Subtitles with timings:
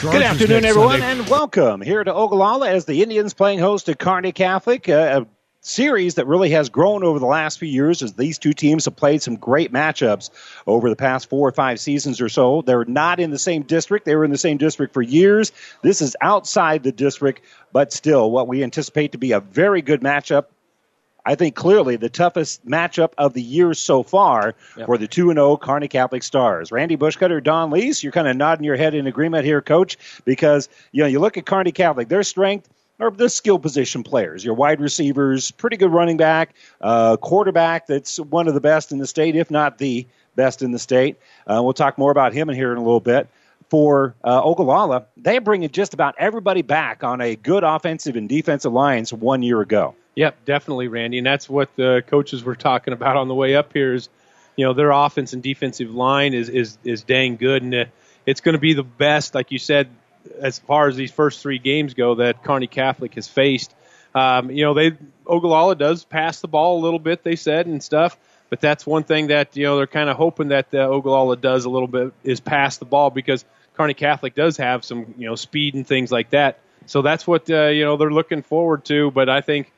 [0.00, 1.22] Good afternoon, everyone, Sunday.
[1.22, 4.88] and welcome here to Ogallala as the Indians playing host to Kearney Catholic.
[4.88, 5.26] Uh, a
[5.60, 8.94] series that really has grown over the last few years as these two teams have
[8.94, 10.30] played some great matchups
[10.68, 12.62] over the past four or five seasons or so.
[12.62, 14.04] They're not in the same district.
[14.04, 15.50] They were in the same district for years.
[15.82, 17.42] This is outside the district,
[17.72, 20.44] but still what we anticipate to be a very good matchup
[21.24, 24.86] I think clearly the toughest matchup of the year so far yep.
[24.86, 26.72] for the 2 0 Kearney Catholic Stars.
[26.72, 30.68] Randy Bushcutter, Don Leese, you're kind of nodding your head in agreement here, coach, because
[30.92, 32.68] you know you look at Kearney Catholic, their strength
[33.00, 38.18] are the skill position players, your wide receivers, pretty good running back, uh, quarterback that's
[38.18, 41.16] one of the best in the state, if not the best in the state.
[41.46, 43.28] Uh, we'll talk more about him in here in a little bit.
[43.70, 48.72] For uh, Ogallala, they're bringing just about everybody back on a good offensive and defensive
[48.72, 49.94] lines one year ago.
[50.14, 53.72] Yep, definitely, Randy, and that's what the coaches were talking about on the way up
[53.72, 53.94] here.
[53.94, 54.08] Is
[54.56, 57.84] you know their offense and defensive line is is is dang good, and uh,
[58.26, 59.88] it's going to be the best, like you said,
[60.40, 63.74] as far as these first three games go that Kearney Catholic has faced.
[64.14, 64.92] Um, you know, they
[65.26, 68.18] Ogallala does pass the ball a little bit, they said, and stuff.
[68.50, 71.64] But that's one thing that you know they're kind of hoping that uh, Ogallala does
[71.64, 73.44] a little bit is pass the ball because
[73.78, 76.58] Kearney Catholic does have some you know speed and things like that.
[76.86, 79.10] So that's what uh, you know they're looking forward to.
[79.12, 79.72] But I think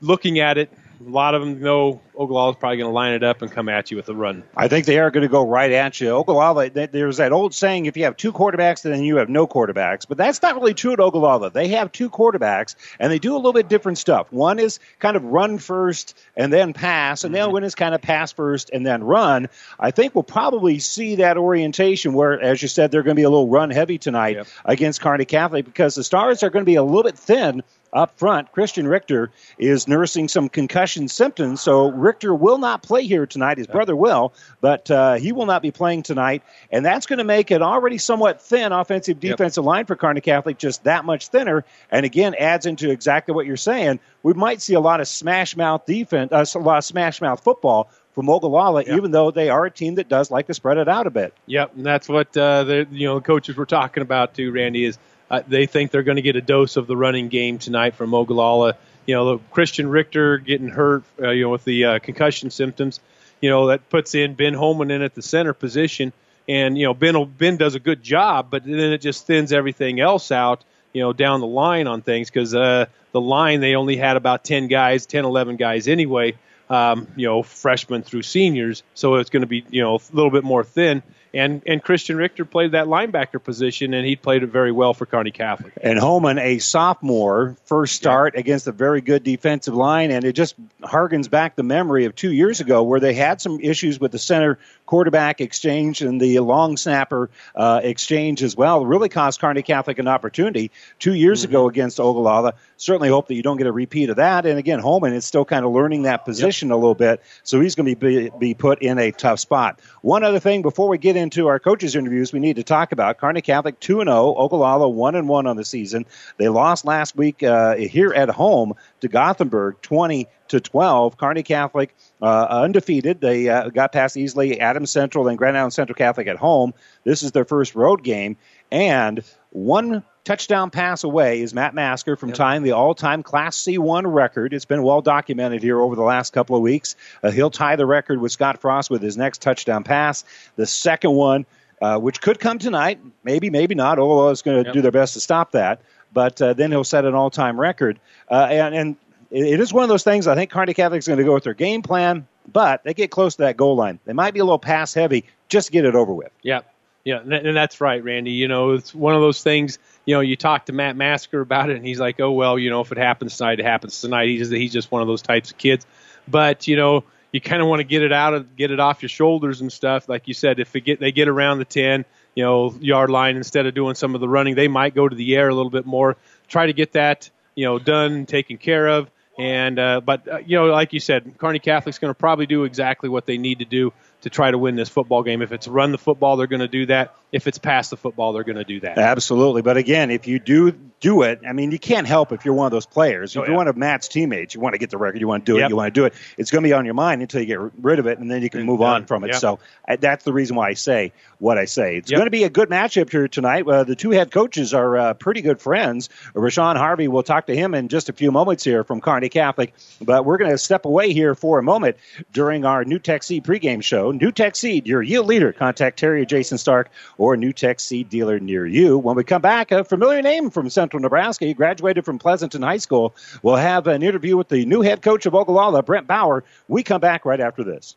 [0.00, 0.70] looking at it,
[1.06, 3.68] a lot of them know Ogallala is probably going to line it up and come
[3.68, 4.44] at you with a run.
[4.56, 6.10] I think they are going to go right at you.
[6.10, 10.06] Ogallala, there's that old saying: if you have two quarterbacks, then you have no quarterbacks.
[10.06, 11.50] But that's not really true at Ogallala.
[11.50, 14.32] They have two quarterbacks, and they do a little bit different stuff.
[14.32, 17.54] One is kind of run first and then pass, and the other mm-hmm.
[17.54, 19.48] one is kind of pass first and then run.
[19.78, 23.24] I think we'll probably see that orientation where, as you said, they're going to be
[23.24, 24.46] a little run heavy tonight yep.
[24.64, 27.62] against Kearney Catholic because the Stars are going to be a little bit thin
[27.92, 28.50] up front.
[28.52, 33.58] Christian Richter is nursing some concussion symptoms, so Richter will not play here tonight.
[33.58, 37.24] His brother will, but uh, he will not be playing tonight, and that's going to
[37.24, 39.68] make it already somewhat thin offensive defensive yep.
[39.68, 41.64] line for Kearney Catholic just that much thinner.
[41.90, 44.00] And again, adds into exactly what you're saying.
[44.22, 47.42] We might see a lot of smash mouth defense, uh, a lot of smash mouth
[47.42, 48.96] football from Ogallala, yep.
[48.96, 51.34] even though they are a team that does like to spread it out a bit.
[51.46, 54.52] Yep, and that's what uh, the you know the coaches were talking about too.
[54.52, 54.98] Randy is
[55.32, 58.12] uh, they think they're going to get a dose of the running game tonight from
[58.12, 58.76] Ogallala.
[59.06, 63.00] You know, Christian Richter getting hurt, uh, you know, with the uh, concussion symptoms.
[63.40, 66.12] You know, that puts in Ben Holman in at the center position,
[66.46, 69.98] and you know Ben Ben does a good job, but then it just thins everything
[69.98, 70.62] else out.
[70.92, 74.44] You know, down the line on things because uh, the line they only had about
[74.44, 76.34] ten guys, 10, 11 guys anyway.
[76.68, 80.30] Um, you know, freshmen through seniors, so it's going to be you know a little
[80.30, 81.02] bit more thin
[81.34, 85.06] and and Christian Richter played that linebacker position, and he played it very well for
[85.06, 85.72] Kearney Catholic.
[85.82, 88.40] And Holman, a sophomore, first start yeah.
[88.40, 92.32] against a very good defensive line, and it just harkens back the memory of two
[92.32, 96.76] years ago where they had some issues with the center quarterback exchange and the long
[96.76, 98.84] snapper uh, exchange as well.
[98.84, 101.52] Really cost Kearney Catholic an opportunity two years mm-hmm.
[101.52, 102.54] ago against Ogallala.
[102.76, 104.44] Certainly hope that you don't get a repeat of that.
[104.44, 106.74] And again, Holman is still kind of learning that position yep.
[106.74, 109.80] a little bit, so he's going to be, be put in a tough spot.
[110.02, 113.16] One other thing before we get into our coaches interviews, we need to talk about
[113.16, 116.04] Kearney Catholic 2 0, Ogallala 1 1 on the season.
[116.36, 121.16] They lost last week uh, here at home to Gothenburg 20 to 12.
[121.16, 123.20] Kearney Catholic uh, undefeated.
[123.20, 126.74] They uh, got past easily Adams Central and Grand Island Central Catholic at home.
[127.04, 128.36] This is their first road game.
[128.70, 132.36] And one touchdown pass away is Matt Masker from yep.
[132.36, 134.52] tying the all-time Class C1 record.
[134.52, 136.96] It's been well documented here over the last couple of weeks.
[137.22, 140.24] Uh, he'll tie the record with Scott Frost with his next touchdown pass.
[140.56, 141.46] The second one,
[141.80, 143.98] uh, which could come tonight, maybe, maybe not.
[143.98, 144.74] Olo is going to yep.
[144.74, 145.80] do their best to stop that.
[146.12, 147.98] But uh, then he'll set an all-time record.
[148.30, 148.96] Uh, and, and
[149.30, 150.26] it is one of those things.
[150.26, 153.36] I think Kearney Catholic's going to go with their game plan, but they get close
[153.36, 153.98] to that goal line.
[154.04, 155.24] They might be a little pass heavy.
[155.48, 156.30] Just get it over with.
[156.42, 156.60] Yeah,
[157.04, 158.32] yeah, and that's right, Randy.
[158.32, 159.78] You know, it's one of those things.
[160.04, 162.70] You know, you talk to Matt Masker about it, and he's like, "Oh well, you
[162.70, 165.22] know, if it happens tonight, it happens tonight." He's just, he's just one of those
[165.22, 165.84] types of kids.
[166.28, 169.02] But you know, you kind of want to get it out of get it off
[169.02, 170.08] your shoulders and stuff.
[170.08, 172.04] Like you said, if they get they get around the ten,
[172.36, 175.16] you know, yard line instead of doing some of the running, they might go to
[175.16, 176.16] the air a little bit more.
[176.46, 179.10] Try to get that, you know, done, taken care of.
[179.38, 182.62] And uh, but uh, you know, like you said, Kearney Catholic's going to probably do
[182.64, 185.42] exactly what they need to do to try to win this football game.
[185.42, 187.14] If it's run the football, they're going to do that.
[187.32, 188.98] If it's past the football, they're going to do that.
[188.98, 189.62] Absolutely.
[189.62, 191.40] But again, if you do do it.
[191.46, 193.34] I mean, you can't help if you're one of those players.
[193.34, 193.56] If Oh, you're yeah.
[193.56, 195.62] one of Matt's teammates, you want to get the record, you want to do it,
[195.62, 195.70] Yep.
[195.70, 196.14] you want to do it.
[196.38, 198.40] It's going to be on your mind until you get rid of it, and then
[198.40, 198.94] you can And move done.
[199.02, 199.32] on from it.
[199.32, 199.36] Yep.
[199.40, 199.58] So
[199.88, 201.96] I, that's the reason why I say what I say.
[201.96, 202.18] It's Yep.
[202.18, 203.66] going to be a good matchup here tonight.
[203.66, 206.08] Uh, the two head coaches are uh, pretty good friends.
[206.36, 209.74] Rashawn Harvey, we'll talk to him in just a few moments here from Kearney Catholic,
[210.00, 211.96] but we're going to step away here for a moment
[212.32, 214.12] during our NuTech Seed pregame show.
[214.12, 215.52] NuTech Seed, your yield leader.
[215.52, 218.98] Contact Terry or Jason Stark or NuTech Seed dealer near you.
[218.98, 221.44] When we come back, a familiar name from Central Nebraska.
[221.46, 223.14] He graduated from Pleasanton High School.
[223.44, 226.42] We'll have an interview with the new head coach of Ogallala, Brent Bauer.
[226.66, 227.94] We come back right after this.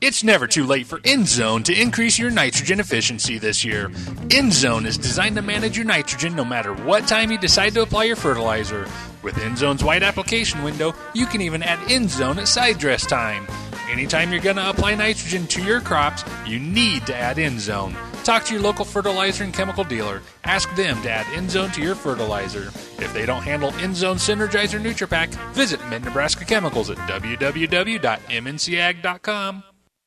[0.00, 3.90] It's never too late for EndZone to increase your nitrogen efficiency this year.
[3.90, 8.04] EndZone is designed to manage your nitrogen no matter what time you decide to apply
[8.04, 8.88] your fertilizer.
[9.22, 13.46] With EndZone's wide application window, you can even add EndZone at side dress time.
[13.94, 17.94] Anytime you're going to apply nitrogen to your crops, you need to add EndZone.
[18.24, 20.20] Talk to your local fertilizer and chemical dealer.
[20.42, 22.72] Ask them to add EndZone to your fertilizer.
[22.98, 28.04] If they don't handle EndZone Synergizer NutriPack, visit Mid Nebraska Chemicals at www.mncag.com.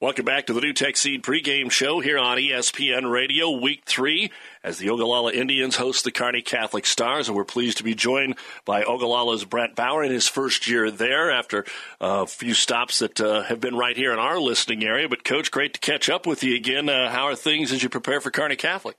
[0.00, 4.30] Welcome back to the NuTech Seed pregame show here on ESPN Radio, week three,
[4.62, 7.26] as the Ogallala Indians host the Kearney Catholic Stars.
[7.26, 11.32] And we're pleased to be joined by Ogallala's Brent Bauer in his first year there
[11.32, 11.64] after
[12.00, 15.08] a few stops that uh, have been right here in our listening area.
[15.08, 16.88] But, Coach, great to catch up with you again.
[16.88, 18.94] Uh, how are things as you prepare for Kearney Catholic?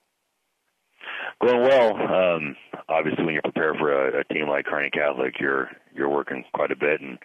[1.42, 1.96] Going well.
[1.96, 2.58] Um,
[2.90, 6.72] obviously, when you prepare for a, a team like Kearney Catholic, you're you're working quite
[6.72, 7.18] a bit and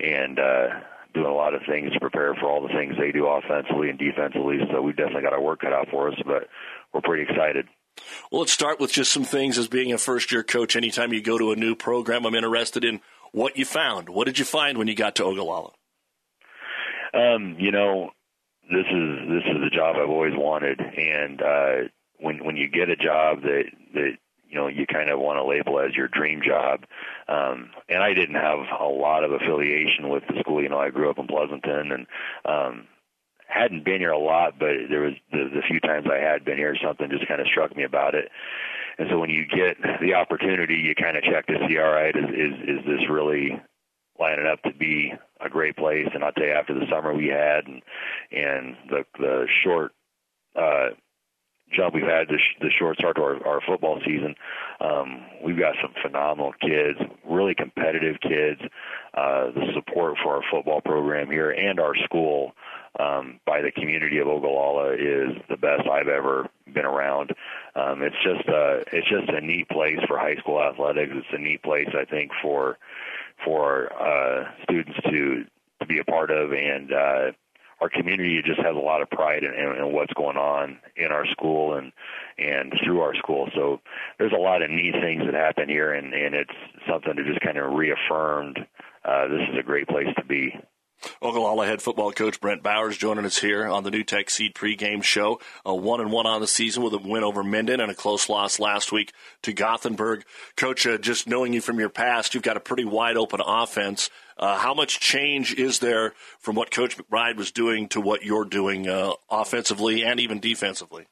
[0.00, 0.68] and uh,
[1.18, 3.98] doing a lot of things to prepare for all the things they do offensively and
[3.98, 4.58] defensively.
[4.70, 6.48] So we've definitely got our work cut out for us, but
[6.92, 7.66] we're pretty excited.
[8.30, 10.76] Well, let's start with just some things as being a first year coach.
[10.76, 13.00] Anytime you go to a new program, I'm interested in
[13.32, 14.08] what you found.
[14.08, 15.72] What did you find when you got to Ogallala?
[17.12, 18.10] Um, you know,
[18.70, 21.88] this is this is the job I've always wanted, and uh,
[22.20, 24.12] when when you get a job that that
[24.48, 26.84] you know you kind of want to label as your dream job,
[27.28, 30.62] um, and I didn't have a lot of affiliation with the school.
[30.62, 32.06] You know, I grew up in Pleasanton, and
[32.44, 32.86] um,
[33.48, 36.58] hadn't been here a lot, but there was the, the few times I had been
[36.58, 38.30] here, something just kind of struck me about it.
[38.98, 42.14] And so when you get the opportunity, you kind of check to see, all right,
[42.14, 43.60] is is, is this really
[44.18, 46.08] lining up to be a great place?
[46.12, 47.82] And I'll tell you, after the summer we had and
[48.32, 49.92] and the the short
[50.56, 50.88] uh,
[51.74, 54.34] jump we've had, the, sh- the short start to our, our football season,
[54.80, 56.98] um, we've got some phenomenal kids,
[57.28, 58.60] really competitive kids.
[59.14, 62.52] Uh, the support for our football program here and our school
[63.00, 67.32] um, by the community of Ogallala is the best I've ever been around.
[67.74, 71.12] Um, it's just a it's just a neat place for high school athletics.
[71.14, 72.78] It's a neat place I think for
[73.44, 75.44] for uh, students to
[75.80, 77.32] to be a part of, and uh,
[77.80, 81.12] our community just has a lot of pride in, in, in what's going on in
[81.12, 81.92] our school and
[82.38, 83.48] and through our school.
[83.54, 83.80] So
[84.18, 86.50] there's a lot of neat things that happen here, and and it's
[86.88, 88.58] something that just kind of reaffirmed
[89.04, 90.54] uh, this is a great place to be.
[91.22, 95.40] Ogallala head football coach Brent Bowers joining us here on the NuTech Seed pregame show.
[95.64, 98.28] A one and one on the season with a win over Minden and a close
[98.28, 100.24] loss last week to Gothenburg.
[100.56, 104.10] Coach, uh, just knowing you from your past, you've got a pretty wide open offense.
[104.38, 108.44] Uh, how much change is there from what Coach McBride was doing to what you're
[108.44, 111.06] doing uh, offensively and even defensively?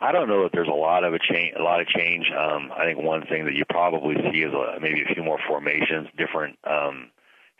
[0.00, 1.54] I don't know that there's a lot of a change.
[1.58, 2.26] A lot of change.
[2.36, 5.38] Um, I think one thing that you probably see is uh, maybe a few more
[5.46, 7.10] formations, different um,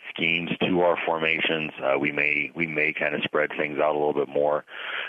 [0.08, 1.70] schemes to our formations.
[1.82, 4.64] Uh, we may we may kind of spread things out a little bit more,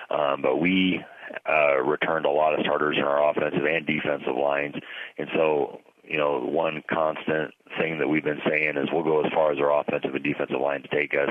[0.09, 1.03] um, but we
[1.49, 4.75] uh, returned a lot of starters in our offensive and defensive lines,
[5.17, 5.79] and so
[6.11, 9.59] you know one constant thing that we've been saying is we'll go as far as
[9.59, 11.29] our offensive and defensive lines take us.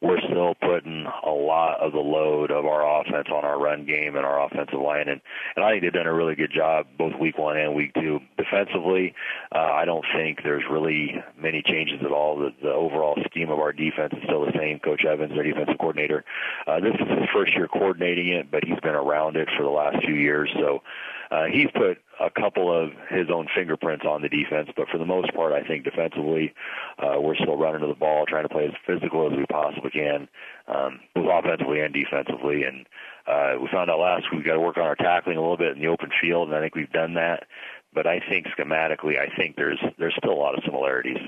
[0.00, 4.16] We're still putting a lot of the load of our offense on our run game
[4.16, 5.20] and our offensive line, and
[5.54, 8.18] and I think they've done a really good job both week one and week two.
[8.36, 9.14] Defensively,
[9.54, 12.38] uh, I don't think there's really many changes at all.
[12.38, 14.80] The, the overall scheme of our defense is still the same.
[14.80, 16.24] Coach Evans, our defensive coordinator,
[16.66, 19.70] uh, this is his first year coordinating it, but he's been around it for the
[19.70, 20.82] last few years, so
[21.30, 25.04] uh, he's put a couple of his own fingerprints on the defense, but for the
[25.04, 26.54] most part, I think defensively,
[26.98, 29.90] uh, we're still running to the ball, trying to play as physical as we possibly
[29.90, 30.28] can,
[30.66, 32.64] um, both offensively and defensively.
[32.64, 32.86] And
[33.26, 35.56] uh, we found out last week we got to work on our tackling a little
[35.56, 37.44] bit in the open field, and I think we've done that.
[37.92, 41.18] But I think schematically, I think there's there's still a lot of similarities.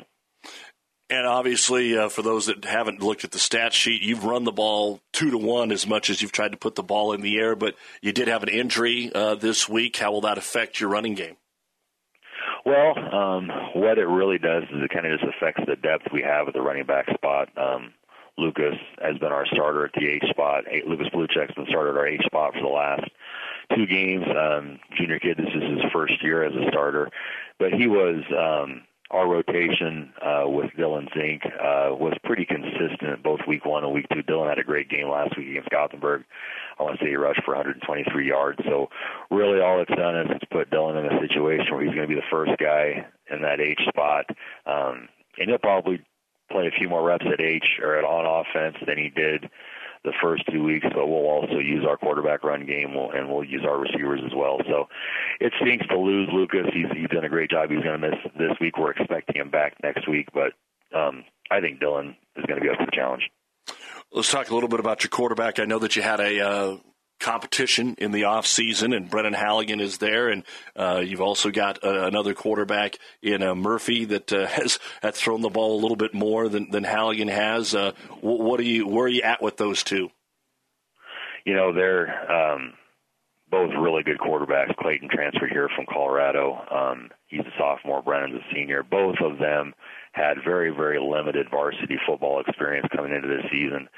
[1.10, 4.52] And obviously, uh, for those that haven't looked at the stat sheet, you've run the
[4.52, 7.36] ball two to one as much as you've tried to put the ball in the
[7.36, 7.56] air.
[7.56, 9.96] But you did have an injury uh, this week.
[9.96, 11.36] How will that affect your running game?
[12.64, 16.22] Well, um, what it really does is it kind of just affects the depth we
[16.22, 17.48] have at the running back spot.
[17.56, 17.92] Um,
[18.38, 20.64] Lucas has been our starter at the H spot.
[20.86, 23.10] Lucas Blucheck's been started our H spot for the last
[23.74, 24.24] two games.
[24.28, 27.10] Um, junior kid, this is his first year as a starter,
[27.58, 33.40] but he was um, our rotation uh, with Dylan Zink uh, was pretty consistent both
[33.48, 34.22] week one and week two.
[34.22, 36.24] Dylan had a great game last week against Gothenburg.
[36.78, 38.58] I want to say he rushed for 123 yards.
[38.64, 38.88] So
[39.30, 42.14] really, all it's done is it's put Dylan in a situation where he's going to
[42.14, 44.26] be the first guy in that H spot,
[44.66, 46.00] um, and he'll probably
[46.50, 49.48] play a few more reps at H or at on offense than he did
[50.04, 53.64] the first two weeks, but we'll also use our quarterback run game and we'll use
[53.66, 54.58] our receivers as well.
[54.66, 54.88] So
[55.40, 56.66] it stinks to lose Lucas.
[56.72, 57.70] He's he's done a great job.
[57.70, 58.78] He's going to miss this week.
[58.78, 60.52] We're expecting him back next week, but
[60.96, 63.30] um, I think Dylan is going to be up to the challenge.
[64.12, 65.60] Let's talk a little bit about your quarterback.
[65.60, 66.76] I know that you had a uh,
[67.20, 70.42] competition in the off season, and Brennan Halligan is there, and
[70.74, 75.42] uh, you've also got uh, another quarterback in uh, Murphy that uh, has has thrown
[75.42, 77.74] the ball a little bit more than than Halligan has.
[77.74, 80.10] Uh, what are you where are you at with those two?
[81.44, 82.72] You know they're um,
[83.50, 84.74] both really good quarterbacks.
[84.76, 86.64] Clayton transferred here from Colorado.
[86.70, 88.02] Um, he's a sophomore.
[88.02, 88.82] Brennan's a senior.
[88.82, 89.74] Both of them
[90.12, 93.88] had very very limited varsity football experience coming into this season.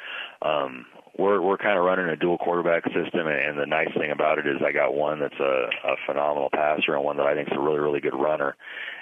[0.42, 0.86] Um,
[1.18, 4.46] we're we're kind of running a dual quarterback system, and the nice thing about it
[4.46, 7.56] is I got one that's a, a phenomenal passer and one that I think is
[7.56, 8.56] a really really good runner,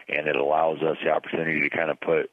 [0.08, 2.30] and it allows us the opportunity to kind of put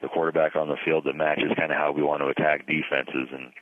[0.00, 3.28] the quarterback on the field that matches kind of how we want to attack defenses,
[3.32, 3.52] and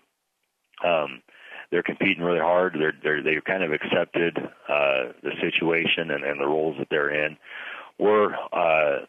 [0.85, 1.23] um,
[1.71, 2.77] they're competing really hard.
[2.79, 7.11] They're they're they've kind of accepted uh, the situation and, and the roles that they're
[7.11, 7.37] in.
[7.99, 9.07] We're uh,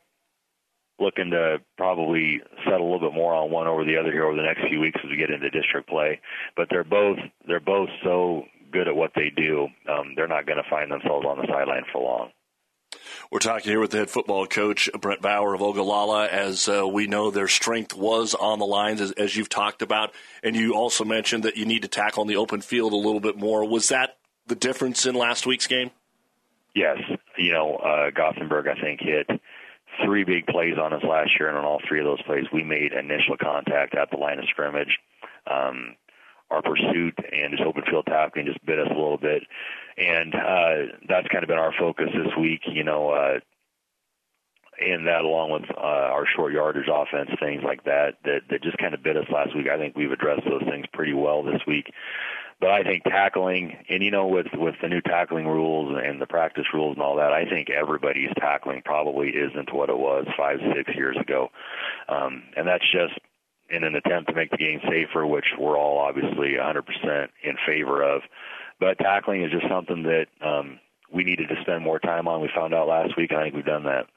[0.99, 4.35] looking to probably settle a little bit more on one over the other here over
[4.35, 6.19] the next few weeks as we get into district play.
[6.55, 9.67] But they're both they're both so good at what they do.
[9.87, 12.31] Um, they're not going to find themselves on the sideline for long.
[13.31, 17.07] We're talking here with the head football coach, Brent Bauer of Ogallala, as uh, we
[17.07, 20.13] know their strength was on the lines, as, as, you've talked about.
[20.43, 23.19] And you also mentioned that you need to tackle on the open field a little
[23.19, 23.67] bit more.
[23.67, 25.91] Was that the difference in last week's game?
[26.73, 26.97] Yes.
[27.37, 29.27] You know, uh, Gothenburg, I think, hit
[30.03, 32.63] three big plays on us last year, and on all three of those plays, we
[32.63, 34.99] made initial contact at the line of scrimmage.
[35.49, 35.95] Um,
[36.49, 39.43] our pursuit and just open field tackling just bit us a little bit,
[39.97, 42.61] and uh, that's kind of been our focus this week.
[42.67, 43.39] You know, uh,
[44.79, 48.77] and that along with uh, our short yardage offense, things like that, that that just
[48.77, 49.67] kind of bit us last week.
[49.67, 51.91] I think we've addressed those things pretty well this week.
[52.59, 56.25] But I think tackling, and you know, with with the new tackling rules and the
[56.25, 60.59] practice rules and all that, I think everybody's tackling probably isn't what it was five,
[60.75, 61.49] six years ago,
[62.09, 63.13] um, and that's just
[63.69, 68.01] in an attempt to make the game safer, which we're all obviously 100% in favor
[68.01, 68.21] of.
[68.79, 70.79] But tackling is just something that um,
[71.11, 72.41] we needed to spend more time on.
[72.41, 74.07] We found out last week, and I think we've done that.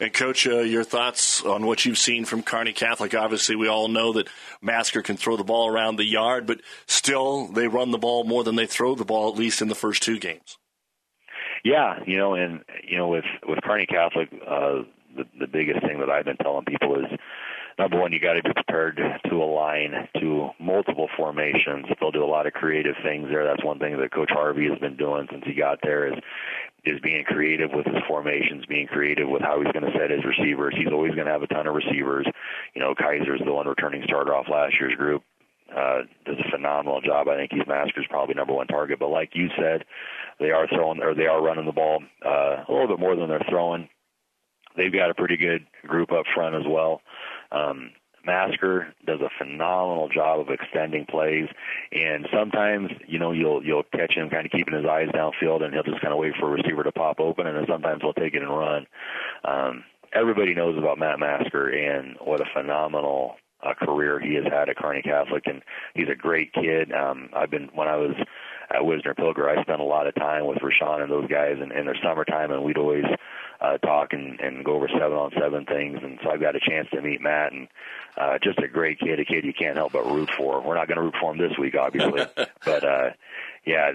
[0.00, 3.14] And coach, uh, your thoughts on what you've seen from Kearney Catholic?
[3.14, 4.28] Obviously, we all know that
[4.62, 8.44] Masker can throw the ball around the yard, but still, they run the ball more
[8.44, 10.56] than they throw the ball, at least in the first two games.
[11.64, 14.82] Yeah, you know, and you know, with with Kearney Catholic, uh,
[15.16, 17.18] the the biggest thing that I've been telling people is
[17.78, 21.86] number one, you got to be prepared to align to multiple formations.
[22.00, 23.44] They'll do a lot of creative things there.
[23.44, 26.18] That's one thing that Coach Harvey has been doing since he got there is
[26.84, 30.24] is being creative with his formations, being creative with how he's going to set his
[30.24, 30.74] receivers.
[30.78, 32.26] He's always going to have a ton of receivers.
[32.74, 35.22] You know, Kaiser's the one returning starter off last year's group.
[35.74, 37.28] Uh, does a phenomenal job.
[37.28, 38.98] I think he's Masker's probably number one target.
[38.98, 39.84] But like you said,
[40.40, 43.28] they are throwing or they are running the ball uh, a little bit more than
[43.28, 43.88] they're throwing.
[44.76, 47.02] They've got a pretty good group up front as well.
[47.52, 47.90] Um,
[48.24, 51.48] Masker does a phenomenal job of extending plays,
[51.92, 55.72] and sometimes you know you'll you'll catch him kind of keeping his eyes downfield, and
[55.72, 58.12] he'll just kind of wait for a receiver to pop open, and then sometimes he'll
[58.12, 58.86] take it and run.
[59.44, 64.68] Um, everybody knows about Matt Masker and what a phenomenal uh, career he has had
[64.68, 65.62] at Kearney Catholic, and
[65.94, 66.92] he's a great kid.
[66.92, 68.14] Um, I've been when I was
[68.70, 71.72] at Wisner Pilger, I spent a lot of time with Rashawn and those guys in,
[71.72, 73.04] in their summertime, and we'd always
[73.60, 75.98] uh, talk and, and go over seven on seven things.
[76.02, 77.68] And so I've got a chance to meet Matt, and
[78.16, 80.60] uh, just a great kid, a kid you can't help but root for.
[80.60, 82.24] We're not going to root for him this week, obviously,
[82.64, 83.10] but uh,
[83.66, 83.92] yeah,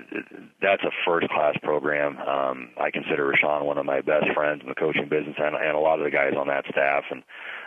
[0.62, 2.18] that's a first class program.
[2.18, 5.76] Um, I consider Rashawn one of my best friends in the coaching business, and, and
[5.76, 7.24] a lot of the guys on that staff, and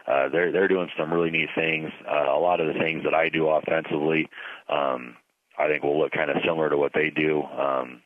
[0.06, 1.90] uh, they're they're doing some really neat things.
[2.06, 4.28] Uh, a lot of the things that I do offensively,
[4.68, 5.16] um,
[5.58, 7.42] I think will look kind of similar to what they do.
[7.42, 8.02] Um,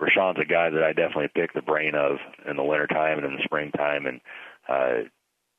[0.00, 2.16] Rashawn's a guy that I definitely pick the brain of
[2.48, 4.20] in the wintertime and in the springtime, and
[4.68, 5.08] uh,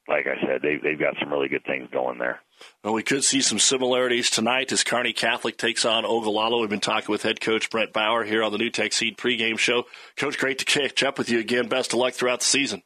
[0.07, 2.39] like I said, they, they've got some really good things going there.
[2.83, 6.60] Well, we could see some similarities tonight as Kearney Catholic takes on Ogallala.
[6.60, 9.83] We've been talking with head coach Brent Bauer here on the NuTech Seed pregame show.
[10.17, 11.67] Coach, great to catch up with you again.
[11.67, 12.81] Best of luck throughout the season.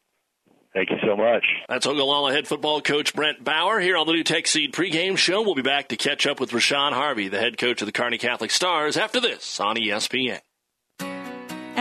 [0.73, 1.45] Thank you so much.
[1.69, 5.41] That's Ogallala head football coach Brent Bauer here on the NuTech Seed pregame show.
[5.41, 8.17] We'll be back to catch up with Rashawn Harvey, the head coach of the Kearney
[8.17, 10.41] Catholic Stars, after this on ESPN.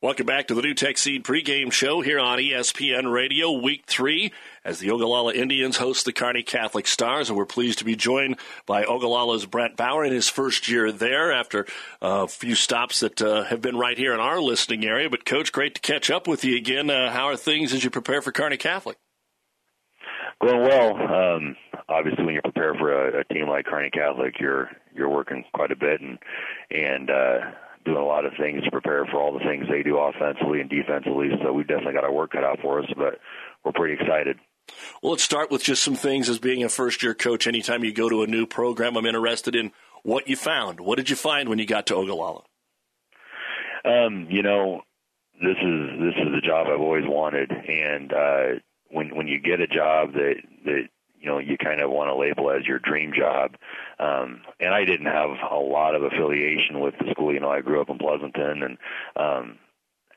[0.00, 4.32] Welcome back to the NuTech Seed pregame show here on ESPN Radio, Week Three,
[4.64, 8.36] as the Ogallala Indians host the Kearney Catholic Stars, and we're pleased to be joined
[8.64, 11.66] by Ogallala's Brent Bauer in his first year there after
[12.00, 15.10] a few stops that uh, have been right here in our listening area.
[15.10, 16.90] But Coach, great to catch up with you again.
[16.90, 18.98] Uh, how are things as you prepare for Kearney Catholic?
[20.40, 20.94] Going well.
[20.94, 21.56] Um,
[21.88, 25.72] obviously, when you prepare for a, a team like Kearney Catholic, you're you're working quite
[25.72, 26.20] a bit and
[26.70, 27.10] and.
[27.10, 27.38] Uh,
[27.88, 30.70] doing a lot of things to prepare for all the things they do offensively and
[30.70, 31.28] defensively.
[31.42, 33.18] So we definitely got our work cut out for us, but
[33.64, 34.38] we're pretty excited.
[35.02, 37.46] Well, let's start with just some things as being a first year coach.
[37.46, 40.80] Anytime you go to a new program, I'm interested in what you found.
[40.80, 42.42] What did you find when you got to Ogallala?
[43.84, 44.82] Um, you know,
[45.40, 48.46] this is this is the job I've always wanted, and uh,
[48.90, 50.88] when when you get a job that that
[51.20, 53.56] you know you kind of want to label as your dream job.
[53.98, 57.32] Um, and I didn't have a lot of affiliation with the school.
[57.32, 58.78] You know, I grew up in Pleasanton and
[59.16, 59.58] um,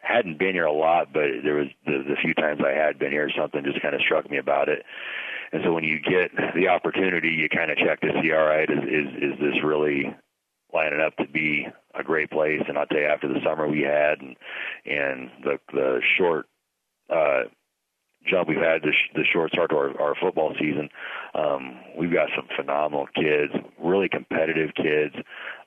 [0.01, 3.11] hadn't been here a lot, but there was the, the few times I had been
[3.11, 4.83] here, something just kind of struck me about it.
[5.51, 8.69] And so when you get the opportunity, you kind of check to see, all right,
[8.69, 10.15] is is, is this really
[10.73, 12.61] lining up to be a great place?
[12.67, 14.35] And I'll tell you, after the summer we had and
[14.85, 16.47] and the the short
[17.09, 17.43] uh,
[18.29, 20.89] jump we've had the, sh- the short start to our, our football season.
[21.33, 25.15] Um, we've got some phenomenal kids, really competitive kids.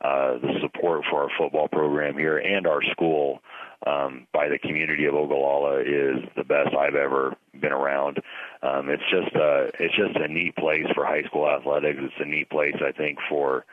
[0.01, 3.41] Uh, the support for our football program here and our school
[3.87, 8.19] um, by the community of Ogallala is the best I've ever been around.
[8.63, 11.99] Um, it's just a, it's just a neat place for high school athletics.
[12.01, 13.65] It's a neat place, I think, for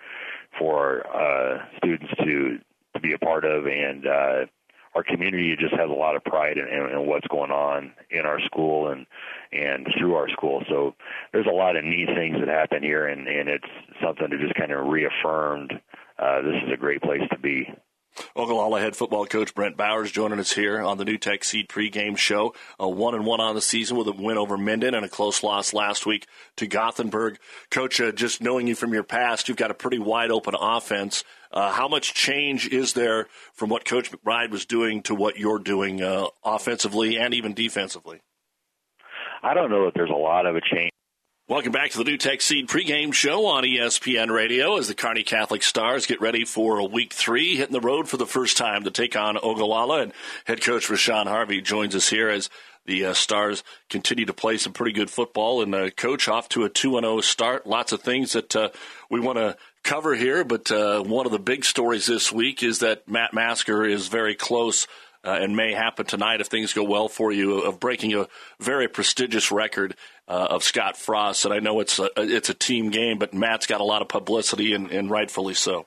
[0.59, 2.59] for uh, students to
[2.93, 4.45] to be a part of and uh,
[4.95, 8.25] our community just has a lot of pride in, in, in what's going on in
[8.25, 9.05] our school and
[9.53, 10.63] and through our school.
[10.69, 10.95] So
[11.33, 13.67] there's a lot of neat things that happen here, and and it's
[14.03, 15.73] something that just kind of reaffirmed
[16.21, 17.67] uh, this is a great place to be.
[18.35, 22.53] Ogallala head football coach Brent Bowers joining us here on the NuTech Seed pregame show.
[22.77, 25.43] A one and one on the season with a win over Minden and a close
[25.43, 26.27] loss last week
[26.57, 27.39] to Gothenburg.
[27.69, 31.23] Coach, uh, just knowing you from your past, you've got a pretty wide open offense.
[31.53, 35.59] Uh, how much change is there from what Coach McBride was doing to what you're
[35.59, 38.21] doing uh, offensively and even defensively?
[39.43, 40.91] I don't know that there's a lot of a change.
[41.51, 45.63] Welcome back to the NuTech Seed pregame show on ESPN Radio as the Kearney Catholic
[45.63, 49.17] Stars get ready for week three, hitting the road for the first time to take
[49.17, 50.03] on Ogallala.
[50.03, 50.13] And
[50.45, 52.49] head coach Rashawn Harvey joins us here as
[52.85, 55.61] the uh, Stars continue to play some pretty good football.
[55.61, 57.67] And uh, coach off to a 2 0 start.
[57.67, 58.69] Lots of things that uh,
[59.09, 62.79] we want to cover here, but uh, one of the big stories this week is
[62.79, 64.87] that Matt Masker is very close.
[65.23, 68.27] Uh, and may happen tonight if things go well for you of breaking a
[68.59, 69.95] very prestigious record
[70.27, 71.45] uh, of Scott Frost.
[71.45, 74.07] And I know it's a, it's a team game, but Matt's got a lot of
[74.07, 75.85] publicity and, and rightfully so.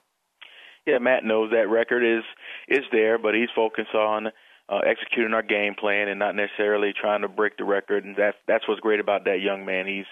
[0.87, 2.23] Yeah, Matt knows that record is
[2.69, 4.29] is there, but he's focused on
[4.69, 8.05] uh, executing our game plan and not necessarily trying to break the record.
[8.05, 9.87] And that's that's what's great about that young man.
[9.87, 10.07] He's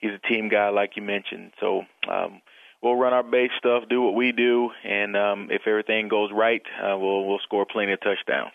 [0.00, 1.52] he's a team guy, like you mentioned.
[1.60, 2.40] So um,
[2.86, 6.62] we'll run our base stuff, do what we do, and um, if everything goes right,
[6.80, 8.52] uh, we'll we'll score plenty of touchdowns.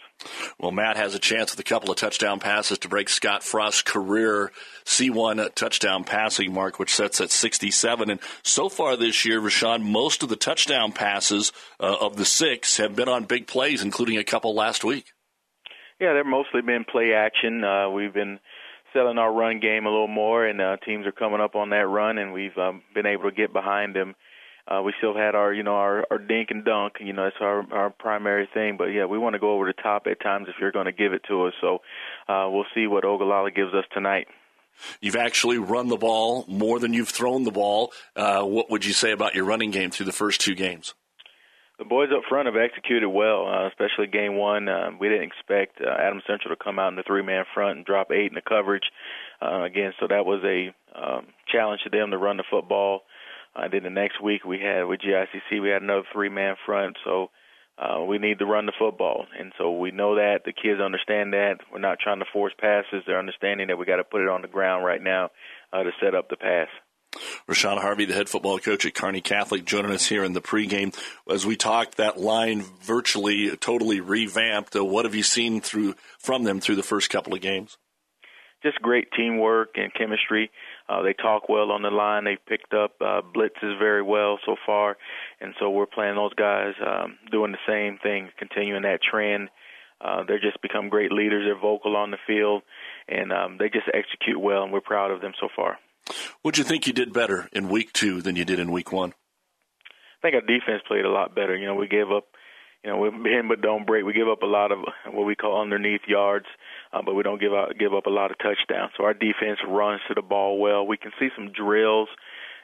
[0.58, 3.82] Well, Matt has a chance with a couple of touchdown passes to break Scott Frost's
[3.82, 4.52] career
[4.86, 8.10] C1 touchdown passing mark, which sets at 67.
[8.10, 12.78] And so far this year, Rashawn, most of the touchdown passes uh, of the six
[12.78, 15.08] have been on big plays, including a couple last week.
[16.00, 17.64] Yeah, they've mostly been play action.
[17.64, 18.40] Uh, we've been
[18.94, 21.88] selling our run game a little more, and uh, teams are coming up on that
[21.88, 24.16] run, and we've um, been able to get behind them.
[24.68, 26.94] Uh, we still had our, you know, our, our dink and dunk.
[27.00, 28.78] You know, that's our our primary thing.
[28.78, 30.92] But yeah, we want to go over the top at times if you're going to
[30.92, 31.54] give it to us.
[31.60, 31.80] So
[32.30, 34.28] uh, we'll see what Ogallala gives us tonight.
[35.02, 37.92] You've actually run the ball more than you've thrown the ball.
[38.16, 40.94] Uh, what would you say about your running game through the first two games?
[41.82, 44.70] The boys up front have executed well, uh, especially game one.
[44.70, 47.84] Uh, we didn't expect uh, Adams Central to come out in the three-man front and
[47.84, 48.84] drop eight in the coverage
[49.42, 49.92] uh, again.
[50.00, 53.02] So that was a um, challenge to them to run the football.
[53.56, 56.98] Uh, then the next week we had with GICC we had another three-man front.
[57.04, 57.32] So
[57.80, 61.34] uh, we need to run the football, and so we know that the kids understand
[61.34, 61.62] that.
[61.74, 64.44] We're not trying to force passes; they're understanding that we got to put it on
[64.44, 65.32] the ground right now
[65.74, 66.68] uh, to set up the pass.
[67.48, 70.96] Rashawn Harvey, the head football coach at Kearney Catholic, joining us here in the pregame.
[71.30, 74.76] As we talked, that line virtually totally revamped.
[74.76, 77.78] Uh, what have you seen through from them through the first couple of games?
[78.64, 80.52] Just great teamwork and chemistry.
[80.88, 82.26] Uh, they talk well on the line.
[82.26, 84.98] They picked up uh, blitzes very well so far,
[85.40, 89.50] and so we're playing those guys um, doing the same thing, continuing that trend.
[90.00, 91.46] Uh, they're just become great leaders.
[91.46, 92.64] They're vocal on the field,
[93.08, 95.78] and um, they just execute well, and we're proud of them so far.
[96.44, 99.14] Do you think you did better in week two than you did in week one?
[99.90, 101.56] I think our defense played a lot better.
[101.56, 102.26] You know, we gave up,
[102.84, 104.06] you know, we bend but don't break.
[104.06, 104.80] We give up a lot of
[105.12, 106.46] what we call underneath yards,
[106.94, 108.92] uh, but we don't give out give up a lot of touchdowns.
[108.98, 110.86] So our defense runs to the ball well.
[110.86, 112.10] We can see some drills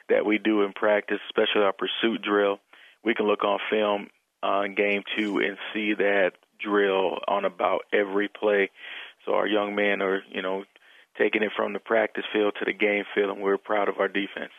[0.08, 2.60] that we do in practice, especially our pursuit drill.
[3.04, 4.08] We can look on film
[4.42, 8.70] uh, game two and see that drill on about every play.
[9.24, 10.64] So our young men are, you know,
[11.18, 14.08] taking it from the practice field to the game field, and we're proud of our
[14.08, 14.52] defense.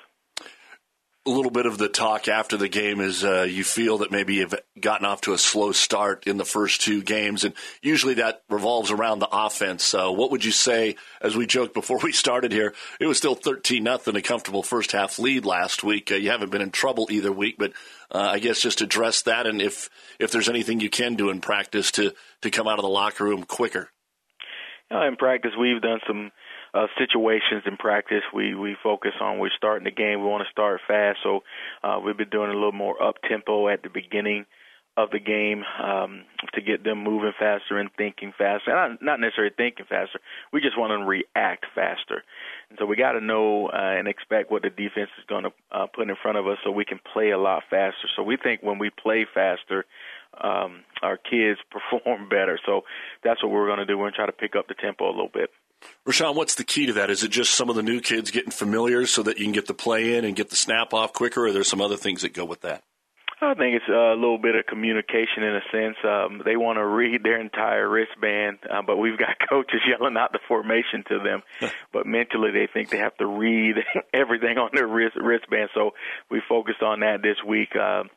[1.26, 4.36] A little bit of the talk after the game is uh, you feel that maybe
[4.36, 8.41] you've gotten off to a slow start in the first two games, and usually that
[8.50, 9.84] revolves around the offense.
[9.84, 13.36] So, what would you say, as we joked before we started here, it was still
[13.36, 16.12] 13 nothing, a comfortable first half lead last week.
[16.12, 17.74] Uh, you haven't been in trouble either week, but
[18.12, 21.41] uh, I guess just address that, and if if there's anything you can do in
[21.41, 23.89] practice to to come out of the locker room quicker.
[24.91, 26.32] Uh, in practice, we've done some
[26.73, 28.23] uh, situations in practice.
[28.34, 30.21] We we focus on we're starting the game.
[30.21, 31.41] We want to start fast, so
[31.84, 34.45] uh, we've been doing a little more up tempo at the beginning
[34.99, 38.71] of the game um, to get them moving faster and thinking faster.
[38.73, 40.19] Not, not necessarily thinking faster.
[40.51, 42.23] We just want them to react faster.
[42.69, 45.51] And so we got to know uh, and expect what the defense is going to
[45.71, 48.10] uh, put in front of us so we can play a lot faster.
[48.15, 49.86] So we think when we play faster,
[50.41, 52.60] um, our kids perform better.
[52.65, 52.82] So
[53.23, 53.97] that's what we're going to do.
[53.97, 55.49] We're going to try to pick up the tempo a little bit.
[56.08, 57.10] Rashawn, what's the key to that?
[57.10, 59.68] Is it just some of the new kids getting familiar so that you can get
[59.68, 62.22] the play in and get the snap off quicker, or are there some other things
[62.24, 62.84] that go with that?
[63.42, 65.96] I think it's a little bit of communication in a sense.
[66.04, 70.34] Um, they want to read their entire wristband, uh, but we've got coaches yelling out
[70.34, 71.42] the formation to them.
[71.94, 73.76] but mentally, they think they have to read
[74.13, 75.70] everything on their wrist, wristband.
[75.74, 75.92] So
[76.30, 77.76] we focused on that this week.
[77.78, 78.10] Um,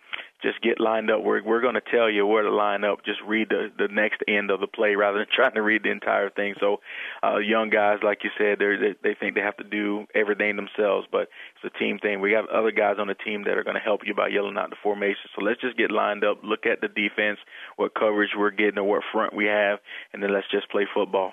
[0.43, 1.23] just get lined up.
[1.23, 3.05] We're we're going to tell you where to line up.
[3.05, 5.91] Just read the the next end of the play rather than trying to read the
[5.91, 6.55] entire thing.
[6.61, 6.81] So,
[7.23, 11.07] uh, young guys, like you said, they they think they have to do everything themselves,
[11.11, 12.21] but it's a team thing.
[12.21, 14.57] We have other guys on the team that are going to help you by yelling
[14.59, 15.31] out the formation.
[15.37, 17.39] So let's just get lined up, look at the defense,
[17.77, 19.79] what coverage we're getting, or what front we have,
[20.13, 21.33] and then let's just play football.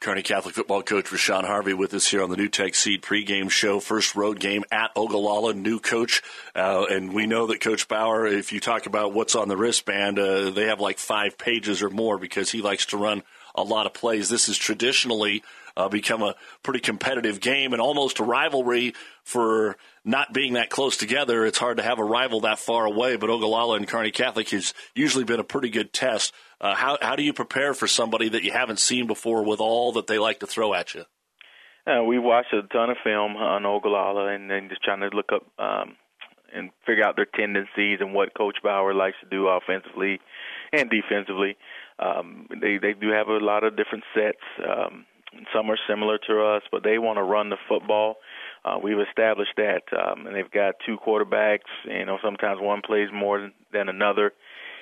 [0.00, 3.80] Kearney Catholic football coach Rashawn Harvey with us here on the NuTech Seed pregame show.
[3.80, 6.22] First road game at Ogallala, new coach.
[6.54, 10.20] Uh, and we know that Coach Bauer, if you talk about what's on the wristband,
[10.20, 13.24] uh, they have like five pages or more because he likes to run
[13.56, 14.28] a lot of plays.
[14.28, 15.42] This is traditionally
[15.76, 20.96] uh, become a pretty competitive game and almost a rivalry for not being that close
[20.96, 21.44] together.
[21.44, 24.74] It's hard to have a rival that far away, but Ogallala and Kearney Catholic has
[24.94, 26.32] usually been a pretty good test.
[26.60, 29.92] Uh, how how do you prepare for somebody that you haven't seen before with all
[29.92, 31.04] that they like to throw at you?
[31.86, 35.30] Uh, we watched a ton of film on Ogallala and then just trying to look
[35.32, 35.96] up um,
[36.54, 40.20] and figure out their tendencies and what Coach Bauer likes to do offensively
[40.72, 41.56] and defensively.
[41.98, 44.42] Um, they they do have a lot of different sets.
[44.62, 45.06] Um,
[45.54, 48.16] some are similar to us, but they want to run the football.
[48.64, 51.68] Uh, we've established that, um, and they've got two quarterbacks.
[51.84, 54.32] You know, sometimes one plays more than another,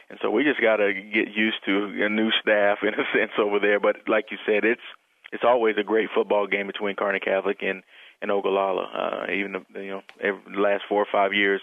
[0.09, 3.33] and so we just got to get used to a new staff in a sense
[3.39, 3.81] over there.
[3.81, 4.83] But like you said, it's
[5.33, 7.83] it's always a great football game between Kearney Catholic and
[8.23, 9.27] and Ogallala.
[9.29, 11.61] Uh, even the, you know every, the last four or five years,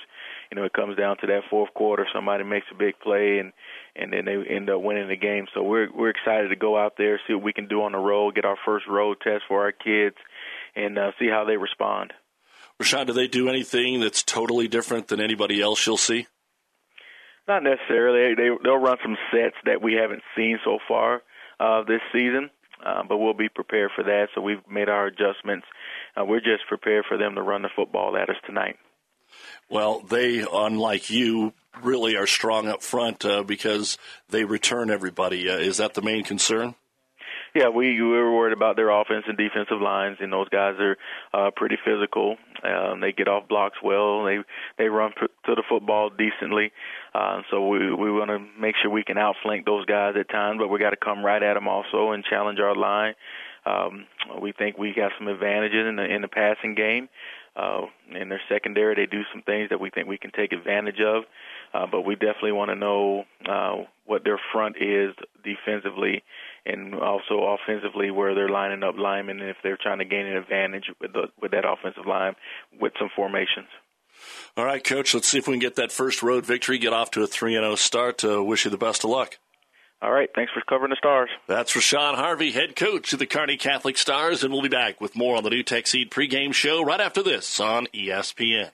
[0.51, 2.05] you know it comes down to that fourth quarter.
[2.13, 3.53] Somebody makes a big play and
[3.95, 5.47] and then they end up winning the game.
[5.53, 7.97] So we're we're excited to go out there, see what we can do on the
[7.97, 10.17] road, get our first road test for our kids,
[10.75, 12.11] and uh, see how they respond.
[12.81, 16.27] Rashad, do they do anything that's totally different than anybody else you'll see?
[17.47, 18.35] Not necessarily.
[18.35, 21.21] They they'll run some sets that we haven't seen so far
[21.59, 22.49] uh, this season,
[22.85, 24.27] uh, but we'll be prepared for that.
[24.33, 25.65] So we've made our adjustments.
[26.15, 28.77] Uh, we're just prepared for them to run the football at us tonight.
[29.69, 33.97] Well, they, unlike you, really are strong up front uh, because
[34.29, 35.49] they return everybody.
[35.49, 36.75] Uh, is that the main concern?
[37.55, 40.97] Yeah, we we were worried about their offense and defensive lines, and those guys are
[41.35, 42.35] uh, pretty physical.
[42.63, 44.23] Um, they get off blocks well.
[44.23, 44.39] They
[44.79, 46.71] they run p- to the football decently.
[47.13, 50.57] Uh, so we we want to make sure we can outflank those guys at times,
[50.57, 53.13] but we got to come right at them also and challenge our line.
[53.67, 54.07] Um,
[54.41, 57.07] we think we got some advantages in the in the passing game.
[57.55, 57.81] Uh,
[58.19, 61.23] in their secondary, they do some things that we think we can take advantage of.
[61.71, 65.13] Uh, but we definitely want to know uh, what their front is
[65.43, 66.23] defensively
[66.65, 70.37] and also offensively where they're lining up linemen and if they're trying to gain an
[70.37, 72.35] advantage with, the, with that offensive line
[72.79, 73.67] with some formations.
[74.55, 77.11] All right, Coach, let's see if we can get that first road victory, get off
[77.11, 78.23] to a 3 and 0 start.
[78.23, 79.39] Uh, wish you the best of luck.
[80.01, 81.29] All right, thanks for covering the Stars.
[81.47, 85.15] That's Rashawn Harvey, head coach of the Kearney Catholic Stars, and we'll be back with
[85.15, 88.71] more on the NuTech Seed pregame show right after this on ESPN.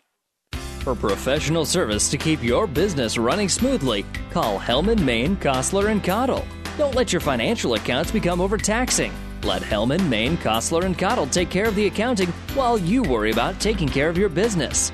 [0.80, 6.45] For professional service to keep your business running smoothly, call Hellman, Maine, Kostler, and Cottle.
[6.79, 9.11] Don't let your financial accounts become overtaxing.
[9.43, 13.59] Let Hellman, Maine, Kostler, and Cottle take care of the accounting while you worry about
[13.59, 14.89] taking care of your business.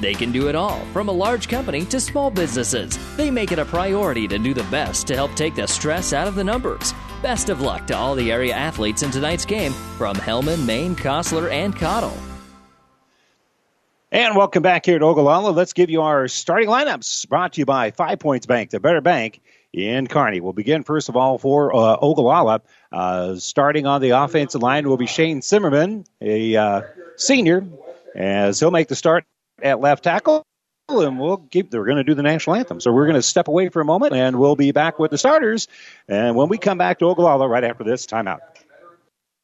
[0.00, 2.98] They can do it all, from a large company to small businesses.
[3.16, 6.26] They make it a priority to do the best to help take the stress out
[6.26, 6.92] of the numbers.
[7.22, 11.52] Best of luck to all the area athletes in tonight's game from Hellman, Maine, Kostler,
[11.52, 12.18] and Cottle.
[14.10, 15.50] And welcome back here to Ogallala.
[15.50, 19.00] Let's give you our starting lineups brought to you by Five Points Bank, the better
[19.00, 19.40] bank
[19.78, 20.40] in Kearney.
[20.40, 22.62] We'll begin first of all for uh, Ogallala.
[22.90, 26.82] Uh, starting on the offensive line will be Shane Zimmerman, a uh,
[27.16, 27.66] senior,
[28.14, 29.24] as he'll make the start
[29.62, 30.42] at left tackle.
[30.88, 31.70] And we'll keep.
[31.70, 33.84] They're going to do the national anthem, so we're going to step away for a
[33.84, 35.68] moment, and we'll be back with the starters.
[36.08, 38.38] And when we come back to Ogallala, right after this timeout.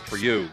[0.00, 0.48] for you.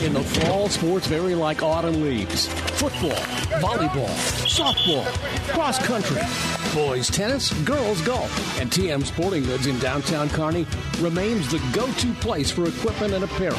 [0.00, 2.46] In the fall, sports vary like autumn leaves.
[2.78, 3.18] Football,
[3.60, 4.08] volleyball,
[4.46, 5.04] softball,
[5.52, 6.20] cross country,
[6.74, 10.66] boys tennis, girls golf, and TM Sporting Goods in downtown Kearney
[11.00, 13.58] remains the go-to place for equipment and apparel.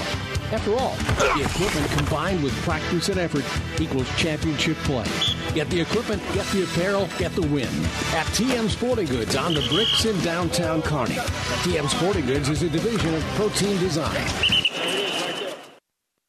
[0.52, 0.96] After all,
[1.38, 3.46] the equipment combined with practice and effort
[3.80, 5.06] equals championship play.
[5.54, 7.68] Get the equipment, get the apparel, get the win.
[8.14, 11.16] At TM Sporting Goods on the bricks in downtown Kearney.
[11.64, 14.26] TM Sporting Goods is a division of Protein Design.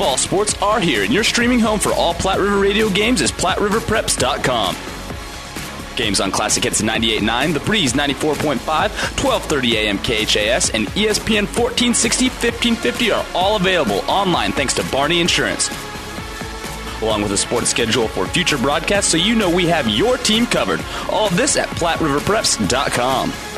[0.00, 3.30] Fall sports are here, and your streaming home for all Platte River radio games is
[3.30, 4.74] PlatteRiverPreps.com.
[5.94, 13.10] Games on Classic Hits 98.9, The Breeze 94.5, 1230 AM KHAS, and ESPN 1460, 1550
[13.12, 15.68] are all available online thanks to Barney Insurance.
[17.02, 20.46] Along with a sports schedule for future broadcasts so you know we have your team
[20.46, 20.80] covered.
[21.10, 23.49] All this at PlatteRiverPreps.com.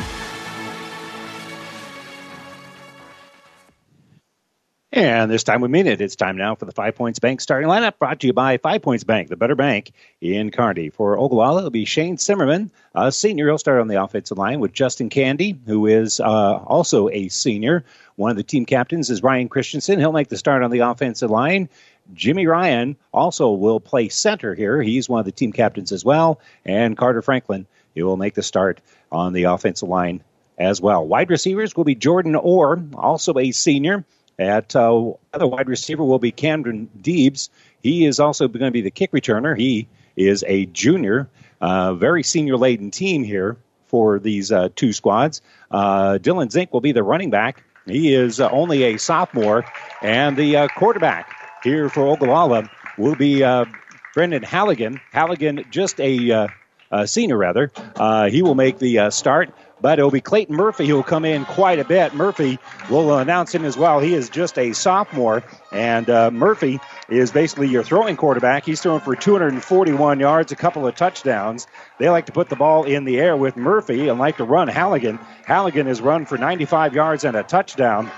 [4.95, 6.01] And this time we mean it.
[6.01, 8.83] It's time now for the Five Points Bank starting lineup brought to you by Five
[8.83, 10.91] Points Bank, the better bank in Kearney.
[10.91, 13.47] For Ogallala, it'll be Shane Zimmerman, a senior.
[13.47, 17.83] He'll start on the offensive line with Justin Candy, who is uh, also a senior.
[18.17, 19.97] One of the team captains is Ryan Christensen.
[19.97, 21.69] He'll make the start on the offensive line.
[22.13, 24.79] Jimmy Ryan also will play center here.
[24.79, 26.39] He's one of the team captains as well.
[26.65, 28.79] And Carter Franklin, he will make the start
[29.11, 30.23] on the offensive line
[30.59, 31.03] as well.
[31.03, 34.05] Wide receivers will be Jordan Orr, also a senior.
[34.39, 37.49] At uh, other wide receiver will be Camden Deebs.
[37.81, 39.57] He is also going to be the kick returner.
[39.57, 41.29] He is a junior,
[41.61, 45.41] uh, very senior laden team here for these uh, two squads.
[45.69, 47.63] Uh, Dylan Zink will be the running back.
[47.85, 49.65] He is uh, only a sophomore,
[50.01, 51.31] and the uh, quarterback
[51.63, 53.43] here for Ogallala will be
[54.13, 54.99] Brendan Halligan.
[55.11, 56.49] Halligan, just a
[56.91, 57.71] uh, senior rather.
[58.29, 61.77] He will make the start, but it'll be Clayton Murphy who will come in quite
[61.77, 62.15] a bit.
[62.15, 62.57] Murphy
[62.89, 63.99] will announce him as well.
[63.99, 65.43] He is just a sophomore,
[65.73, 68.65] and uh, Murphy is basically your throwing quarterback.
[68.65, 71.67] He's throwing for 241 yards, a couple of touchdowns.
[71.99, 74.69] They like to put the ball in the air with Murphy and like to run
[74.69, 75.19] Halligan.
[75.45, 78.09] Halligan has run for 95 yards and a touchdown.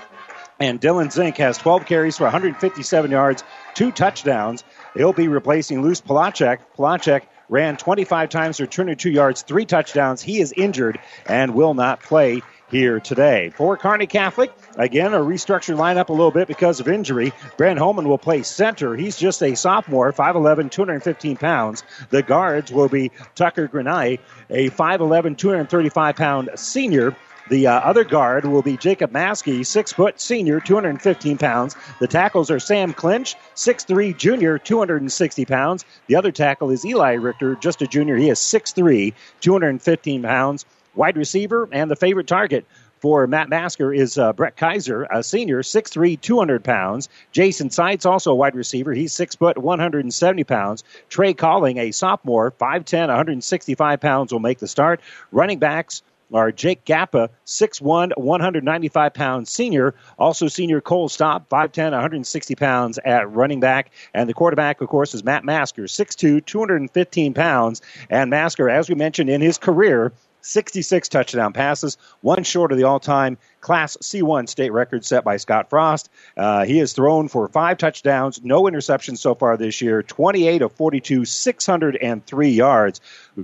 [0.60, 3.42] And Dylan Zink has 12 carries for 157 yards,
[3.74, 4.62] two touchdowns.
[4.94, 6.60] He'll be replacing Luce Palachek.
[6.78, 10.22] Palachek ran 25 times for 202 yards, three touchdowns.
[10.22, 13.50] He is injured and will not play here today.
[13.50, 17.32] For Carney Catholic, again, a restructured lineup a little bit because of injury.
[17.56, 18.96] Brent Holman will play center.
[18.96, 21.84] He's just a sophomore, 5'11, 215 pounds.
[22.10, 24.18] The guards will be Tucker Grenai,
[24.50, 27.16] a 5'11, 235 pound senior.
[27.48, 31.76] The uh, other guard will be Jacob Maskey, six foot senior, 215 pounds.
[32.00, 35.84] The tackles are Sam Clinch, 6'3 junior, 260 pounds.
[36.08, 38.16] The other tackle is Eli Richter, just a junior.
[38.16, 40.64] He is 6'3, 215 pounds.
[40.96, 42.66] Wide receiver and the favorite target
[42.98, 47.08] for Matt Masker is uh, Brett Kaiser, a senior, 6'3, 200 pounds.
[47.30, 48.92] Jason Seitz, also a wide receiver.
[48.92, 50.82] He's 6 foot, 170 pounds.
[51.10, 55.00] Trey Calling, a sophomore, 5'10, 165 pounds, will make the start.
[55.30, 59.94] Running backs are Jake Gappa, 6'1, 195 pounds senior.
[60.18, 63.90] Also senior Cole Stop, 5'10, 160 pounds at running back.
[64.14, 67.82] And the quarterback, of course, is Matt Masker, 6'2, 215 pounds.
[68.10, 70.12] And Masker, as we mentioned in his career,
[70.46, 75.36] 66 touchdown passes, one short of the all time Class C1 state record set by
[75.38, 76.08] Scott Frost.
[76.36, 80.72] Uh, he has thrown for five touchdowns, no interceptions so far this year, 28 of
[80.72, 83.00] 42, 603 yards.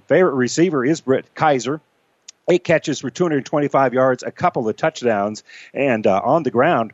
[0.07, 1.81] Favorite receiver is Brett Kaiser,
[2.49, 6.93] eight catches for 225 yards, a couple of touchdowns, and uh, on the ground.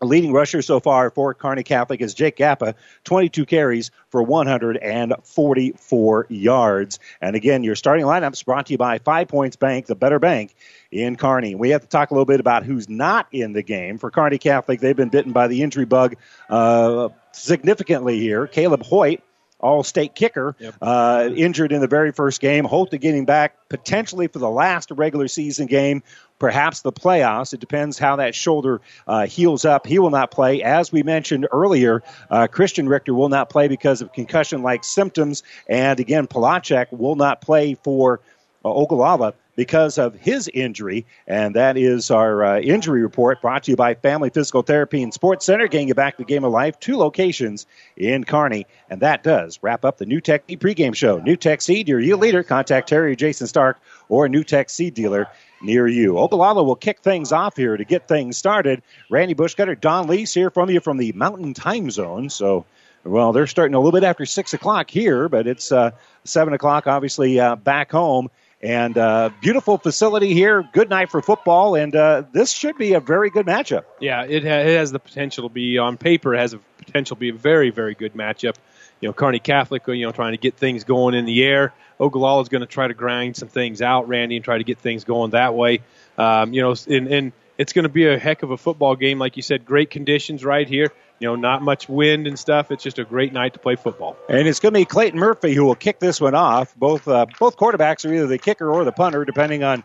[0.00, 6.26] A leading rusher so far for Kearney Catholic is Jake Gappa, 22 carries for 144
[6.28, 7.00] yards.
[7.20, 10.54] And again, your starting lineups brought to you by Five Points Bank, the better bank
[10.92, 11.56] in Kearney.
[11.56, 13.98] We have to talk a little bit about who's not in the game.
[13.98, 16.14] For Kearney Catholic, they've been bitten by the injury bug
[16.48, 18.46] uh, significantly here.
[18.46, 19.20] Caleb Hoyt
[19.60, 20.74] all state kicker, yep.
[20.80, 22.64] uh, injured in the very first game.
[22.64, 26.02] Hope to getting back potentially for the last regular season game,
[26.38, 27.52] perhaps the playoffs.
[27.52, 29.86] It depends how that shoulder uh, heals up.
[29.86, 30.62] He will not play.
[30.62, 35.42] As we mentioned earlier, uh, Christian Richter will not play because of concussion like symptoms.
[35.68, 38.20] And again, Palachek will not play for
[38.64, 41.04] uh, Ogallala because of his injury.
[41.26, 45.12] And that is our uh, injury report brought to you by Family Physical Therapy and
[45.12, 46.78] Sports Center, getting you back to the game of life.
[46.78, 47.66] Two locations
[47.96, 48.66] in Kearney.
[48.88, 51.18] And that does wrap up the NuTech Seed pregame show.
[51.18, 52.44] NuTech Seed, your yield leader.
[52.44, 55.26] Contact Terry or Jason Stark or a NuTech Seed dealer
[55.60, 56.18] near you.
[56.18, 58.80] Ogallala will kick things off here to get things started.
[59.10, 62.30] Randy Bushcutter, Don Leese here from you from the Mountain Time Zone.
[62.30, 62.64] So,
[63.02, 65.90] well, they're starting a little bit after 6 o'clock here, but it's uh,
[66.22, 68.30] 7 o'clock, obviously, uh, back home.
[68.60, 70.68] And uh, beautiful facility here.
[70.72, 73.84] Good night for football, and uh, this should be a very good matchup.
[74.00, 76.34] Yeah, it, ha- it has the potential to be on paper.
[76.34, 78.56] It has a potential to be a very, very good matchup.
[79.00, 81.72] You know, Kearney Catholic, you know, trying to get things going in the air.
[82.00, 84.78] Ogallala is going to try to grind some things out, Randy, and try to get
[84.78, 85.80] things going that way.
[86.16, 89.20] Um, you know, and, and it's going to be a heck of a football game,
[89.20, 89.64] like you said.
[89.64, 92.70] Great conditions right here you know, not much wind and stuff.
[92.70, 94.16] It's just a great night to play football.
[94.28, 96.74] And it's going to be Clayton Murphy who will kick this one off.
[96.76, 99.82] Both uh, both quarterbacks are either the kicker or the punter, depending on.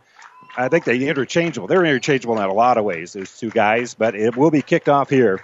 [0.56, 1.68] I think they're interchangeable.
[1.68, 3.14] They're interchangeable in a lot of ways.
[3.14, 5.44] There's two guys, but it will be kicked off here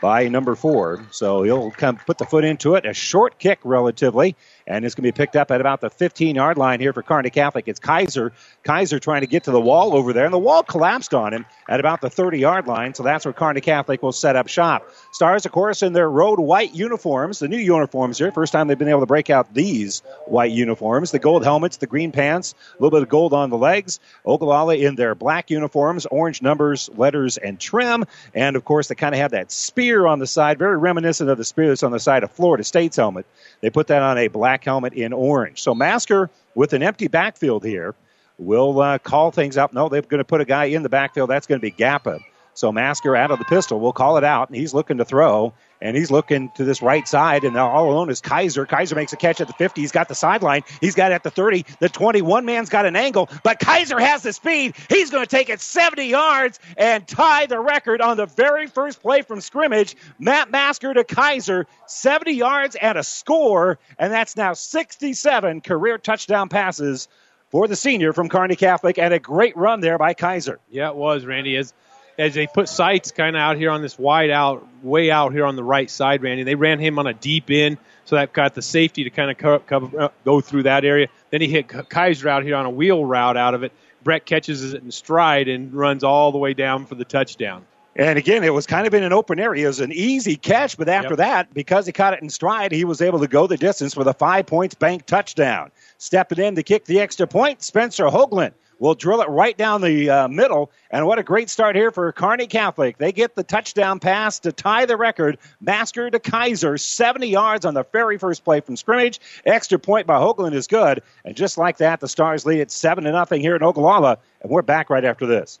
[0.00, 1.04] by number four.
[1.10, 2.86] So he'll come put the foot into it.
[2.86, 4.34] A short kick, relatively
[4.66, 7.02] and it's going to be picked up at about the 15 yard line here for
[7.02, 7.68] Kearney Catholic.
[7.68, 8.32] It's Kaiser.
[8.64, 11.46] Kaiser trying to get to the wall over there, and the wall collapsed on him
[11.68, 12.94] at about the 30 yard line.
[12.94, 14.90] So that's where Kearney Catholic will set up shop.
[15.12, 18.30] Stars, of course, in their road white uniforms, the new uniforms here.
[18.32, 21.10] First time they've been able to break out these white uniforms.
[21.10, 24.00] The gold helmets, the green pants, a little bit of gold on the legs.
[24.24, 28.04] Ogallala in their black uniforms, orange numbers, letters, and trim.
[28.34, 31.38] And of course, they kind of have that spear on the side, very reminiscent of
[31.38, 33.26] the spear that's on the side of Florida State's helmet.
[33.60, 35.62] They put that on a black helmet in orange.
[35.62, 37.94] So Masker with an empty backfield here
[38.38, 39.72] will uh, call things up.
[39.72, 41.30] No, they're going to put a guy in the backfield.
[41.30, 42.20] That's going to be Gappa.
[42.54, 43.80] So Masker out of the pistol.
[43.80, 44.48] We'll call it out.
[44.48, 45.52] And he's looking to throw.
[45.82, 47.44] And he's looking to this right side.
[47.44, 48.66] And all alone is Kaiser.
[48.66, 49.80] Kaiser makes a catch at the 50.
[49.80, 50.62] He's got the sideline.
[50.80, 51.64] He's got it at the 30.
[51.78, 53.30] The 21 man's got an angle.
[53.42, 54.74] But Kaiser has the speed.
[54.88, 59.00] He's going to take it 70 yards and tie the record on the very first
[59.00, 59.96] play from scrimmage.
[60.18, 61.66] Matt Masker to Kaiser.
[61.86, 63.78] 70 yards and a score.
[63.98, 67.08] And that's now 67 career touchdown passes
[67.48, 68.98] for the senior from Kearney Catholic.
[68.98, 70.60] And a great run there by Kaiser.
[70.70, 71.56] Yeah, it was, Randy.
[71.56, 71.72] As
[72.20, 75.46] as they put Seitz kind of out here on this wide out, way out here
[75.46, 76.42] on the right side, Randy.
[76.42, 79.38] They ran him on a deep in, so that got the safety to kind of
[79.38, 81.08] cover, cover, uh, go through that area.
[81.30, 83.72] Then he hit Kaiser out here on a wheel route out of it.
[84.04, 87.64] Brett catches it in stride and runs all the way down for the touchdown.
[87.96, 89.64] And again, it was kind of in an open area.
[89.64, 91.18] It was an easy catch, but after yep.
[91.18, 94.06] that, because he caught it in stride, he was able to go the distance with
[94.06, 95.70] a five points bank touchdown.
[95.98, 100.10] Stepping in to kick the extra point, Spencer Hoagland will drill it right down the
[100.10, 100.72] uh, middle.
[100.90, 102.98] And what a great start here for Kearney Catholic.
[102.98, 105.38] They get the touchdown pass to tie the record.
[105.60, 109.20] Masker to Kaiser, 70 yards on the very first play from scrimmage.
[109.46, 111.02] Extra point by Hoagland is good.
[111.24, 114.18] And just like that, the Stars lead at 7 to nothing here in Ogallala.
[114.40, 115.60] And we're back right after this.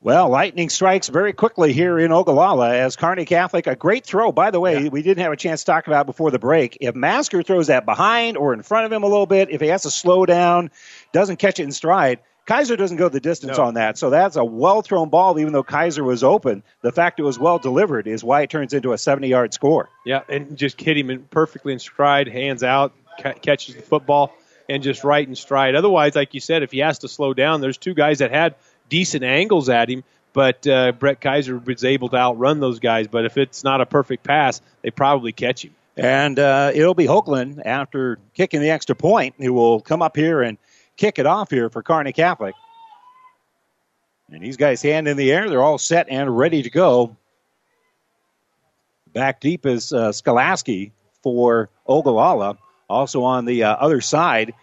[0.00, 3.66] Well, lightning strikes very quickly here in Ogallala as Kearney Catholic.
[3.66, 4.88] A great throw, by the way, yeah.
[4.90, 6.78] we didn't have a chance to talk about before the break.
[6.80, 9.66] If Masker throws that behind or in front of him a little bit, if he
[9.68, 10.70] has to slow down,
[11.12, 13.64] doesn't catch it in stride, Kaiser doesn't go the distance no.
[13.64, 13.98] on that.
[13.98, 16.62] So that's a well thrown ball, even though Kaiser was open.
[16.80, 19.90] The fact it was well delivered is why it turns into a 70 yard score.
[20.06, 24.32] Yeah, and just hit him perfectly in stride, hands out, ca- catches the football,
[24.68, 25.74] and just right in stride.
[25.74, 28.54] Otherwise, like you said, if he has to slow down, there's two guys that had
[28.88, 30.04] decent angles at him
[30.38, 33.08] but uh, Brett Kaiser was able to outrun those guys.
[33.08, 35.74] But if it's not a perfect pass, they probably catch him.
[35.96, 40.42] And uh, it'll be Hoagland after kicking the extra point who will come up here
[40.42, 40.56] and
[40.96, 42.54] kick it off here for Kearney Catholic.
[44.30, 45.48] And these guys hand in the air.
[45.50, 47.16] They're all set and ready to go.
[49.12, 50.12] Back deep is uh,
[51.22, 52.58] for Ogallala.
[52.88, 54.54] Also on the uh, other side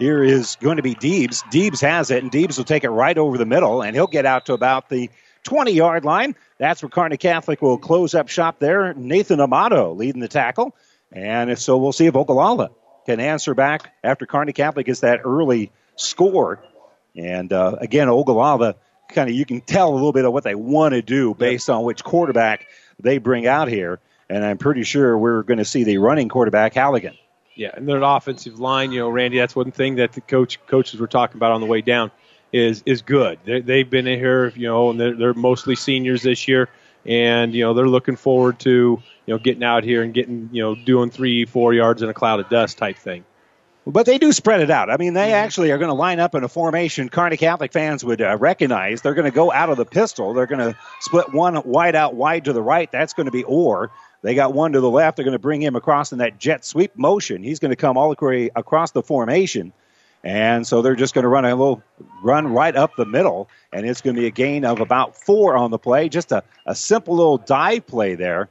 [0.00, 1.42] here is going to be Deebs.
[1.52, 4.26] Deebs has it, and Deebs will take it right over the middle, and he'll get
[4.26, 5.10] out to about the
[5.44, 6.34] 20 yard line.
[6.58, 8.94] That's where Kearney Catholic will close up shop there.
[8.94, 10.74] Nathan Amato leading the tackle.
[11.12, 12.70] And if so, we'll see if Ogallala
[13.06, 16.62] can answer back after Kearney Catholic gets that early score.
[17.16, 18.76] And uh, again, Ogallala
[19.08, 21.68] kind of you can tell a little bit of what they want to do based
[21.68, 22.66] on which quarterback
[23.00, 23.98] they bring out here.
[24.28, 27.16] And I'm pretty sure we're going to see the running quarterback Halligan.
[27.60, 30.98] Yeah, and their offensive line, you know, Randy, that's one thing that the coach coaches
[30.98, 32.10] were talking about on the way down
[32.54, 33.38] is is good.
[33.44, 36.70] They, they've been in here, you know, and they're, they're mostly seniors this year,
[37.04, 38.70] and you know they're looking forward to
[39.26, 42.14] you know getting out here and getting you know doing three four yards in a
[42.14, 43.26] cloud of dust type thing.
[43.86, 44.88] But they do spread it out.
[44.88, 45.44] I mean, they mm-hmm.
[45.44, 49.02] actually are going to line up in a formation Kearney Catholic fans would uh, recognize.
[49.02, 50.32] They're going to go out of the pistol.
[50.32, 52.90] They're going to split one wide out wide to the right.
[52.90, 53.90] That's going to be Orr.
[54.22, 55.16] They got one to the left.
[55.16, 57.42] They're going to bring him across in that jet sweep motion.
[57.42, 59.72] He's going to come all the way across the formation.
[60.22, 61.82] And so they're just going to run a little
[62.22, 65.56] run right up the middle, and it's going to be a gain of about four
[65.56, 66.10] on the play.
[66.10, 68.50] Just a, a simple little dive play there.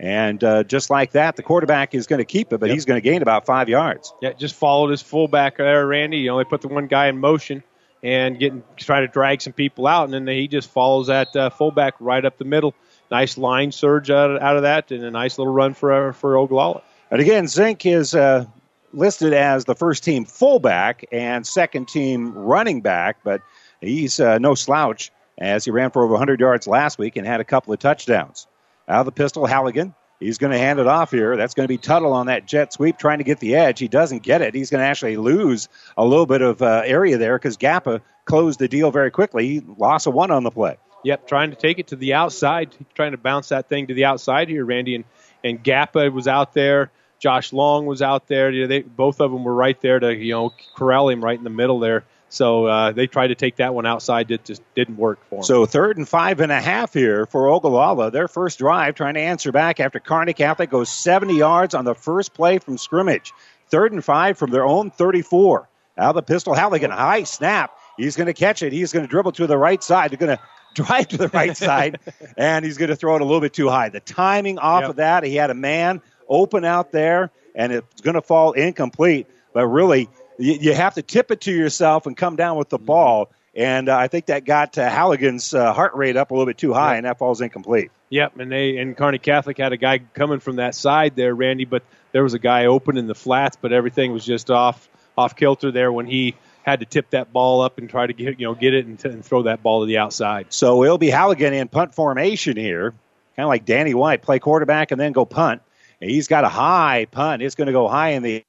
[0.00, 2.74] And uh, just like that, the quarterback is going to keep it, but yep.
[2.74, 4.12] he's going to gain about five yards.
[4.20, 6.18] Yeah, just followed his fullback there, Randy.
[6.18, 7.62] You know, they put the one guy in motion
[8.02, 11.50] and getting try to drag some people out, and then he just follows that uh,
[11.50, 12.74] fullback right up the middle
[13.14, 16.36] nice line surge out of, out of that and a nice little run for for
[16.36, 16.82] Ogallala.
[17.12, 18.44] And again, Zink is uh,
[18.92, 23.40] listed as the first team fullback and second team running back, but
[23.80, 27.40] he's uh, no slouch as he ran for over 100 yards last week and had
[27.40, 28.48] a couple of touchdowns.
[28.88, 29.94] Out of the pistol, Halligan.
[30.20, 31.36] He's going to hand it off here.
[31.36, 33.78] That's going to be Tuttle on that jet sweep trying to get the edge.
[33.78, 34.54] He doesn't get it.
[34.54, 38.58] He's going to actually lose a little bit of uh, area there because Gappa closed
[38.58, 39.46] the deal very quickly.
[39.46, 40.78] He lost a one on the play.
[41.04, 44.06] Yep, trying to take it to the outside, trying to bounce that thing to the
[44.06, 44.96] outside here, Randy.
[44.96, 45.04] And,
[45.44, 46.90] and Gappa was out there.
[47.18, 48.50] Josh Long was out there.
[48.50, 51.38] You know, they, both of them were right there to you know corral him right
[51.38, 52.04] in the middle there.
[52.28, 54.30] So uh, they tried to take that one outside.
[54.30, 55.44] It just didn't work for them.
[55.44, 58.10] So third and five and a half here for Ogallala.
[58.10, 61.94] Their first drive trying to answer back after Kearney Catholic goes 70 yards on the
[61.94, 63.32] first play from scrimmage.
[63.68, 65.68] Third and five from their own 34.
[65.96, 67.78] Out of the pistol, Halligan, high snap.
[67.96, 68.72] He's going to catch it.
[68.72, 70.10] He's going to dribble to the right side.
[70.10, 70.42] He's going to
[70.74, 72.00] drive to the right side,
[72.36, 73.88] and he's going to throw it a little bit too high.
[73.88, 74.90] The timing off Yep.
[74.90, 79.26] of that, he had a man open out there, and it's going to fall incomplete.
[79.52, 80.08] But really,
[80.38, 83.30] you, you have to tip it to yourself and come down with the ball.
[83.56, 86.58] And uh, I think that got uh, Halligan's uh, heart rate up a little bit
[86.58, 87.92] too high, and that falls incomplete.
[88.10, 91.64] Yep, and they and Kearney Catholic had a guy coming from that side there, Randy,
[91.64, 95.36] but there was a guy open in the flats, but everything was just off off
[95.36, 96.34] kilter there when he
[96.64, 98.98] had to tip that ball up and try to get you know get it and,
[98.98, 100.46] t- and throw that ball to the outside.
[100.48, 102.90] So it'll be Halligan in punt formation here,
[103.36, 105.62] kind of like Danny White, play quarterback and then go punt.
[106.00, 107.42] And he's got a high punt.
[107.42, 108.42] It's going to go high in the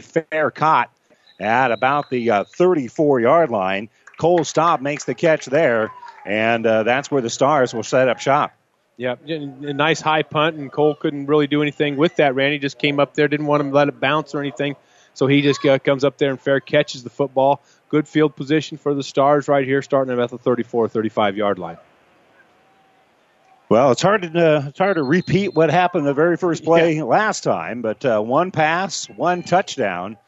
[0.00, 0.90] fair caught
[1.38, 3.88] at about the uh, 34 yard line.
[4.18, 5.92] Cole Staub makes the catch there,
[6.24, 8.52] and uh, that's where the Stars will set up shop.
[8.96, 12.36] Yep, a nice high punt, and Cole couldn't really do anything with that.
[12.36, 14.76] Randy just came up there, didn't want him to let it bounce or anything,
[15.14, 17.62] so he just uh, comes up there and fair catches the football.
[17.88, 21.78] Good field position for the Stars right here, starting at the 34, 35 yard line.
[23.68, 27.02] Well, it's hard to uh, it's hard to repeat what happened the very first play
[27.02, 30.18] last time, but uh, one pass, one touchdown,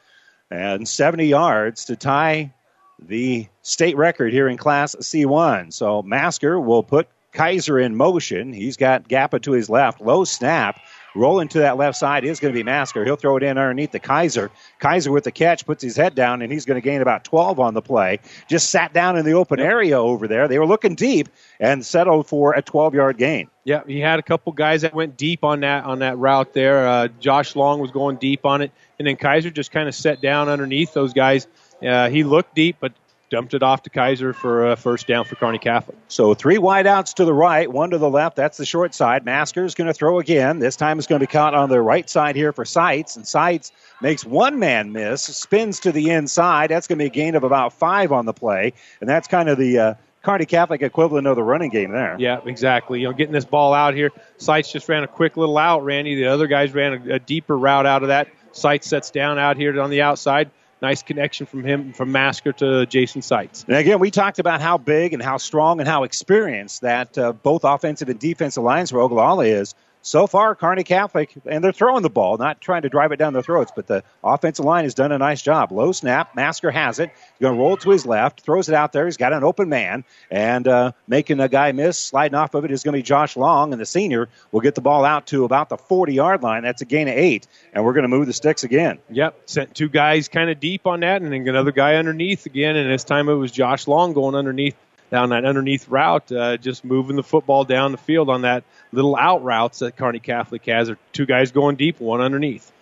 [0.51, 2.55] and 70 yards to tie
[2.99, 5.73] the state record here in Class C1.
[5.73, 8.53] So Masker will put Kaiser in motion.
[8.53, 10.81] He's got Gappa to his left, low snap.
[11.17, 13.05] Rolling to that left side is going to be Masker.
[13.05, 14.51] He'll throw it in underneath the Kaiser.
[14.79, 17.59] Kaiser with the catch puts his head down, and he's going to gain about 12
[17.59, 18.21] on the play.
[18.49, 20.47] Just sat down in the open area over there.
[20.47, 23.49] They were looking deep and settled for a 12 yard gain.
[23.65, 26.87] Yeah, he had a couple guys that went deep on that on that route there.
[26.87, 30.21] Uh, Josh Long was going deep on it, and then Kaiser just kind of sat
[30.21, 31.49] down underneath those guys.
[31.83, 32.93] Uh, he looked deep, but
[33.31, 35.97] dumped it off to Kaiser for a first down for Kearney Catholic.
[36.09, 38.37] So three wideouts to the right, one to the left.
[38.37, 39.25] That's the short side.
[39.25, 40.59] Masker's going to throw again.
[40.59, 43.27] This time it's going to be caught on the right side here for Seitz, and
[43.27, 46.71] Seitz makes one man miss, spins to the inside.
[46.71, 49.49] That's going to be a gain of about five on the play, and that's kind
[49.49, 52.17] of the uh, Kearney Catholic equivalent of the running game there.
[52.19, 53.01] Yeah, exactly.
[53.01, 54.11] You know, getting this ball out here.
[54.39, 56.17] Seitz just ran a quick little out, Randy.
[56.17, 58.29] The other guys ran a, a deeper route out of that.
[58.51, 60.51] Seitz sets down out here on the outside.
[60.83, 63.65] Nice connection from him, from Masker to Jason Seitz.
[63.67, 67.33] And again, we talked about how big and how strong and how experienced that uh,
[67.33, 69.75] both offensive and defensive lines for Ogallala is.
[70.07, 73.33] So far, Kearney Catholic, and they're throwing the ball, not trying to drive it down
[73.33, 75.73] their throats, but the offensive line has done a nice job.
[75.73, 77.11] Low snap, Masker has it.
[77.11, 79.07] He's going to roll to his left, throws it out there.
[79.07, 82.71] He's got an open man, and uh, making a guy miss, sliding off of it
[82.71, 85.45] is going to be Josh Long, and the senior will get the ball out to
[85.45, 86.63] about the 40 yard line.
[86.63, 89.01] That's a gain of eight, and we're going to move the sticks again.
[89.11, 92.77] Yep, sent two guys kind of deep on that, and then another guy underneath again.
[92.77, 94.77] And this time it was Josh Long going underneath
[95.11, 99.17] down that underneath route, uh, just moving the football down the field on that little
[99.17, 100.89] out routes that Kearney Catholic has.
[100.89, 102.73] There two guys going deep, one underneath.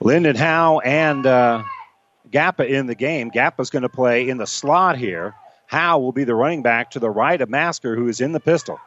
[0.00, 1.62] Lyndon Howe and uh,
[2.30, 3.30] Gappa in the game.
[3.30, 5.34] Gappa's going to play in the slot here.
[5.66, 8.40] Howe will be the running back to the right of Masker, who is in the
[8.40, 8.80] pistol.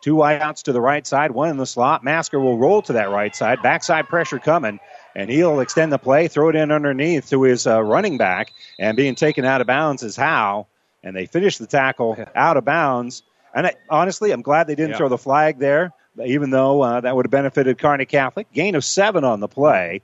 [0.00, 2.04] Two wideouts to the right side, one in the slot.
[2.04, 3.62] Masker will roll to that right side.
[3.62, 4.78] Backside pressure coming,
[5.16, 8.96] and he'll extend the play, throw it in underneath to his uh, running back, and
[8.96, 10.68] being taken out of bounds is Howe.
[11.02, 13.22] And they finish the tackle out of bounds.
[13.54, 14.96] And I, honestly, I'm glad they didn't Yeah.
[14.98, 15.92] throw the flag there,
[16.24, 18.52] even though uh, that would have benefited Kearney Catholic.
[18.52, 20.02] Gain of seven on the play.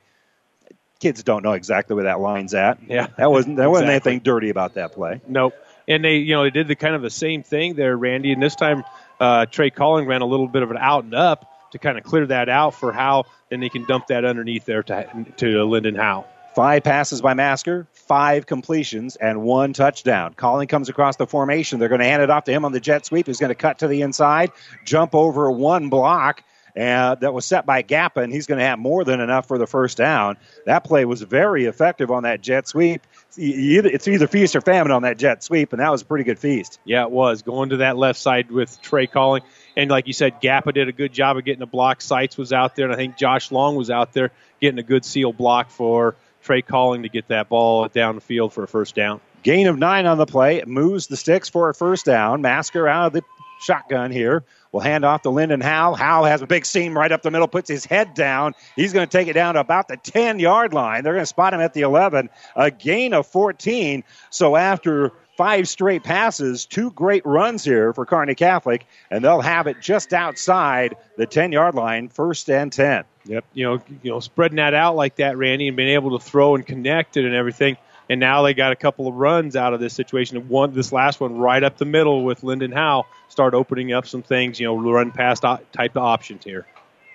[1.01, 2.79] Kids don't know exactly where that line's at.
[2.89, 3.09] Yeah.
[3.19, 5.21] that wasn't there wasn't anything dirty about that play.
[5.29, 5.55] Nope.
[5.87, 8.33] And they, you know, they did the kind of the same thing there, Randy.
[8.33, 8.85] And this time,
[9.21, 12.05] uh, Trey Calling ran a little bit of an out and up to kind of
[12.05, 13.25] clear that out for Howe.
[13.51, 16.25] Then they can dump that underneath there to to Lyndon Howe.
[16.55, 20.35] Five passes by Masker, five completions, and one touchdown.
[20.35, 21.81] Calling comes across the formation.
[21.81, 23.27] They're going to hand it off to him on the jet sweep.
[23.27, 24.53] He's going to cut to the inside,
[24.85, 26.45] jump over one block.
[26.77, 29.59] Uh, that was set by Gappa, and he's going to have more than enough for
[29.59, 30.37] the first down.
[30.67, 33.07] That play was very effective on that jet sweep.
[33.37, 36.39] It's either feast or famine on that jet sweep, and that was a pretty good
[36.39, 36.81] feast.
[36.85, 39.43] Yeah, it was going to that left side with Trey Calling,
[39.77, 42.01] and like you said, Gappa did a good job of getting a block.
[42.01, 45.05] Seitz was out there, and I think Josh Long was out there getting a good
[45.05, 48.95] seal block for Trey Calling to get that ball down the field for a first
[48.95, 49.21] down.
[49.43, 50.63] Gain of nine on the play.
[50.67, 52.43] Moves the sticks for a first down.
[52.43, 53.23] Masker out of the
[53.61, 54.45] shotgun here.
[54.71, 55.95] We'll hand off to Lyndon Howe.
[55.95, 58.55] Howe has a big seam right up the middle, puts his head down.
[58.77, 61.03] He's going to take it down to about the 10 yard line.
[61.03, 62.29] They're going to spot him at the 11.
[62.57, 64.05] A gain of 14.
[64.31, 69.67] So after five straight passes, two great runs here for Kearney Catholic, and they'll have
[69.67, 73.05] it just outside the 10 yard line, first and 10.
[73.27, 73.45] Yep.
[73.55, 76.55] You know, you know, spreading that out like that, Randy, and being able to throw
[76.55, 77.77] and connect it and everything.
[78.09, 80.49] And now they got a couple of runs out of this situation.
[80.49, 84.23] One, this last one, right up the middle with Lyndon Howe, start opening up some
[84.23, 84.61] things.
[84.61, 86.67] You know, run past type of options here.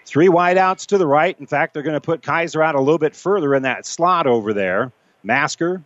[0.08, 1.40] Three wideouts to the right.
[1.40, 4.26] In fact, they're going to put Kaiser out a little bit further in that slot
[4.26, 4.92] over there.
[5.22, 5.84] Masker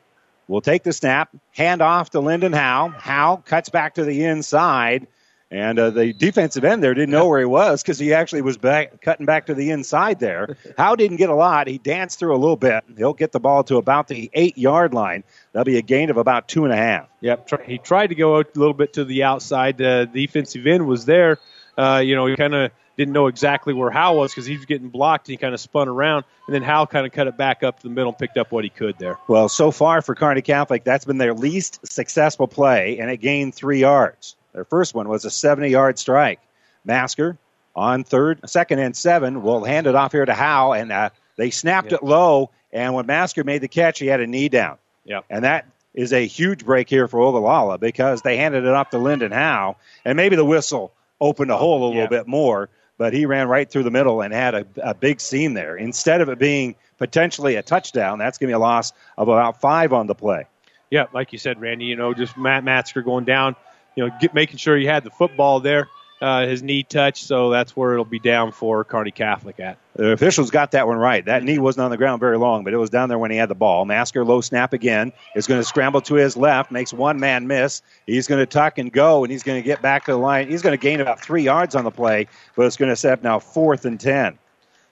[0.47, 2.89] will take the snap, hand off to Lyndon Howe.
[2.89, 5.07] Howe cuts back to the inside,
[5.51, 8.57] and uh, the defensive end there didn't know where he was because he actually was
[8.57, 10.57] back, cutting back to the inside there.
[10.77, 11.67] Howe didn't get a lot.
[11.67, 12.83] He danced through a little bit.
[12.97, 15.23] He'll get the ball to about the eight yard line.
[15.51, 17.07] That'll be a gain of about two and a half.
[17.21, 19.77] Yep, he tried to go a little bit to the outside.
[19.77, 21.37] The defensive end was there.
[21.77, 24.65] Uh, you know, he kind of didn't know exactly where Howe was because he was
[24.65, 25.27] getting blocked.
[25.27, 27.77] And he kind of spun around, and then Howe kind of cut it back up
[27.79, 29.17] to the middle and picked up what he could there.
[29.27, 33.55] Well, so far for Kearney Catholic, that's been their least successful play, and it gained
[33.55, 34.35] three yards.
[34.53, 36.39] Their first one was a 70 yard strike.
[36.85, 37.37] Masker
[37.75, 41.49] on third, second and seven will hand it off here to Howe, and uh, they
[41.49, 42.01] snapped Yep.
[42.01, 42.51] it low.
[42.71, 44.77] And when Masker made the catch, he had a knee down.
[45.05, 45.25] Yep.
[45.29, 48.97] And that is a huge break here for Ogallala because they handed it off to
[48.97, 50.91] Lyndon Howe, and maybe the whistle
[51.21, 52.07] opened a hole a little Yeah.
[52.07, 52.69] bit more,
[53.03, 55.75] but he ran right through the middle and had a, a big seam there.
[55.75, 59.59] Instead of it being potentially a touchdown, that's going to be a loss of about
[59.59, 60.45] five on the play.
[60.89, 61.83] Yeah, like you said, Randy.
[61.83, 63.57] You know, just Matt Masker going down.
[63.97, 65.89] You know, get, making sure he had the football there,
[66.23, 67.25] uh, his knee touched.
[67.25, 69.77] So that's where it'll be down for Kearney Catholic at.
[69.95, 71.23] The officials got that one right.
[71.25, 73.37] That knee wasn't on the ground very long, but it was down there when he
[73.37, 73.85] had the ball.
[73.85, 77.81] Masker low snap again is going to scramble to his left, makes one man miss.
[78.07, 80.49] He's going to tuck and go, and he's going to get back to the line.
[80.49, 83.13] He's going to gain about three yards on the play, but it's going to set
[83.13, 84.39] up now fourth and ten.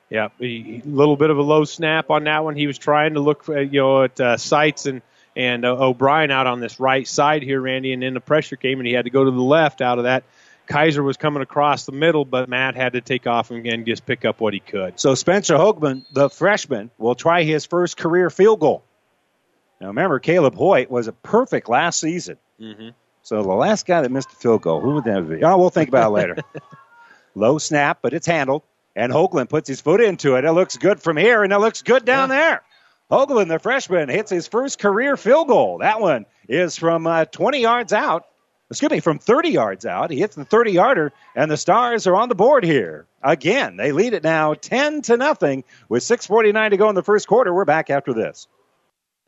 [0.10, 2.58] Yeah, a little bit of a low snap on that one.
[2.58, 5.02] He was trying to look, for, you know, at uh, Seitz and
[5.36, 8.80] and uh, O'Brien out on this right side here, Randy, and then the pressure came
[8.80, 10.24] and he had to go to the left out of that.
[10.68, 14.05] Kaiser was coming across the middle, but Matt had to take off and again just
[14.05, 14.99] pick up what he could.
[14.99, 18.84] So Spencer Hoagland, the freshman, will try his first career field goal.
[19.80, 22.38] Now remember, Caleb Hoyt was a perfect last season.
[22.59, 22.89] Mm-hmm.
[23.24, 25.43] So the last guy that missed a field goal, who would that be?
[25.43, 26.38] Oh, we'll think about it later.
[27.36, 28.64] Low snap, but it's handled.
[28.95, 30.45] And Hoagland puts his foot into it.
[30.45, 32.62] It looks good from here, and it looks good down there.
[33.09, 35.80] Hoagland, the freshman, hits his first career field goal.
[35.80, 38.26] That one is from uh, 20 yards out.
[38.72, 40.12] Excuse me, from 30 yards out.
[40.12, 43.06] He hits the 30 yarder, and the Stars are on the board here.
[43.22, 47.28] Again, they lead it now 10 to nothing with 6.49 to go in the first
[47.28, 47.54] quarter.
[47.54, 48.48] We're back after this.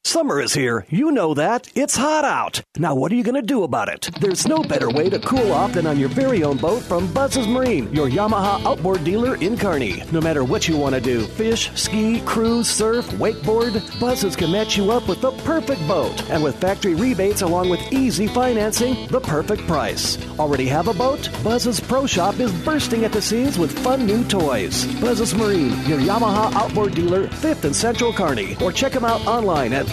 [0.06, 0.86] Summer is here.
[0.90, 1.72] You know that.
[1.76, 2.62] It's hot out.
[2.78, 4.10] Now, what are you going to do about it?
[4.20, 7.48] There's no better way to cool off than on your very own boat from Buzz's
[7.48, 10.04] Marine, your Yamaha outboard dealer in Kearney.
[10.12, 14.76] No matter what you want to do fish, ski, cruise, surf, wakeboard Buzz's can match
[14.76, 16.30] you up with the perfect boat.
[16.30, 20.18] And with factory rebates along with easy financing, the perfect price.
[20.38, 21.30] Already have a boat?
[21.46, 24.86] Buzz's Pro Shop is bursting at the seams with fun new toys.
[25.00, 28.58] Buzz's Marine, your Yamaha outboard dealer, 5th and Central Kearney.
[28.62, 29.93] Or check them out online at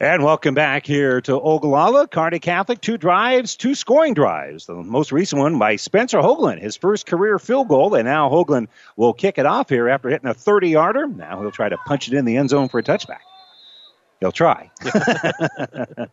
[0.00, 2.80] And welcome back here to Ogallala, Kearney Catholic.
[2.80, 4.66] Two drives, two scoring drives.
[4.66, 7.96] The most recent one by Spencer Hoagland, his first career field goal.
[7.96, 11.08] And now Hoagland will kick it off here after hitting a 30 yarder.
[11.08, 13.22] Now he'll try to punch it in the end zone for a touchback.
[14.20, 14.70] He'll try.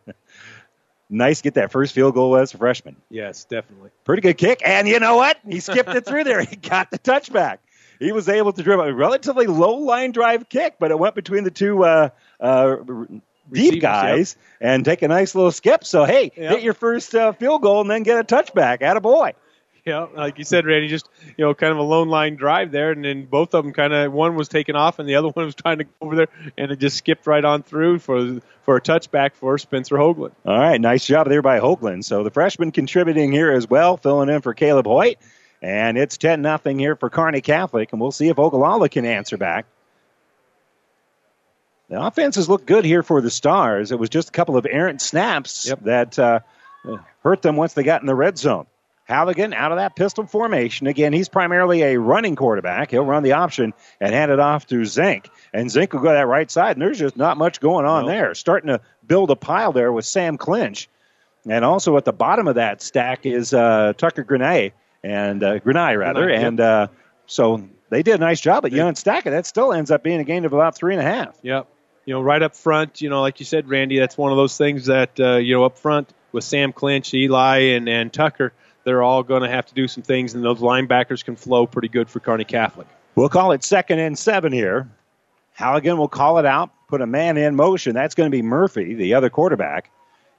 [1.08, 2.96] nice to get that first field goal as a freshman.
[3.08, 3.90] Yes, definitely.
[4.02, 4.62] Pretty good kick.
[4.64, 5.38] And you know what?
[5.48, 6.40] He skipped it through there.
[6.44, 7.58] He got the touchback.
[8.00, 11.44] He was able to dribble a relatively low line drive kick, but it went between
[11.44, 12.10] the two uh,
[12.40, 12.76] uh,
[13.52, 15.84] deep guys and take a nice little skip.
[15.84, 16.52] So, hey, Yep.
[16.52, 18.82] hit your first uh, field goal and then get a touchback.
[18.82, 19.32] At a boy.
[19.84, 22.90] Yeah, like you said, Randy, just you know, kind of a lone line drive there,
[22.90, 25.44] and then both of them kind of one was taken off, and the other one
[25.46, 26.28] was trying to go over there,
[26.58, 30.32] and it just skipped right on through for for a touchback for Spencer Hoagland.
[30.44, 32.02] All right, nice job there by Hoagland.
[32.02, 35.18] So the freshman contributing here as well, filling in for Caleb Hoyt.
[35.62, 39.36] And it's 10 nothing here for Kearney Catholic, and we'll see if Ogallala can answer
[39.36, 39.66] back.
[41.88, 43.92] The offenses look good here for the Stars.
[43.92, 46.40] It was just a couple of errant snaps that uh,
[47.22, 48.66] hurt them once they got in the red zone.
[49.04, 50.88] Halligan out of that pistol formation.
[50.88, 52.90] Again, he's primarily a running quarterback.
[52.90, 55.30] He'll run the option and hand it off to Zink.
[55.52, 58.34] And Zink will go that right side, and there's just not much going on there.
[58.34, 60.88] Starting to build a pile there with Sam Clinch.
[61.48, 64.72] And also at the bottom of that stack is uh, Tucker Grenay,
[65.04, 66.26] and uh, Grenay, rather.
[66.26, 66.42] Grenay, yep.
[66.42, 66.88] And uh,
[67.26, 70.18] so they did a nice job at Young Stack, and that still ends up being
[70.18, 71.38] a gain of about three and a half.
[71.42, 71.68] Yep.
[72.06, 74.56] You know, right up front, you know, like you said, Randy, that's one of those
[74.56, 78.52] things that, uh, you know, up front with Sam Clinch, Eli, and, and Tucker,
[78.84, 81.88] they're all going to have to do some things, and those linebackers can flow pretty
[81.88, 82.86] good for Kearney Catholic.
[83.16, 84.88] We'll call it second and seven here.
[85.52, 87.94] Halligan will call it out, put a man in motion.
[87.94, 89.90] That's going to be Murphy, the other quarterback.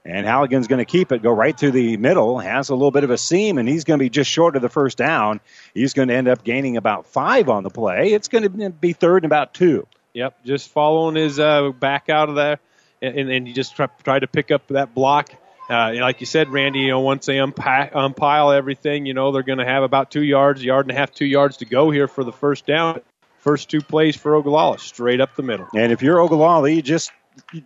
[0.05, 3.03] And Halligan's going to keep it, go right through the middle, has a little bit
[3.03, 5.41] of a seam, and he's going to be just short of the first down.
[5.73, 8.13] He's going to end up gaining about five on the play.
[8.13, 9.85] It's going to be third and about two.
[10.17, 12.57] Yep, just following his uh, back out of there,
[13.03, 15.29] and, and you just try, to pick up that block.
[15.69, 19.43] Uh, like you said, Randy, you know, once they unpack, umpile everything, you know, they're
[19.43, 22.07] going to have about two yards, yard and a half, two yards to go here
[22.07, 22.99] for the first down.
[23.41, 25.67] First two plays for Ogallala, straight up the middle.
[25.75, 27.11] And if you're Ogallala, you just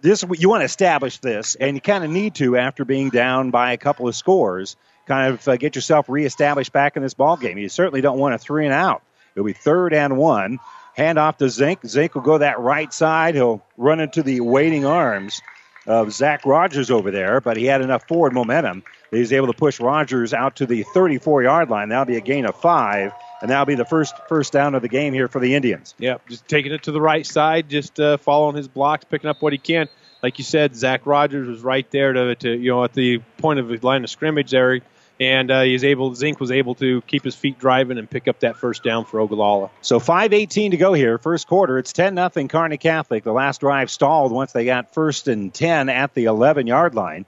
[0.01, 3.51] this you want to establish this, and you kind of need to after being down
[3.51, 4.75] by a couple of scores,
[5.05, 7.57] kind of uh, get yourself reestablished back in this ball game.
[7.57, 9.03] You certainly don't want a three and out.
[9.35, 10.59] It'll be third and one.
[11.01, 11.79] Hand off to Zink.
[11.85, 13.33] Zink will go that right side.
[13.33, 15.41] He'll run into the waiting arms
[15.87, 19.53] of Zach Rogers over there, but he had enough forward momentum that he's able to
[19.53, 21.89] push Rogers out to the 34 yard line.
[21.89, 24.87] That'll be a gain of five and that'll be the first first down of the
[24.87, 25.95] game here for the Indians.
[25.97, 29.41] Yep, just taking it to the right side, just uh, following his blocks, picking up
[29.41, 29.89] what he can.
[30.21, 33.59] Like you said, Zach Rogers was right there to, to you know at the point
[33.59, 34.81] of the line of scrimmage there,
[35.21, 36.15] and uh, he's able.
[36.15, 39.19] Zink was able to keep his feet driving and pick up that first down for
[39.19, 39.69] Ogallala.
[39.81, 41.77] So 5:18 to go here, first quarter.
[41.77, 43.23] It's 10 nothing Kearney Catholic.
[43.23, 47.27] The last drive stalled once they got first and 10 at the 11 yard line,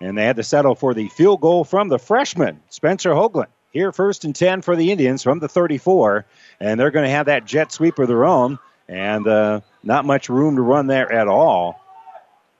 [0.00, 3.48] and they had to settle for the field goal from the freshman Spencer Hoagland.
[3.70, 6.24] Here, first and 10 for the Indians from the 34.
[6.60, 8.58] And they're going to have that jet sweep of their own.
[8.88, 11.78] And uh, not much room to run there at all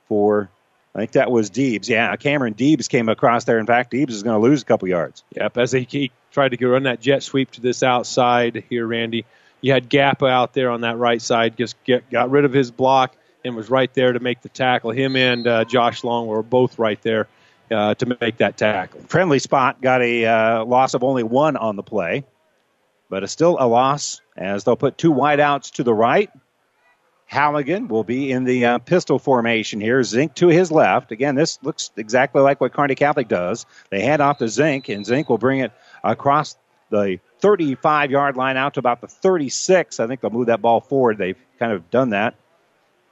[0.08, 0.50] for,
[0.96, 1.90] I think that was Deebs.
[1.90, 3.58] Yeah, Cameron Deebs came across there.
[3.58, 5.24] In fact, Deebs is going to lose a couple yards.
[5.36, 9.26] Yep, as he, he tried to run that jet sweep to this outside here, Randy.
[9.60, 12.70] You had Gappa out there on that right side, just get, got rid of his
[12.70, 14.90] block and was right there to make the tackle.
[14.90, 17.28] Him and uh, Josh Long were both right there
[17.70, 19.02] uh, to make that tackle.
[19.02, 22.24] Friendly spot got a uh, loss of only one on the play,
[23.10, 26.30] but it's still a loss as they'll put two wideouts to the right.
[27.26, 30.02] Halligan will be in the uh, pistol formation here.
[30.02, 31.10] Zink to his left.
[31.10, 33.66] Again, this looks exactly like what Kearney Catholic does.
[33.90, 35.72] They hand off to Zink, and Zink will bring it
[36.04, 36.56] across
[36.90, 39.98] the 35 yard line out to about the 36.
[39.98, 41.18] I think they'll move that ball forward.
[41.18, 42.34] They've kind of done that.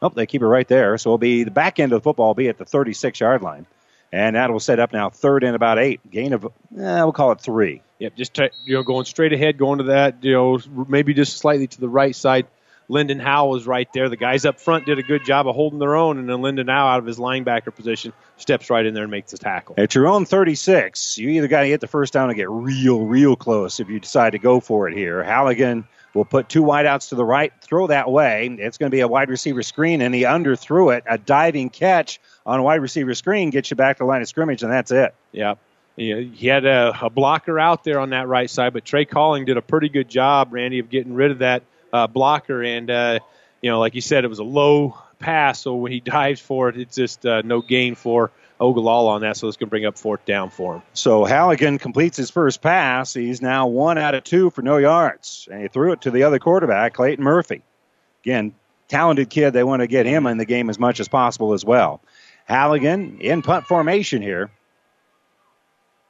[0.00, 0.96] Oh, they keep it right there.
[0.98, 3.42] So it'll be the back end of the football will be at the 36 yard
[3.42, 3.66] line.
[4.12, 6.00] And that will set up now third and about eight.
[6.08, 7.82] Gain of, eh, we'll call it three.
[7.98, 10.58] Yep, just t- you know going straight ahead, going to that, you know,
[10.88, 12.46] maybe just slightly to the right side.
[12.88, 14.08] Lyndon Howe was right there.
[14.08, 16.68] The guys up front did a good job of holding their own, and then Lyndon
[16.68, 19.74] Howe out of his linebacker position steps right in there and makes the tackle.
[19.78, 23.00] At your own 36, you either got to get the first down and get real,
[23.00, 25.22] real close if you decide to go for it here.
[25.22, 28.46] Halligan will put two wideouts to the right, throw that way.
[28.58, 31.04] It's going to be a wide receiver screen, and he underthrew it.
[31.08, 34.28] A diving catch on a wide receiver screen gets you back to the line of
[34.28, 35.14] scrimmage, and that's it.
[35.32, 35.58] Yep.
[35.96, 39.56] He had a, a blocker out there on that right side, but Trey Calling did
[39.56, 41.62] a pretty good job, Randy, of getting rid of that
[41.94, 42.62] uh, blocker.
[42.62, 43.20] And, uh,
[43.62, 46.68] you know, like you said, it was a low pass, so when he dives for
[46.68, 48.30] it, it's just uh, no gain for
[48.60, 50.82] Ogallala on that, so it's going to bring up fourth down for him.
[50.92, 53.14] So Halligan completes his first pass.
[53.14, 56.24] He's now one out of two for no yards, and he threw it to the
[56.24, 57.62] other quarterback, Clayton Murphy.
[58.22, 58.54] Again,
[58.88, 59.52] talented kid.
[59.52, 62.02] They want to get him in the game as much as possible as well.
[62.44, 64.50] Halligan in punt formation here.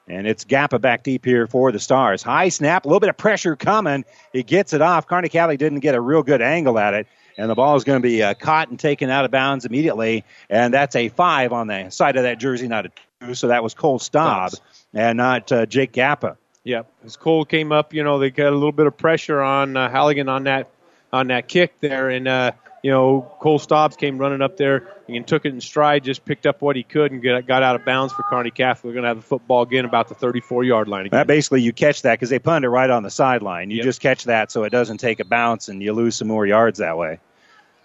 [0.06, 2.22] And it's Gappa back deep here for the Stars.
[2.22, 4.04] High snap, a little bit of pressure coming.
[4.32, 5.06] He gets it off.
[5.06, 7.06] Kearney Catholic didn't get a real good angle at it.
[7.36, 10.24] And the ball is going to be uh, caught and taken out of bounds immediately.
[10.48, 13.34] And that's a five on the side of that jersey, not a two.
[13.34, 14.52] So that was Cole Staub
[14.92, 16.36] and not uh, Jake Gappa.
[16.64, 16.90] Yep.
[17.04, 19.90] As Cole came up, you know, they got a little bit of pressure on uh,
[19.90, 20.70] Halligan on that
[21.12, 22.10] on that kick there.
[22.10, 22.52] And uh,
[22.84, 26.44] you know, Cole Stobbs came running up there and took it in stride, just picked
[26.44, 28.84] up what he could and get, got out of bounds for Kearney Catholic.
[28.84, 31.16] We're going to have the football again about the 34 yard line again.
[31.16, 33.70] That basically, you catch that because they punted it right on the sideline.
[33.70, 33.84] You yep.
[33.86, 36.80] just catch that so it doesn't take a bounce and you lose some more yards
[36.80, 37.20] that way.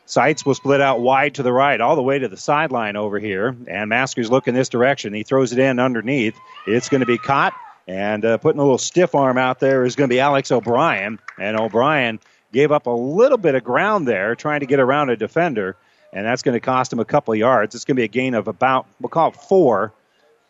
[0.05, 3.19] Seitz will split out wide to the right, all the way to the sideline over
[3.19, 3.55] here.
[3.69, 5.13] And Masker's looking this direction.
[5.13, 6.35] He throws it in underneath.
[6.67, 7.53] It's going to be caught.
[7.87, 11.19] And uh, putting a little stiff arm out there is going to be Alex O'Brien.
[11.39, 12.19] And O'Brien
[12.51, 15.75] gave up a little bit of ground there trying to get around a defender,
[16.11, 17.75] and that's going to cost him a couple yards.
[17.75, 19.93] It's going to be a gain of about, we'll call it four.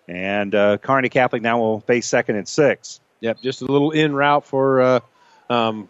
[0.07, 2.99] And uh, Kearney Catholic now will face second and six.
[3.21, 4.99] Yep, just a little in route for uh,
[5.49, 5.87] um,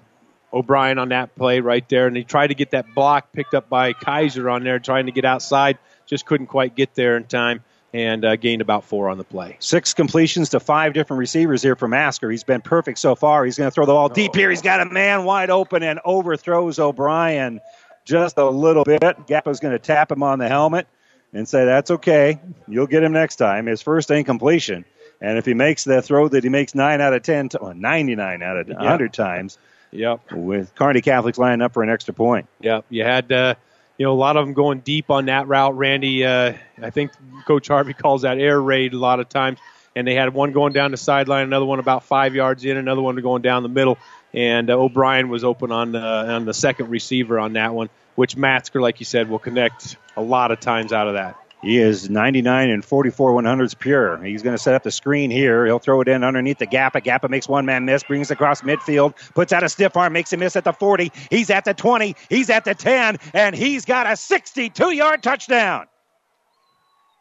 [0.52, 2.08] O'Brien on that play right there.
[2.08, 5.12] And he tried to get that block picked up by Kaiser on there, trying to
[5.12, 5.78] get outside.
[6.06, 9.58] Just couldn't quite get there in time and uh, gained about four on the play.
[9.60, 12.30] Six completions to five different receivers here for Masker.
[12.30, 13.46] He's been perfect so far.
[13.46, 14.50] He's going to throw the ball deep here.
[14.50, 17.60] He's got a man wide open and overthrows O'Brien
[18.06, 19.02] just a little bit.
[19.02, 20.88] Gappa's going to tap him on the helmet
[21.34, 22.40] and say, That's okay.
[22.68, 23.66] You'll get him next time.
[23.66, 24.86] His first incompletion.
[25.22, 28.42] And if he makes the throw that he makes 9 out of 10, well, 99
[28.42, 29.26] out of 100 yeah.
[29.26, 29.58] times,
[29.92, 30.32] Yep.
[30.34, 32.48] With Kearney Catholics lining up for an extra point.
[32.62, 32.86] Yep.
[32.90, 33.56] You had, uh,
[34.00, 35.78] you know, a lot of them going deep on that route.
[35.78, 37.12] Randy, uh, I think
[37.46, 39.60] Coach Harvey calls that air raid a lot of times.
[39.94, 43.02] And they had one going down the sideline, another one about five yards in, another
[43.02, 43.98] one going down the middle.
[44.34, 48.38] And uh, O'Brien was open on the, on the second receiver on that one, which
[48.38, 51.36] Masker, like you said, will connect a lot of times out of that.
[51.62, 54.24] He is 99 and 44 100s pure.
[54.24, 55.66] He's going to set up the screen here.
[55.66, 57.04] He'll throw it in underneath the Gappa.
[57.04, 60.40] Gappa makes one man miss, brings across midfield, puts out a stiff arm, makes him
[60.40, 61.12] miss at the 40.
[61.30, 62.16] He's at the 20.
[62.30, 65.88] He's at the 10, and he's got a 62 yard touchdown.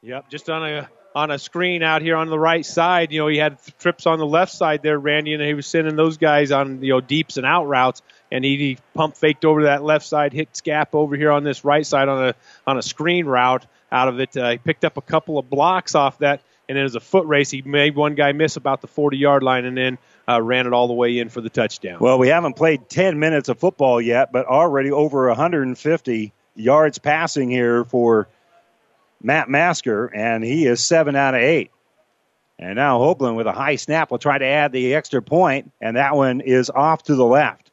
[0.02, 3.10] Yep, just on a on a screen out here on the right side.
[3.10, 5.96] You know, he had trips on the left side there, Randy, and he was sending
[5.96, 9.64] those guys on you know deeps and out routes, and he, he pump faked over
[9.64, 12.34] that left side, hit Scap over here on this right side on a
[12.68, 14.36] on a screen route out of it.
[14.36, 17.26] Uh, he picked up a couple of blocks off that, and then as a foot
[17.26, 20.66] race, he made one guy miss about the 40 yard line, and then uh, ran
[20.66, 21.98] it all the way in for the touchdown.
[22.00, 27.50] Well, we haven't played 10 minutes of football yet, but already over 150 yards passing
[27.50, 28.28] here for
[29.22, 31.70] Matt Masker, and he is seven out of eight.
[32.58, 35.96] And now Hoagland with a high snap will try to add the extra point, and
[35.96, 37.67] that one is off to the left.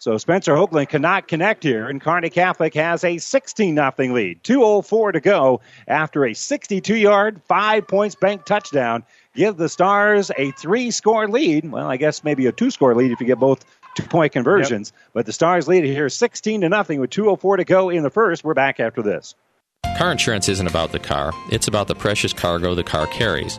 [0.00, 4.42] So Spencer Hoagland cannot connect here, and Kearney Catholic has a 16 0 lead.
[4.44, 9.04] 2.04 to go after a 62 yard, five points bank touchdown.
[9.34, 11.70] Give the Stars a three score lead.
[11.70, 14.92] Well, I guess maybe a two score lead if you get both two point conversions.
[14.94, 15.10] Yep.
[15.14, 18.44] But the Stars lead here 16 to nothing with 2.04 to go in the first.
[18.44, 19.34] We're back after this.
[19.96, 23.58] Car insurance isn't about the car, it's about the precious cargo the car carries.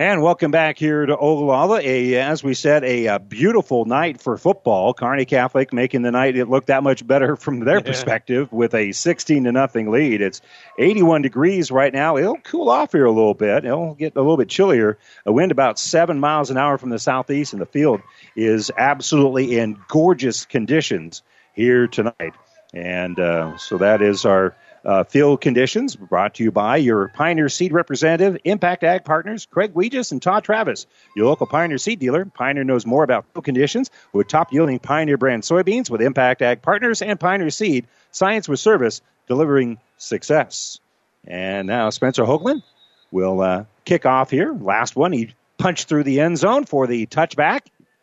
[0.00, 1.82] And welcome back here to Ogallala.
[1.82, 4.94] A, as we said, a, a, beautiful night for football.
[4.94, 7.82] Kearney Catholic making the night it looked that much better from their yeah.
[7.82, 10.22] perspective with a 16 to nothing lead.
[10.22, 10.40] It's
[10.78, 12.16] 81 degrees right now.
[12.16, 13.66] It'll cool off here a little bit.
[13.66, 14.96] It'll get a little bit chillier.
[15.26, 18.00] A wind about seven miles an hour from the southeast, and the field
[18.34, 21.22] is absolutely in gorgeous conditions
[21.52, 22.32] here tonight.
[22.72, 27.48] And uh, so that is our uh, field conditions brought to you by your Pioneer
[27.48, 32.24] Seed representative, Impact Ag Partners, Craig Weegis and Todd Travis, your local Pioneer Seed dealer.
[32.24, 36.62] Pioneer knows more about field conditions with top yielding Pioneer brand soybeans with Impact Ag
[36.62, 37.86] Partners and Pioneer Seed.
[38.10, 40.80] Science with service, delivering success.
[41.26, 42.62] And now Spencer Hoagland
[43.10, 44.52] will uh, kick off here.
[44.52, 47.60] Last one, he punched through the end zone for the touchback.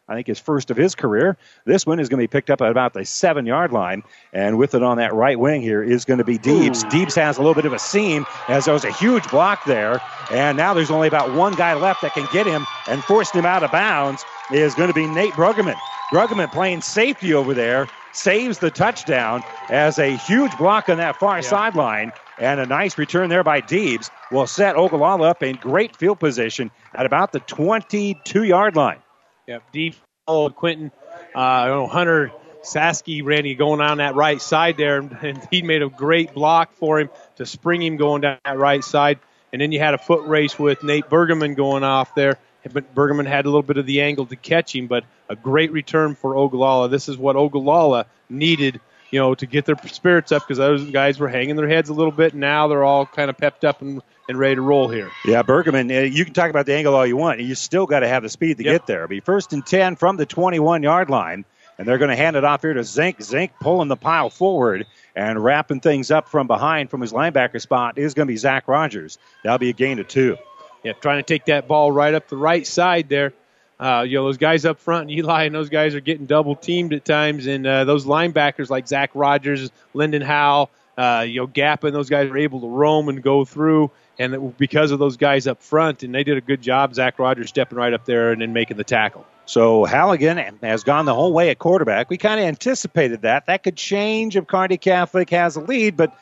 [0.09, 1.37] I think his first of his career.
[1.65, 4.03] This one is going to be picked up at about the seven yard line.
[4.31, 6.83] And with it on that right wing here is going to be Deebs.
[6.89, 10.01] Deebs has a little bit of a seam as there was a huge block there.
[10.31, 13.45] And now there's only about one guy left that can get him and force him
[13.45, 15.77] out of bounds is going to be Nate Bruggeman.
[16.11, 21.37] Bruggeman playing safety over there saves the touchdown as a huge block on that far
[21.37, 21.41] yeah.
[21.41, 26.19] sideline and a nice return there by Deebs will set Ogallala up in great field
[26.19, 28.99] position at about the 22 yard line.
[29.47, 29.95] Yep, deep
[30.25, 30.91] followed Quentin.
[31.33, 32.31] Uh, I don't know, Hunter
[32.63, 36.99] Saski, Randy, going on that right side there, and he made a great block for
[36.99, 39.19] him to spring him going down that right side.
[39.53, 42.37] And then you had a foot race with Nate Bergman going off there.
[42.73, 45.71] But Bergerman had a little bit of the angle to catch him, but a great
[45.71, 46.89] return for Ogallala.
[46.89, 51.17] This is what Ogallala needed, you know, to get their spirits up because those guys
[51.17, 52.35] were hanging their heads a little bit.
[52.35, 55.11] Now they're all kind of pepped up and and ready to roll here.
[55.25, 57.39] Yeah, Bergerman, uh, you can talk about the angle all you want.
[57.39, 58.73] You still got to have the speed to yep.
[58.73, 59.07] get there.
[59.07, 61.45] Be first and 10 from the 21 yard line.
[61.77, 63.21] And they're going to hand it off here to Zink.
[63.21, 67.99] Zink pulling the pile forward and wrapping things up from behind from his linebacker spot
[67.99, 69.19] is going to be Zach Rogers.
[69.43, 70.37] That'll be a gain of two.
[70.83, 73.33] Yeah, trying to take that ball right up the right side there.
[73.79, 76.93] Uh, you know, those guys up front, Eli and those guys are getting double teamed
[76.93, 77.45] at times.
[77.45, 82.09] And uh, those linebackers like Zach Rogers, Lyndon Howe, uh, you know, Gap and those
[82.09, 86.03] guys are able to roam and go through and because of those guys up front,
[86.03, 86.95] and they did a good job.
[86.95, 89.25] Zach Rogers stepping right up there and then making the tackle.
[89.45, 92.09] So Halligan has gone the whole way at quarterback.
[92.09, 93.45] We kind of anticipated that.
[93.45, 96.17] That could change if Kearney Catholic has a lead, but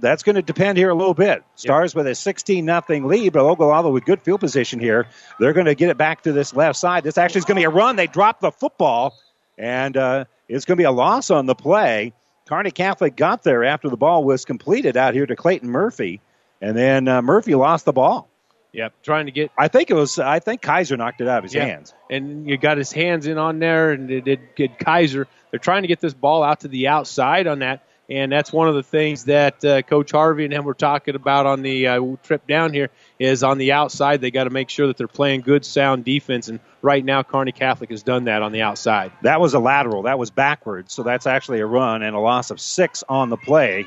[0.00, 1.42] that's going to depend here a little bit.
[1.56, 1.96] Stars yep.
[1.96, 5.06] with a 16 nothing lead, but Ogallala with good field position here.
[5.40, 7.04] They're going to get it back to this left side.
[7.04, 7.96] This actually is going to be a run.
[7.96, 9.14] They drop the football,
[9.58, 12.12] and uh, it's going to be a loss on the play.
[12.46, 16.20] Kearney Catholic got there after the ball was completed out here to Clayton Murphy.
[16.60, 18.28] And then uh, Murphy lost the ball.
[18.72, 19.52] Yep, trying to get.
[19.56, 20.18] I think it was.
[20.18, 21.64] I think Kaiser knocked it out of his yeah.
[21.64, 21.94] hands.
[22.10, 25.28] And you got his hands in on there, and it did get Kaiser.
[25.50, 28.68] They're trying to get this ball out to the outside on that, And that's one
[28.68, 32.02] of the things that uh, Coach Harvey and him were talking about on the uh,
[32.22, 35.40] trip down here is on the outside they got to make sure that they're playing
[35.40, 36.48] good, sound defense.
[36.48, 39.12] And right now, Kearney Catholic has done that on the outside.
[39.22, 40.02] That was a lateral.
[40.02, 40.92] That was backwards.
[40.92, 43.86] So that's actually a run and a loss of six on the play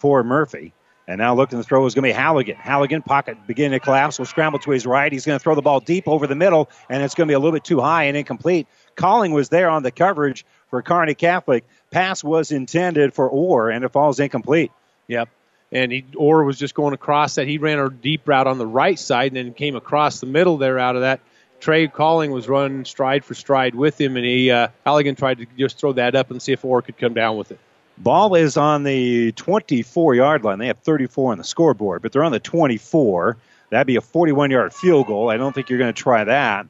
[0.00, 0.72] for Murphy.
[1.08, 2.56] And now looking to throw is going to be Halligan.
[2.56, 5.12] Halligan, pocket beginning to collapse, will scramble to his right.
[5.12, 7.34] He's going to throw the ball deep over the middle, and it's going to be
[7.34, 8.68] a little bit too high and incomplete.
[8.94, 11.64] Calling was there on the coverage for Kearney Catholic.
[11.90, 14.72] Pass was intended for Orr, and it falls incomplete.
[15.06, 15.28] Yep.
[15.70, 17.46] And he, Orr was just going across that.
[17.46, 20.56] He ran a deep route on the right side and then came across the middle
[20.56, 21.20] there out of that.
[21.60, 25.46] Trey Calling was running stride for stride with him, and he uh, Halligan tried to
[25.58, 27.60] just throw that up and see if Orr could come down with it.
[27.98, 30.58] Ball is on the 24 yard line.
[30.58, 33.36] They have 34 on the scoreboard, but they're on the 24.
[33.68, 35.28] That'd be a 41 yard field goal.
[35.28, 36.66] I don't think you're going to try that.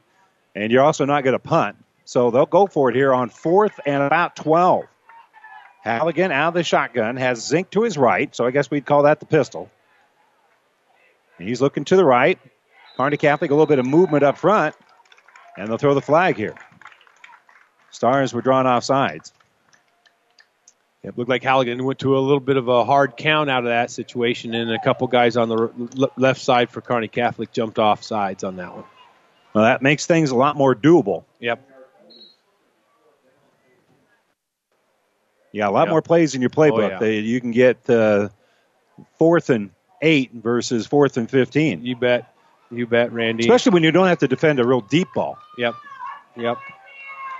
[0.55, 1.77] And you're also not going to punt.
[2.05, 4.85] So they'll go for it here on fourth and about 12.
[5.83, 9.03] Halligan out of the shotgun has Zink to his right, so I guess we'd call
[9.03, 9.69] that the pistol.
[11.37, 12.39] And he's looking to the right.
[12.95, 14.75] Kearney Catholic, a little bit of movement up front,
[15.57, 16.55] and they'll throw the flag here.
[17.91, 19.33] Stars were drawn off sides.
[21.03, 23.69] It looked like Halligan went to a little bit of a hard count out of
[23.69, 28.03] that situation, and a couple guys on the left side for Kearney Catholic jumped off
[28.03, 28.85] sides on that one.
[29.53, 31.25] Well, that makes things a lot more doable.
[31.39, 31.72] Yep.
[35.53, 36.99] Yeah, a lot more plays in your playbook.
[36.99, 37.21] Oh, yeah.
[37.21, 38.29] You can get uh,
[39.17, 39.69] fourth and
[40.01, 41.85] eight versus fourth and 15.
[41.85, 42.35] You bet.
[42.71, 43.43] You bet, Randy.
[43.43, 45.37] Especially when you don't have to defend a real deep ball.
[45.57, 45.75] Yep.
[46.35, 46.57] Yep.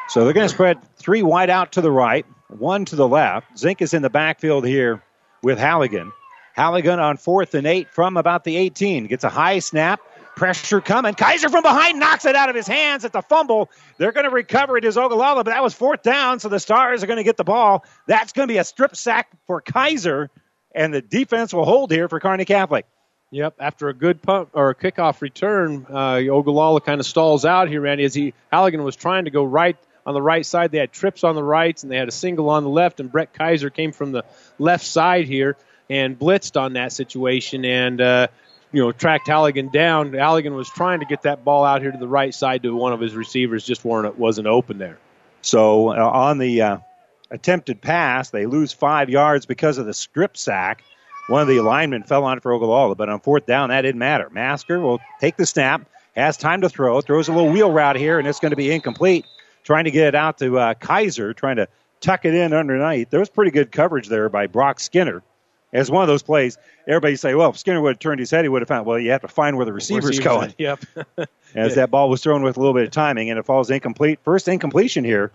[0.10, 3.58] So they're going to spread three wide out to the right one to the left.
[3.58, 5.02] Zink is in the backfield here
[5.42, 6.12] with Halligan.
[6.54, 9.08] Halligan on fourth and eight from about the 18.
[9.08, 10.02] Gets a high snap.
[10.36, 11.14] Pressure coming.
[11.14, 13.70] Kaiser from behind knocks it out of his hands at the fumble.
[13.98, 17.04] They're going to recover it as Ogallala, but that was fourth down, so the Stars
[17.04, 17.86] are going to get the ball.
[18.08, 20.30] That's going to be a strip sack for Kaiser,
[20.74, 22.86] and the defense will hold here for Kearney Catholic.
[23.32, 27.68] Yep, after a good punt or a kickoff return, uh, Ogallala kind of stalls out
[27.68, 29.76] here, Randy, as he Halligan was trying to go right
[30.06, 30.72] on the right side.
[30.72, 33.00] They had trips on the rights and they had a single on the left.
[33.00, 34.24] And Brett Kaiser came from the
[34.60, 35.58] left side here
[35.90, 38.28] and blitzed on that situation and uh,
[38.74, 40.14] you know tracked Halligan down.
[40.14, 42.92] Halligan was trying to get that ball out here to the right side to one
[42.92, 45.00] of his receivers, just weren't wasn't open there.
[45.42, 46.78] So uh, on the uh,
[47.32, 50.84] attempted pass, they lose five yards because of the strip sack.
[51.28, 54.00] One of the linemen fell on it for Ogallala, but on fourth down, that didn't
[54.00, 54.30] matter.
[54.30, 58.20] Masker will take the snap, has time to throw, throws a little wheel route here,
[58.20, 59.26] and it's going to be incomplete
[59.64, 61.68] trying to get it out to uh, Kaiser, trying to
[62.00, 63.10] tuck it in underneath.
[63.10, 65.24] There was pretty good coverage there by Brock Skinner.
[65.74, 66.58] As one of those plays,
[66.88, 69.00] everybody say, "Well, if Skinner would have turned his head, he would have found." Well,
[69.00, 70.54] you have to find where the receiver's Receivers, going.
[70.58, 70.80] Yep.
[71.56, 74.20] As that ball was thrown with a little bit of timing, and it falls incomplete.
[74.24, 75.32] First incompletion here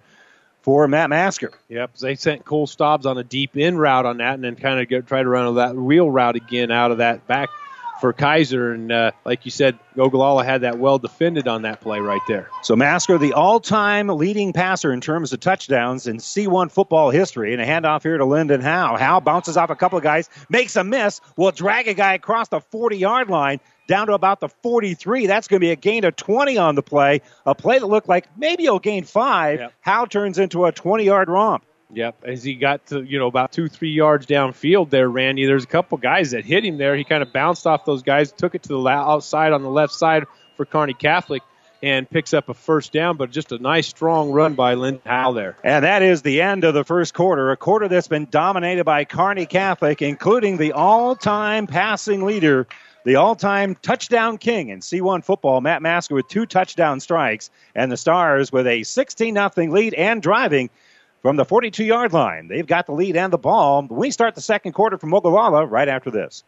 [0.63, 1.53] for Matt Masker.
[1.69, 4.81] Yep, they sent Cole Stobbs on a deep in route on that, and then kind
[4.81, 7.51] of try to run that wheel route again out of that back
[8.01, 8.73] for Kaiser.
[8.73, 12.49] And uh, like you said, Ogallala had that well defended on that play right there.
[12.63, 17.63] So Masker, the all-time leading passer in terms of touchdowns in C1 football history, and
[17.63, 18.97] a handoff here to Lyndon Howe.
[18.97, 22.49] Howe bounces off a couple of guys, makes a miss, will drag a guy across
[22.49, 25.27] the 40-yard line down to about the 43.
[25.27, 27.23] That's going to be a gain of 20 on the play.
[27.47, 29.59] A play that looked like maybe he'll gain five.
[29.59, 29.73] Yep.
[29.81, 31.65] Howe turns into a 20-yard romp.
[31.93, 35.47] Yep, as he got to you know about two three yards downfield there, Randy.
[35.47, 36.95] There's a couple guys that hit him there.
[36.95, 39.95] He kind of bounced off those guys, took it to the outside on the left
[39.95, 40.25] side
[40.59, 41.43] for Kearney Catholic,
[41.83, 43.17] and picks up a first down.
[43.17, 45.57] But just a nice strong run by Lynn Howe there.
[45.65, 47.51] And that is the end of the first quarter.
[47.53, 52.67] A quarter that's been dominated by Kearney Catholic, including the all-time passing leader.
[53.05, 57.97] The all-time touchdown king in C1 football, Matt Masker with two touchdown strikes, and the
[57.97, 60.69] Stars with a 16 0 lead and driving
[61.23, 62.49] from the 42 yard line.
[62.49, 63.87] They've got the lead and the ball.
[63.89, 66.45] We start the second quarter from Ogallala right after this.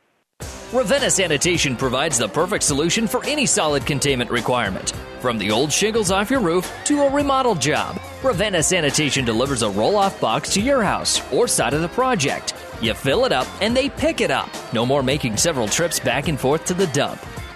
[0.72, 4.92] Ravenna Sanitation provides the perfect solution for any solid containment requirement.
[5.18, 9.70] From the old shingles off your roof to a remodel job, Ravenna Sanitation delivers a
[9.70, 12.54] roll off box to your house or side of the project.
[12.80, 14.48] You fill it up and they pick it up.
[14.72, 17.20] No more making several trips back and forth to the dump.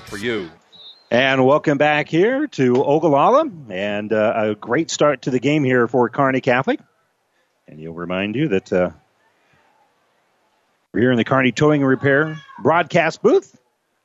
[0.00, 0.50] for you.
[1.10, 5.88] And welcome back here to Ogallala, and uh, a great start to the game here
[5.88, 6.80] for Kearney Catholic.
[7.66, 8.90] And you'll remind you that uh,
[10.92, 13.56] we're here in the Kearney Towing and Repair broadcast booth.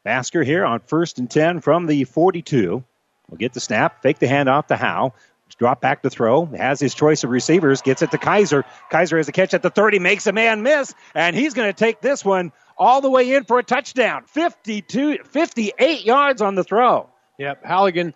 [0.03, 2.83] Masker here on first and 10 from the 42.
[3.29, 5.13] We'll get the snap, fake the handoff to Howe.
[5.57, 6.45] Drop back to throw.
[6.47, 7.81] Has his choice of receivers.
[7.81, 8.65] Gets it to Kaiser.
[8.89, 9.99] Kaiser has a catch at the 30.
[9.99, 10.93] Makes a man miss.
[11.13, 14.25] And he's going to take this one all the way in for a touchdown.
[14.27, 17.09] 52, 58 yards on the throw.
[17.37, 17.63] Yep.
[17.63, 18.13] Halligan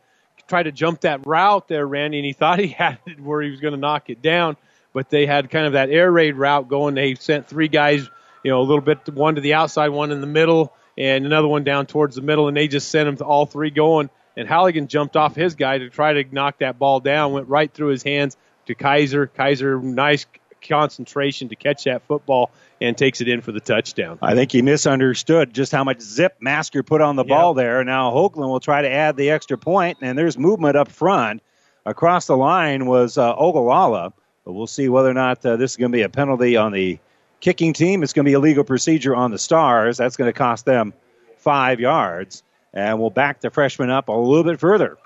[0.47, 3.51] tried to jump that route there, Randy, and he thought he had it where he
[3.51, 4.57] was going to knock it down.
[4.91, 6.95] But they had kind of that air raid route going.
[6.95, 8.09] They sent three guys,
[8.43, 11.47] you know, a little bit, one to the outside, one in the middle, and another
[11.47, 14.47] one down towards the middle, and they just sent them to all three going and
[14.47, 17.89] Halligan jumped off his guy to try to knock that ball down, went right through
[17.89, 19.27] his hands to Kaiser.
[19.27, 20.25] Kaiser, nice
[20.67, 22.51] concentration to catch that football
[22.81, 24.19] and takes it in for the touchdown.
[24.21, 27.29] I think he misunderstood just how much zip Masker put on the Yep.
[27.29, 27.83] ball there.
[27.83, 31.41] Now Hoagland will try to add the extra point, and there's movement up front.
[31.85, 34.13] Across the line was uh, Ogallala,
[34.45, 36.71] but we'll see whether or not uh, this is going to be a penalty on
[36.71, 36.99] the
[37.39, 38.03] kicking team.
[38.03, 39.97] It's going to be a legal procedure on the Stars.
[39.97, 40.93] That's going to cost them
[41.37, 42.43] five yards,
[42.73, 44.97] and we'll back the freshman up a little bit further.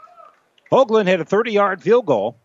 [0.71, 2.37] Hoagland had a 30-yard field goal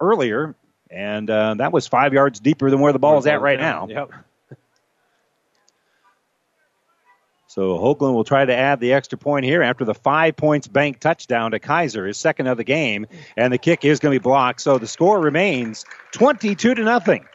[0.00, 0.54] earlier,
[0.90, 3.86] and uh, that was five yards deeper than where the ball is at right now.
[3.88, 4.10] Yep.
[7.52, 11.00] So Hoagland will try to add the extra point here after the five points bank
[11.00, 13.06] touchdown to Kaiser, his second of the game,
[13.36, 14.62] and the kick is going to be blocked.
[14.62, 17.26] So the score remains 22 to nothing.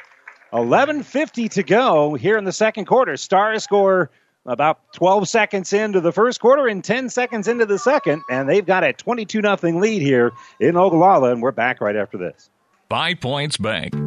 [0.51, 3.15] 11:50 to go here in the second quarter.
[3.15, 4.09] Stars score
[4.47, 8.65] about 12 seconds into the first quarter and 10 seconds into the second, and they've
[8.65, 12.49] got a 22 nothing lead here in Ogallala, and we're back right after this.
[12.89, 14.06] Five Points Bank.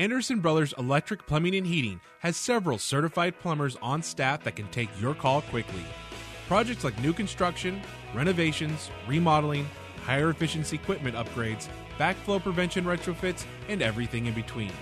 [0.00, 4.88] Anderson Brothers Electric Plumbing and Heating has several certified plumbers on staff that can take
[4.98, 5.84] your call quickly.
[6.48, 7.82] Projects like new construction,
[8.14, 9.68] renovations, remodeling,
[10.06, 14.72] higher efficiency equipment upgrades, backflow prevention retrofits, and everything in between.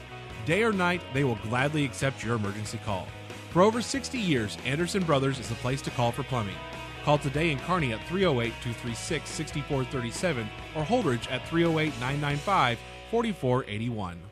[0.47, 3.09] Day or night, they will gladly accept your emergency call.
[3.51, 6.55] For over 60 years, Anderson Brothers is the place to call for plumbing.
[7.05, 12.79] Call today in Kearney at 308 236 6437 or Holdrege at 308 995
[13.11, 14.28] 4481.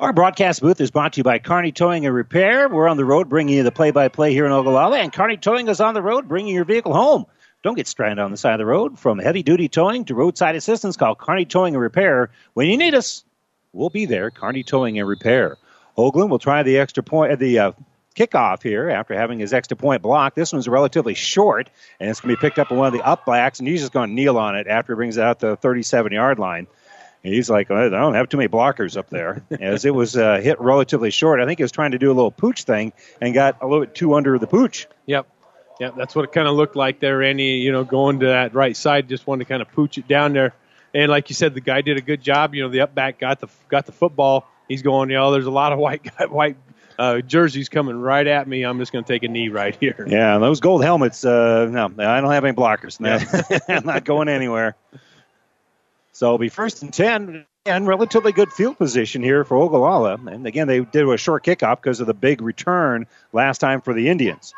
[0.00, 2.68] Our broadcast booth is brought to you by Kearney Towing and Repair.
[2.68, 5.80] We're on the road bringing you the play-by-play here in Ogallala, and Kearney Towing is
[5.80, 7.26] on the road bringing your vehicle home.
[7.64, 8.96] Don't get stranded on the side of the road.
[8.96, 12.30] From heavy-duty towing to roadside assistance, call Kearney Towing and Repair.
[12.54, 13.24] When you need us,
[13.72, 14.30] we'll be there.
[14.30, 15.56] Kearney Towing and Repair.
[15.96, 17.72] Hoagland will try the extra point, the uh,
[18.14, 20.36] kickoff here after having his extra point blocked.
[20.36, 23.04] This one's relatively short, and it's going to be picked up on one of the
[23.04, 25.40] up backs, and he's just going to kneel on it after he brings it out
[25.40, 26.68] the 37-yard line.
[27.32, 29.42] He's like, I don't have too many blockers up there.
[29.60, 32.14] As it was uh, hit relatively short, I think he was trying to do a
[32.14, 34.86] little pooch thing and got a little bit too under the pooch.
[35.06, 35.26] Yep.
[35.80, 37.44] Yep, that's what it kind of looked like there, Randy.
[37.44, 40.32] You know, going to that right side, just wanted to kind of pooch it down
[40.32, 40.52] there.
[40.92, 42.54] And like you said, the guy did a good job.
[42.54, 44.48] You know, the up back got the got the football.
[44.68, 46.56] He's going, you know, there's a lot of white white
[46.98, 48.64] uh, jerseys coming right at me.
[48.64, 50.04] I'm just going to take a knee right here.
[50.08, 52.98] Yeah, and those gold helmets, uh, no, I don't have any blockers.
[52.98, 53.24] man.
[53.68, 54.74] I'm not going anywhere.
[56.18, 60.14] So it'll be first and 10, and relatively good field position here for Ogallala.
[60.26, 63.94] And again, they did a short kickoff because of the big return last time for
[63.94, 64.52] the Indians.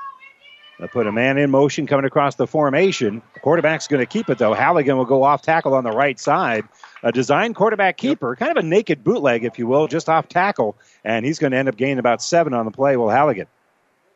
[0.79, 3.21] They put a man in motion coming across the formation.
[3.35, 4.55] The quarterback's going to keep it, though.
[4.55, 6.65] Halligan will go off tackle on the right side.
[7.03, 10.79] A design quarterback keeper, kind of a naked bootleg, if you will, just off tackle.
[11.05, 12.97] And he's going to end up gaining about seven on the play.
[12.97, 13.49] Well, Halligan.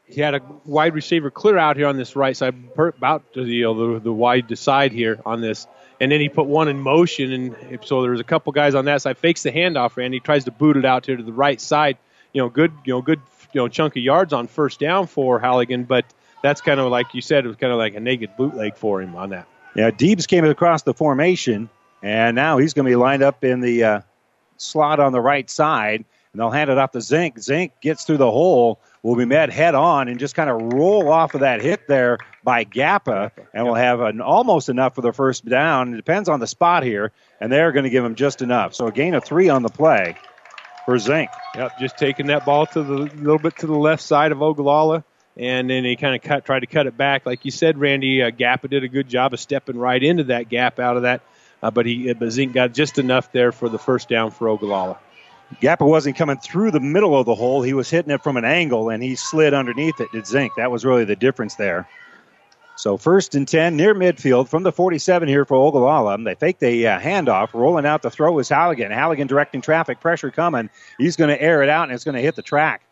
[0.07, 3.53] He had a wide receiver clear out here on this right side, about to the,
[3.53, 5.67] you know, the the wide side here on this,
[6.05, 9.01] and then he put one in motion, and so there's a couple guys on that
[9.01, 9.17] side.
[9.17, 11.97] Fakes the handoff, and he tries to boot it out here to the right side.
[12.35, 13.23] You know, good, you know, good,
[13.55, 16.05] you know, chunk of yards on first down for Halligan, but
[16.43, 19.01] that's kind of like you said, it was kind of like a naked bootleg for
[19.01, 19.49] him on that.
[19.75, 21.71] Yeah, Deebs came across the formation,
[22.03, 24.01] and now he's going to be lined up in the uh,
[24.59, 27.39] slot on the right side, and they'll hand it off to Zink.
[27.39, 31.09] Zink gets through the hole, will be met head on, and just kind of roll
[31.11, 35.13] off of that hit there by Gappa, and will have an, almost enough for the
[35.13, 35.95] first down.
[35.95, 37.11] It depends on the spot here,
[37.41, 38.75] and they're going to give him just enough.
[38.75, 40.15] So a gain of three on the play
[40.85, 41.31] for Zink.
[41.57, 45.05] Yep, just taking that ball to the little bit to the left side of Ogallala,
[45.37, 47.25] and then he kind of cut, tried to cut it back.
[47.25, 50.51] Like you said, Randy, uh, Gappa did a good job of stepping right into that
[50.51, 51.23] gap out of that,
[51.63, 54.99] uh, but he but Zink got just enough there for the first down for Ogallala.
[55.61, 58.45] Gappa wasn't coming through the middle of the hole; he was hitting it from an
[58.45, 60.13] angle, and he slid underneath it.
[60.13, 60.53] Did Zink?
[60.57, 61.89] That was really the difference there.
[62.77, 66.23] So first and 10 near midfield from the 47 here for Ogallala.
[66.23, 67.55] They fake the uh, handoff.
[67.55, 68.91] Rolling out the throw is Halligan.
[68.91, 70.01] Halligan directing traffic.
[70.01, 70.71] Pressure coming.
[70.99, 72.83] He's going to air it out, and it's going to hit the track.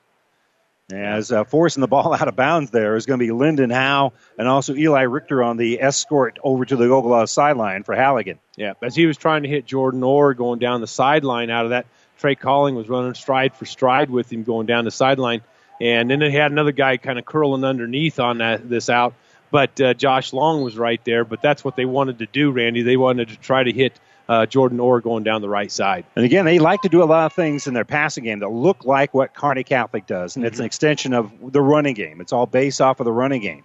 [0.93, 4.13] As uh, forcing the ball out of bounds there is going to be Lyndon Howe
[4.39, 8.39] and also Eli Richter on the escort over to the Ogallala sideline for Halligan.
[8.57, 11.71] Yeah, as he was trying to hit Jordan Orr going down the sideline out of
[11.71, 11.87] that,
[12.19, 15.43] Trey Calling was running stride for stride with him going down the sideline.
[15.81, 19.15] And then they had another guy kind of curling underneath on that, this out.
[19.53, 21.24] But uh, Josh Long was right there.
[21.24, 22.83] But that's what they wanted to do, Randy.
[22.83, 26.07] They wanted to try to hit uh, Jordan Orr going down the right side.
[26.16, 28.49] And again, they like to do a lot of things in their passing game that
[28.49, 30.49] look like what Kearney Catholic does, and mm-hmm.
[30.49, 32.20] it's an extension of the running game.
[32.20, 33.65] It's all based off of the running game.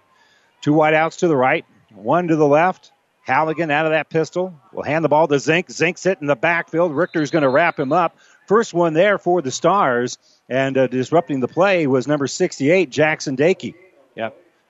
[0.60, 2.92] Two wideouts to the right, one to the left.
[3.22, 5.70] Halligan out of that pistol will hand the ball to Zink.
[5.70, 6.94] Zink's hit in the backfield.
[6.94, 8.16] Richter's going to wrap him up.
[8.46, 10.16] First one there for the Stars,
[10.48, 13.74] and uh, disrupting the play was number 68, Jackson Dakey.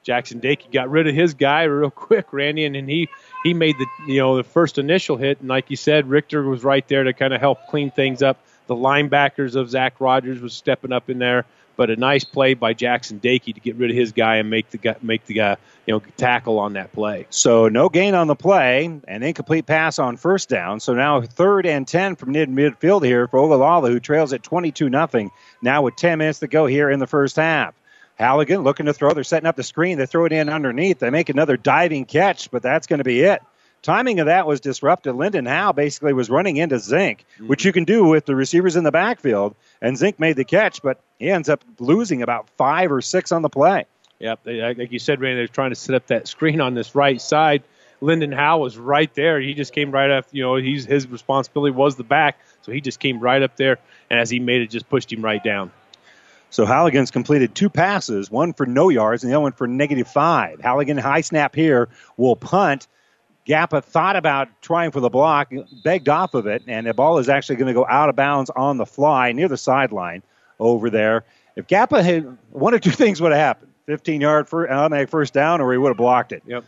[0.08, 3.10] Jackson Dakey got rid of his guy real quick, Randy, and, and he
[3.44, 6.64] he made the you know the first initial hit, and like you said, Richter was
[6.64, 8.38] right there to kind of help clean things up.
[8.68, 11.44] The linebackers of Zach Rogers was stepping up in there,
[11.76, 14.70] but a nice play by Jackson Dakey to get rid of his guy and make
[14.70, 17.26] the guy, make the guy you know tackle on that play.
[17.28, 20.80] So no gain on the play, an incomplete pass on first down.
[20.80, 24.72] So now third and ten from mid midfield here for Ogallala, who trails at twenty
[24.72, 25.30] two nothing.
[25.60, 27.74] Now with ten minutes to go here in the first half.
[28.18, 29.14] Halligan looking to throw.
[29.14, 29.98] They're setting up the screen.
[29.98, 30.98] They throw it in underneath.
[30.98, 33.40] They make another diving catch, but that's going to be it.
[33.82, 35.14] Timing of that was disrupted.
[35.14, 37.46] Lyndon Howe basically was running into Zink, mm-hmm.
[37.46, 39.54] which you can do with the receivers in the backfield.
[39.80, 43.42] And Zink made the catch, but he ends up losing about five or six on
[43.42, 43.86] the play.
[44.18, 46.96] Yep, they, like you said, Randy, they're trying to set up that screen on this
[46.96, 47.62] right side.
[48.00, 49.40] Lyndon Howe was right there.
[49.40, 50.26] He just came right up.
[50.32, 53.78] You know, he's his responsibility was the back, so he just came right up there,
[54.10, 55.70] and as he made it, just pushed him right down.
[56.50, 60.08] So Halligan's completed two passes, one for no yards and the other one for negative
[60.08, 60.60] five.
[60.60, 62.86] Halligan high snap here will punt.
[63.46, 65.52] Gappa thought about trying for the block,
[65.82, 68.50] begged off of it, and the ball is actually going to go out of bounds
[68.50, 70.22] on the fly near the sideline
[70.60, 71.24] over there.
[71.56, 75.32] If Gappa had one or two things would have happened: 15 yard for automatic first
[75.32, 76.42] down, or he would have blocked it.
[76.46, 76.64] Yep.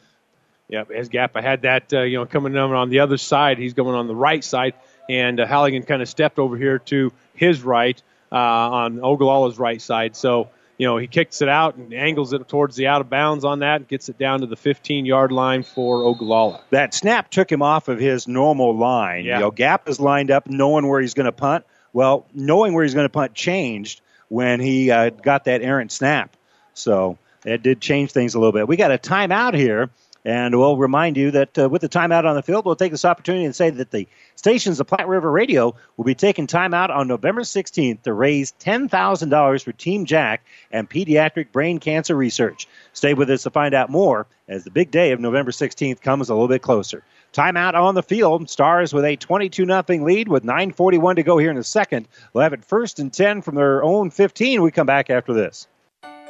[0.68, 0.90] Yep.
[0.90, 4.06] As Gappa had that, uh, you know, coming on the other side, he's going on
[4.06, 4.74] the right side,
[5.08, 8.00] and uh, Halligan kind of stepped over here to his right
[8.32, 10.16] uh, on Ogallala's right side.
[10.16, 13.44] So, you know, he kicks it out and angles it towards the out of bounds
[13.44, 16.62] on that and gets it down to the 15 yard line for Ogallala.
[16.70, 19.24] That snap took him off of his normal line.
[19.24, 19.36] Yeah.
[19.36, 21.64] You know, Gap is lined up knowing where he's going to punt.
[21.92, 26.36] Well, knowing where he's going to punt changed when he uh, got that errant snap.
[26.74, 28.68] So it did change things a little bit.
[28.68, 29.90] We got a timeout here.
[30.24, 33.06] And we'll remind you that uh, with the timeout on the field, we'll take this
[33.06, 34.06] opportunity and say that the
[34.36, 39.64] stations of Platte River Radio will be taking timeout on November 16th to raise $10,000
[39.64, 42.68] for Team Jack and pediatric brain cancer research.
[42.92, 46.28] Stay with us to find out more as the big day of November 16th comes
[46.28, 47.02] a little bit closer.
[47.32, 48.50] Timeout on the field.
[48.50, 52.08] Stars with a 22 0 lead with 9.41 to go here in the second.
[52.32, 54.60] We'll have it first and 10 from their own 15.
[54.60, 55.66] We come back after this.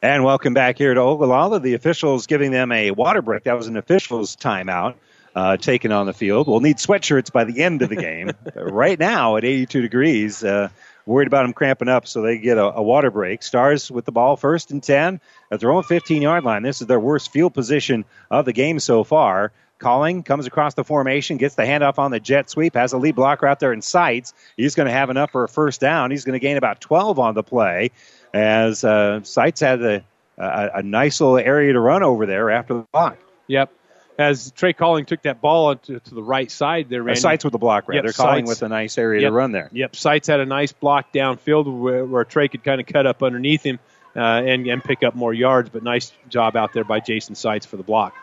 [0.00, 1.58] And welcome back here to Ogallala.
[1.58, 3.42] The officials giving them a water break.
[3.44, 4.94] That was an officials timeout
[5.34, 6.46] uh, taken on the field.
[6.46, 8.30] We'll need sweatshirts by the end of the game.
[8.54, 10.68] right now at 82 degrees, uh,
[11.04, 13.42] worried about them cramping up, so they get a, a, water break.
[13.42, 15.20] Stars with the ball first and 10
[15.50, 16.62] at their own 15 yard line.
[16.62, 19.50] This is their worst field position of the game so far.
[19.78, 23.14] Calling comes across the formation, gets the handoff on the jet sweep, has a lead
[23.14, 24.32] blocker out there in Seitz.
[24.56, 26.10] He's going to have enough for a first down.
[26.10, 27.90] He's going to gain about 12 on the play
[28.34, 30.02] as uh, Seitz had the
[30.36, 33.18] a, a nice little area to run over there after the block.
[33.48, 33.72] Yep.
[34.18, 37.20] As Trey Calling took that ball to, to the right side there, Uh, Randy.
[37.20, 38.08] Seitz with the block, rather.
[38.08, 38.60] Yep, Calling Seitz.
[38.60, 39.28] with a nice area Yep.
[39.30, 39.68] to run there.
[39.72, 43.22] Yep, Seitz had a nice block downfield where, where Trey could kind of cut up
[43.22, 43.78] underneath him
[44.16, 47.64] uh, and, and pick up more yards, but nice job out there by Jason Seitz
[47.66, 48.14] for the block.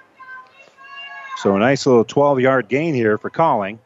[1.38, 3.80] So a nice little 12 yard gain here for Calling.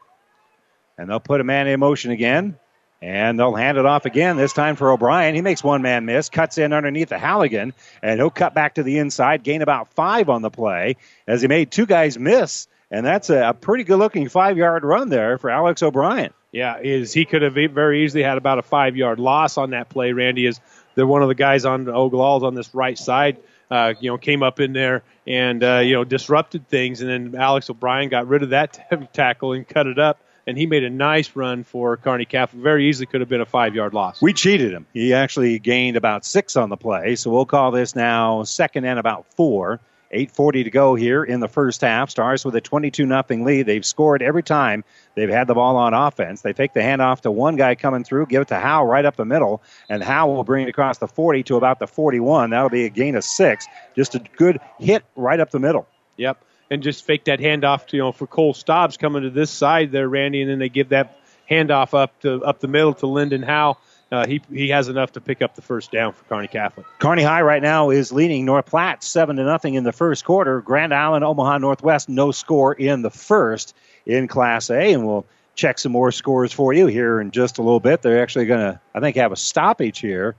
[0.98, 2.58] And they'll put a man in motion again.
[3.02, 5.34] And they'll hand it off again, this time for O'Brien.
[5.34, 7.72] He makes one man miss, cuts in underneath the Halligan,
[8.02, 10.96] and he'll cut back to the inside, gain about five on the play
[11.26, 12.68] as he made two guys miss.
[12.90, 16.32] And that's a, pretty good looking five yard run there for Alex O'Brien.
[16.52, 19.88] Yeah, is he could have very easily had about a five yard loss on that
[19.88, 20.12] play.
[20.12, 20.60] Randy is
[20.94, 23.38] they're one of the guys on Ogallala's on this right side.
[23.70, 27.40] Uh, you know, came up in there and uh, you know disrupted things, and then
[27.40, 30.90] Alex O'Brien got rid of that tackle and cut it up, and he made a
[30.90, 32.62] nice run for Kearney Catholic.
[32.62, 34.20] Very easily could have been a five yard loss.
[34.20, 34.86] We cheated him.
[34.92, 38.98] He actually gained about six on the play, so we'll call this now second and
[38.98, 39.80] about four.
[40.12, 42.10] 8.40 to go here in the first half.
[42.10, 43.66] Stars with a 22 nothing lead.
[43.66, 44.82] They've scored every time
[45.14, 46.40] they've had the ball on offense.
[46.40, 49.16] They take the handoff to one guy coming through, give it to Howe right up
[49.16, 52.50] the middle, and Howe will bring it across the 40 to about the 41.
[52.50, 53.66] That'll be a gain of six.
[53.94, 55.86] Just a good hit right up the middle.
[56.16, 59.50] Yep, and just fake that handoff to you know for Cole Stobbs coming to this
[59.50, 61.18] side there, Randy, and then they give that
[61.50, 63.76] handoff up to up the middle to Lyndon Howe.
[64.12, 66.86] Uh, he he has enough to pick up the first down for Kearney Catholic.
[66.98, 70.60] Kearney High right now is leading North Platte seven to nothing in the first quarter.
[70.60, 73.76] Grand Island, Omaha Northwest, no score in the first
[74.06, 77.62] in Class A, and we'll check some more scores for you here in just a
[77.62, 78.02] little bit.
[78.02, 80.34] They're actually going to, I think, have a stoppage here,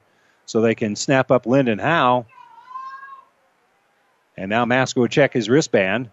[0.45, 2.25] so they can snap up Lyndon Howe.
[4.35, 6.09] And now Mask will check his wristband.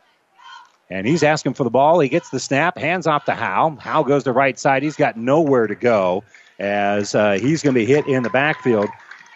[0.90, 2.00] And he's asking for the ball.
[2.00, 3.76] He gets the snap, hands off to Howe.
[3.78, 4.82] Howe goes to right side.
[4.82, 6.24] He's got nowhere to go
[6.58, 8.88] as uh, he's going to be hit in the backfield.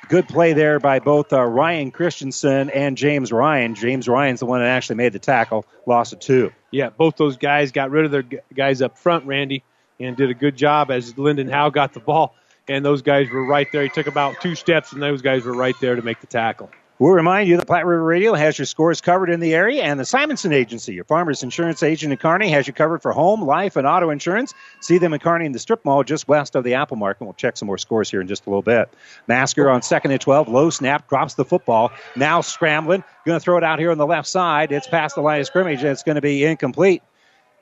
[0.09, 3.75] Good play there by both uh, Ryan Christensen and James Ryan.
[3.75, 6.53] James Ryan's the one that actually made the tackle, lost a two.
[6.71, 8.25] Yeah, both those guys got rid of their
[8.55, 9.63] guys up front, Randy,
[10.01, 12.35] and did a good job as Lyndon Howe got the ball.
[12.69, 13.83] And those guys were right there.
[13.83, 16.71] He took about two steps, and those guys were right there to make the tackle.
[17.03, 19.99] We'll remind you that Platte River Radio has your scores covered in the area, and
[19.99, 23.75] the Simonson Agency, your farmer's insurance agent in Kearney, has you covered for home, life,
[23.75, 24.55] and auto insurance.
[24.81, 27.25] See them in Kearney in the strip mall just west of the Apple Market.
[27.25, 28.89] We'll check some more scores here in just a little bit.
[29.27, 31.91] Masker on second and 12, low snap, drops the football.
[32.15, 34.71] Now scrambling, going to throw it out here on the left side.
[34.71, 37.03] It's past the line of scrimmage, and it's going to be incomplete.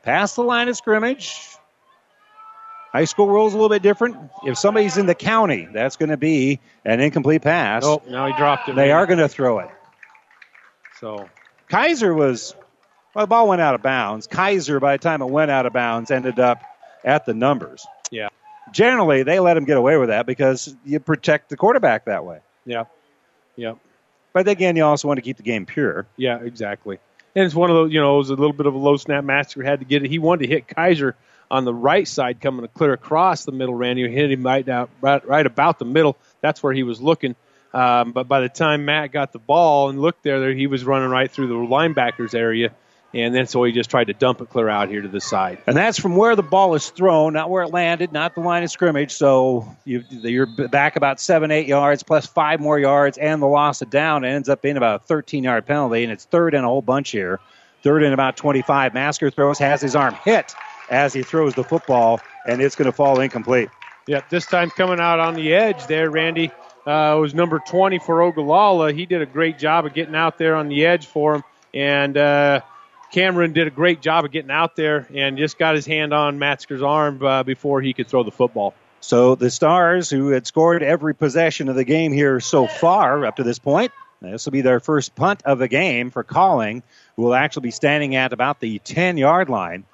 [0.03, 1.41] Past the line of scrimmage.
[2.93, 4.17] High school rules a little bit different.
[4.45, 7.85] If somebody's in the county, that's going to be an incomplete pass.
[7.85, 8.75] Oh, now he dropped it.
[8.75, 9.69] They are going to throw it.
[11.01, 11.29] So
[11.69, 12.55] Kaiser was,
[13.15, 14.27] well, the ball went out of bounds.
[14.27, 16.63] Kaiser, by the time it went out of bounds, ended up
[17.05, 17.87] at the numbers.
[18.11, 18.29] Yeah.
[18.73, 22.41] Generally, they let him get away with that because you protect the quarterback that way.
[22.67, 22.85] Yeah.
[23.57, 23.75] Yeah.
[24.33, 26.07] But again, you also want to keep the game pure.
[26.17, 26.99] Yeah, exactly.
[27.35, 28.97] And it's one of those, you know, it was a little bit of a low
[28.97, 29.25] snap.
[29.25, 30.11] Masker had to get it.
[30.11, 31.17] He wanted to hit Kaiser
[31.51, 33.75] on the right side, coming clear across the middle.
[33.75, 36.17] Randy hit him right out, right, right about the middle.
[36.41, 37.35] That's where he was looking.
[37.73, 40.85] Um, but by the time Matt got the ball and looked there, there, he was
[40.85, 42.73] running right through the linebackers area,
[43.15, 45.59] and then so he just tried to dump it clear out here to the side.
[45.67, 48.65] And that's from where the ball is thrown, not where it landed, not the line
[48.65, 49.13] of scrimmage.
[49.13, 53.83] So you, you're back about seven, eight yards, plus five more yards, and the loss
[53.83, 54.25] of down.
[54.25, 57.11] Ends up being about a 13 yard penalty, and it's third and a whole bunch
[57.11, 57.41] here.
[57.83, 58.95] Third and about 25.
[58.95, 60.55] Masker throws, has his arm hit
[60.91, 63.71] as he throws the football, and it's going to fall incomplete.
[64.07, 66.51] Yep, this time coming out on the edge there, Randy
[66.87, 68.93] uh, was number 20 for Ogallala.
[68.93, 72.17] He did a great job of getting out there on the edge for him, and
[72.17, 72.61] uh,
[73.13, 76.39] Cameron did a great job of getting out there and just got his hand on
[76.39, 78.75] Masker's arm uh, before he could throw the football.
[79.01, 83.37] So the Stars, who had scored every possession of the game here so far up
[83.37, 86.83] to this point, this will be their first punt of the game for Calling,
[87.17, 89.85] who will actually be standing at about the 10 yard line.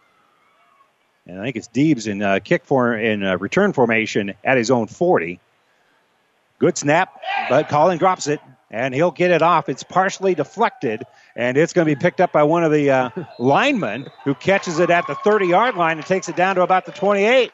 [1.27, 4.70] And I think it's Deebs in uh, kick for in uh, return formation at his
[4.70, 5.40] own 40.
[6.59, 7.20] Good snap,
[7.51, 8.40] but Calling drops it,
[8.70, 9.69] and he'll get it off.
[9.69, 11.03] It's partially deflected,
[11.35, 14.78] and it's going to be picked up by one of the uh, linemen who catches
[14.78, 17.53] it at the 30 yard line and takes it down to about the 28.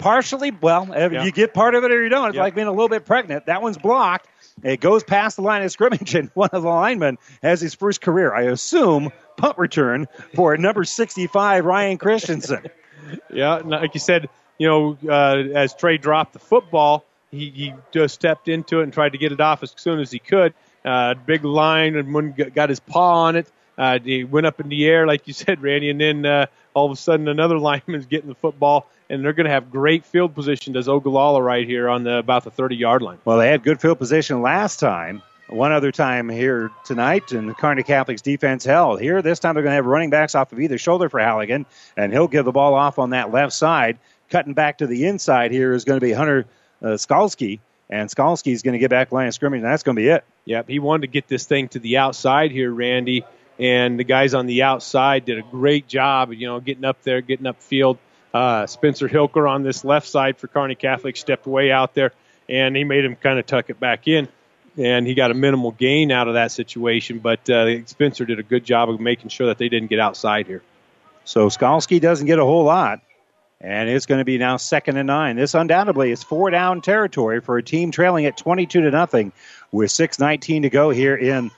[0.00, 1.22] Partially, well, Yeah.
[1.24, 2.28] you get part of it or you don't.
[2.28, 2.42] It's Yeah.
[2.42, 3.46] like being a little bit pregnant.
[3.46, 4.26] That one's blocked.
[4.64, 8.00] It goes past the line of scrimmage, and one of the linemen has his first
[8.00, 12.64] career, I assume, punt return for number 65, Ryan Christensen.
[13.32, 14.28] Yeah, like you said,
[14.58, 18.92] you know, uh, as Trey dropped the football, he, he just stepped into it and
[18.92, 20.54] tried to get it off as soon as he could.
[20.84, 23.46] Uh, big line and one got his paw on it.
[23.78, 26.86] Uh, he went up in the air, like you said, Randy, and then uh, all
[26.86, 30.34] of a sudden another lineman's getting the football, and they're going to have great field
[30.34, 30.72] position.
[30.72, 33.18] Does Ogallala right here on the about the 30 yard line?
[33.24, 35.22] Well, they had good field position last time.
[35.50, 39.00] One other time here tonight, and Kearney Catholic's defense held.
[39.00, 41.66] Here, this time they're going to have running backs off of either shoulder for Halligan,
[41.96, 43.98] and he'll give the ball off on that left side.
[44.28, 46.46] Cutting back to the inside here is going to be Hunter
[46.80, 47.58] uh, Skalski,
[47.88, 50.24] and Skalski's going to get back line of scrimmage, and that's going to be it.
[50.44, 53.24] Yep, he wanted to get this thing to the outside here, Randy,
[53.58, 57.22] and the guys on the outside did a great job, you know, getting up there,
[57.22, 57.98] getting up field.
[58.32, 62.12] Uh, Spencer Hilker on this left side for Kearney Catholic stepped way out there,
[62.48, 64.28] and he made him kind of tuck it back in
[64.78, 67.18] and he got a minimal gain out of that situation.
[67.18, 70.46] But uh, Spencer did a good job of making sure that they didn't get outside
[70.46, 70.62] here.
[71.24, 73.00] So Skalski doesn't get a whole lot,
[73.60, 75.36] and it's going to be now second and nine.
[75.36, 79.32] This undoubtedly is four down territory for a team trailing at 22 to nothing
[79.70, 81.50] with 6:19 to go here in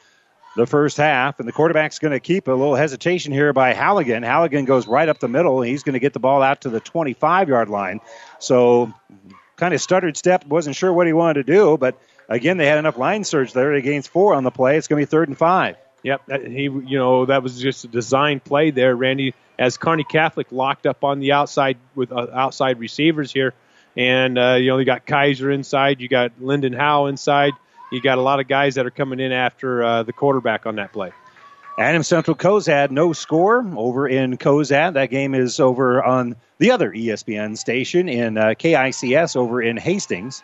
[0.57, 4.23] the first half, and the quarterback's going to keep a little hesitation here by Halligan.
[4.23, 5.63] Halligan goes right up the middle.
[5.63, 8.01] He's going to get the ball out to the 25 yard line.
[8.39, 8.93] So,
[9.57, 11.99] kind of stuttered step, wasn't sure what he wanted to do, but
[12.33, 13.73] again, they had enough line surge there.
[13.73, 14.77] They gains four on the play.
[14.77, 15.77] It's going to be third and five.
[16.03, 19.35] Yep, that, he you know that was just a design play there, Randy.
[19.59, 23.55] As Kearney Catholic locked up on the outside with uh, outside receivers here,
[23.97, 27.53] and uh, you know you got Kaiser inside, you got Lyndon Howe inside,
[27.93, 30.77] you got a lot of guys that are coming in after uh, the quarterback on
[30.77, 31.13] that play.
[31.79, 34.95] Adam Central Cozad, no score over in Cozad.
[34.95, 40.43] That game is over on the other ESPN station in uh, KICS over in Hastings.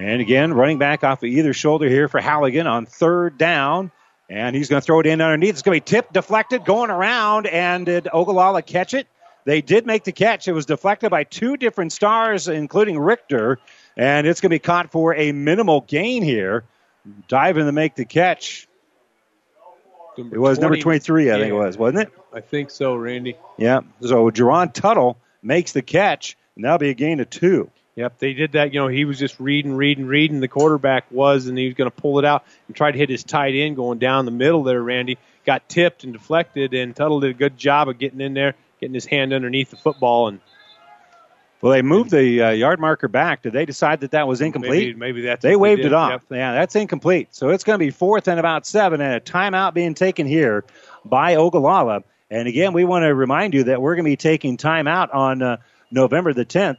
[0.00, 3.92] And again, running back off of either shoulder here for Halligan on third down.
[4.30, 5.50] And he's going to throw it in underneath.
[5.50, 7.46] It's going to be tipped, deflected, going around.
[7.46, 9.08] And did Ogallala catch it?
[9.44, 10.48] They did make the catch.
[10.48, 13.58] It was deflected by two different stars, including Richter.
[13.94, 16.64] And it's going to be caught for a minimal gain here.
[17.28, 18.68] Diving to make the catch.
[20.16, 22.12] Number It was number 23, I think it was, wasn't it?
[22.32, 23.36] I think so, Randy.
[23.58, 23.80] Yeah.
[24.00, 27.70] So Jerron Tuttle makes the catch, and that'll be a gain of two.
[28.00, 28.72] Yep, they did that.
[28.72, 30.40] You know, he was just reading, reading, reading.
[30.40, 33.10] The quarterback was, and he was going to pull it out and try to hit
[33.10, 34.82] his tight end going down the middle there.
[34.82, 38.54] Randy got tipped and deflected, and Tuttle did a good job of getting in there,
[38.80, 40.40] getting his hand underneath the football, and
[41.60, 43.42] Well, they moved the uh, yard marker back.
[43.42, 44.96] Did they decide that that was incomplete?
[44.96, 45.88] maybe maybe that's They waved did.
[45.88, 46.10] it off.
[46.10, 46.22] Yep.
[46.30, 47.34] Yeah, that's incomplete.
[47.34, 50.64] So it's going to be fourth and about seven, and a timeout being taken here
[51.04, 52.02] by Ogallala.
[52.30, 55.42] And again, we want to remind you that we're going to be taking timeout on
[55.42, 55.56] uh,
[55.90, 56.78] November the 10th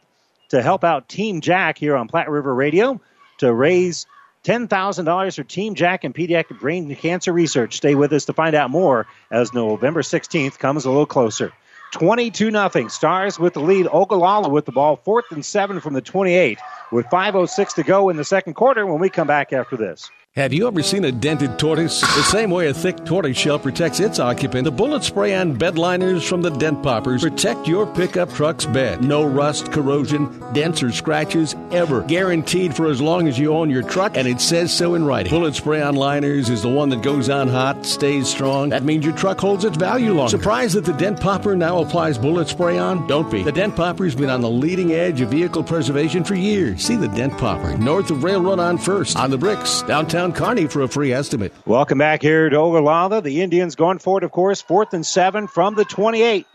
[0.52, 3.02] to help out Team Jack here on Platte River Radio
[3.40, 4.06] to raise
[4.44, 7.78] $10,000 for Team Jack and pediatric brain cancer research.
[7.78, 11.54] Stay with us to find out more as November 16th comes a little closer.
[11.92, 12.90] 22 nothing.
[12.90, 13.88] Stars with the lead.
[13.88, 14.96] Ogallala with the ball.
[14.96, 16.58] Fourth and seven from the 28
[16.92, 20.10] with 5.06 to go in the second quarter when we come back after this.
[20.38, 22.00] Have you ever seen a dented tortoise?
[22.00, 25.78] The same way a thick tortoise shell protects its occupant, the bullet spray on bed
[25.78, 29.04] liners from the dent poppers protect your pickup truck's bed.
[29.04, 32.04] No rust, corrosion, dents, or scratches ever.
[32.04, 35.30] Guaranteed for as long as you own your truck, and it says so in writing.
[35.30, 38.70] Bullet spray on liners is the one that goes on hot, stays strong.
[38.70, 40.30] That means your truck holds its value longer.
[40.30, 43.06] Surprised that the dent popper now applies bullet spray on?
[43.06, 43.44] Don't be.
[43.44, 46.81] The dent popper's been on the leading edge of vehicle preservation for years.
[46.82, 50.82] See the dent popper north of Railroad on First, on the bricks, downtown Kearney for
[50.82, 51.54] a free estimate.
[51.68, 53.22] Welcome back here to Ogallala.
[53.22, 56.48] The Indians going forward, of course, fourth and seven from the 28.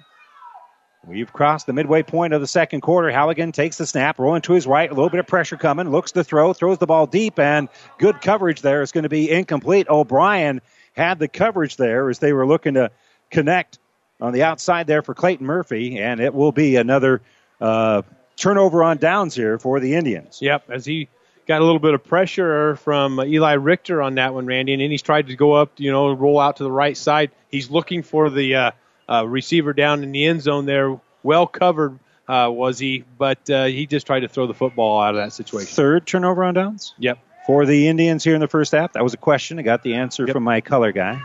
[1.07, 3.09] We've crossed the midway point of the second quarter.
[3.09, 6.11] Halligan takes the snap, rolling to his right, a little bit of pressure coming, looks
[6.11, 9.89] to throw, throws the ball deep, and good coverage there is going to be incomplete.
[9.89, 10.61] O'Brien
[10.95, 12.91] had the coverage there as they were looking to
[13.31, 13.79] connect
[14.21, 17.23] on the outside there for Clayton Murphy, and it will be another
[17.61, 18.03] uh,
[18.37, 20.39] turnover on downs here for the Indians.
[20.41, 21.09] Yep, as he
[21.47, 24.91] got a little bit of pressure from Eli Richter on that one, Randy, and then
[24.91, 27.31] he's tried to go up, you know, roll out to the right side.
[27.51, 28.71] He's looking for the uh,
[29.09, 31.01] uh, receiver down in the end zone there.
[31.23, 31.99] Well covered
[32.29, 35.33] uh, was he, but uh, he just tried to throw the football out of that
[35.33, 35.75] situation.
[35.75, 36.95] Third turnover on downs?
[36.99, 37.19] Yep.
[37.47, 38.95] For the Indians here in the first half.
[38.95, 39.59] That was a question.
[39.59, 41.23] I got the answer from my color guy.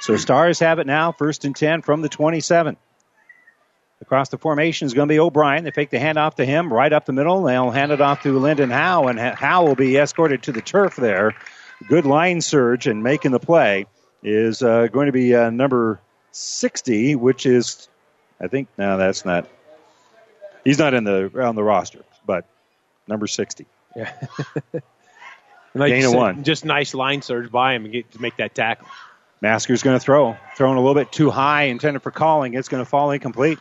[0.00, 2.76] So Stars have it now, first and 10 from the 27.
[4.02, 5.64] Across the formation is going to be O'Brien.
[5.64, 7.42] They fake the handoff to him right up the middle.
[7.42, 10.96] They'll hand it off to Lyndon Howe, and Howe will be escorted to the turf
[10.96, 11.34] there.
[11.88, 13.86] Good line surge and making the play
[14.22, 16.00] is uh, going to be uh, number
[16.32, 17.88] 60, which is,
[18.40, 19.48] I think, no, that's not.
[20.64, 22.46] He's not in the on the roster, but
[23.06, 23.66] number 60.
[23.96, 24.12] Yeah.
[25.74, 26.44] Like of said, one.
[26.44, 28.88] Just nice line surge by him and get to make that tackle.
[29.40, 30.36] Masker's going to throw.
[30.56, 32.54] Throwing a little bit too high, intended for Calling.
[32.54, 33.58] It's going to fall incomplete.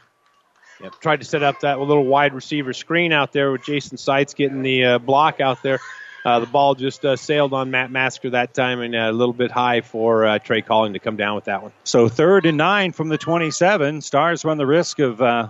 [0.82, 1.00] Yep.
[1.02, 4.62] Tried to set up that little wide receiver screen out there with Jason Seitz getting
[4.62, 5.80] the uh, block out there.
[6.26, 9.34] Uh, the ball just uh, sailed on Matt Masker that time and uh, a little
[9.34, 11.72] bit high for uh, Trey Calling to come down with that one.
[11.86, 14.02] So third and nine from the 27.
[14.02, 15.50] Stars run the risk of uh,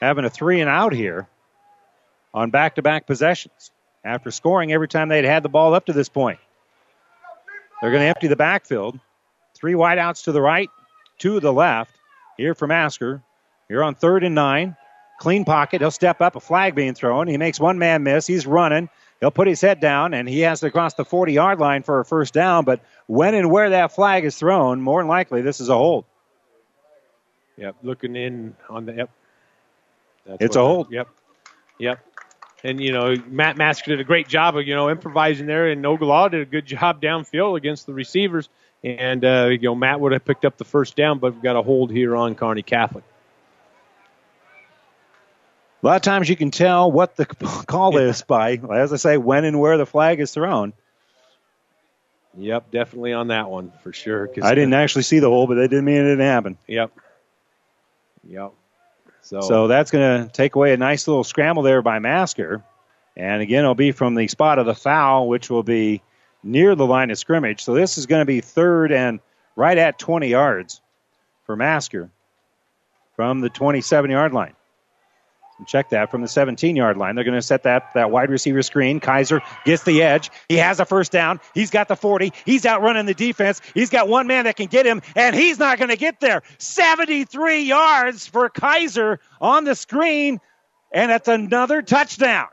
[0.00, 1.28] having a three and out here
[2.32, 3.70] on back to back possessions.
[4.04, 6.38] after scoring every time they'd had the ball up to this point.
[7.80, 8.98] They're going to empty the backfield.
[9.54, 10.68] Three wideouts to the right,
[11.18, 11.92] two to the left.
[12.36, 13.22] Here for Masker.
[13.68, 14.76] Here on third and nine.
[15.18, 15.80] Clean pocket.
[15.80, 16.36] He'll step up.
[16.36, 17.26] A flag being thrown.
[17.26, 18.26] He makes one man miss.
[18.26, 18.88] He's running.
[19.20, 21.98] He'll put his head down, and he has to cross the 40 yard line for
[21.98, 22.64] a first down.
[22.64, 26.04] But when and where that flag is thrown, more than likely, this is a hold.
[27.56, 29.10] Yep, looking in on the yep.
[30.24, 30.92] That's it's a hold.
[30.92, 31.08] Yep,
[31.78, 31.98] yep.
[32.62, 35.84] And you know, Matt Masker did a great job of you know improvising there, and
[35.84, 38.48] Ogallala did a good job downfield against the receivers.
[38.84, 41.56] And uh, you know, Matt would have picked up the first down, but we've got
[41.56, 43.02] a hold here on Kearney Catholic.
[45.82, 47.26] A lot of times you can tell what the
[47.66, 50.72] call is by, as I say, when and where the flag is thrown.
[52.36, 54.30] Yep, definitely on that one for sure.
[54.42, 56.58] I didn't actually see the hole, but that didn't mean it didn't happen.
[56.66, 56.92] Yep.
[58.28, 58.52] Yep.
[59.22, 62.62] So, so that's going to take away a nice little scramble there by Masker.
[63.16, 66.02] And again, it'll be from the spot of the foul, which will be
[66.42, 67.62] near the line of scrimmage.
[67.62, 69.20] So this is going to be third and
[69.56, 70.80] right at 20 yards
[71.44, 72.10] for Masker
[73.16, 74.54] from the 27 yard line.
[75.66, 77.14] Check that from the 17 yard line.
[77.14, 79.00] They're going to set that, that wide receiver screen.
[79.00, 80.30] Kaiser gets the edge.
[80.48, 81.40] He has a first down.
[81.52, 82.32] He's got the 40.
[82.44, 83.60] He's outrunning the defense.
[83.74, 86.42] He's got one man that can get him, and he's not going to get there.
[86.58, 90.40] 73 yards for Kaiser on the screen,
[90.92, 92.48] and it's another touchdown.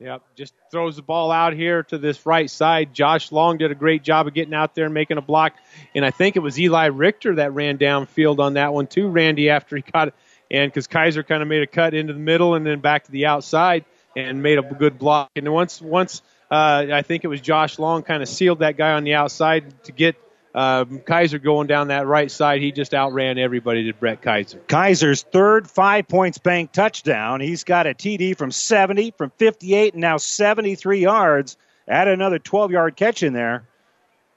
[0.00, 2.94] Yep, just throws the ball out here to this right side.
[2.94, 5.54] Josh Long did a great job of getting out there and making a block.
[5.92, 9.50] And I think it was Eli Richter that ran downfield on that one, too, Randy,
[9.50, 10.14] after he it
[10.50, 13.12] and because Kaiser kind of made a cut into the middle and then back to
[13.12, 13.84] the outside
[14.16, 15.30] and made a good block.
[15.36, 18.92] And once once uh, I think it was Josh Long kind of sealed that guy
[18.92, 20.16] on the outside to get
[20.54, 22.62] um, Kaiser going down that right side.
[22.62, 24.58] He just outran everybody to Brett Kaiser.
[24.66, 27.40] Kaiser's third five points bank touchdown.
[27.40, 31.56] He's got a TD from 70, from 58, and now 73 yards.
[31.86, 33.68] Add another 12 yard catch in there.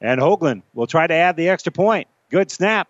[0.01, 2.07] And Hoagland will try to add the extra point.
[2.29, 2.89] Good snap.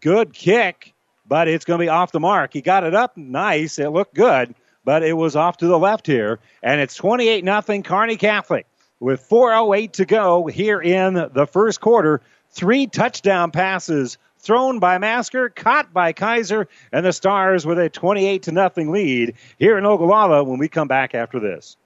[0.00, 0.94] Good kick
[1.28, 2.52] but it's going to be off the mark.
[2.52, 3.78] He got it up nice.
[3.78, 4.54] It looked good,
[4.84, 6.38] but it was off to the left here.
[6.62, 8.66] And it's 28 nothing Kearney Catholic
[9.00, 12.20] with 4.08 to go here in the first quarter.
[12.50, 18.44] Three touchdown passes thrown by Masker, caught by Kaiser, and the Stars with a 28
[18.44, 21.76] to nothing lead here in Ogallala when we come back after this.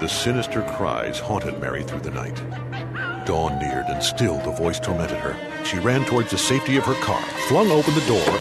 [0.00, 2.40] The sinister cries haunted Mary through the night.
[3.26, 5.36] Dawn neared, and still the voice tormented her.
[5.64, 8.40] She ran towards the safety of her car, flung open the door,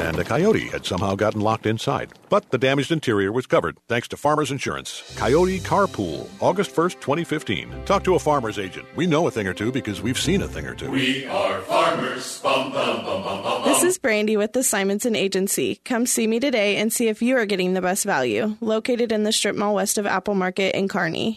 [0.00, 2.12] and a coyote had somehow gotten locked inside.
[2.28, 5.02] But the damaged interior was covered thanks to Farmers Insurance.
[5.16, 7.84] Coyote Carpool, August 1st, 2015.
[7.84, 8.86] Talk to a farmer's agent.
[8.96, 10.90] We know a thing or two because we've seen a thing or two.
[10.90, 12.40] We are farmers.
[12.40, 13.62] Bum, bum, bum, bum, bum.
[13.64, 15.80] This is Brandy with the Simonson Agency.
[15.84, 18.56] Come see me today and see if you are getting the best value.
[18.60, 21.36] Located in the strip mall west of Apple Market in Kearney.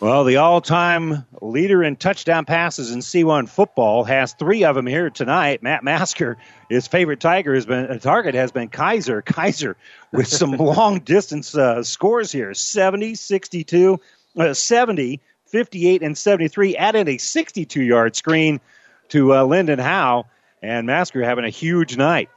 [0.00, 4.86] Well, the all time leader in touchdown passes in C1 football has three of them
[4.86, 5.60] here tonight.
[5.60, 6.36] Matt Masker,
[6.68, 9.22] his favorite tiger has been uh, target has been Kaiser.
[9.26, 9.76] Kaiser
[10.12, 14.00] with some long distance uh, scores here 70, 62,
[14.38, 16.76] uh, 70, 58, and 73.
[16.76, 18.60] Added a 62 yard screen
[19.08, 20.26] to uh, Lyndon Howe,
[20.62, 22.30] and Masker having a huge night.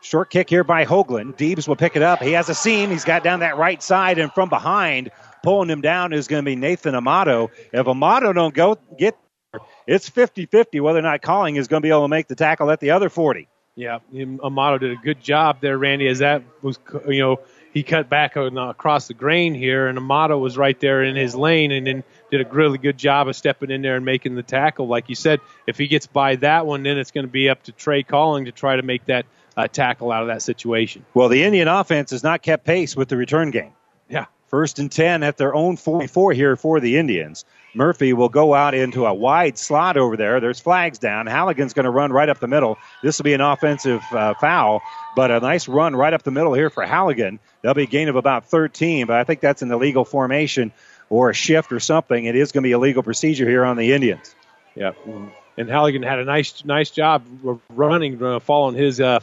[0.00, 1.36] Short kick here by Hoagland.
[1.36, 2.22] Deebs will pick it up.
[2.22, 2.90] He has a seam.
[2.90, 5.10] He's got down that right side, and from behind,
[5.42, 7.50] pulling him down is going to be Nathan Amato.
[7.72, 9.16] If Amato don't go get
[9.52, 12.34] there, it's 50-50 whether or not Calling is going to be able to make the
[12.34, 13.48] tackle at the other 40.
[13.74, 16.06] Yeah, Amato did a good job there, Randy.
[16.06, 16.78] As that was,
[17.08, 17.40] you know,
[17.72, 21.72] he cut back across the grain here, and Amato was right there in his lane,
[21.72, 24.88] and then did a really good job of stepping in there and making the tackle.
[24.88, 27.62] Like you said, if he gets by that one, then it's going to be up
[27.64, 29.24] to Trey Calling to try to make that
[29.56, 31.06] uh, tackle out of that situation.
[31.14, 33.72] Well, the Indian offense has not kept pace with the return game.
[34.52, 37.46] First and 10 at their own 44 here for the Indians.
[37.74, 40.40] Murphy will go out into a wide slot over there.
[40.40, 41.26] There's flags down.
[41.26, 42.76] Halligan's going to run right up the middle.
[43.02, 44.82] This will be an offensive uh, foul,
[45.16, 47.38] but a nice run right up the middle here for Halligan.
[47.62, 50.70] There'll be a gain of about 13, but I think that's an illegal formation
[51.08, 52.26] or a shift or something.
[52.26, 54.34] It is going to be a legal procedure here on the Indians.
[54.74, 54.92] Yeah,
[55.56, 57.24] and Halligan had a nice nice job
[57.70, 59.20] running, uh, following his uh,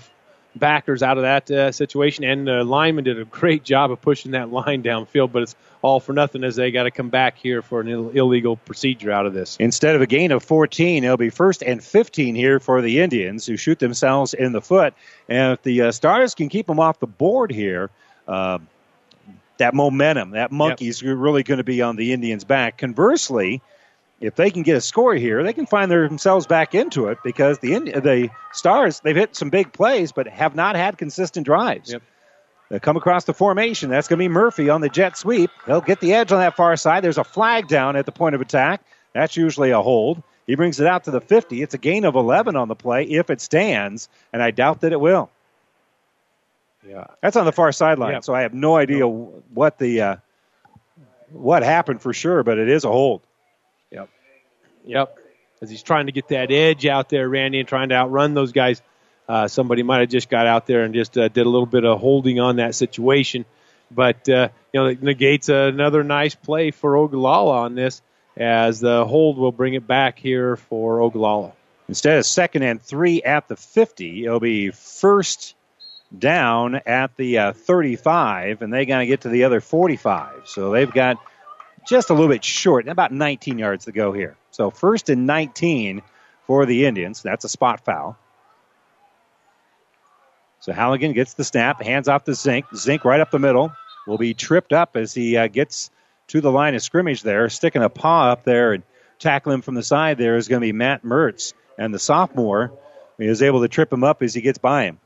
[0.55, 2.23] backers out of that uh, situation.
[2.23, 5.99] And the lineman did a great job of pushing that line downfield, but it's all
[5.99, 9.25] for nothing as they got to come back here for an Ill- illegal procedure out
[9.25, 9.57] of this.
[9.59, 13.45] Instead of a gain of 14, it'll be first and 15 here for the Indians,
[13.45, 14.93] who shoot themselves in the foot.
[15.27, 17.89] And if the uh, Stars can keep them off the board here,
[18.27, 18.59] uh,
[19.57, 22.77] that momentum, that monkey's really going to be on the Indians' back.
[22.77, 23.61] Conversely,
[24.21, 27.59] if they can get a score here, they can find themselves back into it because
[27.59, 31.91] the the Stars they've hit some big plays, but have not had consistent drives.
[31.91, 32.03] Yep.
[32.69, 33.89] They come across the formation.
[33.89, 35.49] That's going to be Murphy on the jet sweep.
[35.65, 37.03] They'll get the edge on that far side.
[37.03, 38.83] There's a flag down at the point of attack.
[39.13, 40.21] That's usually a hold.
[40.45, 41.61] He brings it out to the 50.
[41.61, 44.91] It's a gain of 11 on the play if it stands, and I doubt that
[44.91, 45.31] it will.
[46.87, 48.13] Yeah, that's on the far sideline.
[48.13, 48.23] Yep.
[48.23, 50.15] So I have no idea what the uh,
[51.31, 53.21] what happened for sure, but it is a hold.
[54.85, 55.17] Yep.
[55.61, 58.51] As he's trying to get that edge out there, Randy, and trying to outrun those
[58.51, 58.81] guys.
[59.27, 61.85] Uh, somebody might have just got out there and just uh, did a little bit
[61.85, 63.45] of holding on that situation.
[63.91, 68.01] But, uh, you know, it negates another nice play for Ogallala on this,
[68.37, 71.53] as the hold will bring it back here for Ogallala.
[71.87, 75.55] Instead of second and three at the 50, it'll be first
[76.17, 80.43] down at the uh, 35, and they got to get to the other 45.
[80.45, 81.17] So they've got
[81.89, 84.37] just a little bit short, about 19 yards to go here.
[84.51, 86.01] So first and 19
[86.49, 87.21] for the Indians.
[87.21, 88.17] That's a spot foul.
[90.61, 92.65] So Halligan gets the snap, hands off to Zink.
[92.75, 93.71] Zink right up the middle
[94.07, 95.91] will be tripped up as he uh, gets
[96.29, 98.83] to the line of scrimmage there, sticking a paw up there and
[99.19, 101.53] tackling from the side there is going to be Matt Mertz.
[101.77, 102.73] And the sophomore
[103.19, 104.99] is able to trip him up as he gets by him.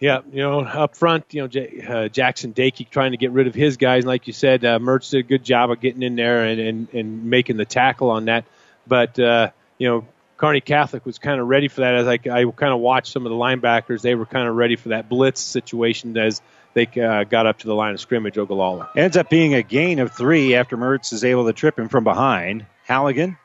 [0.00, 3.48] Yeah, you know, up front, you know, J- uh, Jackson Dakey trying to get rid
[3.48, 4.04] of his guys.
[4.04, 6.60] And Like you said, uh, Mertz did a good job of getting in there and,
[6.60, 8.44] and, and making the tackle on that.
[8.86, 10.06] But, uh, you know,
[10.36, 11.94] Kearney Catholic was kind of ready for that.
[11.96, 14.76] As I, I kind of watched some of the linebackers, they were kind of ready
[14.76, 16.40] for that blitz situation as
[16.74, 18.90] they uh, got up to the line of scrimmage, Ogallala.
[18.94, 22.04] Ends up being a gain of three after Mertz is able to trip him from
[22.04, 22.66] behind.
[22.84, 23.36] Halligan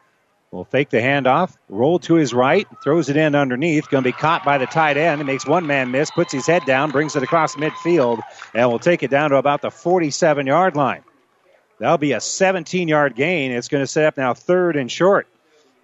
[0.53, 3.89] will fake the handoff, roll to his right, throws it in underneath.
[3.89, 5.25] Going to be caught by the tight end.
[5.25, 8.21] Makes one man miss, puts his head down, brings it across midfield,
[8.53, 11.03] and will take it down to about the 47 yard line.
[11.79, 13.51] That'll be a 17 yard gain.
[13.51, 15.27] It's going to set up now third and short.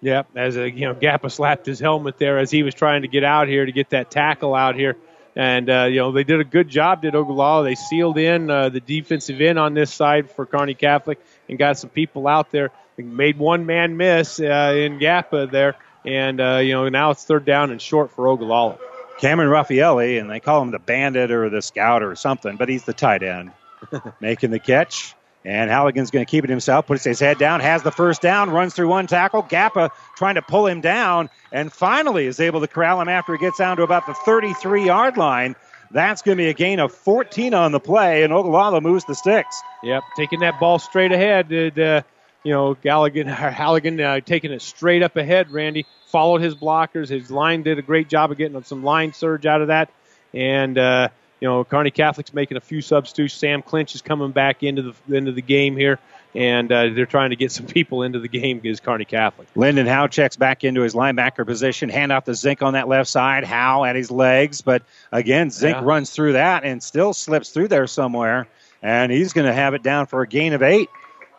[0.02, 3.08] Yep, as a you know, Gappa slapped his helmet there as he was trying to
[3.08, 4.96] get out here to get that tackle out here,
[5.36, 7.02] and uh, you know they did a good job.
[7.02, 7.64] Did Ogallala?
[7.64, 11.20] They sealed in uh, the defensive end on this side for Kearney Catholic
[11.50, 12.70] and got some people out there.
[13.02, 17.44] Made one man miss uh, in Gappa there, and uh, you know now it's third
[17.44, 18.78] down and short for Ogallala.
[19.20, 22.84] Cameron Raffaelli, and they call him the bandit or the scout or something, but he's
[22.84, 23.52] the tight end
[24.20, 25.14] making the catch.
[25.44, 28.50] And Halligan's going to keep it himself, puts his head down, has the first down,
[28.50, 29.42] runs through one tackle.
[29.42, 33.38] Gappa trying to pull him down, and finally is able to corral him after he
[33.38, 35.56] gets down to about the 33 yard line.
[35.90, 39.14] That's going to be a gain of 14 on the play, and Ogallala moves the
[39.14, 39.60] sticks.
[39.82, 41.48] Yep, taking that ball straight ahead.
[41.48, 42.02] Did uh,
[42.44, 45.50] you know Galligan, Halligan uh, taking it straight up ahead?
[45.50, 47.08] Randy followed his blockers.
[47.08, 49.90] His line did a great job of getting some line surge out of that,
[50.34, 51.08] and uh,
[51.40, 53.34] you know Kearney Catholic's making a few substitutes.
[53.34, 55.98] Sam Clinch is coming back into the into the game here,
[56.34, 59.48] and uh, they're trying to get some people into the game against Kearney Catholic.
[59.54, 61.88] Lyndon Howe checks back into his linebacker position.
[61.88, 63.44] Hand off to Zink on that left side.
[63.44, 65.84] Howe at his legs, but again Zink Yeah.
[65.84, 68.46] runs through that and still slips through there somewhere,
[68.82, 70.88] and he's going to have it down for a gain of eight.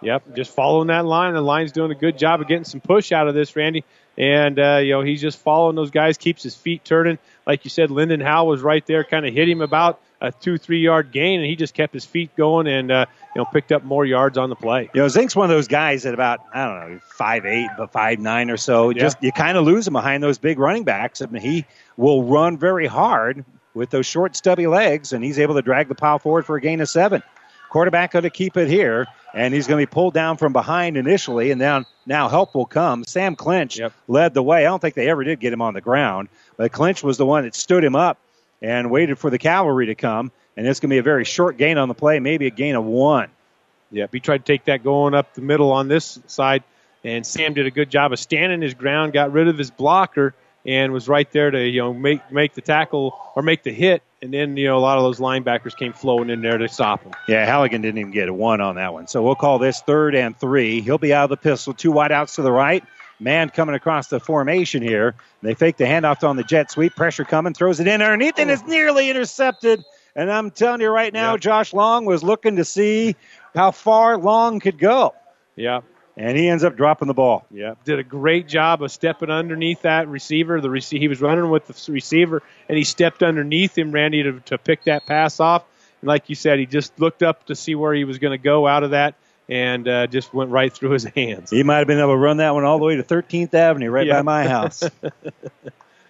[0.01, 1.33] Yep, just following that line.
[1.33, 3.83] The line's doing a good job of getting some push out of this, Randy.
[4.17, 7.17] And uh, you know he's just following those guys, keeps his feet turning.
[7.47, 10.57] Like you said, Lyndon Howe was right there, kind of hit him about a two,
[10.57, 13.05] three yard gain, and he just kept his feet going and uh,
[13.35, 14.89] you know picked up more yards on the play.
[14.93, 17.91] You know, Zink's one of those guys at about I don't know five eight, but
[17.91, 18.91] five nine or so.
[18.93, 21.21] Just you kind of lose him behind those big running backs.
[21.21, 21.65] I mean, he
[21.95, 25.95] will run very hard with those short, stubby legs, and he's able to drag the
[25.95, 27.23] pile forward for a gain of seven.
[27.71, 30.97] Quarterback going to keep it here, and he's going to be pulled down from behind
[30.97, 33.05] initially, and then now help will come.
[33.05, 33.79] Sam Clinch
[34.09, 34.65] led the way.
[34.65, 36.27] I don't think they ever did get him on the ground,
[36.57, 38.17] but Clinch was the one that stood him up
[38.61, 40.33] and waited for the cavalry to come.
[40.57, 42.75] And it's going to be a very short gain on the play, maybe a gain
[42.75, 43.29] of one.
[43.91, 46.63] Yep, he tried to take that going up the middle on this side,
[47.05, 50.33] and Sam did a good job of standing his ground, got rid of his blocker,
[50.65, 54.03] and was right there to you know make make the tackle or make the hit,
[54.21, 57.03] and then you know a lot of those linebackers came flowing in there to stop
[57.03, 57.13] him.
[57.27, 59.07] Yeah, Halligan didn't even get a one on that one.
[59.07, 60.81] So we'll call this third and three.
[60.81, 61.73] He'll be out of the pistol.
[61.73, 62.83] Two wideouts to the right.
[63.19, 65.13] Man coming across the formation here.
[65.43, 66.95] They fake the handoff on the jet sweep.
[66.95, 67.53] Pressure coming.
[67.53, 69.83] Throws it in underneath and it's nearly intercepted.
[70.15, 73.15] And I'm telling you right now, Josh Long was looking to see
[73.53, 75.13] how far Long could go.
[75.55, 75.81] Yeah,
[76.17, 77.45] and he ends up dropping the ball.
[77.51, 80.59] Yeah, did a great job of stepping underneath that receiver.
[80.61, 84.39] The rece- he was running with the receiver, and he stepped underneath him, Randy, to,
[84.41, 85.63] to pick that pass off.
[86.01, 88.43] And like you said, he just looked up to see where he was going to
[88.43, 89.15] go out of that,
[89.49, 91.49] and uh, just went right through his hands.
[91.49, 93.89] He might have been able to run that one all the way to 13th Avenue,
[93.89, 94.17] right Yeah.
[94.17, 94.83] by my house.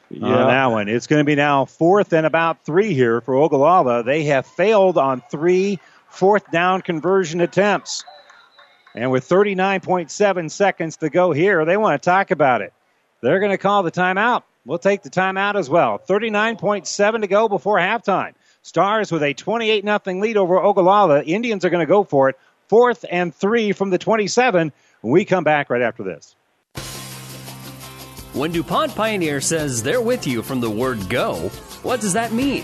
[0.10, 0.26] Yeah.
[0.28, 0.90] on that one.
[0.90, 4.04] It's going to be now fourth and about three here for Ogallala.
[4.04, 5.80] They have failed on three
[6.10, 8.04] fourth down conversion attempts.
[8.94, 12.74] And with 39.7 seconds to go here, they want to talk about it.
[13.22, 14.44] They're going to call the timeout.
[14.66, 16.00] We'll take the timeout as well.
[16.00, 18.34] 39.7 to go before halftime.
[18.64, 21.24] Stars with a 28 0 lead over Ogallala.
[21.24, 22.38] Indians are going to go for it.
[22.68, 24.72] Fourth and three from the 27.
[25.02, 26.36] When we come back right after this.
[28.34, 31.50] When DuPont Pioneer says they're with you from the word go,
[31.84, 32.64] what does that mean?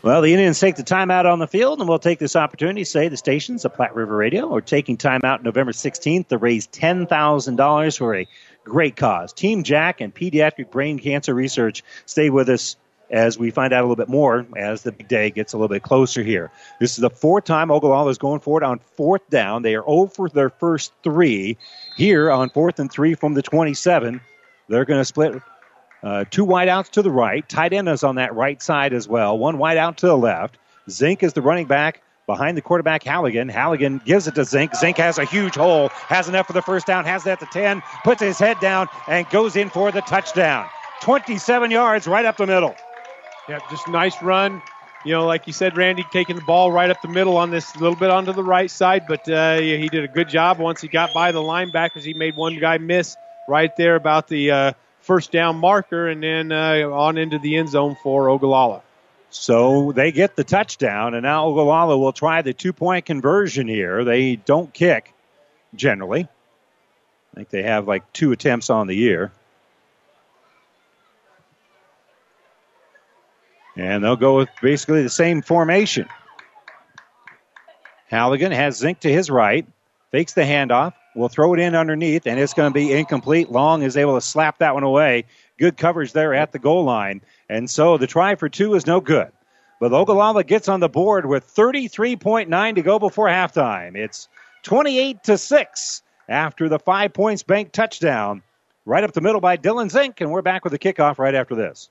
[0.00, 2.90] Well, the Indians take the timeout on the field, and we'll take this opportunity to
[2.90, 7.98] say the stations of Platte River Radio are taking timeout November 16th to raise $10,000
[7.98, 8.28] for a
[8.62, 9.32] great cause.
[9.32, 12.76] Team Jack and Pediatric Brain Cancer Research stay with us
[13.10, 15.68] as we find out a little bit more as the big day gets a little
[15.68, 16.52] bit closer here.
[16.78, 19.62] This is the fourth time Ogallala is going for it on fourth down.
[19.62, 21.56] They are 0 for their first three.
[21.96, 24.20] Here on fourth and three from the 27,
[24.68, 25.42] they're going to split
[26.02, 27.48] uh, two wideouts to the right.
[27.48, 29.36] Tight end is on that right side as well.
[29.36, 30.58] One wide out to the left.
[30.90, 33.48] Zink is the running back behind the quarterback Halligan.
[33.48, 34.74] Halligan gives it to Zink.
[34.76, 37.82] Zink has a huge hole, has enough for the first down, has that to 10,
[38.04, 40.68] puts his head down, and goes in for the touchdown.
[41.00, 42.74] 27 yards right up the middle.
[43.48, 44.62] Yeah, just nice run.
[45.04, 47.74] You know, like you said, Randy taking the ball right up the middle on this
[47.76, 50.88] little bit onto the right side, but uh, he did a good job once he
[50.88, 52.02] got by the linebackers.
[52.02, 53.16] He made one guy miss
[53.48, 54.72] right there about the uh,
[55.08, 58.82] first down marker, and then uh, on into the end zone for Ogallala.
[59.30, 64.04] So they get the touchdown, and now Ogallala will try the two point conversion here.
[64.04, 65.12] They don't kick
[65.74, 66.28] generally.
[67.32, 69.32] I think they have like two attempts on the year.
[73.76, 76.06] And they'll go with basically the same formation.
[78.08, 79.66] Halligan has Zink to his right,
[80.10, 83.50] fakes the handoff, will throw it in underneath, and it's going to be incomplete.
[83.50, 85.24] Long is able to slap that one away.
[85.58, 87.20] Good coverage there at the goal line.
[87.48, 89.30] And so the try for two is no good.
[89.80, 93.96] But Ogallala gets on the board with 33.9 to go before halftime.
[93.96, 94.28] It's
[94.62, 98.42] 28 to 6 after the five points bank touchdown.
[98.84, 101.54] Right up the middle by Dylan Zink, and we're back with the kickoff right after
[101.54, 101.90] this.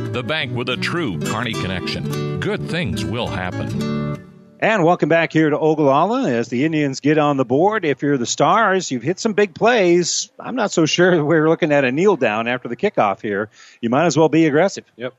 [0.11, 2.39] the bank with a true Kearney connection.
[2.41, 4.19] Good things will happen.
[4.59, 7.85] And welcome back here to Ogallala as the Indians get on the board.
[7.85, 10.29] If you're the Stars, you've hit some big plays.
[10.37, 13.49] I'm not so sure we're looking at a kneel down after the kickoff here.
[13.79, 14.83] You might as well be aggressive.
[14.97, 15.13] Yep.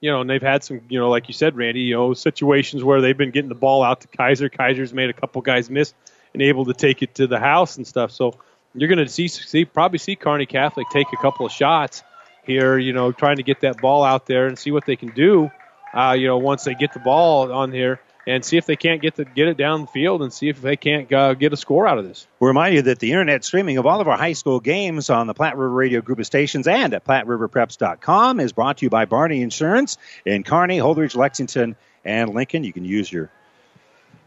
[0.00, 2.82] You know, and they've had some, you know, like you said, Randy, you know, situations
[2.82, 4.48] where they've been getting the ball out to Kaiser.
[4.48, 5.94] Kaiser's made a couple guys miss
[6.32, 8.10] and able to take it to the house and stuff.
[8.10, 8.34] So
[8.74, 12.02] you're going to see, see, probably see Kearney Catholic take a couple of shots
[12.44, 15.10] here, you know, trying to get that ball out there and see what they can
[15.10, 15.50] do,
[15.94, 19.02] uh, you know, once they get the ball on here and see if they can't
[19.02, 21.56] get the get it down the field and see if they can't uh, get a
[21.56, 22.26] score out of this.
[22.40, 25.26] We remind you that the internet streaming of all of our high school games on
[25.26, 29.04] the Platte River Radio Group of stations and at PlatteRiverPreps.com is brought to you by
[29.04, 32.64] Barney Insurance in Kearney, Holdrege, Lexington, and Lincoln.
[32.64, 33.30] You can use your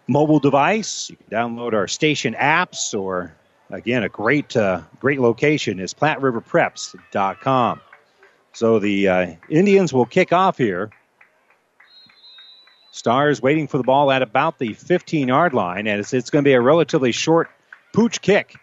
[0.08, 1.10] mobile device.
[1.10, 3.34] You can download our station apps, or
[3.70, 7.82] again, a great uh, great location is PlatteRiverPreps.com.
[8.56, 10.90] So the uh, Indians will kick off here.
[12.92, 16.42] Stars waiting for the ball at about the 15 yard line, and it's, it's going
[16.44, 17.50] to be a relatively short
[17.92, 18.56] pooch kick.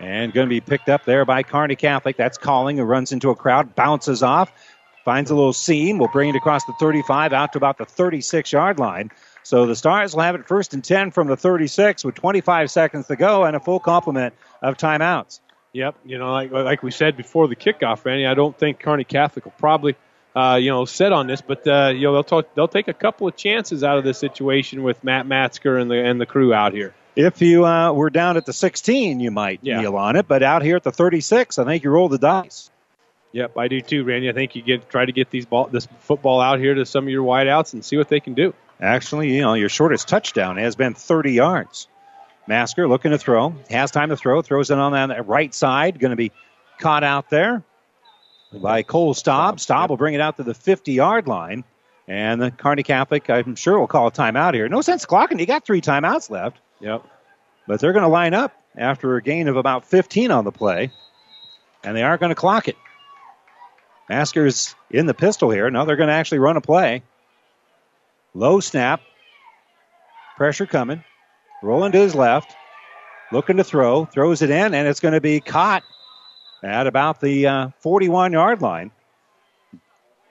[0.00, 2.16] And going to be picked up there by Kearney Catholic.
[2.16, 4.52] That's calling, who runs into a crowd, bounces off,
[5.04, 8.52] finds a little seam, will bring it across the 35 out to about the 36
[8.52, 9.10] yard line.
[9.44, 13.06] So the Stars will have it first and 10 from the 36 with 25 seconds
[13.06, 15.38] to go and a full complement of timeouts.
[15.72, 19.04] Yep, you know, like like we said before the kickoff, Randy, I don't think Kearney
[19.04, 19.96] Catholic will probably
[20.38, 22.94] uh, you know, set on this, but uh, you know they'll talk, they'll take a
[22.94, 26.54] couple of chances out of this situation with Matt Masker and the and the crew
[26.54, 26.94] out here.
[27.16, 29.80] If you uh, were down at the 16, you might Yeah.
[29.80, 32.70] kneel on it, but out here at the 36, I think you roll the dice.
[33.32, 34.28] Yep, I do too, Randy.
[34.30, 37.04] I think you get try to get these ball this football out here to some
[37.04, 38.54] of your wideouts and see what they can do.
[38.80, 41.88] Actually, you know, your shortest touchdown has been 30 yards.
[42.48, 46.10] Masker looking to throw, has time to throw, throws it on that right side, going
[46.10, 46.32] to be
[46.78, 47.62] caught out there
[48.52, 49.60] by Cole Staub.
[49.60, 51.62] Staub will bring it out to the 50 yard line.
[52.08, 54.66] And the Kearney Catholic, I'm sure, will call a timeout here.
[54.66, 55.38] No sense clocking.
[55.38, 56.56] You got three timeouts left.
[56.80, 57.04] Yep.
[57.66, 60.90] But they're going to line up after a gain of about 15 on the play.
[61.84, 62.76] And they aren't going to clock it.
[64.08, 65.68] Masker's in the pistol here.
[65.70, 67.02] Now they're going to actually run a play.
[68.32, 69.02] Low snap.
[70.38, 71.04] Pressure coming.
[71.62, 72.54] Rolling to his left.
[73.32, 74.04] Looking to throw.
[74.04, 75.82] Throws it in, and it's going to be caught
[76.62, 78.90] at about the 41 yard line.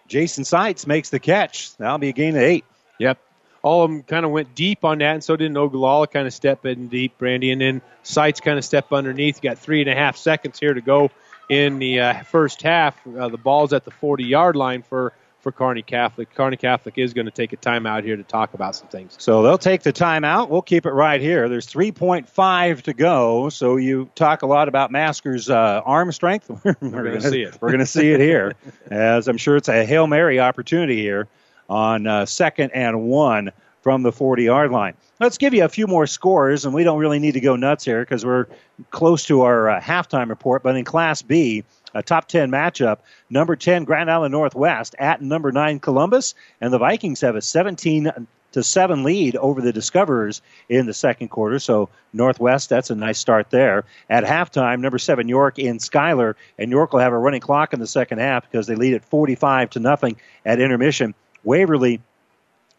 [0.07, 1.75] Jason Seitz makes the catch.
[1.77, 2.65] That'll be a gain of eight.
[2.99, 3.19] Yep.
[3.61, 6.33] All of them kind of went deep on that, and so did Ogallala kind of
[6.33, 7.51] step in deep, Brandy.
[7.51, 9.41] And then Seitz kind of step underneath.
[9.41, 11.11] Got three and a half seconds here to go
[11.49, 12.95] in the uh, first half.
[13.05, 16.33] Uh, the ball's at the 40 yard line for, for Kearney Catholic.
[16.33, 19.15] Kearney Catholic is going to take a timeout here to talk about some things.
[19.19, 20.49] So they'll take the timeout.
[20.49, 21.47] We'll keep it right here.
[21.47, 23.49] There's 3.5 to go.
[23.49, 26.49] So you talk a lot about Masker's uh, arm strength.
[26.81, 27.57] we're gonna see it.
[27.61, 28.53] We're going to see it here,
[28.89, 31.27] as I'm sure it's a hail mary opportunity here
[31.69, 33.51] on uh, second and one
[33.81, 34.95] from the 40 yard line.
[35.19, 37.85] Let's give you a few more scores, and we don't really need to go nuts
[37.85, 38.47] here because we're
[38.91, 40.61] close to our uh, halftime report.
[40.61, 42.99] But in Class B, a top 10 matchup,
[43.29, 48.11] number 10 Grand Island Northwest at number 9 Columbus, and the Vikings have a 17
[48.53, 51.59] to 7 lead over the Discoverers in the second quarter.
[51.59, 53.85] So Northwest, that's a nice start there.
[54.09, 57.79] At halftime, number 7 York in Schuyler, and York will have a running clock in
[57.79, 61.13] the second half because they lead at 45 to nothing at intermission.
[61.43, 62.01] Waverly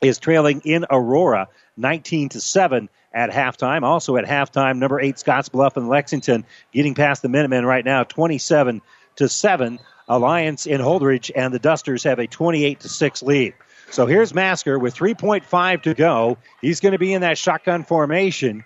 [0.01, 3.83] is trailing in Aurora 19 to 7 at halftime.
[3.83, 8.81] Also at halftime, number 8 Scottsbluff and Lexington getting past the Minutemen right now 27
[9.19, 9.79] to 7.
[10.09, 13.55] Alliance in Holdrege and the Dusters have a 28 to 6 lead.
[13.91, 16.39] So here's Masker with 3.5 to go.
[16.61, 18.65] He's going to be in that shotgun formation.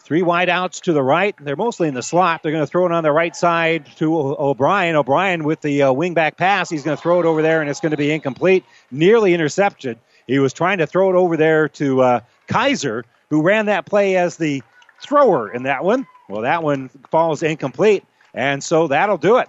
[0.00, 1.34] Three wide outs to the right.
[1.40, 2.42] They're mostly in the slot.
[2.42, 4.96] They're going to throw it on the right side to O'Brien.
[4.96, 6.68] O'Brien with the uh, wingback pass.
[6.68, 8.64] He's going to throw it over there, and it's going to be incomplete.
[8.90, 9.98] Nearly intercepted.
[10.26, 14.16] He was trying to throw it over there to uh, Kaiser, who ran that play
[14.16, 14.62] as the
[15.00, 16.06] thrower in that one.
[16.28, 18.04] Well, that one falls incomplete,
[18.34, 19.48] and so that'll do it.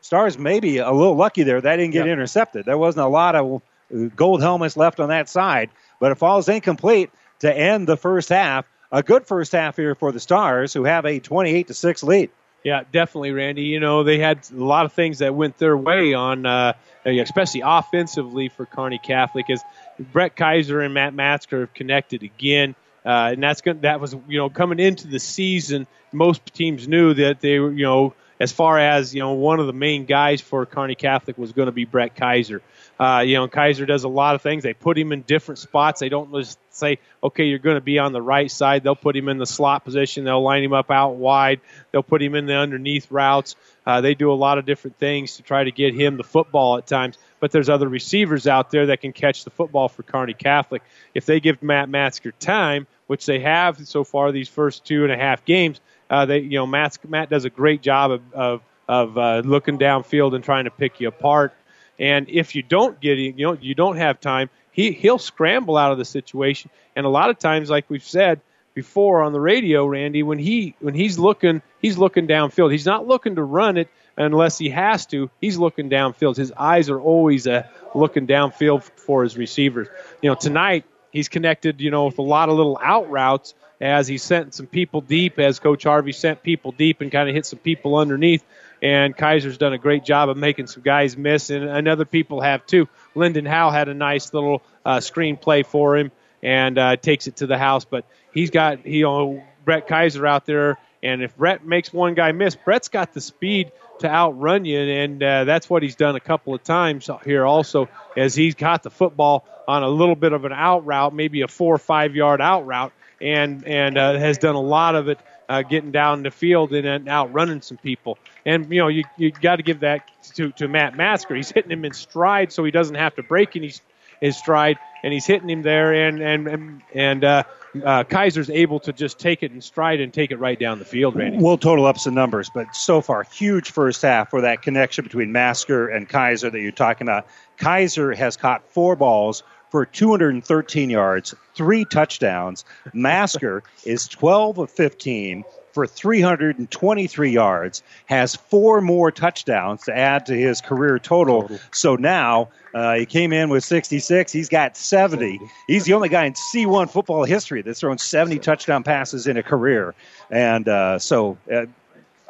[0.00, 1.60] Stars maybe a little lucky there.
[1.60, 2.66] That didn't get intercepted.
[2.66, 3.62] There wasn't a lot of
[3.94, 5.70] uh, gold helmets left on that side,
[6.00, 7.10] but it falls incomplete
[7.40, 8.66] to end the first half.
[8.92, 12.30] A good first half here for the Stars, who have a 28 to 6 lead.
[12.64, 13.62] Yeah, definitely, Randy.
[13.62, 16.74] You know, they had a lot of things that went their way on, uh,
[17.06, 19.62] especially offensively for Kearney Catholic, as
[19.98, 22.74] Brett Kaiser and Matt Masker have connected again.
[23.04, 23.82] Uh, and that's good.
[23.82, 27.84] That was, you know, coming into the season, most teams knew that they were, you
[27.84, 31.52] know, as far as you know, one of the main guys for Kearney Catholic was
[31.52, 32.62] going to be Brett Kaiser.
[32.98, 34.62] Uh, you know, Kaiser does a lot of things.
[34.62, 36.00] They put him in different spots.
[36.00, 38.82] They don't just say, okay, you're going to be on the right side.
[38.82, 40.24] They'll put him in the slot position.
[40.24, 41.60] They'll line him up out wide.
[41.92, 43.56] They'll put him in the underneath routes.
[43.86, 46.78] Uh, they do a lot of different things to try to get him the football
[46.78, 47.18] at times.
[47.40, 50.82] But there's other receivers out there that can catch the football for Kearney Catholic.
[51.14, 55.12] If they give Matt Masker time, which they have so far these first two and
[55.12, 55.80] a half games,
[56.10, 59.78] uh, they you know Matt Matt does a great job of of, of uh, looking
[59.78, 61.54] downfield and trying to pick you apart.
[61.98, 65.92] And if you don't get you know you don't have time, he he'll scramble out
[65.92, 66.70] of the situation.
[66.96, 68.40] And a lot of times, like we've said
[68.74, 72.72] before on the radio, Randy, when he when he's looking, he's looking downfield.
[72.72, 75.30] He's not looking to run it unless he has to.
[75.40, 76.36] He's looking downfield.
[76.36, 79.88] His eyes are always uh, looking downfield for his receivers.
[80.22, 84.06] You know, tonight he's connected, you know, with a lot of little out routes as
[84.06, 87.46] he sent some people deep, as Coach Harvey sent people deep and kind of hit
[87.46, 88.44] some people underneath.
[88.82, 92.40] And Kaiser's done a great job of making some guys miss, and, and other people
[92.40, 92.88] have too.
[93.14, 96.10] Lyndon Howe had a nice little uh, screen play for him
[96.42, 97.84] and uh, takes it to the house.
[97.84, 102.32] But he's got, you know, Brett Kaiser out there, and if Brett makes one guy
[102.32, 106.20] miss, Brett's got the speed to outrun you, and uh, that's what he's done a
[106.20, 110.44] couple of times here also, as he's got the football on a little bit of
[110.44, 114.38] an out route, maybe a four or five yard out route, and and uh, has
[114.38, 115.18] done a lot of it
[115.48, 118.18] uh, getting down the field and, and outrunning some people.
[118.46, 121.34] And you know you you got to give that to to Matt Masker.
[121.34, 123.72] He's hitting him in stride, so he doesn't have to break any
[124.20, 127.42] his stride, and he's hitting him there, and and and, and uh,
[127.84, 130.84] uh, Kaiser's able to just take it in stride and take it right down the
[130.84, 131.38] field, Randy.
[131.38, 135.32] We'll total up some numbers, but so far, huge first half for that connection between
[135.32, 137.26] Masker and Kaiser that you're talking about.
[137.56, 142.64] Kaiser has caught four balls for 213 yards, three touchdowns.
[142.92, 150.34] Masker is 12 of 15 for 323 yards, has four more touchdowns to add to
[150.34, 151.42] his career total.
[151.42, 151.60] total.
[151.70, 154.32] So now uh, he came in with 66.
[154.32, 155.38] He's got 70.
[155.38, 155.52] 70.
[155.66, 159.42] He's the only guy in C1 football history that's thrown 70 touchdown passes in a
[159.42, 159.94] career.
[160.30, 161.66] And uh, so uh,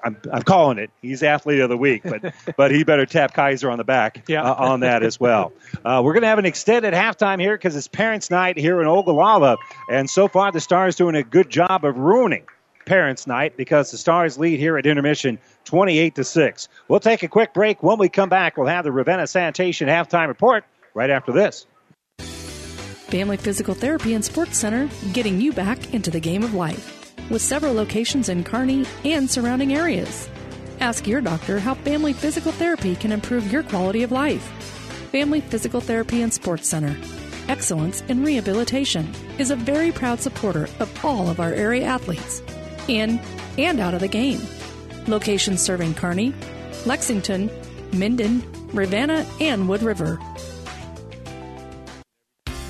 [0.03, 0.91] I'm, I'm calling it.
[1.03, 4.43] He's athlete of the week, but but he better tap Kaiser on the back yeah.
[4.43, 5.53] uh, on that as well.
[5.85, 8.87] Uh, we're going to have an extended halftime here because it's Parents' Night here in
[8.87, 9.57] Ogallala,
[9.91, 12.45] and so far the Stars doing a good job of ruining
[12.91, 16.69] Parents' Night because the Stars lead here at intermission 28 to six.
[16.89, 17.85] We'll take a quick break.
[17.85, 21.67] When we come back, we'll have the Ravenna Sanitation halftime report right after this.
[22.19, 27.43] Family Physical Therapy and Sports Center, getting you back into the game of life with
[27.43, 30.29] several locations in Kearney and surrounding areas.
[30.81, 34.43] Ask your doctor how family physical therapy can improve your quality of life.
[35.13, 36.97] Family Physical Therapy and Sports Center.
[37.47, 42.43] Excellence in Rehabilitation is a very proud supporter of all of our area athletes,
[42.91, 43.21] in
[43.57, 44.41] and out of the game.
[45.07, 46.35] Locations serving Kearney,
[46.85, 47.51] Lexington,
[47.93, 48.43] Minden,
[48.73, 50.19] Ravenna, and Wood River.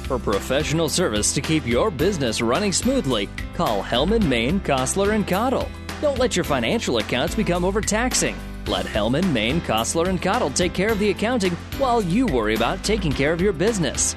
[0.05, 5.68] For professional service to keep your business running smoothly, call Hellman, Maine, Kostler, and Cottle.
[6.01, 8.36] Don't let your financial accounts become overtaxing.
[8.66, 12.82] Let Hellman, Maine, Kostler, and Cottle take care of the accounting while you worry about
[12.82, 14.16] taking care of your business.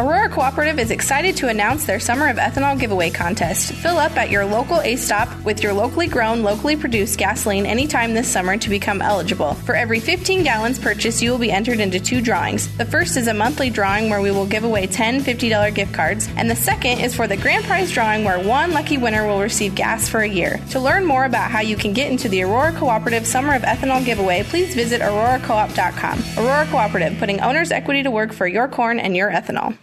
[0.00, 3.70] Aurora Cooperative is excited to announce their Summer of Ethanol giveaway contest.
[3.70, 8.14] Fill up at your local A stop with your locally grown, locally produced gasoline anytime
[8.14, 9.52] this summer to become eligible.
[9.52, 12.74] For every 15 gallons purchased, you will be entered into two drawings.
[12.78, 16.30] The first is a monthly drawing where we will give away 10 $50 gift cards,
[16.34, 19.74] and the second is for the grand prize drawing where one lucky winner will receive
[19.74, 20.58] gas for a year.
[20.70, 24.02] To learn more about how you can get into the Aurora Cooperative Summer of Ethanol
[24.02, 26.22] giveaway, please visit auroracoop.com.
[26.38, 29.76] Aurora Cooperative, putting owner's equity to work for your corn and your ethanol.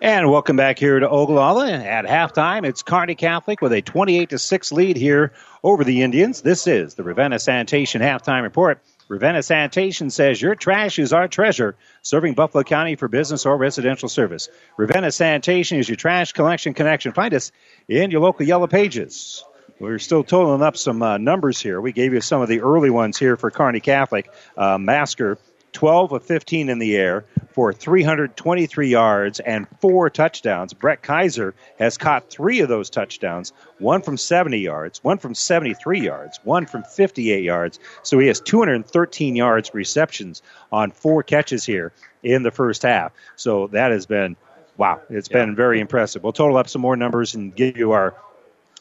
[0.00, 2.64] And welcome back here to Ogallala at halftime.
[2.64, 5.32] It's Kearney Catholic with a 28 to 6 lead here
[5.64, 6.40] over the Indians.
[6.40, 8.80] This is the Ravenna Sanitation halftime report.
[9.08, 14.08] Ravenna Sanitation says your trash is our treasure, serving Buffalo County for business or residential
[14.08, 14.48] service.
[14.76, 17.12] Ravenna Sanitation is your trash collection connection.
[17.12, 17.50] Find us
[17.88, 19.44] in your local yellow pages.
[19.80, 21.80] We're still totaling up some uh, numbers here.
[21.80, 24.30] We gave you some of the early ones here for Kearney Catholic.
[24.56, 25.38] Uh, Masker
[25.78, 30.74] 12 of 15 in the air for 323 yards and four touchdowns.
[30.74, 36.00] Brett Kaiser has caught three of those touchdowns one from 70 yards, one from 73
[36.00, 37.78] yards, one from 58 yards.
[38.02, 40.42] So he has 213 yards receptions
[40.72, 41.92] on four catches here
[42.24, 43.12] in the first half.
[43.36, 44.34] So that has been,
[44.76, 45.44] wow, it's yeah.
[45.44, 46.24] been very impressive.
[46.24, 48.16] We'll total up some more numbers and give you our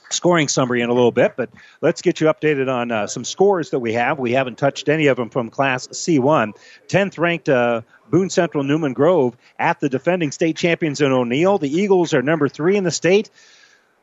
[0.10, 1.50] scoring summary in a little bit, but
[1.82, 4.20] let's get you updated on uh, some scores that we have.
[4.20, 6.54] We haven't touched any of them from Class C1.
[6.88, 11.58] 10th ranked uh, Boone Central Newman Grove at the defending state champions in O'Neill.
[11.58, 13.30] The Eagles are number three in the state.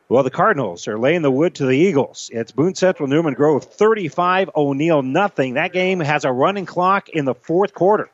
[0.07, 2.29] Well, the Cardinals are laying the wood to the Eagles.
[2.31, 5.55] It's Boone Central Newman Grove 35, O'Neill nothing.
[5.55, 8.09] That game has a running clock in the fourth quarter.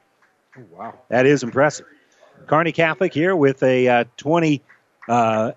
[0.58, 1.00] Oh, wow.
[1.10, 1.86] That is impressive.
[2.48, 4.62] Kearney Catholic here with a uh, 28
[5.08, 5.52] uh,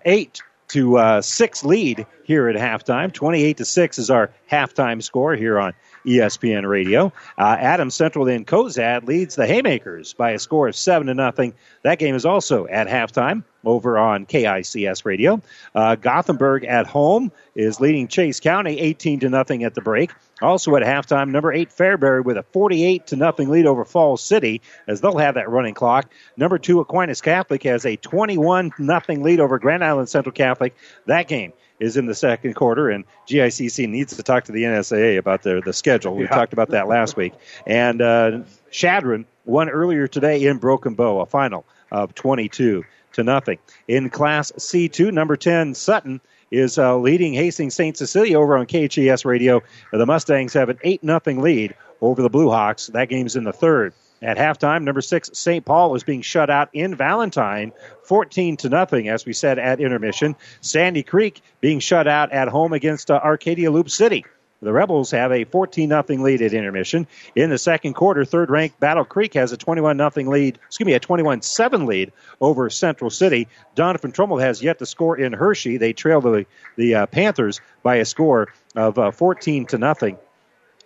[0.69, 3.11] to uh, six lead here at halftime.
[3.11, 5.73] 28 to six is our halftime score here on
[6.05, 7.11] ESPN Radio.
[7.37, 11.53] Uh, Adams Central in Cozad leads the Haymakers by a score of seven to nothing.
[11.83, 15.41] That game is also at halftime over on KICS Radio.
[15.73, 20.11] Uh, Gothenburg at home is leading Chase County 18 to nothing at the break.
[20.41, 24.61] Also at halftime, number eight Fairbury with a 48 to nothing lead over Falls City
[24.87, 26.11] as they'll have that running clock.
[26.37, 30.75] Number two Aquinas Catholic has a 21 nothing lead over Grand Island Central Catholic.
[31.05, 35.17] That game is in the second quarter, and GICC needs to talk to the NSAA
[35.17, 36.15] about their the schedule.
[36.15, 36.29] We yeah.
[36.29, 37.33] talked about that last week.
[37.65, 38.39] And uh,
[38.71, 42.83] Chadron won earlier today in Broken Bow, a final of 22
[43.13, 43.57] to nothing.
[43.87, 46.21] In Class C2, number 10 Sutton
[46.51, 47.97] is uh, leading Hastings St.
[47.97, 49.61] Cecilia over on KHES radio.
[49.91, 52.87] The Mustangs have an 8 nothing lead over the Blue Hawks.
[52.87, 53.93] That game's in the third.
[54.21, 55.65] At halftime, number six St.
[55.65, 57.73] Paul is being shut out in Valentine,
[58.03, 60.35] 14 to nothing, as we said at intermission.
[60.61, 64.25] Sandy Creek being shut out at home against uh, Arcadia Loup City.
[64.61, 67.07] The Rebels have a 14 0 lead at intermission.
[67.35, 70.93] In the second quarter, third ranked Battle Creek has a 21 0 lead, excuse me,
[70.93, 73.47] a 21 7 lead over Central City.
[73.75, 75.77] Doniphan Trumbull has yet to score in Hershey.
[75.77, 76.45] They trail the,
[76.77, 80.17] the uh, Panthers by a score of uh, 14 to nothing.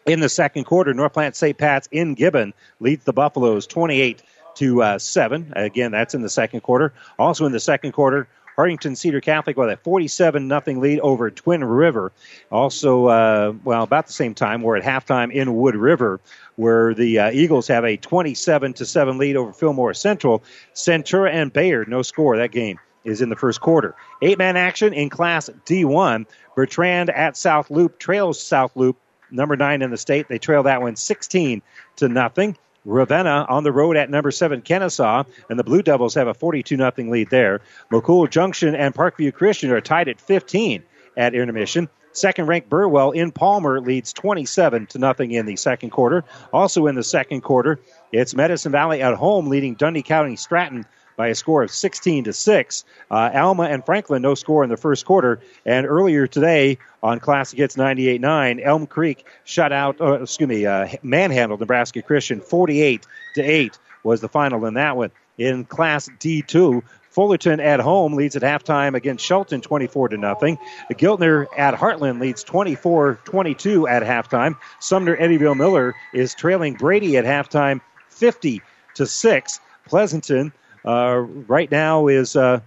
[0.10, 1.56] In the second quarter, North Platte St.
[1.56, 4.24] Pat's in Gibbon leads the Buffaloes 28
[4.56, 5.54] to uh, 7.
[5.56, 6.94] Again, that's in the second quarter.
[7.20, 8.28] Also in the second quarter,
[8.58, 12.12] Hartington Cedar Catholic with a 47 nothing lead over Twin River.
[12.52, 16.20] Also, uh, well, about the same time, we're at halftime in Wood River,
[16.56, 20.42] where the uh, Eagles have a 27 to 7 lead over Fillmore Central.
[20.74, 22.36] Centura and Bayard, no score.
[22.36, 23.94] That game is in the first quarter.
[24.24, 26.26] Eight man action in Class D1.
[26.56, 28.98] Bertrand at South Loup trails South Loup,
[29.32, 30.28] number nine in the state.
[30.28, 31.62] They trail that one 16
[31.98, 32.58] to nothing.
[32.86, 36.78] Ravenna on the road at number seven Kenesaw, and the Blue Devils have a 42
[36.78, 37.62] 0 lead there.
[37.92, 40.84] McCool Junction and Parkview Christian are tied at 15
[41.18, 41.90] at intermission.
[42.12, 46.24] Second ranked Burwell in Palmer leads 27 to nothing in the second quarter.
[46.52, 47.80] Also in the second quarter,
[48.12, 50.86] it's Medicine Valley at home leading Dundy County Stratton
[51.20, 52.86] by a score of 16 to 6.
[53.12, 55.42] Uh, Alma and Franklin no score in the first quarter.
[55.66, 60.88] And earlier today on Classic Hits 98.9, Elm Creek shut out, uh, excuse me, uh,
[61.04, 63.06] manhandled Nebraska Christian 48
[63.36, 65.12] to 8 was the final in that one.
[65.38, 70.58] In Class D2, Fullerton at home leads at halftime against Shelton 24 to nothing.
[70.94, 74.56] Giltner at Heartland leads 24-22 at halftime.
[74.80, 78.62] Sumner Eddyville Miller is trailing Brady at halftime 50
[78.96, 79.60] to 6.
[79.86, 80.54] Pleasanton
[80.84, 82.62] right now is uh,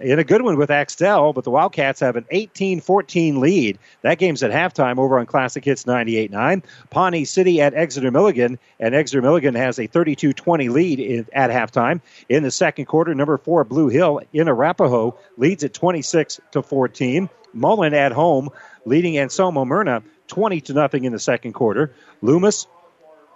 [0.00, 3.78] in a good one with Axtell, but the Wildcats have an 18-14 lead.
[4.02, 6.62] That game's at halftime over on Classic Hits 98 9.
[6.90, 12.00] Pawnee City at Exeter Milligan, and Exeter Milligan has a 32-20 lead in, at halftime.
[12.28, 17.28] In the second quarter, number four Blue Hill in Arapahoe leads at 26 to 14.
[17.52, 18.50] Mullen at home
[18.84, 21.92] leading Anselmo Merna 20 to nothing in the second quarter.
[22.20, 22.66] Loomis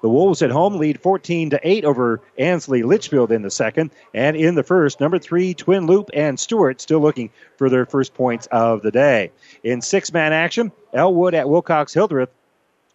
[0.03, 3.91] the Wolves at home lead 14 to 8 over Ansley Litchfield in the second.
[4.15, 8.15] And in the first, number three, Twin Loup and Stuart still looking for their first
[8.15, 9.31] points of the day.
[9.63, 12.31] In six man action, Elwood at Wilcox Hildreth.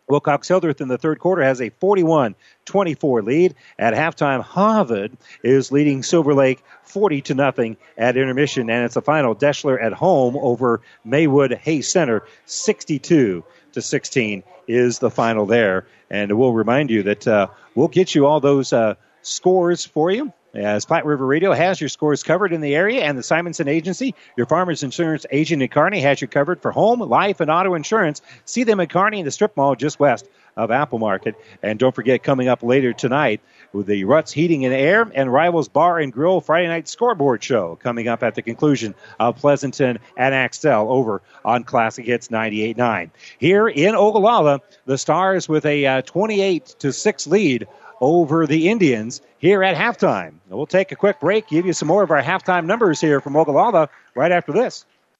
[0.07, 3.55] Wilcox Hildreth in the third quarter has a 41 24 lead.
[3.79, 8.69] At halftime, Harvard is leading Silver Lake 40 to nothing at intermission.
[8.69, 13.43] And it's a final Deshler at home over Maywood Hay Center 62
[13.75, 15.85] to 16 is the final there.
[16.09, 20.33] And we'll remind you that uh, we'll get you all those uh, scores for you.
[20.55, 24.15] As Platte River Radio has your scores covered in the area, and the Simonson Agency,
[24.37, 28.21] your farmers insurance agent in Kearney, has you covered for home, life, and auto insurance.
[28.45, 31.35] See them at Kearney in the strip mall just west of Apple Market.
[31.61, 33.41] And don't forget, coming up later tonight,
[33.75, 37.77] with the Ruts Heating and Air and Rivals Bar and Grill Friday Night Scoreboard Show
[37.83, 43.09] coming up at the conclusion of Pleasanton and Axtell over on Classic Hits 98.9.
[43.37, 47.67] Here in Ogallala, the Stars with a uh, 28 to 6 lead
[48.01, 50.35] over the Indians here at halftime.
[50.49, 53.35] We'll take a quick break, give you some more of our halftime numbers here from
[53.35, 54.85] Ogallala right after this.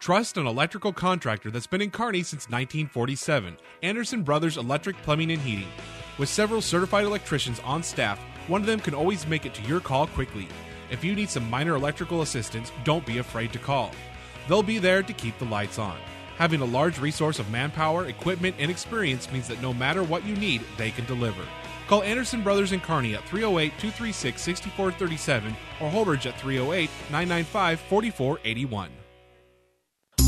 [0.00, 3.58] Trust an electrical contractor that's been in Kearney since 1947.
[3.82, 5.68] Anderson Brothers Electric Plumbing and Heating.
[6.16, 8.18] With several certified electricians on staff,
[8.48, 10.48] one of them can always make it to your call quickly.
[10.90, 13.90] If you need some minor electrical assistance, don't be afraid to call.
[14.48, 15.98] They'll be there to keep the lights on.
[16.38, 20.34] Having a large resource of manpower, equipment, and experience means that no matter what you
[20.34, 21.44] need, they can deliver.
[21.88, 28.90] Call Anderson Brothers in Kearney at 308 236 6437 or Holdrege at 308 995 4481.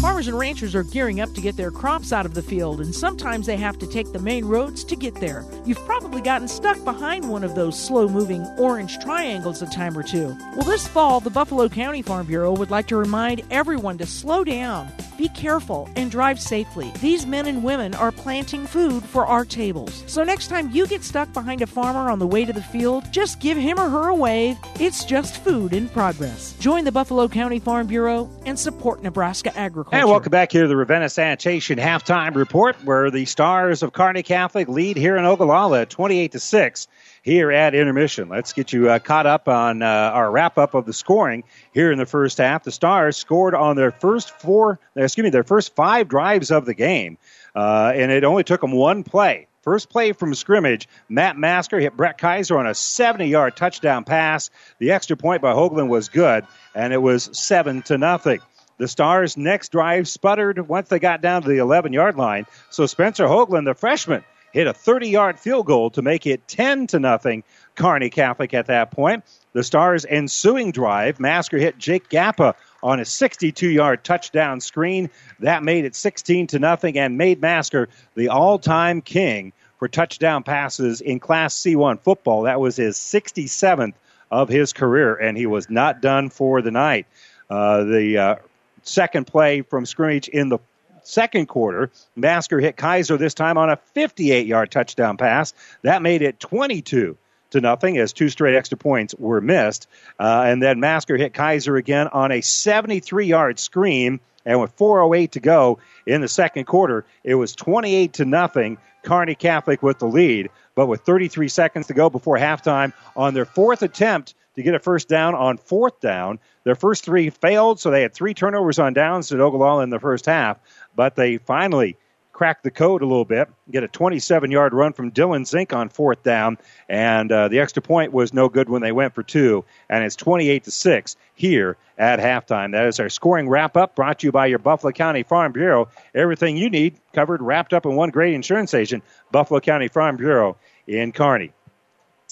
[0.02, 2.92] Farmers and ranchers are gearing up to get their crops out of the field, and
[2.92, 5.44] sometimes they have to take the main roads to get there.
[5.64, 10.02] You've probably gotten stuck behind one of those slow moving orange triangles a time or
[10.02, 10.36] two.
[10.56, 14.42] Well, this fall, the Buffalo County Farm Bureau would like to remind everyone to slow
[14.42, 16.90] down, be careful, and drive safely.
[17.00, 20.02] These men and women are planting food for our tables.
[20.08, 23.04] So next time you get stuck behind a farmer on the way to the field,
[23.12, 24.58] just give him or her a wave.
[24.80, 26.56] It's just food in progress.
[26.58, 29.91] Join the Buffalo County Farm Bureau and support Nebraska agriculture.
[29.92, 34.22] And welcome back here to the Ravenna Sanitation halftime report, where the Stars of Kearney
[34.22, 36.88] Catholic lead here in Ogallala, 28 to six
[37.20, 38.30] here at intermission.
[38.30, 41.44] Let's get you uh, caught up on uh, our wrap up of the scoring
[41.74, 42.64] here in the first half.
[42.64, 46.74] The Stars scored on their first four, excuse me, their first five drives of the
[46.74, 47.18] game.
[47.54, 49.46] uh, and it only took them one play.
[49.60, 54.48] First play from scrimmage, Matt Masker hit Brett Kaiser on a 70 yard touchdown pass.
[54.78, 58.40] The extra point by Hoagland was good, and it was 7 to nothing.
[58.78, 62.46] The Stars' next drive sputtered once they got down to the 11 yard line.
[62.70, 66.88] So Spencer Hoagland, the freshman, hit a 30 yard field goal to make it 10
[66.88, 67.44] to nothing.
[67.74, 69.24] Kearney Catholic at that point.
[69.54, 75.10] The Stars' ensuing drive, Masker hit Jake Gappa on a 62 yard touchdown screen.
[75.40, 80.42] That made it 16 to nothing and made Masker the all time king for touchdown
[80.42, 82.42] passes in Class C1 football.
[82.42, 83.94] That was his 67th
[84.30, 87.06] of his career, and he was not done for the night.
[87.50, 88.36] Uh, the uh,
[88.82, 90.58] second play from scrimmage in the
[91.04, 95.52] second quarter, Masker hit Kaiser this time on a 58 yard touchdown pass.
[95.82, 97.16] That made it 22
[97.50, 99.86] to nothing as two straight extra points were missed.
[100.18, 104.20] Uh, and then Masker hit Kaiser again on a 73 yard screen.
[104.44, 108.78] And with 4:08 to go in the second quarter, it was 28 to nothing.
[109.04, 113.44] Kearney Catholic with the lead, but with 33 seconds to go before halftime, on their
[113.44, 117.90] fourth attempt to get a first down on fourth down, their first three failed, so
[117.90, 120.58] they had three turnovers on downs at Ogallala in the first half.
[120.94, 121.96] But they finally
[122.32, 125.88] crack the code a little bit, get a 27 yard run from Dylan Zink on
[125.88, 126.58] fourth down,
[126.88, 130.16] and uh, the extra point was no good when they went for two, and it's
[130.16, 132.72] 28 to 6 here at halftime.
[132.72, 135.88] That is our scoring wrap up brought to you by your Buffalo County Farm Bureau.
[136.14, 140.56] Everything you need covered, wrapped up in one great insurance agent, Buffalo County Farm Bureau
[140.86, 141.52] in Kearney.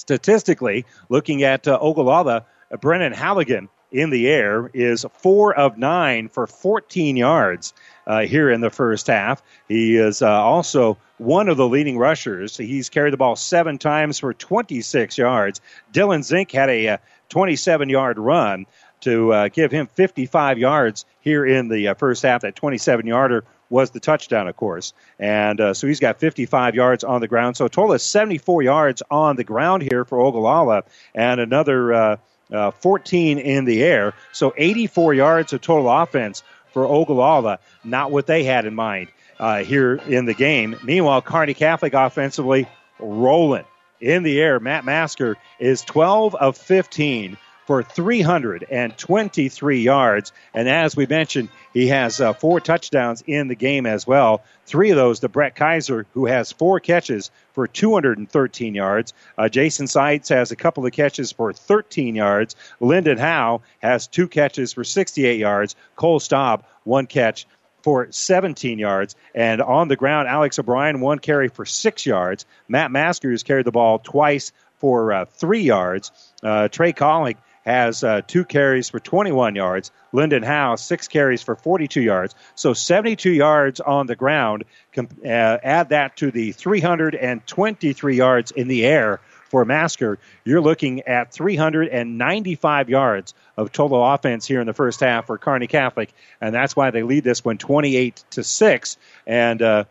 [0.00, 6.30] Statistically, looking at uh, Ogallala, uh, Brennan Halligan in the air is four of nine
[6.30, 7.74] for 14 yards
[8.06, 9.42] uh, here in the first half.
[9.68, 12.56] He is uh, also one of the leading rushers.
[12.56, 15.60] He's carried the ball seven times for 26 yards.
[15.92, 16.98] Dylan Zink had a
[17.28, 18.64] 27 yard run
[19.00, 22.40] to uh, give him 55 yards here in the uh, first half.
[22.40, 24.92] That 27 yarder was the touchdown, of course.
[25.18, 27.56] And uh, so he's got 55 yards on the ground.
[27.56, 30.82] So a total of 74 yards on the ground here for Ogallala
[31.14, 32.16] and another uh,
[32.52, 34.12] uh, 14 in the air.
[34.32, 36.42] So 84 yards of total offense
[36.72, 40.76] for Ogallala, not what they had in mind uh, here in the game.
[40.82, 42.68] Meanwhile, Kearney Catholic offensively
[42.98, 43.64] rolling
[44.00, 44.60] in the air.
[44.60, 47.36] Matt Masker is 12 of 15
[47.70, 50.32] for 323 yards.
[50.52, 54.42] And as we mentioned, he has uh, four touchdowns in the game as well.
[54.66, 59.14] Three of those to Brett Kaiser, who has four catches for 213 yards.
[59.38, 62.56] Uh, Jason Seitz has a couple of catches for 13 yards.
[62.80, 65.76] Lyndon Howe has two catches for 68 yards.
[65.94, 67.46] Cole Staub, one catch
[67.84, 69.14] for 17 yards.
[69.32, 72.46] And on the ground, Alex O'Brien, one carry for six yards.
[72.66, 76.10] Matt Maskers carried the ball twice for uh, three yards.
[76.42, 79.90] Uh, Trey Colling has uh, two carries for 21 yards.
[80.12, 82.34] Lyndon Howe, six carries for 42 yards.
[82.54, 84.64] So 72 yards on the ground.
[84.96, 89.20] Uh, add that to the 323 yards in the air
[89.50, 90.18] for Masker.
[90.44, 95.66] You're looking at 395 yards of total offense here in the first half for Kearney
[95.66, 98.96] Catholic, and that's why they lead this one 28 to six.
[99.26, 99.84] And uh,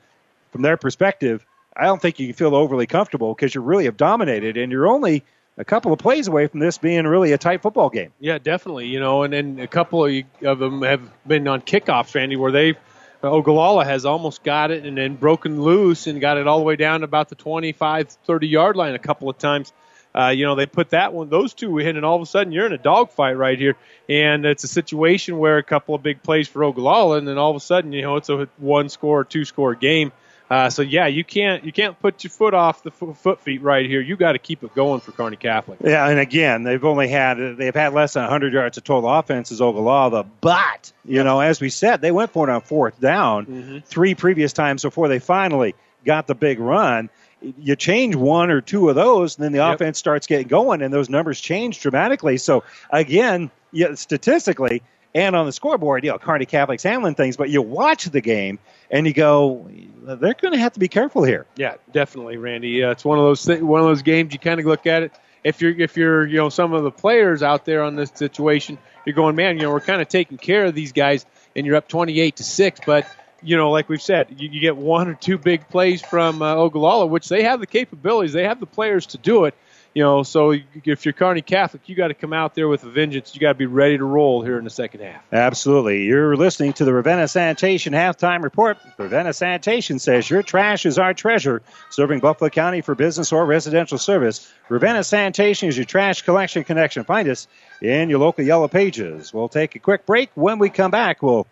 [0.52, 3.98] from their perspective, I don't think you can feel overly comfortable because you really have
[3.98, 5.24] dominated, and you're only–
[5.60, 8.14] a couple of plays away from this being really a tight football game.
[8.19, 8.88] Yeah, definitely.
[8.88, 12.76] You know, and then a couple of, them have been on kickoffs, Randy, where they
[13.22, 16.64] uh, Ogallala has almost got it and then broken loose and got it all the
[16.64, 19.73] way down about the 25, 30 yard line a couple of times.
[20.15, 22.52] Uh, you know, they put that one, those two in, and all of a sudden
[22.53, 23.76] you're in a dogfight right here.
[24.07, 27.52] And it's a situation where a couple of big plays for Ogallala, and then all
[27.52, 30.14] of a sudden, you know, it's a one score, two score game.
[30.49, 33.85] Uh, so yeah, you can't you can't put your foot off the foot feet right
[33.85, 34.01] here.
[34.01, 35.80] You got to keep it going for Kearney Catholic.
[35.84, 39.51] Yeah, and again, they've only had they've had less than 100 yards of total offense
[39.51, 43.45] as Ogallala, but you know, as we said, they went for it on fourth down
[43.45, 43.77] mm-hmm.
[43.85, 47.09] three previous times before they finally got the big run.
[47.41, 49.76] You change one or two of those, and then the yep.
[49.76, 52.38] offense starts getting going, and those numbers change dramatically.
[52.38, 54.81] So again, yeah, statistically,
[55.14, 58.60] and on the scoreboard, you know, Kearney Catholic's handling things, but you watch the game
[58.91, 59.69] and you go,
[60.02, 61.45] they're going to have to be careful here.
[61.56, 62.84] Yeah, definitely, Randy.
[62.84, 65.03] Uh, it's one of those th- one of those games you kind of look at
[65.03, 65.11] it.
[65.44, 68.77] If you're if you're you know some of the players out there on this situation,
[69.06, 71.26] you're going, man, you know, we're kind of taking care of these guys,
[71.56, 73.07] and you're up 28 to six, but
[73.41, 76.56] you know, like we've said, you, you get one or two big plays from uh,
[76.56, 79.56] Ogallala, which they have the capabilities, they have the players to do it
[79.94, 82.90] you know, so if you're Kearney Catholic, you got to come out there with a
[82.90, 83.34] vengeance.
[83.34, 85.24] You got to be ready to roll here in the second half.
[85.32, 86.03] Absolutely.
[86.03, 88.78] You're listening to the Ravenna Sanitation halftime report.
[88.98, 93.98] Ravenna Sanitation says your trash is our treasure, serving Buffalo County for business or residential
[93.98, 94.52] service.
[94.70, 97.03] Ravenna Sanitation is your trash collection connection.
[97.03, 97.48] Find us
[97.82, 99.34] in your local yellow pages.
[99.34, 100.30] We'll take a quick break.
[100.36, 101.48] When we come back, we'll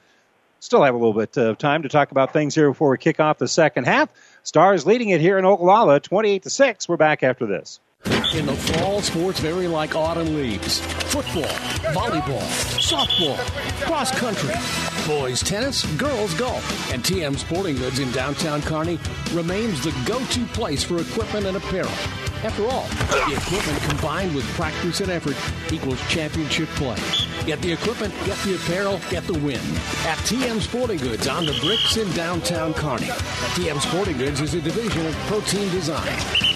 [0.59, 3.19] still have a little bit of time to talk about things here before we kick
[3.19, 4.09] off the second half.
[4.43, 6.87] Stars leading it here in Ogallala, 28 to 6.
[6.87, 7.79] We're back after this.
[8.37, 10.79] In the fall, sports vary like autumn leaves.
[11.11, 11.49] Football,
[11.93, 12.43] volleyball,
[12.77, 13.35] softball,
[13.81, 14.53] cross country,
[15.07, 18.99] boys tennis, girls golf, and TM Sporting Goods in downtown Kearney
[19.33, 21.89] remains the go-to place for equipment and apparel.
[22.43, 22.85] After all,
[23.27, 25.35] the equipment combined with practice and effort
[25.73, 26.97] equals championship play.
[27.47, 29.61] Get the equipment, get the apparel, get the win.
[30.05, 33.07] At TM Sporting Goods on the bricks in downtown Kearney.
[33.55, 36.47] TM Sporting Goods is a division of Protein Design.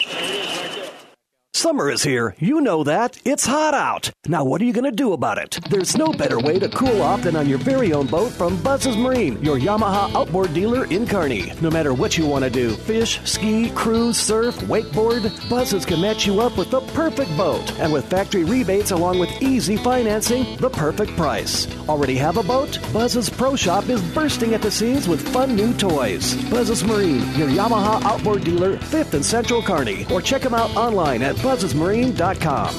[1.54, 2.34] Summer is here.
[2.40, 3.20] You know that.
[3.26, 4.10] It's hot out.
[4.26, 5.60] Now, what are you going to do about it?
[5.70, 8.96] There's no better way to cool off than on your very own boat from Buzz's
[8.96, 11.52] Marine, your Yamaha outboard dealer in Kearney.
[11.62, 16.26] No matter what you want to do fish, ski, cruise, surf, wakeboard Buzz's can match
[16.26, 17.78] you up with the perfect boat.
[17.80, 21.68] And with factory rebates along with easy financing, the perfect price.
[21.90, 22.80] Already have a boat?
[22.94, 26.34] Buzz's Pro Shop is bursting at the seams with fun new toys.
[26.50, 30.08] Buzz's Marine, your Yamaha outboard dealer, 5th and Central Kearney.
[30.10, 32.76] Or check them out online at buzzesmarine.com.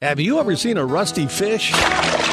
[0.00, 1.72] Have you ever seen a rusty fish?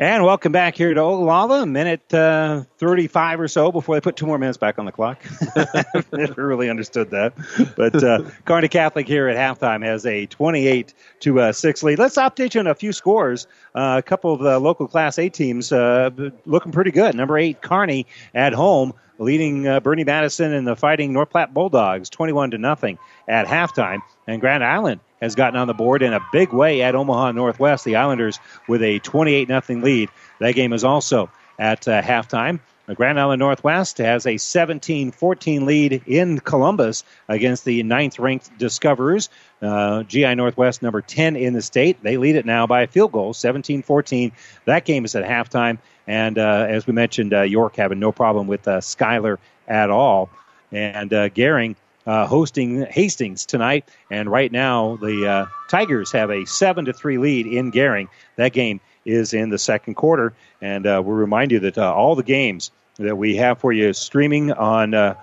[0.00, 1.62] And welcome back here to Ogallala.
[1.62, 4.92] A minute uh, 35 or so before they put two more minutes back on the
[4.92, 5.20] clock.
[6.12, 7.32] Never really understood that.
[7.76, 11.98] But uh, Kearney Catholic here at halftime has a 28 to uh, 6 lead.
[11.98, 13.48] Let's update you on a few scores.
[13.74, 16.10] Uh, a couple of the local Class A teams uh,
[16.46, 17.16] looking pretty good.
[17.16, 22.08] Number 8, Kearney at home leading uh, Bernie Madison and the Fighting North Platte Bulldogs
[22.08, 23.98] 21 to nothing at halftime.
[24.28, 27.84] And Grand Island has gotten on the board in a big way at Omaha Northwest.
[27.84, 28.38] The Islanders
[28.68, 30.08] with a 28 0 lead.
[30.40, 32.60] That game is also at uh, halftime.
[32.88, 38.56] The Grand Island Northwest has a 17 14 lead in Columbus against the ninth ranked
[38.56, 39.28] Discoverers.
[39.60, 42.02] Uh, GI Northwest, number 10 in the state.
[42.02, 44.32] They lead it now by a field goal, 17 14.
[44.64, 45.78] That game is at halftime.
[46.06, 50.30] And uh, as we mentioned, uh, York having no problem with uh, Schuyler at all.
[50.72, 51.76] And uh, Gering
[52.08, 53.88] uh, hosting Hastings tonight.
[54.10, 58.08] And right now, the uh, Tigers have a seven to three lead in Gering.
[58.36, 62.16] That game is in the second quarter, and uh, we'll remind you that uh, all
[62.16, 65.16] the games that we have for you streaming on.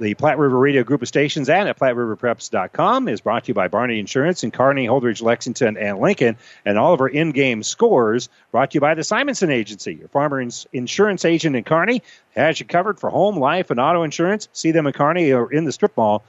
[0.00, 3.66] The Platte River Radio Group of Stations and at PlatteRiverPreps.com is brought to you by
[3.66, 6.36] Barney Insurance in Kearney, Holdrege, Lexington, and Lincoln.
[6.64, 10.40] And all of our in-game scores brought to you by the Simonson Agency, your farmer
[10.72, 12.02] insurance agent in Kearney,
[12.36, 14.48] has you covered for home, life, and auto insurance.
[14.52, 16.22] See them in Kearney or in the strip mall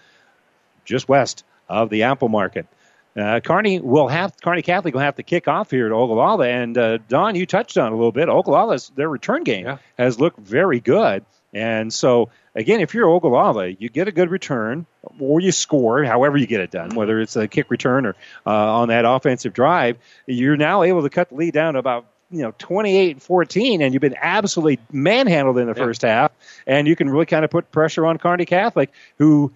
[0.85, 2.65] just west of the Apple Market.
[3.15, 6.75] Uh, Kearney will have Kearney Catholic will have to kick off here at Ogallala, and
[6.75, 8.29] uh, Don, you touched on it a little bit.
[8.29, 9.77] Ogallala's their return game Yeah.
[9.97, 12.29] has looked very good, and so
[12.60, 14.86] again, if you're Ogallala, you get a good return
[15.19, 18.15] or you score, however you get it done, whether it's a kick return or
[18.45, 22.06] uh, on that offensive drive, you're now able to cut the lead down to about
[22.31, 25.84] you know 28 14 and you've been absolutely manhandled in the Yeah.
[25.84, 26.31] first half
[26.68, 29.52] and you can really kind of put pressure on Kearney Catholic who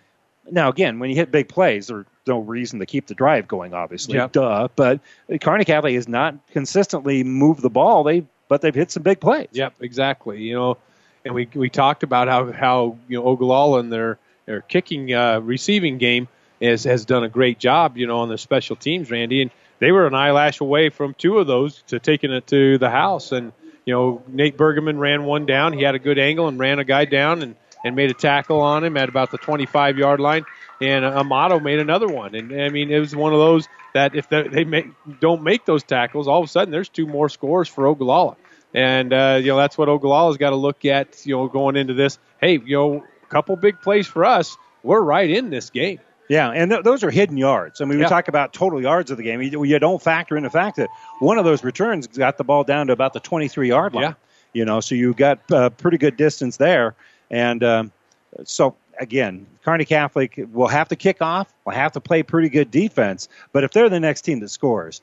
[0.49, 3.75] now again when you hit big plays there's no reason to keep the drive going
[3.75, 4.31] obviously Yep.
[4.31, 4.99] duh but
[5.39, 9.49] Kearney Catholic has not consistently moved the ball they but they've hit some big plays
[9.51, 10.41] Yep, exactly.
[10.41, 10.77] You know,
[11.25, 15.39] and we we talked about how how you know Ogallala and their their kicking uh,
[15.39, 16.27] receiving game
[16.59, 17.97] is has done a great job.
[17.97, 21.39] You know, on their special teams, Randy, and they were an eyelash away from two
[21.39, 23.31] of those to taking it to the house.
[23.31, 23.53] And
[23.85, 25.73] you know, Nate Bergman ran one down.
[25.73, 27.55] He had a good angle and ran a guy down and
[27.85, 30.45] and made a tackle on him at about the 25 yard line.
[30.81, 32.33] And Amato made another one.
[32.35, 34.87] And I mean, it was one of those that if they they make,
[35.19, 38.35] don't make those tackles, all of a sudden there's two more scores for Ogallala.
[38.73, 41.25] And uh, you know that's what Ogallala's got to look at.
[41.25, 44.57] You know, going into this, hey, you know, a couple big plays for us.
[44.81, 45.99] We're right in this game.
[46.29, 47.81] Yeah, and th- those are hidden yards.
[47.81, 49.41] I mean, we talk about total yards of the game.
[49.41, 50.89] You, you don't factor in the fact that
[51.19, 54.03] one of those returns got the ball down to about the 23 yard line.
[54.03, 54.13] Yeah.
[54.53, 56.95] You know, so you've got uh, pretty good distance there.
[57.29, 57.91] And um,
[58.45, 62.71] so, again, Kearney Catholic will have to kick off, will have to play pretty good
[62.71, 63.27] defense.
[63.51, 65.01] But if they're the next team that scores,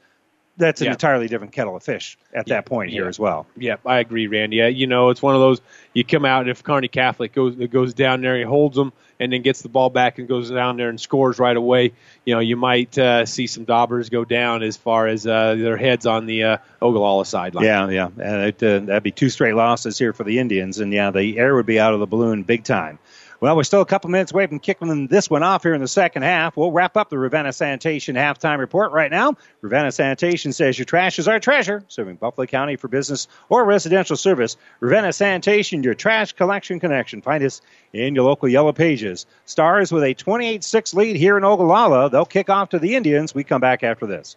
[0.60, 0.92] that's an Yeah.
[0.92, 3.46] entirely different kettle of fish at that point here as well.
[3.56, 4.56] Yep, I agree, Randy.
[4.58, 5.60] Yeah, you know, it's one of those
[5.92, 9.42] you come out if Kearney Catholic goes goes down there, he holds them, and then
[9.42, 11.92] gets the ball back and goes down there and scores right away.
[12.24, 15.76] You know, you might uh, see some daubers go down as far as uh, their
[15.76, 17.64] heads on the uh, Ogallala sideline.
[17.64, 20.92] Yeah, yeah, and it, uh, that'd be two straight losses here for the Indians, and
[20.92, 22.98] yeah, the air would be out of the balloon big time.
[23.40, 25.88] Well, we're still a couple minutes away from kicking this one off here in the
[25.88, 26.58] second half.
[26.58, 29.34] We'll wrap up the Ravenna Sanitation halftime report right now.
[29.62, 34.18] Ravenna Sanitation says your trash is our treasure, serving Buffalo County for business or residential
[34.18, 34.58] service.
[34.80, 37.22] Ravenna Sanitation, your trash collection connection.
[37.22, 37.62] Find us
[37.94, 39.24] in your local Yellow Pages.
[39.46, 42.10] Stars with a 28-6 lead here in Ogallala.
[42.10, 43.34] They'll kick off to the Indians.
[43.34, 44.36] We come back after this.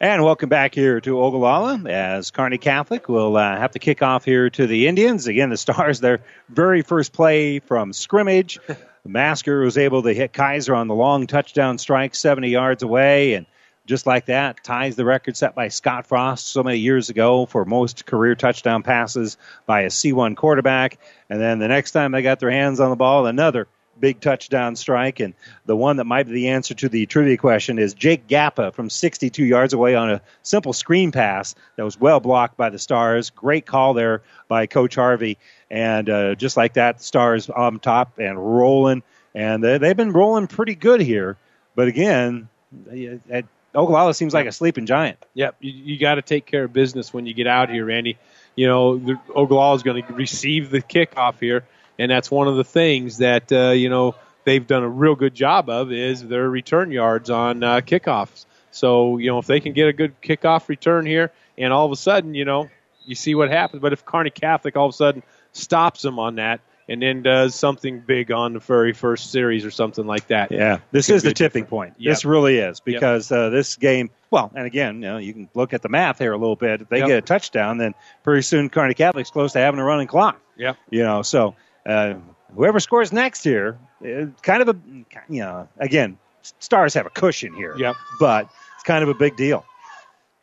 [0.00, 4.24] And welcome back here to Ogallala as Kearney Catholic will uh, have to kick off
[4.24, 5.28] here to the Indians.
[5.28, 8.58] Again, the Stars, their very first play from scrimmage.
[9.06, 13.34] Masker was able to hit Kaiser on the long touchdown strike 70 yards away.
[13.34, 13.46] And
[13.86, 17.64] just like that, ties the record set by Scott Frost so many years ago for
[17.64, 20.98] most career touchdown passes by a C1 quarterback.
[21.30, 23.68] And then the next time they got their hands on the ball, another
[23.98, 25.20] big touchdown strike.
[25.20, 25.34] And
[25.66, 28.90] the one that might be the answer to the trivia question is Jake Gappa from
[28.90, 33.30] 62 yards away on a simple screen pass that was well blocked by the Stars.
[33.30, 35.38] Great call there by Coach Harvey.
[35.70, 39.02] And uh, just like that, Stars on top and rolling.
[39.34, 41.36] And they, they've been rolling pretty good here.
[41.74, 42.48] But again,
[43.30, 43.44] at
[43.74, 45.18] Ogallala seems like a sleeping giant.
[45.34, 48.16] Yep, you, you got to take care of business when you get out here, Randy.
[48.54, 51.64] You know, the, Ogallala is going to receive the kickoff here,
[51.98, 54.14] and that's one of the things that uh, you know
[54.44, 58.46] they've done a real good job of is their return yards on uh, kickoffs.
[58.70, 61.92] So you know, if they can get a good kickoff return here, and all of
[61.92, 62.68] a sudden, you know,
[63.04, 63.80] you see what happens.
[63.82, 65.22] But if Kearney Catholic all of a sudden
[65.52, 69.70] stops them on that and then does something big on the very first series or
[69.70, 70.50] something like that.
[70.52, 71.68] Yeah, this is the tipping different.
[71.70, 71.94] point.
[71.98, 72.10] Yep.
[72.12, 72.84] This really is Yep.
[72.84, 74.10] because uh, this game.
[74.30, 76.82] Well, and again, you know, you can look at the math here a little bit.
[76.82, 77.06] If they Yep.
[77.08, 77.94] get a touchdown, then
[78.24, 80.40] pretty soon Kearney Catholic's close to having a running clock.
[80.56, 81.54] Yeah, You know, so
[81.86, 82.14] uh,
[82.54, 84.76] whoever scores next here, uh, kind of a,
[85.28, 86.18] you know, again,
[86.58, 87.74] Stars have a cushion here.
[87.76, 87.96] Yep.
[88.20, 89.64] But it's kind of a big deal.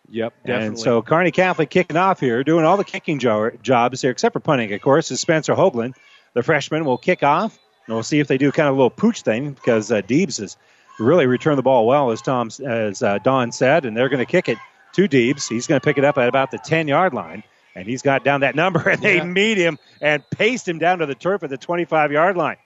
[0.09, 0.67] Yep, definitely.
[0.67, 4.33] And so Kearney Catholic kicking off here, doing all the kicking jo- jobs here, except
[4.33, 5.93] for punting, of course, is Spencer Hoagland.
[6.33, 7.57] The freshman will kick off.
[7.87, 10.39] And we'll see if they do kind of a little pooch thing because uh, Deebs
[10.39, 10.57] has
[10.99, 14.31] really returned the ball well, as Tom, as uh, Don said, and they're going to
[14.31, 14.57] kick it
[14.93, 15.49] to Deebs.
[15.49, 17.43] He's going to pick it up at about the 10 yard line,
[17.75, 19.23] and he's got down that number, and they Yeah.
[19.25, 22.57] meet him and paste him down to the turf at the 25 yard line.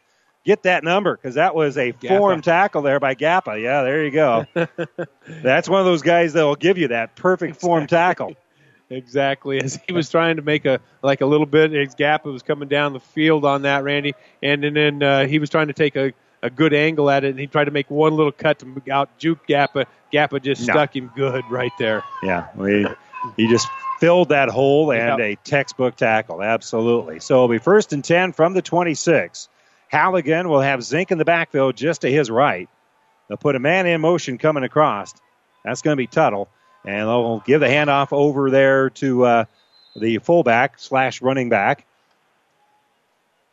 [0.43, 2.17] Get that number because that was a Gappa.
[2.19, 3.59] form tackle there by Gappa.
[3.61, 4.45] Yeah, there you go.
[5.27, 8.35] That's one of those guys that will give you that perfect form tackle.
[8.89, 9.59] Exactly.
[9.59, 12.67] As he was trying to make a like a little bit, his gap was coming
[12.69, 14.13] down the field on that, Randy,
[14.43, 16.13] and, and then uh, he was trying to take a,
[16.43, 19.17] a good angle at it, and he tried to make one little cut to out
[19.17, 19.85] juke Gappa.
[20.13, 20.73] Gappa just No.
[20.73, 22.03] stuck him good right there.
[22.21, 22.85] Yeah, we,
[23.37, 23.67] he just
[23.99, 25.19] filled that hole and Yep.
[25.19, 26.41] a textbook tackle.
[26.43, 27.19] Absolutely.
[27.19, 29.49] So it'll be first and 10 from the 26.
[29.87, 32.67] Halligan will have Zink in the backfield just to his right.
[33.27, 35.13] They'll put a man in motion coming across.
[35.63, 36.49] That's going to be Tuttle.
[36.83, 39.45] And they'll give the handoff over there to uh,
[39.95, 41.85] the fullback slash running back.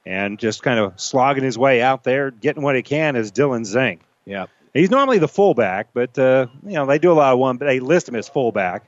[0.05, 3.65] And just kind of slogging his way out there, getting what he can is Dylan
[3.65, 4.01] Zink.
[4.27, 4.47] Yeah.
[4.75, 7.59] He's normally the fullback, but uh, you know they do a lot of one.
[7.59, 8.85] But they list him as fullback.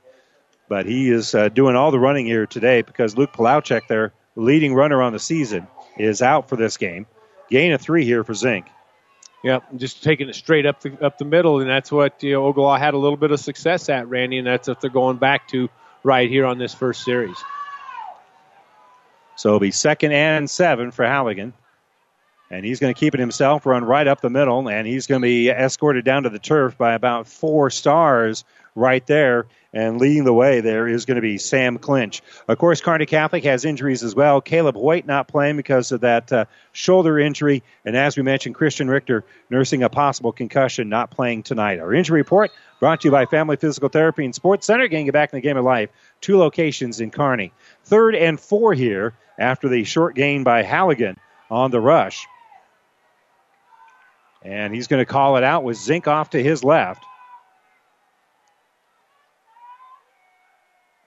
[0.68, 4.74] But he is uh, doing all the running here today because Luke Palauchek, their leading
[4.74, 5.66] runner on the season,
[5.98, 7.06] is out for this game.
[7.50, 8.66] Gain of three here for Zink.
[9.42, 12.46] Yep, just taking it straight up the up the middle, and that's what you know,
[12.46, 15.48] Ogallala had a little bit of success at, Randy, and that's what they're going back
[15.48, 15.68] to
[16.02, 17.36] right here on this first series.
[19.36, 21.52] So it'll be second and seven for Halligan.
[22.50, 25.20] And he's going to keep it himself, run right up the middle, and he's going
[25.20, 28.44] to be escorted down to the turf by about four stars
[28.74, 29.46] right there.
[29.72, 32.22] And leading the way there is going to be Sam Clinch.
[32.46, 34.40] Of course, Kearney Catholic has injuries as well.
[34.40, 37.64] Caleb Hoyt not playing because of that uh, shoulder injury.
[37.84, 41.80] And as we mentioned, Christian Richter nursing a possible concussion, not playing tonight.
[41.80, 45.12] Our injury report brought to you by Family Physical Therapy and Sports Center, getting you
[45.12, 45.90] back in the game of life.
[46.20, 47.52] Two locations in Kearney.
[47.82, 51.16] Third and four here after the short gain by Halligan
[51.50, 52.28] on the rush.
[54.44, 57.04] And he's going to call it out with Zink off to his left.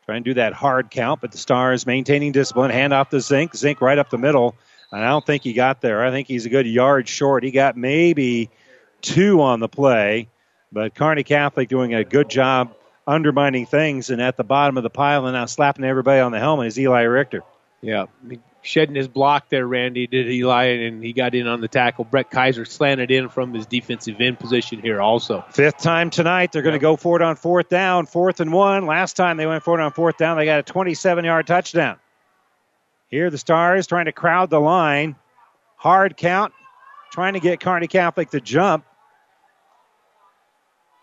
[0.07, 2.71] Trying to do that hard count, but the Stars maintaining discipline.
[2.71, 3.53] Hand off to Zink.
[3.53, 4.55] Zink right up the middle.
[4.89, 6.01] And I don't think he got there.
[6.05, 7.43] I think he's a good yard short.
[7.43, 8.49] He got maybe
[9.01, 10.29] two on the play,
[10.71, 12.73] but Kearney Catholic doing a good job
[13.05, 14.09] undermining things.
[14.09, 16.79] And at the bottom of the pile and now slapping everybody on the helmet is
[16.79, 17.43] Eli Richter.
[17.81, 18.05] Yeah,
[18.67, 22.03] shedding his block there, Randy did Eli, and he got in on the tackle.
[22.03, 25.43] Brett Kaiser slanted in from his defensive end position here also.
[25.49, 28.85] Fifth time tonight, they're going to go for it on fourth down, fourth and one.
[28.85, 31.97] Last time they went for it on fourth down, they got a 27 yard touchdown.
[33.09, 35.15] Here the Stars trying to crowd the line.
[35.77, 36.53] Hard count,
[37.11, 38.85] trying to get Kearney Catholic to jump.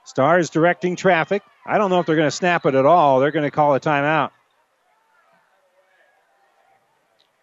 [0.04, 1.42] Stars directing traffic.
[1.64, 3.20] I don't know if they're going to snap it at all.
[3.20, 4.30] They're going to call a timeout.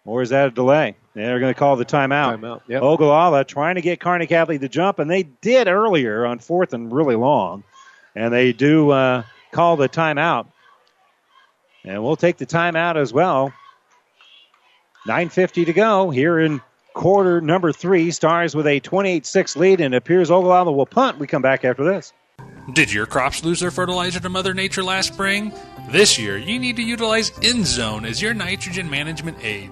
[0.04, 0.96] Or is that a delay?
[1.14, 2.38] They're going to call the timeout.
[2.38, 2.82] Timeout, yep.
[2.82, 6.92] Ogallala trying to get Kearney Catholic to jump, and they did earlier on fourth and
[6.92, 7.62] really long.
[8.14, 9.22] And they do uh,
[9.52, 10.46] call the timeout.
[11.84, 13.52] And we'll take the timeout as well.
[15.06, 16.60] 9.50 to go here in
[16.94, 18.10] quarter number three.
[18.10, 21.18] Stars with a 28 6 lead, and it appears Ogallala will punt.
[21.18, 22.12] We come back after this.
[22.74, 25.52] Did your crops lose their fertilizer to Mother Nature last spring?
[25.90, 29.70] This year, you need to utilize InZone as your nitrogen management aid.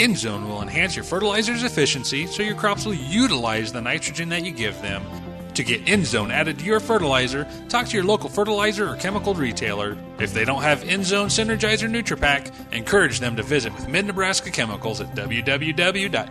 [0.00, 4.50] InZone will enhance your fertilizer's efficiency so your crops will utilize the nitrogen that you
[4.50, 5.04] give them.
[5.52, 9.98] To get InZone added to your fertilizer, talk to your local fertilizer or chemical retailer.
[10.18, 15.02] If they don't have InZone Synergizer NutriPack, encourage them to visit with Mid Nebraska Chemicals
[15.02, 16.22] at www.mncag.com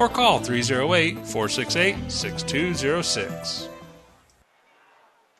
[0.00, 3.68] or call 308 468 6206.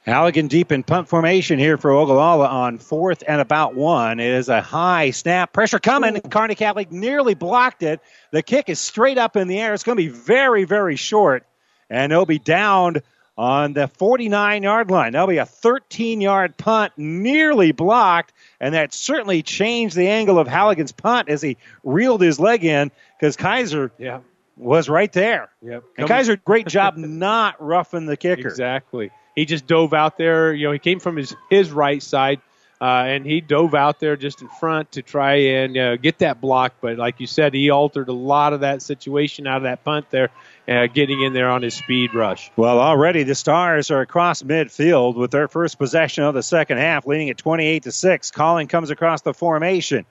[0.08, 4.20] Halligan deep in punt formation here for Ogallala on fourth and about one.
[4.20, 5.52] It is a high snap.
[5.52, 6.16] Pressure coming.
[6.16, 6.20] Ooh.
[6.20, 8.00] Kearney Catholic nearly blocked it.
[8.30, 9.74] The kick is straight up in the air.
[9.74, 11.44] It's going to be very, very short.
[11.90, 13.02] And it'll be downed
[13.36, 15.12] on the 49 yard line.
[15.12, 18.32] That'll be a 13 yard punt, nearly blocked.
[18.60, 22.90] And that certainly changed the angle of Halligan's punt as he reeled his leg in
[23.20, 24.20] because Kaiser yeah.
[24.56, 25.50] was right there.
[25.60, 25.84] Yep.
[25.98, 28.48] And Kaiser, great job not roughing the kicker.
[28.48, 30.52] Exactly he just dove out there.
[30.52, 32.40] You know, he came from his his right side,
[32.80, 36.40] uh, and he dove out there just in front to try and uh, get that
[36.40, 36.74] block.
[36.80, 40.10] But like you said, he altered a lot of that situation out of that punt
[40.10, 40.30] there,
[40.66, 42.50] uh, getting in there on his speed rush.
[42.56, 47.06] Well, already the Stars are across midfield with their first possession of the second half,
[47.06, 48.32] leading at 28 to six.
[48.32, 50.04] Calling comes across the formation.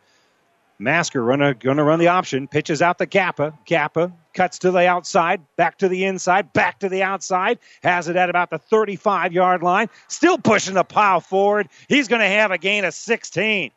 [0.79, 3.57] Masker going to run the option, pitches out to Gappa.
[3.65, 8.15] Gappa cuts to the outside, back to the inside, back to the outside, has it
[8.15, 11.69] at about the 35 yard line, still pushing the pile forward.
[11.87, 13.71] He's to have a gain of 16.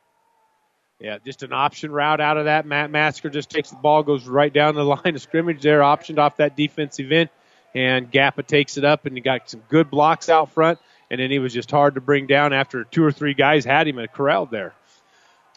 [1.00, 2.66] Yeah, just an option route out of that.
[2.66, 6.18] Matt Masker just takes the ball, goes right down the line of scrimmage there, optioned
[6.18, 7.30] off that defensive end,
[7.74, 10.78] and Gappa takes it up, and he got some good blocks out front,
[11.10, 13.88] and then he was just hard to bring down after two or three guys had
[13.88, 14.74] him corralled there.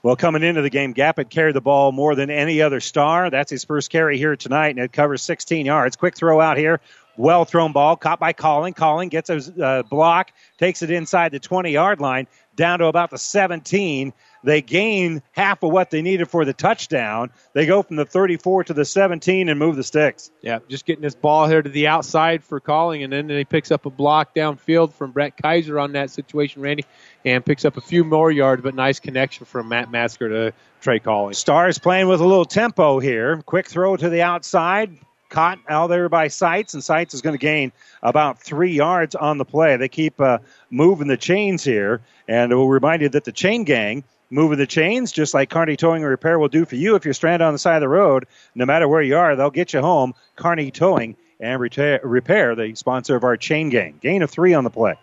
[0.03, 3.29] Well, coming into the game, Gappa carried the ball more than any other star.
[3.29, 5.95] That's his first carry here tonight, and it covers 16 yards.
[5.95, 6.81] Quick throw out here.
[7.15, 8.73] Well thrown ball, caught by Calling.
[8.73, 12.27] Calling gets a uh, block, takes it inside the 20 yard line,
[12.57, 14.11] down to about the 17.
[14.43, 17.31] They gain half of what they needed for the touchdown.
[17.53, 20.31] They go from the 34 to the 17 and move the sticks.
[20.41, 23.71] Yeah, just getting this ball here to the outside for Calling, and then he picks
[23.71, 26.85] up a block downfield from Brett Kaiser on that situation, Randy,
[27.23, 30.99] and picks up a few more yards, but nice connection from Matt Masker to Trey
[30.99, 31.33] Calling.
[31.33, 33.41] Stars playing with a little tempo here.
[33.43, 34.97] Quick throw to the outside.
[35.29, 37.71] Caught out there by Seitz, and Seitz is going to gain
[38.03, 39.77] about three yards on the play.
[39.77, 40.39] They keep uh,
[40.69, 44.03] moving the chains here, and we'll remind you that the chain gang
[44.33, 47.13] moving the chains, just like Kearney Towing and Repair will do for you if you're
[47.13, 48.25] stranded on the side of the road.
[48.55, 50.15] No matter where you are, they'll get you home.
[50.35, 53.99] Kearney Towing and Repair, the sponsor of our chain gang.
[54.01, 54.95] Gain of three on the play.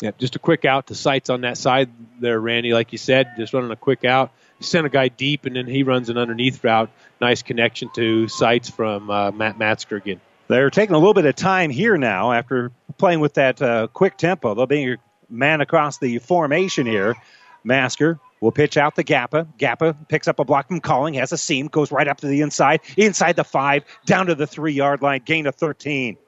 [0.00, 1.90] Yeah, just a quick out to Seitz on that side
[2.20, 2.72] there, Randy.
[2.72, 4.30] Like you said, just running a quick out.
[4.60, 6.90] Sent a guy deep, and then he runs an underneath route.
[7.20, 10.20] Nice connection to Seitz from uh, Matt Masker again.
[10.46, 14.16] They're taking a little bit of time here now after playing with that uh, quick
[14.16, 14.54] tempo.
[14.54, 14.96] They'll be a
[15.28, 17.14] man across the formation here.
[17.64, 19.46] Masker will pitch out the Gappa.
[19.56, 22.42] Gappa picks up a block from Calling, has a seam, goes right up to the
[22.42, 26.18] inside, inside the five, down to the three yard line, gain of 13.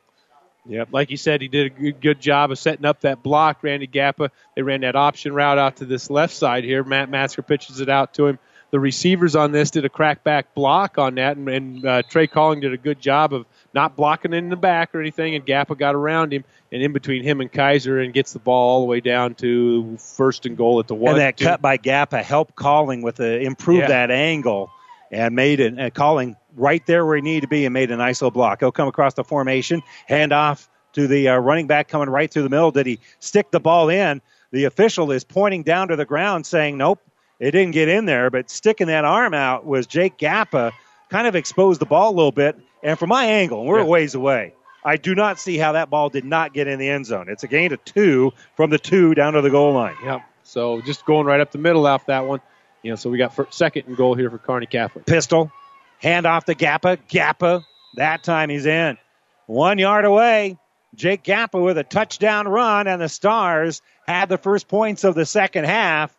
[0.65, 3.63] Yep, like you said, he did a good, job of setting up that block.
[3.63, 6.83] Randy Gappa, they ran that option route out to this left side here.
[6.83, 8.39] Matt Masker pitches it out to him.
[8.71, 12.61] The receivers on this did a crackback block on that, and, and uh, Trey Calling
[12.61, 13.45] did a good job of
[13.77, 16.43] not blocking in the back or anything, and Gappa got around him
[16.73, 19.97] and in between him and Kaiser and gets the ball all the way down to
[19.99, 21.13] first and goal at the one.
[21.13, 21.45] And that two.
[21.45, 23.89] cut by Gappa helped Calling with the improve Yeah.
[23.89, 24.71] that angle
[25.13, 27.97] and made it uh, Calling right there where he needed to be and made a
[27.97, 28.61] nice little block.
[28.61, 32.45] He'll come across the formation, hand off to the uh, running back coming right through
[32.45, 32.71] the middle.
[32.71, 34.23] Did he stick the ball in?
[34.53, 36.99] The official is pointing down to the ground saying, nope,
[37.39, 40.73] it didn't get in there, but sticking that arm out was Jake Gappa.
[41.11, 42.57] Kind of exposed the ball a little bit.
[42.87, 44.55] And from my angle, we're a ways away,
[44.85, 47.29] I do not see how that ball did not get in the end zone.
[47.29, 49.97] It's a gain of two from the two down to the goal line.
[50.05, 50.23] Yep.
[50.45, 52.41] So just going right up the middle off that one.
[52.85, 55.05] You know, so we got fir- second and goal here for Kearney Catholic.
[55.05, 55.51] Pistol,
[55.99, 56.99] hand off to Gappa.
[57.09, 57.65] Gappa,
[57.97, 58.99] that time he's in.
[59.47, 60.57] One yard away.
[60.95, 65.27] Jake Gappa with a touchdown run, and the Stars had the first points of the
[65.27, 66.17] second half.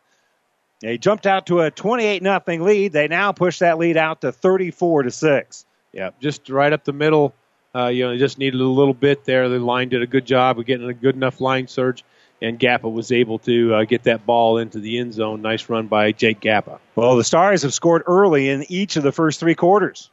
[0.80, 2.92] They jumped out to a 28 nothing lead.
[2.92, 5.64] They now push that lead out to 34 to 6.
[5.92, 7.34] Yeah, just right up the middle.
[7.74, 9.48] Uh, you know, they just needed a little bit there.
[9.48, 12.04] The line did a good job of getting a good enough line surge,
[12.40, 15.42] and Gappa was able to uh, get that ball into the end zone.
[15.42, 16.78] Nice run by Jake Gappa.
[16.94, 20.10] Well, the Stars have scored early in each of the first three quarters.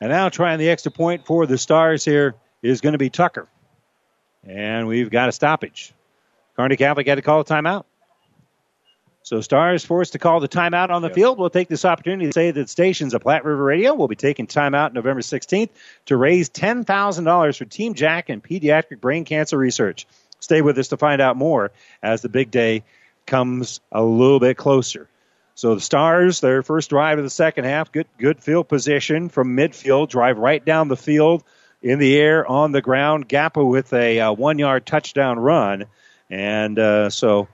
[0.00, 3.48] And now trying the extra point for the Stars here is going to be Tucker.
[4.44, 5.92] And we've got a stoppage.
[6.56, 7.84] Kearney Catholic had to call a timeout.
[9.28, 11.38] So Stars forced to call the timeout on the field.
[11.38, 14.46] We'll take this opportunity to say that stations of Platte River Radio will be taking
[14.46, 15.68] timeout November 16th
[16.06, 20.06] to raise $10,000 for Team Jack and pediatric brain cancer research.
[20.40, 21.72] Stay with us to find out more
[22.02, 22.84] as the big day
[23.26, 25.10] comes a little bit closer.
[25.54, 29.54] So the Stars, their first drive of the second half, good good field position from
[29.54, 31.44] midfield, drive right down the field
[31.82, 33.28] in the air, on the ground.
[33.28, 35.84] Gappa with a uh, one yard touchdown run.
[36.30, 37.46] And uh, so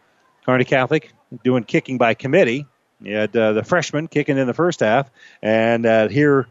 [0.47, 1.11] Kearney Catholic
[1.43, 2.67] doing kicking by committee.
[3.01, 5.11] You had uh, the freshman kicking in the first half.
[5.43, 6.49] And uh, here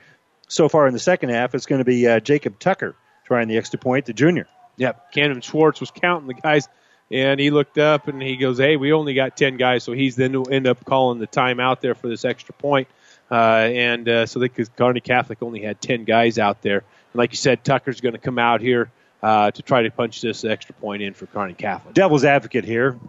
[0.48, 2.96] so far in the second half, it's going to be uh, Jacob Tucker
[3.26, 4.48] trying the extra point, the junior.
[4.78, 5.12] Yep.
[5.12, 6.68] Camden Schwartz was counting the guys,
[7.12, 10.16] and he looked up and he goes, "Hey, we only got ten guys." So he's
[10.16, 12.88] then to end up calling the time out there for this extra point.
[13.30, 17.32] Uh, and uh, so because Kearney Catholic only had ten guys out there, and like
[17.32, 18.92] you said, Tucker's going to come out here
[19.22, 21.94] uh, to try to punch this extra point in for Kearney Catholic.
[21.94, 23.00] Devil's advocate here.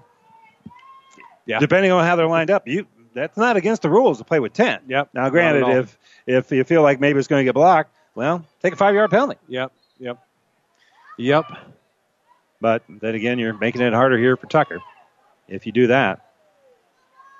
[1.46, 1.58] Yeah.
[1.58, 4.52] Depending on how they're lined up, you that's not against the rules to play with
[4.52, 4.80] ten.
[4.88, 5.10] Yep.
[5.14, 5.82] Now, granted, Not at all.
[5.82, 8.94] if if you feel like maybe it's going to get blocked, well, take a five
[8.94, 9.38] yard penalty.
[9.48, 9.72] Yep.
[9.98, 10.18] Yep.
[11.18, 11.44] Yep.
[12.60, 14.80] But then again, you're making it harder here for Tucker.
[15.48, 16.24] If you do that,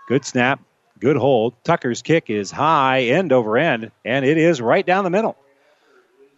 [0.07, 0.61] good snap,
[1.01, 1.55] good hold.
[1.65, 5.37] Tucker's kick is high, end over end, and it is right down the middle.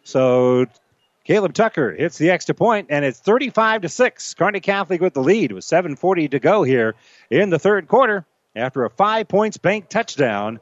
[0.05, 0.67] So
[1.27, 4.33] Caleb Tucker hits the extra point, and it's 35 to six.
[4.35, 6.95] Kearney Catholic with the lead with 7:40 to go here
[7.31, 8.25] in the third quarter
[8.55, 10.61] after a five points bank touchdown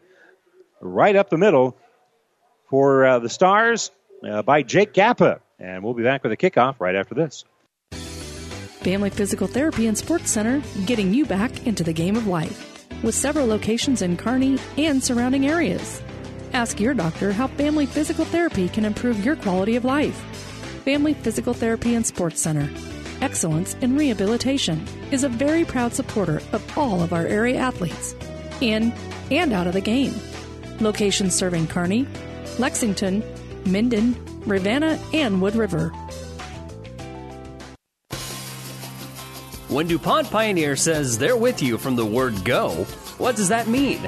[0.81, 1.77] right up the middle
[2.70, 3.91] for uh, the Stars
[4.27, 5.41] uh, by Jake Gappa.
[5.59, 7.45] And we'll be back with a kickoff right after this.
[7.93, 12.86] Family Physical Therapy and Sports Center, getting you back into the game of life.
[13.03, 16.03] With several locations in Kearney and surrounding areas.
[16.55, 20.53] Ask your doctor how Family Physical Therapy can improve your quality of life.
[20.85, 22.70] Family Physical Therapy and Sports Center.
[23.23, 28.15] Excellence in Rehabilitation is a very proud supporter of all of our area athletes,
[28.61, 28.93] in
[29.31, 30.12] and out of the game.
[30.81, 32.06] Locations serving Kearney,
[32.59, 33.24] Lexington,
[33.65, 35.89] Minden, Ravenna, and Wood River.
[39.69, 42.85] When DuPont Pioneer says they're with you from the word go,
[43.16, 44.06] what does that mean?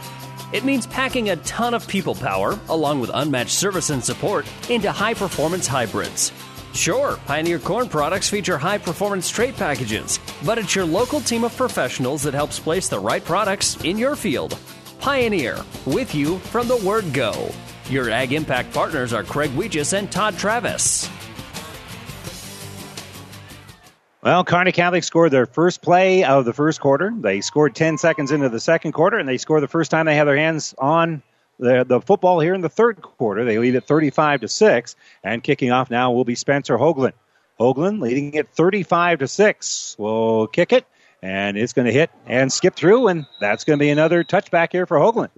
[0.53, 4.93] It means packing a ton of people power, along with unmatched service and support, into
[4.93, 6.33] high performance hybrids.
[6.77, 11.57] Sure, Pioneer Corn products feature high performance trait packages, but it's your local team of
[11.57, 14.59] professionals that helps place the right products in your field.
[15.01, 17.51] Pioneer, with you from the word go.
[17.89, 21.09] Your Ag Impact partners are Craig Weegis and Todd Travis.
[24.23, 27.11] Well, Kearney Catholic scored their first play of the first quarter.
[27.19, 30.15] They scored 10 seconds into the second quarter, and they scored the first time they
[30.15, 31.23] had their hands on
[31.59, 33.45] the, the football here in the third quarter.
[33.45, 37.13] They lead at 35 to 6, and kicking off now will be Spencer Hoagland.
[37.59, 39.97] Hoagland leading it 35 to 6.
[39.99, 40.87] Will kick it,
[41.23, 44.73] and it's going to hit and skip through, and that's going to be another touchback
[44.73, 45.31] here for Hoagland.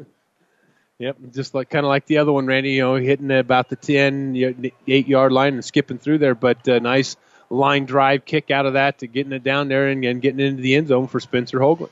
[0.99, 2.73] Yep, just like kind of like the other one, Randy.
[2.73, 6.81] You know, hitting about the 10, eight yard line and skipping through there, but uh,
[6.81, 7.17] nice
[7.51, 10.61] line drive kick out of that to getting it down there and, and getting into
[10.61, 11.91] the end zone for Spencer Hoagland.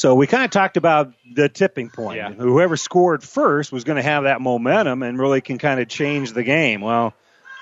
[0.00, 2.22] So we kind of talked about the tipping point.
[2.36, 6.32] Whoever scored first was going to have that momentum and really can kind of change
[6.32, 6.80] the game.
[6.80, 7.12] Well,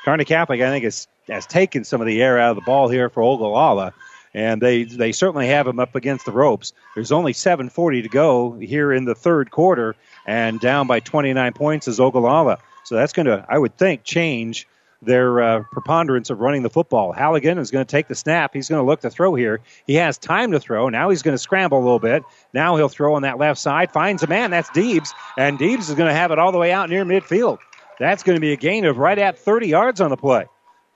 [0.04, 2.88] Kearney Catholic, I think, has, has taken some of the air out of the ball
[2.88, 3.92] here for Ogallala,
[4.34, 6.72] and they they certainly have him up against the ropes.
[6.94, 11.88] There's only 7:40 to go here in the third quarter, and down by 29 points
[11.88, 12.58] is Ogallala.
[12.84, 14.68] So that's going to, I would think, change
[15.00, 17.12] their uh, preponderance of running the football.
[17.12, 18.52] Halligan is going to take the snap.
[18.52, 19.60] He's going to look to throw here.
[19.86, 20.88] He has time to throw.
[20.88, 22.24] Now he's going to scramble a little bit.
[22.52, 23.92] Now he'll throw on that left side.
[23.92, 24.50] Finds a man.
[24.50, 25.10] That's Deebs.
[25.36, 27.58] And Deebs is going to have it all the way out near midfield.
[27.98, 30.46] That's going to be a gain of right at 30 yards on the play.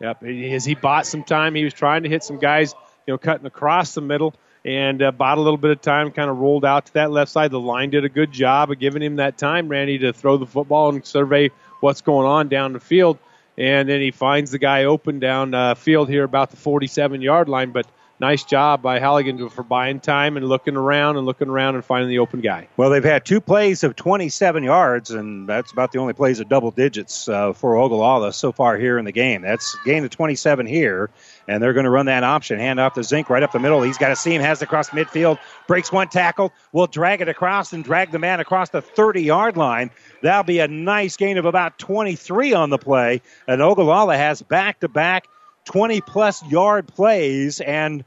[0.00, 2.74] Yep, as he bought some time, he was trying to hit some guys,
[3.06, 6.28] you know, cutting across the middle, and uh, bought a little bit of time, kind
[6.28, 7.52] of rolled out to that left side.
[7.52, 10.46] The line did a good job of giving him that time, Randy, to throw the
[10.46, 11.50] football and survey
[11.80, 13.18] what's going on down the field.
[13.58, 17.48] And then he finds the guy open down uh, field here about the 47 yard
[17.48, 17.70] line.
[17.70, 17.86] But
[18.22, 22.08] nice job by Halligan for buying time and looking around and looking around and finding
[22.08, 22.68] the open guy.
[22.76, 26.48] Well, they've had two plays of 27 yards, and that's about the only plays of
[26.48, 29.42] double digits uh, for Ogallala so far here in the game.
[29.42, 31.10] That's gain of 27 here,
[31.48, 32.58] and they're going to run that option.
[32.58, 33.82] Hand off to Zink right up the middle.
[33.82, 37.72] He's got a seam, has it across midfield, breaks one tackle, will drag it across
[37.72, 39.90] and drag the man across the 30 yard line.
[40.22, 44.80] That'll be a nice gain of about 23 on the play, and Ogallala has back
[44.80, 45.26] to back
[45.64, 48.04] 20 plus yard plays and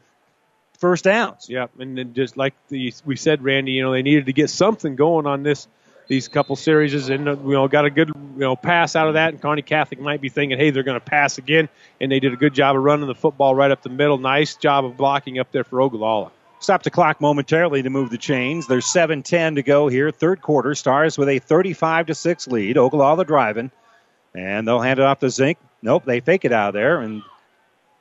[0.78, 1.48] first downs.
[1.50, 4.96] Yeah, and just like the, we said, Randy, you know, they needed to get something
[4.96, 5.68] going on this
[6.08, 9.34] these couple series, and you know, got a good you know pass out of that.
[9.34, 11.70] And Kearney Catholic might be thinking, hey, they're going to pass again,
[12.00, 14.18] and they did a good job of running the football right up the middle.
[14.18, 16.32] Nice job of blocking up there for Ogallala.
[16.60, 18.68] Stop the clock momentarily to move the chains.
[18.68, 20.74] There's 7:10 to go here, third quarter.
[20.76, 22.78] Stars with a 35 to six lead.
[22.78, 23.72] Ogallala driving,
[24.34, 25.58] and they'll hand it off to Zink.
[25.82, 27.22] Nope, they fake it out of there, and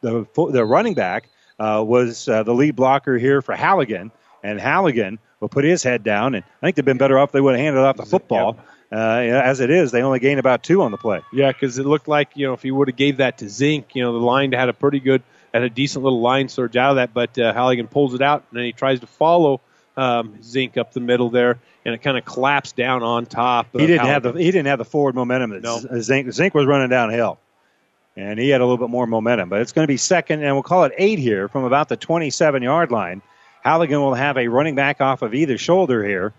[0.00, 5.18] the the running back uh, was uh, the lead blocker here for Halligan, and Halligan
[5.40, 6.34] will put his head down.
[6.34, 8.58] And I think they've been better off if they would have handed off the football.
[8.92, 11.20] Uh, as it is, they only gain about two on the play.
[11.32, 13.94] Yeah, because it looked like you know if he would have gave that to Zink,
[13.94, 15.22] you know the line had a pretty good,
[15.52, 18.44] had a decent little line surge out of that, but uh, Halligan pulls it out
[18.50, 19.60] and then he tries to follow
[19.96, 23.66] um, Zink up the middle there, and it kind of collapsed down on top.
[23.72, 25.78] He didn't have the he didn't have the forward momentum No.
[25.78, 27.40] Z- Zink Zink was running downhill,
[28.16, 29.48] and he had a little bit more momentum.
[29.48, 31.96] But it's going to be second, and we'll call it eight here from about the
[31.96, 33.22] 27 yard line.
[33.64, 36.32] Halligan will have a running back off of either shoulder here.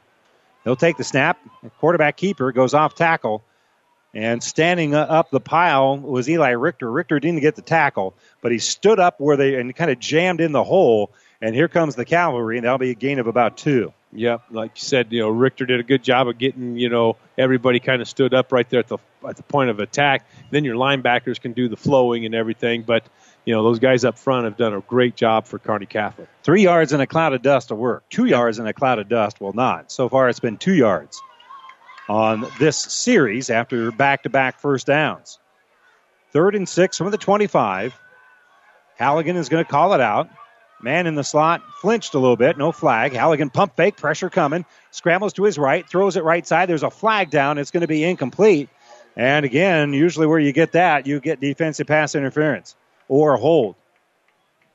[0.64, 1.40] He'll take the snap.
[1.80, 3.44] Quarterback keeper goes off tackle.
[4.14, 6.90] And standing up the pile was Eli Richter.
[6.90, 10.40] Richter didn't get the tackle, but he stood up where they and kind of jammed
[10.40, 11.12] in the hole.
[11.42, 13.92] And here comes the cavalry, and that'll be a gain of about two.
[14.14, 17.18] Yep, like you said, you know Richter did a good job of getting you know
[17.38, 18.98] everybody kind of stood up right there at the
[19.28, 20.26] at the point of attack.
[20.52, 23.06] Then your linebackers can do the flowing and everything, but
[23.46, 26.28] you know those guys up front have done a great job for Kearney Catholic.
[26.44, 28.04] Three yards in a cloud of dust will work.
[28.10, 29.92] Two yards in a cloud of dust will not.
[29.92, 31.22] So far, it's been two yards
[32.10, 35.40] on this series after back to back first downs.
[36.32, 37.98] Third and six from the 25.
[38.98, 40.28] Halligan is going to call it out.
[40.82, 42.58] Man in the slot flinched a little bit.
[42.58, 43.14] No flag.
[43.14, 43.96] Halligan pump fake.
[43.96, 44.66] Pressure coming.
[44.92, 45.88] Scrambles to his right.
[45.88, 46.68] Throws it right side.
[46.68, 47.58] There's a flag down.
[47.58, 48.70] It's going to be incomplete.
[49.16, 52.76] And again, usually where you get that, you get defensive pass interference
[53.08, 53.76] or hold.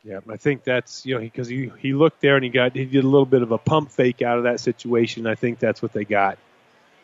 [0.02, 2.86] Yeah, I think that's you know because he, he looked there and he got he
[2.86, 5.26] did a little bit of a pump fake out of that situation.
[5.26, 6.38] I think that's what they got.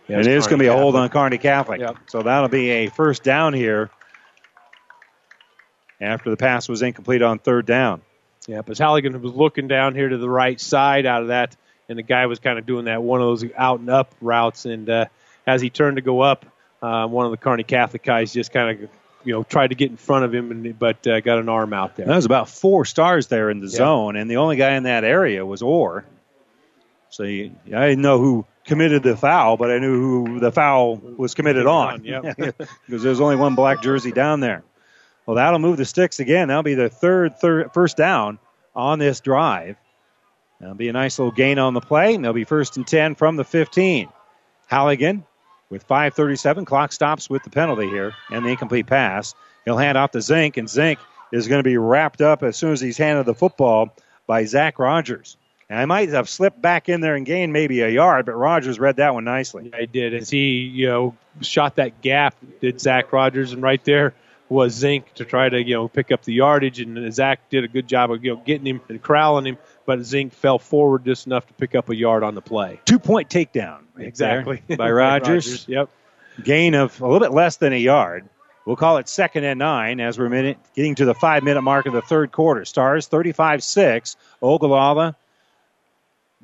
[0.09, 1.83] Yeah, it is going to be a hold on Kearney Catholic.
[2.07, 3.91] So that'll be a first down here
[6.01, 8.03] after the pass was incomplete on third down.
[8.47, 11.57] Yeah, but Halligan was looking down here to the right side out of that,
[11.89, 14.65] and the guy was kind of doing that one of those out and up routes.
[14.65, 15.07] And uh,
[15.47, 16.47] as he turned to go up,
[16.81, 18.91] uh, one of the Kearney Catholic guys just kind of
[19.27, 21.73] you know tried to get in front of him, and but uh, got an arm
[21.73, 22.07] out there.
[22.07, 25.05] That was about four stars there in the zone, and the only guy in that
[25.05, 26.05] area was Orr.
[27.11, 30.97] So you, I didn't know who committed the foul, but I knew who the foul
[30.97, 32.05] was committed on.
[32.05, 32.37] Yep.
[32.87, 34.63] because there's only one black jersey down there.
[35.25, 36.49] Well, that'll move the sticks again.
[36.49, 38.39] That'll be the third, third first down
[38.75, 39.77] on this drive.
[40.61, 42.15] That'll be a nice little gain on the play.
[42.15, 44.09] And they'll be first and 10 from the 15.
[44.67, 45.25] Halligan
[45.71, 46.67] with 5.37.
[46.67, 49.35] Clock stops with the penalty here and the incomplete pass.
[49.65, 50.99] He'll hand off to Zink, and Zink
[51.33, 53.95] is going to be wrapped up as soon as he's handed the football
[54.27, 55.37] by Zach Rogers.
[55.69, 58.79] And I might have slipped back in there and gained maybe a yard, but Rogers
[58.79, 59.71] read that one nicely.
[59.75, 62.37] I did as he you know shot that gap.
[62.61, 64.15] Did Zach Rogers and right there
[64.49, 67.69] was Zink to try to you know pick up the yardage, and Zach did a
[67.69, 71.27] good job of you know getting him and corralling him, but Zink fell forward just
[71.27, 72.81] enough to pick up a yard on the play.
[72.85, 73.81] Two point takedown.
[73.95, 74.63] right Exactly.
[74.77, 75.47] by Rogers.
[75.47, 75.89] Rogers, Yep.
[76.45, 78.29] Gain of a little bit less than a yard.
[78.67, 81.87] We'll call it second and nine as we're minute, getting to the five minute mark
[81.87, 82.65] of the third quarter.
[82.65, 84.17] Stars 35 6.
[84.43, 85.15] Ogallala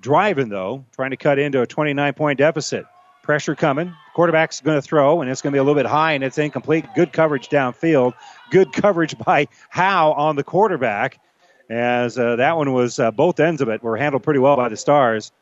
[0.01, 2.87] driving, though, trying to cut into a 29 point deficit.
[3.23, 3.95] Pressure coming.
[4.15, 6.39] Quarterback's going to throw, and it's going to be a little bit high, and it's
[6.39, 6.85] incomplete.
[6.97, 8.15] Good coverage downfield.
[8.51, 11.21] Good coverage by Howe on the quarterback,
[11.73, 14.69] as uh, that one was uh, both ends of it were handled pretty well by
[14.69, 15.33] the Stars.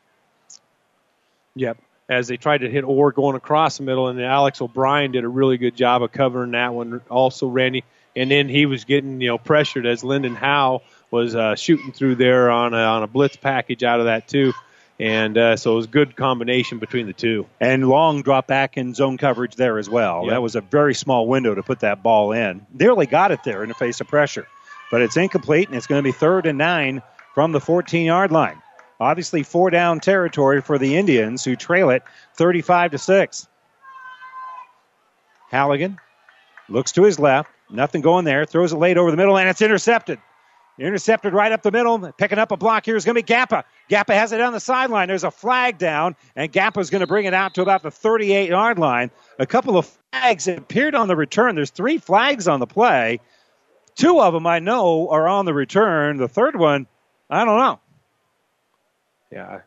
[1.55, 1.77] Yep.
[2.09, 5.29] As they tried to hit Orr going across the middle, and Alex O'Brien did a
[5.29, 7.01] really good job of covering that one.
[7.09, 7.83] Also, Randy,
[8.15, 12.15] and then he was getting you know pressured as Lyndon Howe was uh, shooting through
[12.15, 14.53] there on a, on a blitz package out of that too,
[14.99, 17.45] and uh, so it was a good combination between the two.
[17.59, 20.23] And long drop back in zone coverage there as well.
[20.23, 20.31] Yep.
[20.31, 22.65] That was a very small window to put that ball in.
[22.73, 24.47] Nearly got it there in the face of pressure,
[24.91, 27.01] but it's incomplete, and it's going to be third and nine
[27.33, 28.61] from the 14 yard line.
[28.99, 32.03] Obviously, four down territory for the Indians, who trail it
[32.35, 33.47] 35 to 6.
[35.49, 35.97] Halligan
[36.69, 37.49] looks to his left.
[37.71, 38.45] Nothing going there.
[38.45, 40.19] Throws it late over the middle, and it's intercepted.
[40.77, 42.11] Intercepted right up the middle.
[42.13, 43.63] Picking up a block here is going to be Gappa.
[43.89, 45.07] Gappa has it on the sideline.
[45.07, 48.49] There's a flag down, and Gappa's going to bring it out to about the 38
[48.49, 49.11] yard line.
[49.39, 51.55] A couple of flags appeared on the return.
[51.55, 53.19] There's three flags on the play.
[54.01, 56.17] Two of them I know are on the return.
[56.17, 56.87] The third one,
[57.29, 57.79] I don't know.
[59.31, 59.59] Yeah.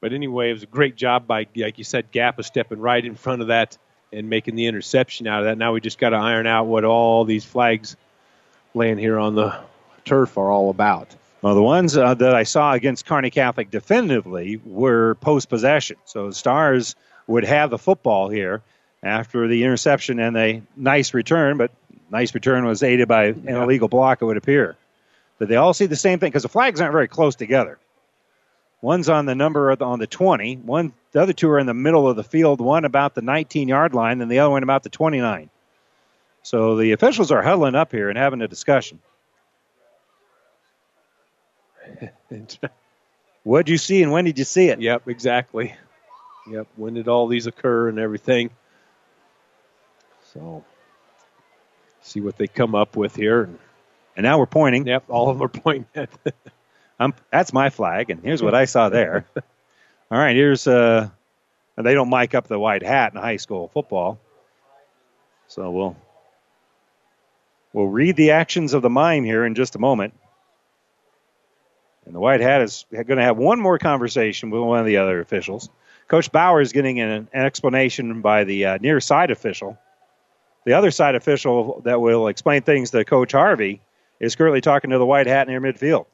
[0.00, 3.14] But anyway, it was a great job by, like you said, Gappa stepping right in
[3.14, 3.78] front of that
[4.12, 5.56] and making the interception out of that.
[5.56, 7.96] Now we just got to iron out what all these flags
[8.74, 9.56] laying here on the
[10.04, 11.14] turf are all about.
[11.42, 15.96] Well, the ones uh, that I saw against Kearney Catholic definitively were post possession.
[16.06, 16.96] So the Stars
[17.28, 18.62] would have the football here
[19.00, 21.70] after the interception and a nice return, but
[22.12, 24.76] nice return was aided by an illegal block, it would appear.
[25.38, 27.78] But they all see the same thing because the flags aren't very close together.
[28.80, 30.56] One's on the number of the- on the 20.
[30.56, 32.60] One, the other two are in the middle of the field.
[32.60, 35.50] One about the 19 yard line, and the other one about the 29.
[36.42, 39.00] So the officials are huddling up here and having a discussion.
[43.44, 44.80] What did you see, and when did you see it?
[44.80, 45.74] Yep, exactly.
[46.48, 48.50] Yep, when did all these occur and everything?
[50.32, 50.64] So,
[52.02, 53.48] see what they come up with here.
[54.16, 54.86] And now we're pointing.
[54.86, 56.10] Yep, all of them are pointing at.
[57.00, 59.24] I'm, that's my flag, and here's what I saw there.
[60.10, 61.08] All right, here's uh,
[61.76, 64.20] they don't mic up the white hat in high school football,
[65.48, 65.96] so we'll
[67.72, 70.14] we'll read the actions of the mime here in just a moment.
[72.04, 74.98] And the white hat is going to have one more conversation with one of the
[74.98, 75.70] other officials.
[76.08, 79.78] Coach Bauer is getting an, an explanation by the uh, near side official.
[80.64, 83.80] The other side official that will explain things to Coach Harvey
[84.20, 86.06] is currently talking to the white hat near midfield.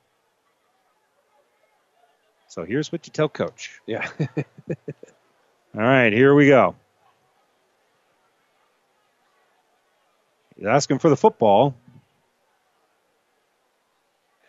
[2.49, 3.79] So here's what you tell Coach.
[3.87, 4.09] Yeah.
[5.75, 6.75] All right, here we go.
[10.57, 11.75] He's asking for the football.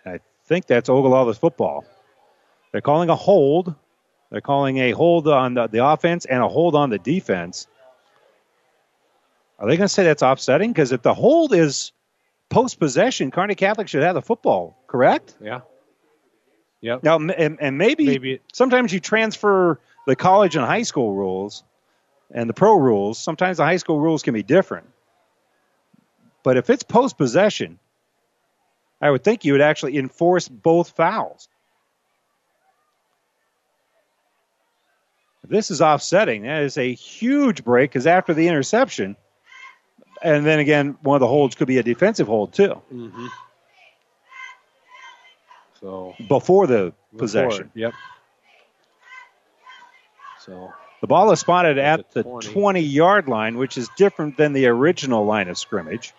[0.05, 1.85] I think that's Ogallala's football.
[2.71, 3.75] They're calling a hold.
[4.31, 7.67] They're calling a hold on the, the offense and a hold on the defense.
[9.59, 10.71] Are they going to say that's offsetting?
[10.71, 11.91] Because if the hold is
[12.49, 15.35] post possession, Kearney Catholic should have the football, correct?
[15.41, 15.61] Yeah.
[16.81, 17.03] Yep.
[17.03, 21.63] Now, and, and maybe, Maybe sometimes you transfer the college and high school rules
[22.31, 23.17] and the pro rules.
[23.17, 24.87] Sometimes the high school rules can be different.
[26.41, 27.79] But if it's post possession,
[29.01, 31.49] I would think you would actually enforce both fouls.
[35.43, 39.17] If this is offsetting, that is a huge break because after the interception,
[40.21, 43.27] and then again, one of the holds could be a defensive hold too Mm-hmm.
[45.79, 47.71] So before the before possession.
[47.73, 47.93] Yep.
[50.39, 52.51] So The ball is spotted at the 20.
[52.51, 56.13] 20 yard line, which is different than the original line of scrimmage.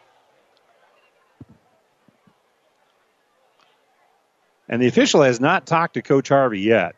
[4.68, 6.94] And the official has not talked to Coach Harvey yet.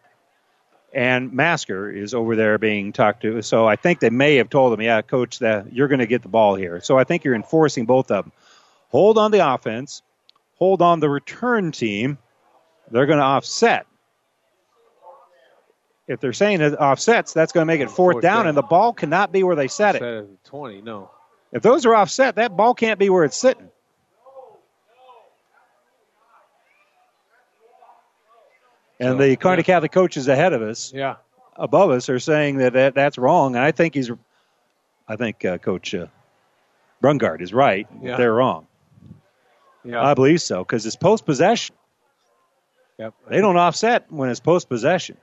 [0.95, 3.41] And Masker is over there being talked to.
[3.43, 6.23] So I think they may have told him, yeah, coach, that you're going to get
[6.23, 6.81] the ball here.
[6.83, 8.33] So I think you're enforcing both of them.
[8.91, 10.03] Hold on the offense,
[10.57, 12.19] hold on the return team.
[12.91, 13.87] They're going to offset.
[16.07, 18.49] If they're saying it offsets, that's going to make it fourth, Fourth down, down.
[18.49, 20.01] and the ball cannot be where they set it.
[20.01, 21.11] Set at 20, no.
[21.53, 23.71] If those are offset, that ball can't be where it's sitting.
[29.03, 31.17] And the Kearney Catholic coaches ahead of us, Yeah.
[31.57, 33.57] above us, are saying that, that that's wrong.
[33.57, 34.11] And I think he's,
[35.09, 36.07] I think uh, Coach uh,
[37.03, 37.87] Brungard is right.
[38.01, 38.17] Yeah.
[38.17, 38.67] They're wrong.
[39.85, 40.03] Yeah.
[40.03, 41.75] I believe so because it's post possession.
[42.99, 43.15] Yep.
[43.29, 45.17] They don't offset when it's post possession.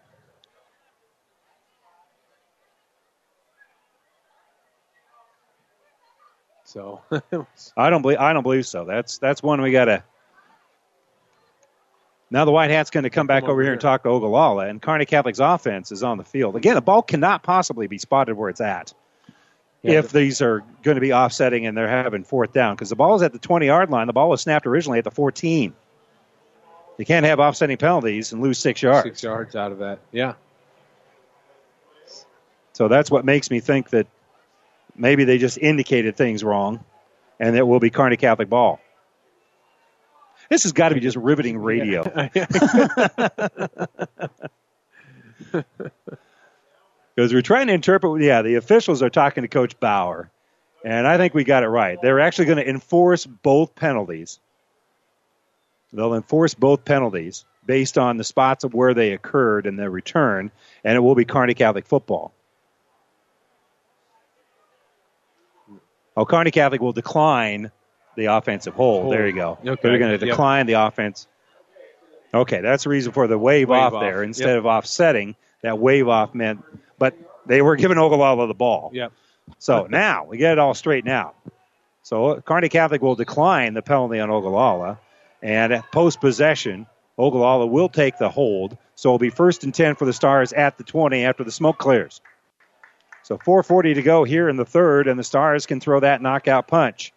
[6.66, 7.02] So
[7.78, 8.86] I don't believe I don't believe so.
[8.86, 10.04] That's that's one we got to.
[12.32, 14.82] Now the White Hat's going to come back over here and talk to Ogallala, and
[14.82, 16.56] Kearney Catholic's offense is on the field.
[16.56, 18.94] Again, the ball cannot possibly be spotted where it's at
[19.82, 22.96] Yeah, if these are going to be offsetting and they're having fourth down because the
[22.96, 24.08] ball is at the 20 yard line.
[24.08, 25.74] The ball was snapped originally at the 14.
[27.00, 29.04] You can't have offsetting penalties and lose six yards.
[29.04, 30.00] six yards out of that.
[30.12, 30.34] Yeah.
[32.74, 34.06] So that's what makes me think that
[34.96, 36.84] maybe they just indicated things wrong
[37.40, 38.80] and it will be Kearney Catholic ball.
[40.50, 42.04] This has got to be just riveting radio.
[47.20, 50.32] Because we're trying to interpret, yeah, the officials are talking to Coach Bauer,
[50.86, 52.02] and I think we got it right.
[52.02, 54.40] They're actually going to enforce both penalties.
[55.92, 60.50] They'll enforce both penalties based on the spots of where they occurred in the return,
[60.86, 62.34] and it will be Kearney Catholic football.
[66.16, 67.70] Oh, Kearney Catholic will decline
[68.20, 69.04] the offensive hold.
[69.04, 69.14] Hold.
[69.14, 69.58] There you go.
[69.66, 69.80] Okay.
[69.82, 70.34] They're going to Yep.
[70.34, 71.28] decline the offense.
[72.34, 74.02] Okay, that's the reason for the wave, Wave off, off.
[74.02, 74.58] there instead Yep.
[74.60, 75.36] of offsetting.
[75.64, 76.64] That wave off meant,
[77.00, 77.16] but
[77.46, 78.92] they were giving Ogallala the ball.
[78.94, 79.12] Yep.
[79.58, 81.36] So now we get it all straightened out.
[82.04, 85.00] So Kearney Catholic will decline the penalty on Ogallala,
[85.42, 86.86] and post possession,
[87.18, 88.78] Ogallala will take the hold.
[88.96, 91.78] So it'll be first and ten for the Stars at the 20 after the smoke
[91.78, 92.22] clears.
[93.24, 96.68] So 4:40 to go here in the third, and the Stars can throw that knockout
[96.68, 97.12] punch.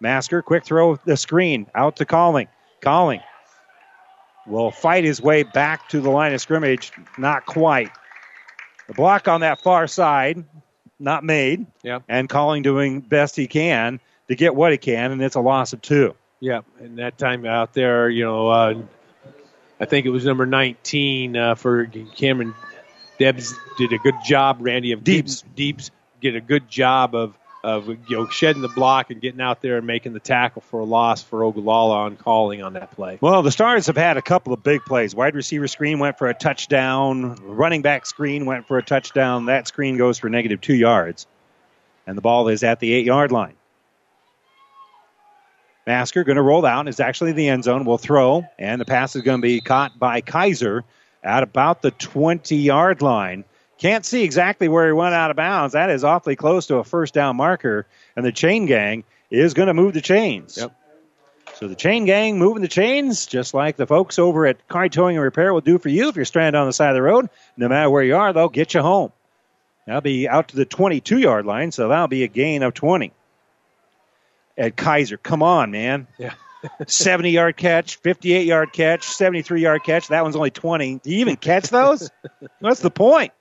[0.00, 2.48] Masker, quick throw the screen out to Calling.
[2.80, 3.20] Calling
[4.46, 6.92] will fight his way back to the line of scrimmage.
[7.18, 7.90] Not quite.
[8.86, 10.44] The block on that far side,
[10.98, 11.66] not made.
[11.82, 12.00] Yeah.
[12.08, 15.72] And Calling doing best he can to get what he can, and it's a loss
[15.72, 16.14] of two.
[16.40, 18.74] Yeah, and that time out there, you know, uh,
[19.80, 22.54] I think it was number 19 uh, for Cameron.
[23.18, 25.42] Debs did a good job, Randy, of Deebs.
[25.56, 27.36] Deebs did a good job of
[27.66, 30.78] of you know shedding the block and getting out there and making the tackle for
[30.78, 33.18] a loss for Ogallala on Calling on that play.
[33.20, 35.16] Well, the Stars have had a couple of big plays.
[35.16, 37.36] Wide receiver screen went for a touchdown.
[37.42, 39.46] Running back screen went for a touchdown.
[39.46, 41.26] That screen goes for negative two yards.
[42.06, 43.54] And the ball is at the eight yard line.
[45.88, 46.86] Masker going to roll out.
[46.86, 47.84] Is actually the end zone.
[47.84, 48.46] Will throw.
[48.60, 50.84] And the pass is going to be caught by Kaiser
[51.24, 53.44] at about the 20 yard line.
[53.78, 55.74] Can't see exactly where he went out of bounds.
[55.74, 57.86] That is awfully close to a first down marker.
[58.16, 60.56] And the chain gang is going to move the chains.
[60.56, 60.74] Yep.
[61.54, 65.16] So the chain gang moving the chains, just like the folks over at Car Towing
[65.16, 67.30] and Repair will do for you if you're stranded on the side of the road.
[67.56, 69.12] No matter where you are, they'll get you home.
[69.86, 73.12] That'll be out to the 22 yard line, so that'll be a gain of 20.
[74.58, 76.08] Ed Kaiser, come on, man.
[76.18, 76.34] Yeah.
[76.86, 80.08] 70 yard catch, 58 yard catch, 73 yard catch.
[80.08, 81.00] That one's only 20.
[81.02, 82.10] Do you even catch those?
[82.58, 83.32] What's the point?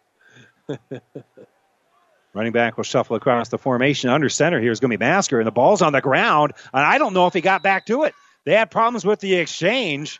[2.33, 4.09] Running back will shuffle across the formation.
[4.09, 6.53] Under center here is going to be Masker, and the ball's on the ground.
[6.73, 8.13] And I don't know if he got back to it.
[8.43, 10.19] They had problems with the exchange.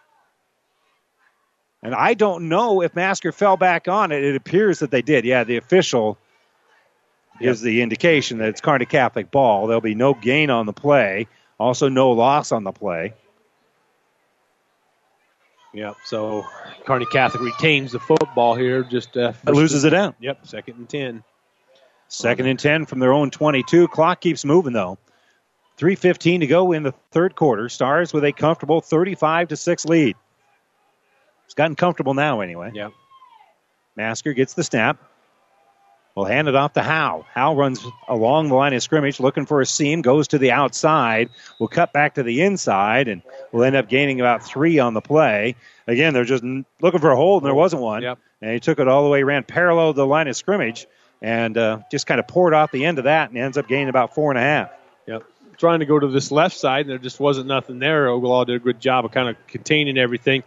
[1.84, 4.24] And I don't know if Masker fell back on it.
[4.24, 5.26] It appears that they did.
[5.26, 6.18] Yeah, the official
[7.40, 9.68] gives the indication that it's Kearney Catholic ball.
[9.68, 11.28] There'll be no gain on the play.
[11.60, 13.14] Also, no loss on the play.
[15.76, 15.98] Yep.
[16.06, 16.46] So
[16.86, 18.84] Kearney Catholic retains the football here.
[18.84, 20.16] Just uh, loses it down.
[20.20, 20.48] Yep.
[20.48, 21.24] Second and ten.
[22.08, 23.88] Second and 10 from their own 22.
[23.88, 24.98] Clock keeps moving, though.
[25.78, 27.68] 3.15 to go in the third quarter.
[27.68, 30.16] Stars with a comfortable 35 to 6 lead.
[31.46, 32.72] It's gotten comfortable now, anyway.
[32.74, 32.92] Yep.
[33.96, 34.98] Masker gets the snap.
[36.16, 37.26] We'll hand it off to Howe.
[37.34, 41.30] Howe runs along the line of scrimmage looking for a seam, goes to the outside.
[41.60, 43.22] We'll cut back to the inside, and
[43.52, 45.56] we'll end up gaining about three on the play.
[45.88, 46.44] Again, they're just
[46.82, 48.02] looking for a hold, and there wasn't one.
[48.02, 48.20] Yep.
[48.42, 50.88] And he took it all the way, ran parallel to the line of scrimmage,
[51.22, 53.90] and uh, just kind of poured off the end of that and ends up gaining
[53.90, 54.72] about four and a half.
[55.08, 55.24] Yep.
[55.58, 58.08] Trying to go to this left side, and there just wasn't nothing there.
[58.08, 60.44] Ogallala did a good job of kind of containing everything.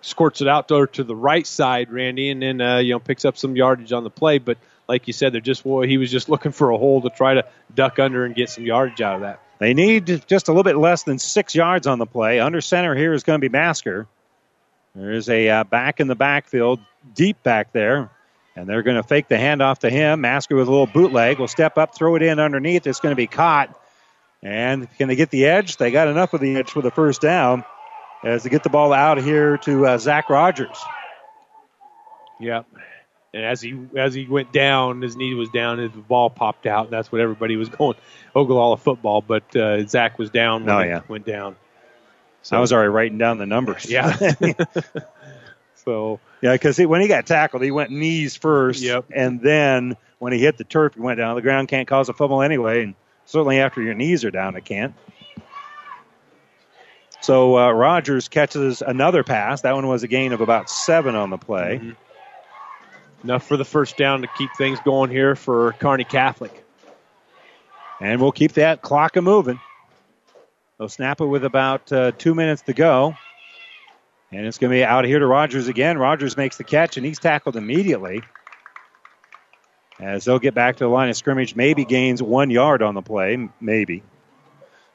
[0.00, 3.26] Squirts it out to, to the right side, Randy, and then uh, you know picks
[3.26, 4.38] up some yardage on the play.
[4.38, 4.56] But
[4.90, 7.34] like you said, they're just well, he was just looking for a hole to try
[7.34, 9.40] to duck under and get some yardage out of that.
[9.60, 12.40] They need just a little bit less than six yards on the play.
[12.40, 14.08] Under center here is going to be Masker.
[14.96, 16.80] There is a uh, back in the backfield,
[17.14, 18.10] deep back there,
[18.56, 20.22] and they're going to fake the handoff to him.
[20.22, 22.84] Masker with a little bootleg will step up, throw it in underneath.
[22.88, 23.78] It's going to be caught.
[24.42, 25.76] And can they get the edge?
[25.76, 27.64] They got enough of the edge for the first down
[28.24, 30.78] as they get the ball out here to uh, Zach Rogers.
[32.40, 32.66] Yep.
[33.32, 36.86] And as he as he went down, his knee was down, his ball popped out,
[36.86, 37.96] and that's what everybody was going
[38.34, 39.22] Ogallala football.
[39.22, 41.00] But uh, Zach was down when Oh, he yeah.
[41.08, 41.56] went down.
[42.50, 43.84] I was already writing down the numbers.
[43.88, 44.16] Yeah.
[45.76, 49.06] so yeah, because when he got tackled, he went knees first, Yep.
[49.14, 51.36] and then when he hit the turf, he went down.
[51.36, 52.94] The ground can't cause a fumble anyway, and
[53.26, 54.94] certainly after your knees are down, it can't.
[57.22, 59.60] So uh, Rogers catches another pass.
[59.60, 61.78] That one was a gain of about seven on the play.
[61.82, 61.90] Mm-hmm.
[63.22, 66.64] Enough for the first down to keep things going here for Kearney Catholic.
[68.00, 69.60] And we'll keep that clock a moving.
[70.78, 73.14] They'll snap it with about uh, two minutes to go.
[74.32, 75.98] And it's going to be out here to Rogers again.
[75.98, 78.22] Rogers makes the catch, and he's tackled immediately.
[79.98, 83.02] As they'll get back to the line of scrimmage, maybe gains one yard on the
[83.02, 84.02] play, maybe.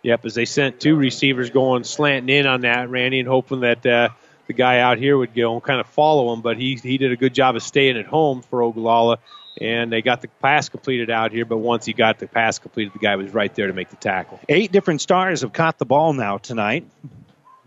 [0.02, 3.86] Yep, as they sent two receivers going slanting in on that, Randy, and hoping that
[3.86, 4.10] uh,
[4.48, 6.41] the guy out here would go and kind of follow him.
[6.41, 9.19] But he he did a good job of staying at home for Ogallala,
[9.59, 11.45] and they got the pass completed out here.
[11.45, 13.95] But once he got the pass completed, the guy was right there to make the
[13.95, 14.40] tackle.
[14.49, 16.85] Eight different stars have caught the ball now tonight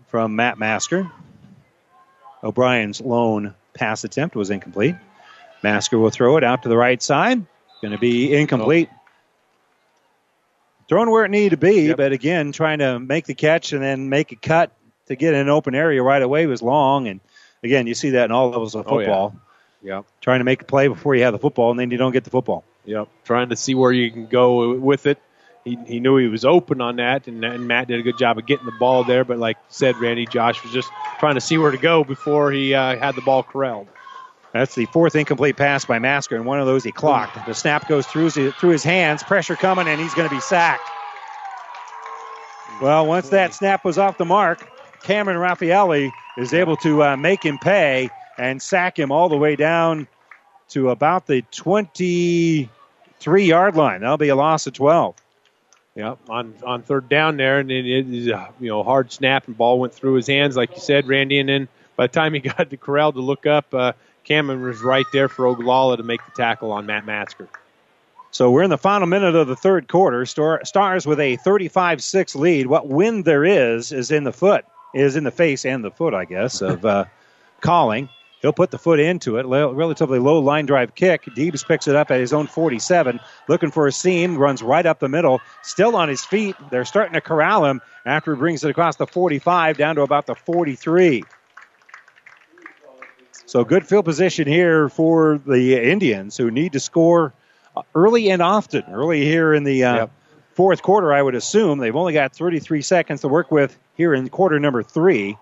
[0.07, 1.11] from Matt Masker.
[2.43, 4.95] O'Brien's lone pass attempt was incomplete.
[5.61, 7.45] Masker will throw it out to the right side.
[7.81, 8.89] Going to be incomplete.
[8.91, 8.95] Oh.
[10.87, 14.09] Thrown where it needed to be, but again, trying to make the catch and then
[14.09, 14.71] make a cut
[15.09, 17.07] to get in an open area right away was long.
[17.07, 17.19] And
[17.63, 19.05] again, you see that in all levels of Oh, yeah.
[19.05, 19.35] football.
[19.81, 20.05] Yep.
[20.21, 22.23] Trying to make a play before you have the football, and then you don't get
[22.23, 22.63] the football.
[22.85, 23.07] Yep.
[23.25, 25.19] Trying to see where you can go with it.
[25.65, 28.37] He, he knew he was open on that, and, and Matt did a good job
[28.37, 29.23] of getting the ball there.
[29.25, 30.89] But like said, Randy, Josh was just
[31.19, 33.87] trying to see where to go before he uh, had the ball corralled.
[34.53, 37.45] That's the fourth incomplete pass by Masker, and one of those he clocked.
[37.45, 40.41] The snap goes through his, through his hands, pressure coming, and he's going to be
[40.41, 40.89] sacked.
[42.81, 44.67] Well, once that snap was off the mark,
[45.03, 49.55] Cameron Raffaelli is able to uh, make him pay and sack him all the way
[49.55, 50.07] down
[50.69, 54.01] to about the 23 yard line.
[54.01, 55.15] That'll be a loss of 12.
[55.95, 59.57] Yep, on on third down there, and it is a you know hard snap and
[59.57, 61.39] ball went through his hands, like you said, Randy.
[61.39, 63.91] And then by the time he got to corral to look up, uh,
[64.23, 67.49] Cameron was right there for Ogallala to make the tackle on Matt Masker.
[68.31, 70.25] So we're in the final minute of the third quarter.
[70.25, 72.67] Star, stars with a 35-6 lead.
[72.67, 76.13] What wind there is is in the foot, is in the face and the foot,
[76.13, 77.05] I guess, of uh,
[77.61, 78.09] Calling.
[78.41, 79.45] He'll put the foot into it.
[79.45, 81.25] Relatively low line drive kick.
[81.25, 83.19] Deebs picks it up at his own 47,
[83.49, 86.55] looking for a seam, runs right up the middle, still on his feet.
[86.71, 90.25] They're starting to corral him after he brings it across the 45 down to about
[90.25, 91.23] the 43.
[93.45, 97.33] So good field position here for the Indians who need to score
[97.75, 98.83] uh, early and often.
[98.89, 100.07] Early here in the uh,
[100.53, 101.79] fourth quarter, I would assume.
[101.79, 105.37] They've only got 33 seconds to work with here in quarter number three.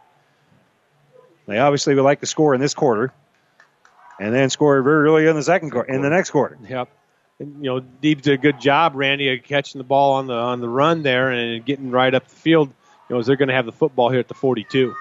[1.45, 3.13] They obviously would like to score in this quarter,
[4.19, 6.57] and then score very early in the second quarter, in the next quarter.
[6.67, 6.89] Yep.
[7.37, 10.33] And, you know, Deeb did a good job, Randy, of catching the ball on the
[10.33, 12.69] on the run there and getting right up the field.
[13.07, 14.95] You know, as they're going to have the football here at the 42.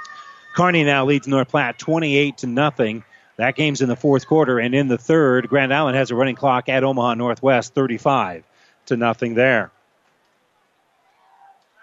[0.54, 3.04] Kearney now leads North Platte 28 to nothing.
[3.36, 6.36] That game's in the fourth quarter, and in the third, Grand Island has a running
[6.36, 8.44] clock at Omaha Northwest, 35
[8.86, 9.70] to nothing there.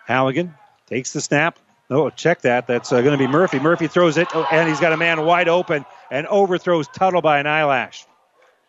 [0.06, 0.54] Halligan
[0.94, 1.58] takes the snap.
[1.90, 2.68] Oh, check that.
[2.68, 3.60] That's uh, going to be Murphy.
[3.60, 7.40] Murphy throws it, oh, and he's got a man wide open and overthrows Tuttle by
[7.40, 8.06] an eyelash.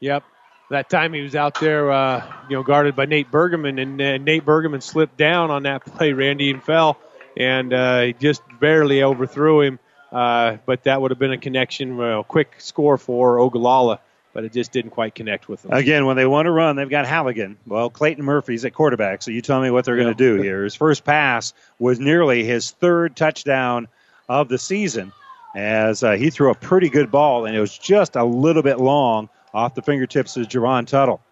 [0.00, 0.24] Yep.
[0.70, 4.16] That time he was out there, uh, you know, guarded by Nate Bergman, and uh,
[4.16, 6.14] Nate Bergman slipped down on that play.
[6.14, 6.98] Randy and fell,
[7.36, 9.78] and uh, he just barely overthrew him.
[10.10, 14.00] Uh, but that would have been a connection, well, quick score for Ogallala,
[14.34, 15.72] but it just didn't quite connect with them.
[15.72, 17.56] Again, when they want to run, they've got Halligan.
[17.66, 20.64] Well, Clayton Murphy's at quarterback, so you tell me what they're going to do here.
[20.64, 23.86] His first pass was nearly his third touchdown
[24.28, 25.12] of the season,
[25.54, 28.80] as uh, he threw a pretty good ball, and it was just a little bit
[28.80, 31.22] long off the fingertips of Jerron Tuttle.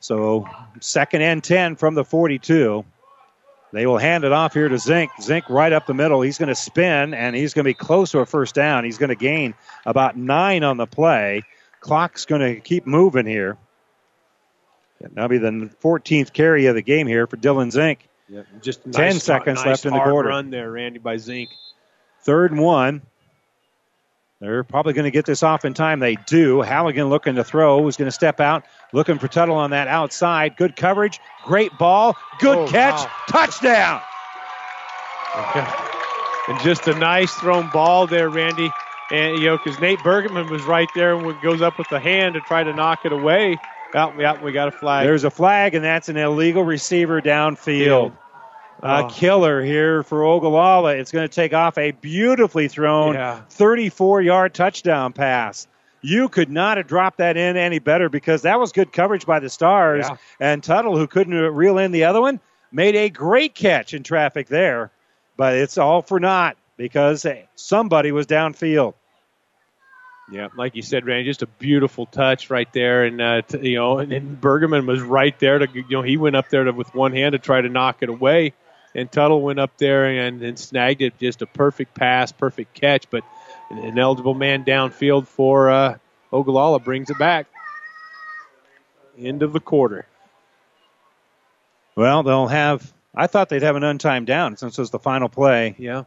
[0.00, 0.46] So,
[0.80, 2.84] second and 10 from the 42.
[3.72, 5.10] They will hand it off here to Zink.
[5.22, 6.20] Zink right up the middle.
[6.20, 8.84] He's going to spin, and he's going to be close to a first down.
[8.84, 9.54] He's going to gain
[9.86, 11.44] about nine on the play.
[11.80, 13.56] Clock's going to keep moving here.
[15.00, 15.50] That'll be the
[15.82, 18.06] 14th carry of the game here for Dylan Zink.
[18.28, 18.46] Yep.
[18.62, 20.28] Just 10 nice, seconds nice left in the quarter.
[20.28, 21.48] Run there, Randy by Zink.
[22.22, 23.02] Third and one.
[24.40, 26.00] They're probably going to get this off in time.
[26.00, 26.60] They do.
[26.60, 27.82] Halligan looking to throw.
[27.82, 28.64] Who's going to step out?
[28.92, 30.56] Looking for Tuttle on that outside.
[30.56, 31.18] Good coverage.
[31.44, 32.16] Great ball.
[32.38, 33.00] Good Oh, catch.
[33.00, 33.10] wow.
[33.28, 34.00] Touchdown.
[36.48, 38.70] And just a nice thrown ball there, Randy.
[39.10, 42.34] And you know, because Nate Bergman was right there and goes up with the hand
[42.34, 43.58] to try to knock it away.
[43.92, 45.04] Yep, yep, we got a flag.
[45.04, 48.12] There's a flag, and that's an illegal receiver downfield.
[48.82, 49.08] A Oh.
[49.10, 50.94] killer here for Ogallala.
[50.94, 53.40] It's going to take off a beautifully thrown Yeah.
[53.50, 55.66] 34 yard touchdown pass.
[56.02, 59.38] You could not have dropped that in any better because that was good coverage by
[59.40, 60.06] the Stars.
[60.08, 60.16] Yeah.
[60.38, 62.40] And Tuttle, who couldn't uh, reel in the other one,
[62.72, 64.90] made a great catch in traffic there.
[65.36, 68.94] But it's all for naught because eh, somebody was downfield.
[70.30, 73.76] Yeah, like you said, Randy, just a beautiful touch right there, and uh, t- you
[73.76, 76.72] know, and, and Bergman was right there to, you know, he went up there to,
[76.72, 78.52] with one hand to try to knock it away,
[78.94, 83.10] and Tuttle went up there and, and snagged it, just a perfect pass, perfect catch,
[83.10, 83.24] but
[83.70, 85.98] an, an eligible man downfield for uh,
[86.32, 87.46] Ogallala brings it back.
[89.18, 90.06] End of the quarter.
[91.96, 92.92] Well, they'll have.
[93.14, 95.74] I thought they'd have an untimed down since it was the final play.
[95.76, 96.04] Yeah.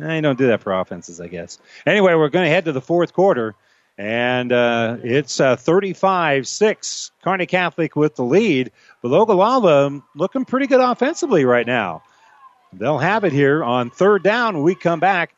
[0.00, 1.58] Eh, you don't do that for offenses, I guess.
[1.86, 3.54] Anyway, we're going to head to the fourth quarter,
[3.96, 7.10] and uh, it's uh, 35-6.
[7.22, 8.70] Kearney Catholic with the lead,
[9.02, 12.02] but Ogallala looking pretty good offensively right now.
[12.72, 15.34] They'll have it here on third down when we come back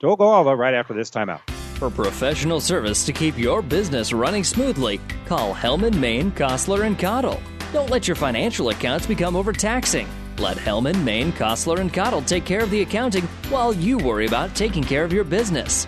[0.00, 1.40] to Ogallala right after this timeout.
[1.76, 7.40] For professional service to keep your business running smoothly, call Hellman, Maine, Kostler, and Cottle.
[7.72, 10.08] Don't let your financial accounts become overtaxing.
[10.38, 14.54] Let Hellman, Maine, Kostler, and Cottle take care of the accounting while you worry about
[14.54, 15.86] taking care of your business.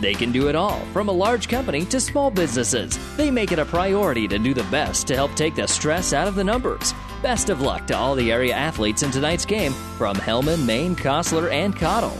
[0.00, 2.98] They can do it all, from a large company to small businesses.
[3.16, 6.28] They make it a priority to do the best to help take the stress out
[6.28, 6.94] of the numbers.
[7.22, 11.50] Best of luck to all the area athletes in tonight's game from Hellman, Maine, Kostler,
[11.50, 12.16] and Cottle.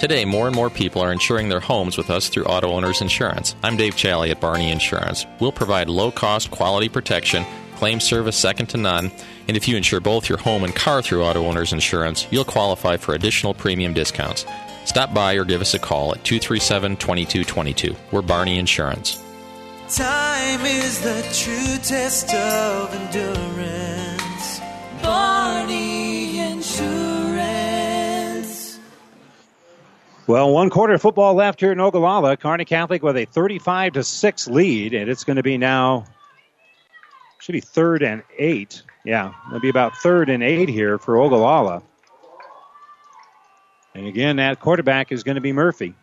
[0.00, 3.56] Today, more and more people are insuring their homes with us through Auto Owners Insurance.
[3.64, 5.26] I'm Dave Challey at Barney Insurance.
[5.40, 9.10] We'll provide low cost, quality protection, claim service second to none,
[9.48, 12.98] and if you insure both your home and car through Auto Owners Insurance, you'll qualify
[12.98, 14.44] for additional premium discounts.
[14.84, 17.96] Stop by or give us a call at 237 2222.
[18.12, 19.22] We're Barney Insurance.
[19.88, 24.60] Time is the true test of endurance.
[25.02, 27.18] Barney Insurance.
[30.26, 32.36] Well, one quarter of football left here in Ogallala.
[32.36, 36.04] Kearney Catholic with a 35 to 6 lead, and it's going to be now,
[37.40, 38.82] should be third and eight.
[39.04, 41.82] Yeah, it'll be about third and eight here for Ogallala.
[43.94, 45.94] And again, that quarterback is going to be Murphy.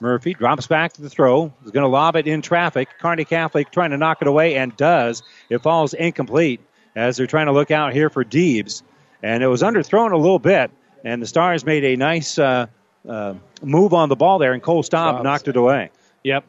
[0.00, 1.52] Murphy drops back to the throw.
[1.64, 2.88] Is going to lob it in traffic.
[3.00, 5.22] Kearney Catholic trying to knock it away and does.
[5.50, 6.60] It falls incomplete
[6.94, 8.82] as they're trying to look out here for Deebs.
[9.22, 10.70] And it was underthrown a little bit.
[11.04, 12.66] And the Stars made a nice uh,
[13.08, 15.90] uh, move on the ball there, and Cole Staub knocked it away.
[16.24, 16.44] Yep.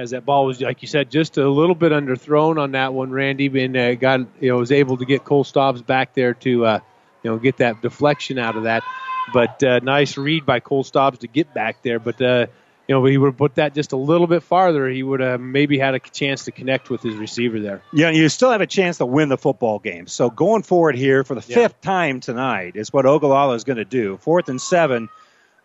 [0.00, 3.10] As that ball was, like you said, just a little bit underthrown on that one,
[3.10, 6.64] Randy, and uh, got you know was able to get Cole Stobbs back there to
[6.64, 6.78] uh,
[7.22, 8.82] you know get that deflection out of that.
[9.34, 11.98] But uh, nice read by Cole Stobbs to get back there.
[11.98, 12.46] But uh,
[12.88, 14.88] you know he would have put that just a little bit farther.
[14.88, 17.82] He would have maybe had a chance to connect with his receiver there.
[17.92, 20.06] Yeah, you still have a chance to win the football game.
[20.06, 21.56] So going forward here for the Yeah.
[21.56, 24.16] fifth time tonight is what Ogallala is going to do.
[24.22, 25.10] Fourth and seven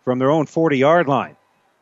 [0.04, 1.36] from their own 40 yard line.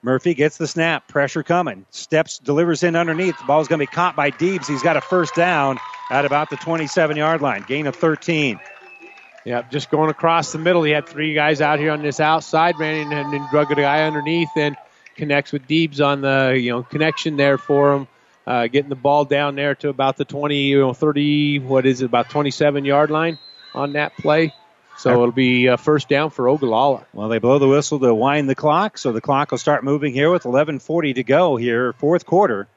[0.05, 3.39] Murphy gets the snap, pressure coming, steps, delivers in underneath.
[3.39, 4.67] The ball's going to be caught by Deebs.
[4.67, 5.79] He's got a first down
[6.11, 8.61] at about the 27 yard line, gain of 13.
[9.47, 10.83] Yeah, just going across the middle.
[10.83, 13.77] He had three guys out here on this outside, ran in and then drug a
[13.77, 14.77] guy underneath and
[15.17, 18.09] connects with Deebs on the you know connection there for him.
[18.47, 22.03] Uh, getting the ball down there to about the 20, you know, 30, what is
[22.03, 23.39] it, about 27 yard line
[23.75, 24.53] on that play.
[24.97, 27.05] So it'll be uh, first down for Ogallala.
[27.13, 30.13] Well, they blow the whistle to wind the clock, so the clock will start moving
[30.13, 32.69] here with 11:40 to go here, fourth quarter,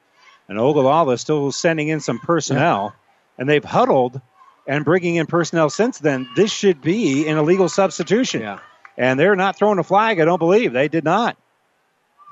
[0.50, 2.96] and Ogallala is still sending in some personnel,
[3.38, 4.20] and they've huddled
[4.68, 6.28] and bringing in personnel since then.
[6.36, 8.60] This should be an illegal substitution, Yeah.
[8.98, 10.20] and they're not throwing a flag.
[10.20, 11.38] I don't believe they did not.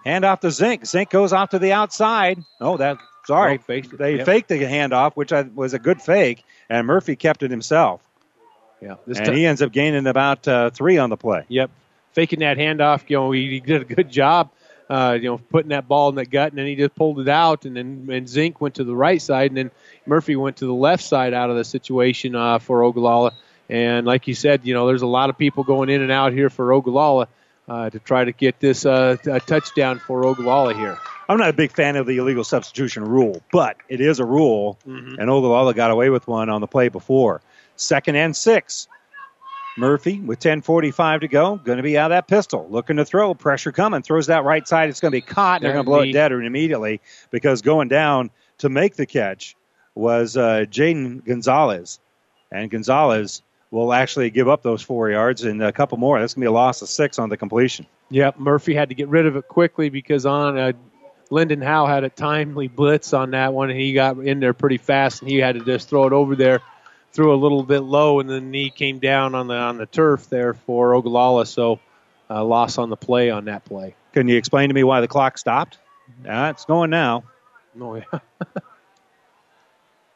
[0.04, 0.86] Hand off to Zink.
[0.86, 2.40] Zink goes off to the outside.
[2.62, 4.26] Oh, that sorry, Oh, faked they Yep.
[4.26, 8.02] faked the handoff, which I, was a good fake, and Murphy kept it himself,
[8.82, 8.96] Yeah.
[9.08, 11.46] This and ti- he ends up gaining about uh, three on the play.
[11.48, 11.72] Yep,
[12.14, 13.04] faking that handoff.
[13.10, 14.50] You know, he, he did a good job.
[14.88, 17.28] Uh, you know, putting that ball in the gut, and then he just pulled it
[17.28, 19.72] out, and then and Zink went to the right side, and then
[20.06, 23.32] Murphy went to the left side out of the situation uh, for Ogallala.
[23.68, 26.34] And like you said, you know, there's a lot of people going in and out
[26.34, 27.28] here for Ogallala
[27.68, 31.00] uh, to try to get this uh, a touchdown for Ogallala here.
[31.28, 34.78] I'm not a big fan of the illegal substitution rule, but it is a rule,
[34.88, 35.18] Mhm.
[35.18, 37.42] and Ogallala got away with one on the play before.
[37.76, 38.88] Second and six.
[39.78, 43.34] Murphy with 10:45 to go, going to be out of that pistol, looking to throw,
[43.34, 44.90] pressure coming, throws that right side.
[44.90, 45.62] It's going to be caught.
[45.62, 49.56] They're going to blow it dead immediately because going down to make the catch
[49.94, 52.00] was uh, Jaden Gonzalez,
[52.52, 56.20] and Gonzalez will actually give up those four yards and a couple more.
[56.20, 57.86] That's going to be a loss of six on the completion.
[58.12, 60.72] Yep, Murphy had to get rid of it quickly because on uh,
[61.32, 64.78] Lyndon Howe had a timely blitz on that one, and he got in there pretty
[64.78, 66.62] fast, and he had to just throw it over there,
[67.16, 70.30] threw a little bit low, and then knee came down on the on the turf
[70.30, 71.80] there for Ogallala, so
[72.30, 73.96] uh, loss on the play on that play.
[74.14, 75.80] Can you explain to me why the clock stopped?
[76.28, 77.24] Uh, it's going now.
[77.82, 78.04] Oh, yeah.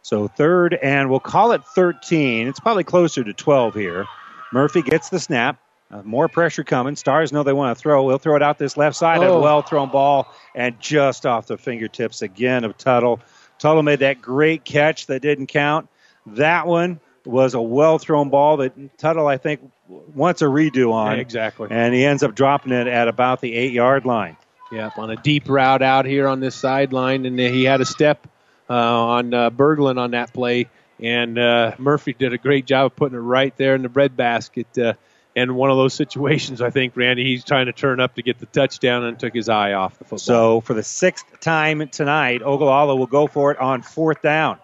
[0.01, 2.47] So third, and we'll call it 13.
[2.47, 4.07] It's probably closer to 12 here.
[4.51, 5.59] Murphy gets the snap.
[5.91, 6.95] Uh, more pressure coming.
[6.95, 8.03] Stars know they want to throw.
[8.03, 9.21] We'll throw it out this left side.
[9.21, 9.39] A Oh.
[9.41, 13.19] well thrown ball, and just off the fingertips again of Tuttle.
[13.59, 15.89] Tuttle made that great catch that didn't count.
[16.25, 21.15] That one was a well thrown ball that Tuttle, I think, wants a redo on.
[21.15, 21.67] Yeah, exactly.
[21.69, 24.37] And he ends up dropping it at about the eight yard line.
[24.71, 28.27] Yep, on a deep route out here on this sideline, and he had a step
[28.69, 30.67] uh, on uh, Berglund on that play,
[30.99, 34.77] and uh, Murphy did a great job of putting it right there in the breadbasket.
[34.77, 34.93] Uh,
[35.35, 38.39] and one of those situations, I think, Randy, he's trying to turn up to get
[38.39, 40.19] the touchdown and took his eye off the football.
[40.19, 44.59] So for the sixth time tonight, Ogallala will go for it on fourth down.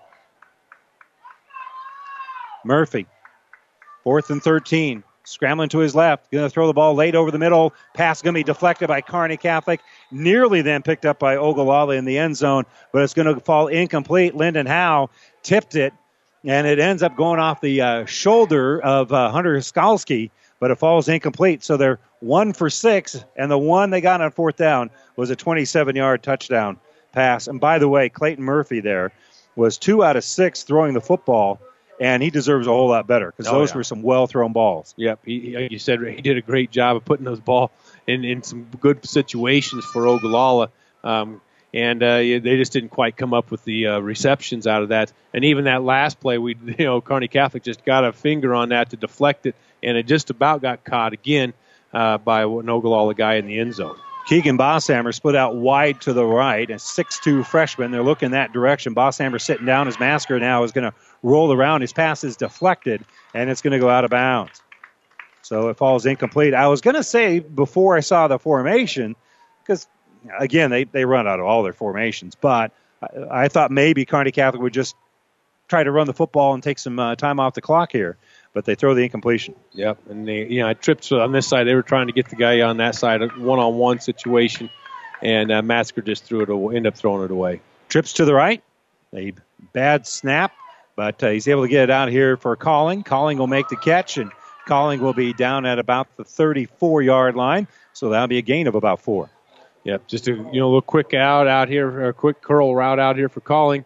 [2.65, 3.07] Murphy,
[4.03, 7.39] fourth and 13, scrambling to his left, going to throw the ball late over the
[7.39, 7.73] middle.
[7.93, 12.05] Pass going to be deflected by Kearney Catholic, nearly then picked up by Ogallala in
[12.05, 14.35] the end zone, but it's going to fall incomplete.
[14.35, 15.09] Lyndon Howe
[15.43, 15.93] tipped it,
[16.43, 20.75] and it ends up going off the uh, shoulder of uh, Hunter Skalski, but it
[20.75, 21.63] falls incomplete.
[21.63, 25.35] So they're one for six, and the one they got on fourth down was a
[25.35, 26.79] 27 yard touchdown
[27.11, 27.47] pass.
[27.47, 29.11] And by the way, Clayton Murphy there
[29.55, 31.59] was two out of six throwing the football,
[31.99, 33.77] and he deserves a whole lot better because Oh, those yeah.
[33.77, 34.93] were some well thrown balls.
[34.97, 37.71] Yep, he, like you said, he did a great job of putting those ball
[38.07, 40.69] in, in some good situations for Ogallala.
[41.03, 41.41] Um,
[41.73, 45.11] and uh, they just didn't quite come up with the uh, receptions out of that.
[45.33, 48.69] And even that last play, we you know Kearney Catholic just got a finger on
[48.69, 51.53] that to deflect it, and it just about got caught again
[51.93, 53.97] uh, by an Ogallala guy in the end zone.
[54.25, 57.91] Keegan Bosshammer split out wide to the right, a 6'2 freshman.
[57.91, 58.95] They're looking that direction.
[58.95, 59.85] Bosshammer sitting down.
[59.85, 61.81] His masker now is going to roll around.
[61.81, 63.05] His pass is deflected,
[63.35, 64.61] and it's going to go out of bounds.
[65.43, 66.55] So it falls incomplete.
[66.55, 69.15] I was going to say before I saw the formation,
[69.61, 69.87] because
[70.39, 72.71] again, they, they run out of all their formations, but
[73.03, 74.95] I, I thought maybe Kearney Catholic would just
[75.67, 78.17] try to run the football and take some uh, time off the clock here,
[78.55, 79.53] but they throw the incompletion.
[79.73, 81.65] Yep, and they you know I tripped on this side.
[81.65, 84.71] They were trying to get the guy on that side, a one-on-one situation,
[85.21, 87.61] and uh, Masker just threw it, away, ended up throwing it away.
[87.89, 88.63] Trips to the right.
[89.13, 89.33] A
[89.73, 90.53] bad snap,
[90.95, 93.03] but uh, he's able to get it out here for Calling.
[93.03, 94.31] Calling will make the catch, and
[94.65, 97.67] Calling will be down at about the 34 yard line.
[97.91, 99.29] So that'll be a gain of about four.
[99.83, 102.99] Yep, just a you know a little quick out out here, a quick curl route
[102.99, 103.83] out here for Calling.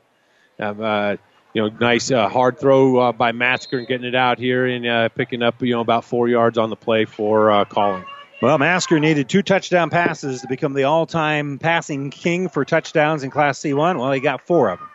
[0.60, 1.16] Um, uh,
[1.54, 4.86] you know, nice uh, hard throw uh, by Masker and getting it out here and
[4.86, 8.06] uh, picking up you know about four yards on the play for uh, Calling.
[8.42, 13.24] Well, Masker needed two touchdown passes to become the all time passing king for touchdowns
[13.24, 14.00] in Class C1.
[14.00, 14.90] Well, he got four of them.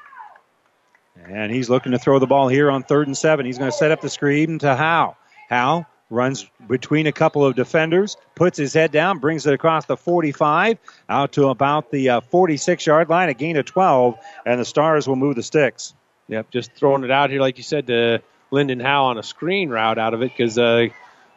[1.27, 3.47] And he's looking to throw the ball here on third and seven.
[3.47, 5.17] He's going to set up the screen to Howe.
[5.49, 9.97] Howe runs between a couple of defenders, puts his head down, brings it across the
[9.97, 15.09] 45 out to about the 46 yard line, a gain of 12, and the Stars
[15.09, 15.95] will move the sticks.
[16.29, 19.69] Yep, just throwing it out here, like you said, to Lyndon Howe on a screen
[19.69, 20.87] route out of it because, uh,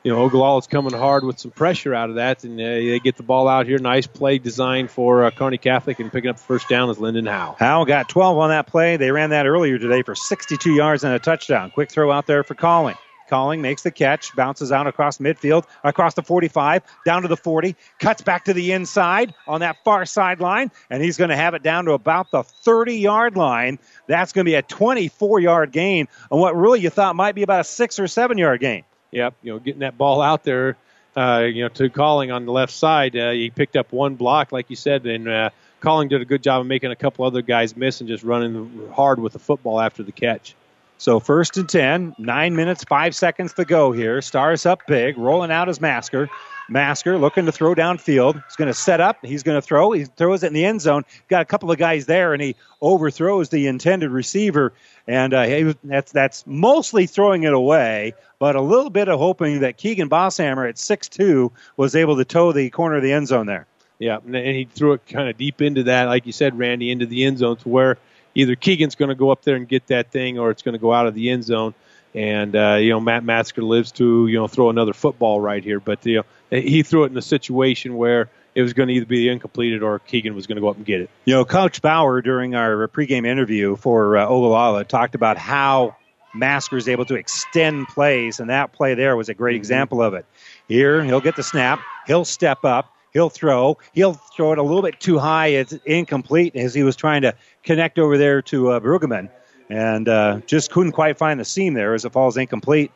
[0.04, 3.18] you know, Ogallala's coming hard with some pressure out of that, and uh, they get
[3.18, 3.80] the ball out here.
[3.80, 7.26] Nice play design for uh, Kearney Catholic, and picking up the first down is Lyndon
[7.26, 7.58] Howe.
[7.60, 8.96] Howe got 12 on that play.
[8.96, 11.72] They ran that earlier today for 62 yards and a touchdown.
[11.72, 12.96] Quick throw out there for Calling.
[13.28, 17.76] Calling makes the catch, bounces out across midfield, across the 45, down to the 40,
[18.00, 21.64] cuts back to the inside on that far sideline, and he's going to have it
[21.64, 23.80] down to about the 30 yard line.
[24.08, 27.44] That's going to be a 24 yard gain on what really you thought might be
[27.44, 28.84] about a six or seven yard gain.
[29.12, 30.76] Yep, you know, getting that ball out there,
[31.16, 33.16] uh, you know, to Calling on the left side.
[33.16, 35.50] Uh, he picked up one block, like you said, and uh,
[35.80, 38.90] Calling did a good job of making a couple other guys miss and just running
[38.94, 40.56] hard with the football after the catch.
[41.00, 44.22] So first and 10, nine minutes, five seconds to go here.
[44.22, 46.30] Stars up big, rolling out his Masker.
[46.70, 48.44] Masker looking to throw downfield.
[48.44, 49.24] He's going to set up.
[49.24, 49.92] He's going to throw.
[49.92, 51.06] He throws it in the end zone.
[51.30, 54.74] Got a couple of guys there, and he overthrows the intended receiver.
[55.08, 59.78] And uh, that's that's mostly throwing it away, but a little bit of hoping that
[59.78, 63.66] Keegan Bosshammer at 6'2 was able to toe the corner of the end zone there.
[64.00, 67.06] Yeah, and he threw it kind of deep into that, like you said, Randy, into
[67.06, 67.98] the end zone to where
[68.38, 70.80] either Keegan's going to go up there and get that thing, or it's going to
[70.80, 71.74] go out of the end zone.
[72.14, 75.80] And uh, you know, Matt Masker lives to you know throw another football right here,
[75.80, 79.06] but you know he threw it in a situation where it was going to either
[79.06, 81.10] be incompleted or Keegan was going to go up and get it.
[81.26, 85.96] You know, Coach Bauer during our pregame interview for uh, Ogallala talked about how
[86.34, 90.14] Masker is able to extend plays, and that play there was a great example of
[90.14, 90.26] it.
[90.68, 94.82] Here, he'll get the snap, he'll step up, he'll throw, he'll throw it a little
[94.82, 97.36] bit too high, it's incomplete as he was trying to
[97.68, 99.30] connect over there to uh, Brueggemann,
[99.70, 102.92] and uh, just couldn't quite find the seam there as it falls incomplete.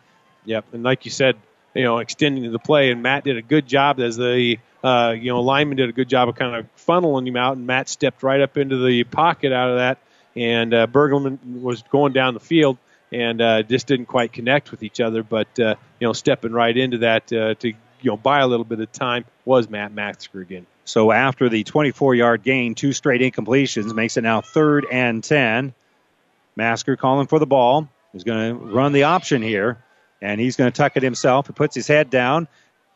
[0.46, 1.36] Yep, and like you said,
[1.76, 2.92] you know, extending the play.
[2.92, 6.10] And Matt did a good job as the uh, you know lineman did a good
[6.10, 9.52] job of kind of funneling him out, and Matt stepped right up into the pocket
[9.52, 10.00] out of that,
[10.36, 12.78] and uh, Bergelman was going down the field
[13.12, 15.22] and uh, just didn't quite connect with each other.
[15.22, 18.66] But uh, you know, stepping right into that uh, to you know buy a little
[18.66, 20.66] bit of time was Matt Masker again.
[20.86, 25.74] So after the 24 yard gain, two straight incompletions makes it now third and 10.
[26.56, 27.88] Masker calling for the ball.
[28.12, 29.82] He's going to run the option here,
[30.22, 31.48] and he's going to tuck it himself.
[31.48, 32.48] He puts his head down,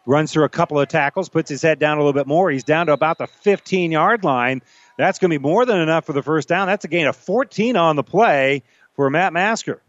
[0.06, 2.51] runs through a couple of tackles, puts his head down a little bit more.
[2.51, 4.61] He's down to about the 15 yard line.
[4.98, 6.67] That's going to be more than enough for the first down.
[6.67, 8.64] That's a gain of 14 on the play
[8.95, 9.82] for Matt Masker.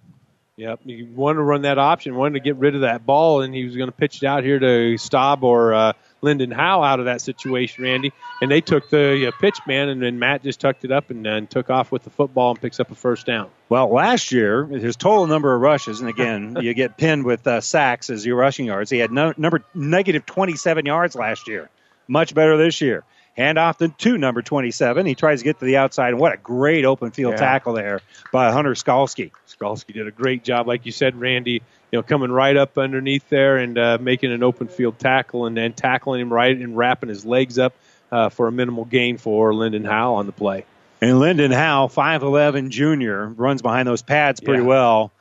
[0.56, 3.54] Yep, he wanted to run that option, wanted to get rid of that ball, and
[3.54, 6.98] he was going to pitch it out here to Staub or uh, Lyndon Howe out
[6.98, 8.10] of that situation, Randy.
[8.40, 11.26] And they took the uh, pitch man, and then Matt just tucked it up and,
[11.26, 13.50] and took off with the football and picks up a first down.
[13.68, 17.60] Well, last year, his total number of rushes, and again, you get pinned with uh,
[17.60, 18.90] sacks as your rushing yards.
[18.90, 21.68] He had no, number negative 27 yards last year.
[22.08, 23.04] Much better this year.
[23.36, 25.04] Hand off to, number 27.
[25.04, 27.38] He tries to get to the outside, and what a great open field Yeah.
[27.40, 28.00] tackle there
[28.32, 29.30] by Hunter Skalski.
[29.46, 31.62] Skalski did a great job, like you said, Randy.
[31.92, 35.56] You know, coming right up underneath there and uh, making an open field tackle, and
[35.56, 37.74] then tackling him right and wrapping his legs up
[38.10, 40.64] uh, for a minimal gain for Lyndon Howe on the play.
[41.02, 44.68] And Lyndon Howe, 5'11 junior, runs behind those pads pretty Yeah.
[44.68, 45.12] well.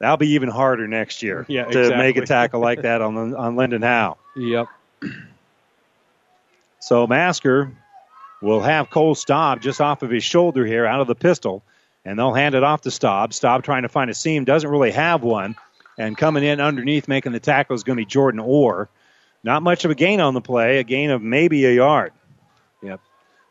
[0.00, 3.54] That'll be even harder next year Yeah, to make a tackle like that on on
[3.56, 4.16] Lyndon Howe.
[4.36, 4.66] Yep.
[6.80, 7.72] So Masker
[8.42, 11.62] will have Cole Staub just off of his shoulder here out of the pistol,
[12.04, 13.34] and they'll hand it off to Staub.
[13.34, 15.56] Staub trying to find a seam, doesn't really have one,
[15.98, 18.88] and coming in underneath making the tackle is going to be Jordan Orr.
[19.42, 22.12] Not much of a gain on the play, a gain of maybe a yard.
[22.82, 23.00] Yep.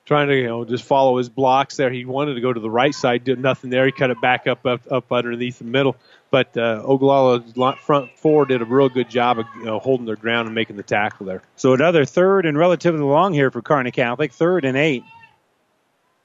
[0.06, 1.92] Trying to you know just follow his blocks there.
[1.92, 3.86] He wanted to go to the right side, did nothing there.
[3.86, 5.96] He cut it back up up, up underneath the middle.
[6.32, 10.16] But uh, Ogallala's front four did a real good job of you know, holding their
[10.16, 11.42] ground and making the tackle there.
[11.56, 15.04] So another third and relatively long here for Kearney Catholic, third and eight.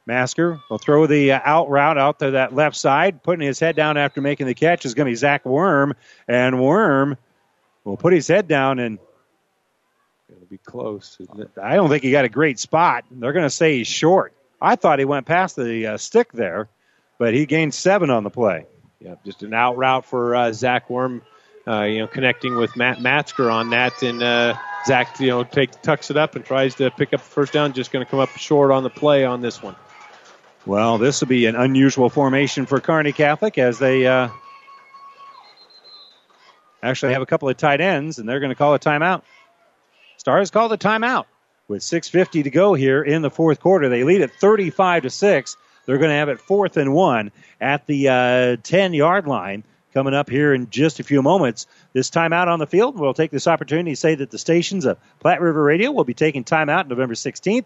[0.06, 3.74] Masker will throw the uh, out route out to that left side, putting his head
[3.74, 5.94] down after making the catch is going to be Zach Worm,
[6.28, 7.16] and Worm
[7.84, 8.98] will put his head down and
[10.28, 11.18] It'll be close.
[11.60, 13.04] I don't think he got a great spot.
[13.10, 14.32] They're going to say he's short.
[14.60, 16.68] I thought he went past the uh, stick there,
[17.18, 18.66] but he gained seven on the play.
[19.04, 21.20] Yeah, just an out route for uh, Zach Worm,
[21.68, 25.76] uh, you know, connecting with Matt Masker on that, and uh, Zach, you know, takes
[25.82, 27.74] tucks it up and tries to pick up the first down.
[27.74, 29.76] Just going to come up short on the play on this one.
[30.64, 34.30] Well, this will be an unusual formation for Kearney Catholic as they uh,
[36.82, 39.20] actually have a couple of tight ends, and they're going to call a timeout.
[40.16, 41.26] Stars called a timeout
[41.68, 43.90] with 6:50 to go here in the fourth quarter.
[43.90, 45.58] They lead at 35 to six.
[45.86, 49.64] They're going to have it fourth and one at the uh, 10 yard line.
[49.92, 51.68] Coming up here in just a few moments.
[51.92, 54.98] This timeout on the field, we'll take this opportunity to say that the stations of
[55.20, 57.64] Platte River Radio will be taking timeout November 16th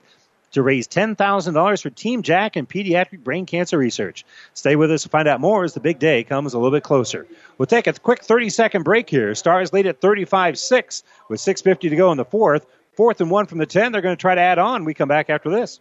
[0.53, 4.25] to raise $10,000 for Team Jack and pediatric brain cancer research.
[4.55, 6.83] Stay with us to find out more as the big day comes a little bit
[6.83, 7.27] closer.
[7.57, 9.35] We'll take a quick 30 second break here.
[9.35, 12.67] Stars lead at 35 6 with 6.50 to go in the fourth.
[12.95, 13.93] Fourth and one from the 10.
[13.93, 14.85] They're going to try to add on.
[14.85, 15.81] We come back after this.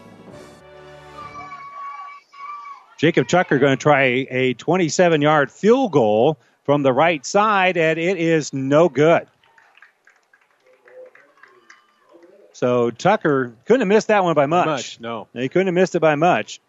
[3.01, 7.97] Jacob Tucker going to try a 27 yard field goal from the right side, and
[7.97, 9.25] it is no good.
[12.53, 14.67] So Tucker couldn't have missed that one by much.
[14.67, 15.27] Much, no.
[15.33, 16.61] He couldn't have missed it by much.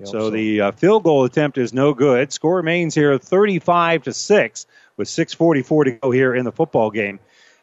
[0.00, 2.30] Yep, so so- the uh, field goal attempt is no good.
[2.30, 4.66] Score remains here 35 to 6
[4.98, 7.20] with 6:44 to go here in the football game.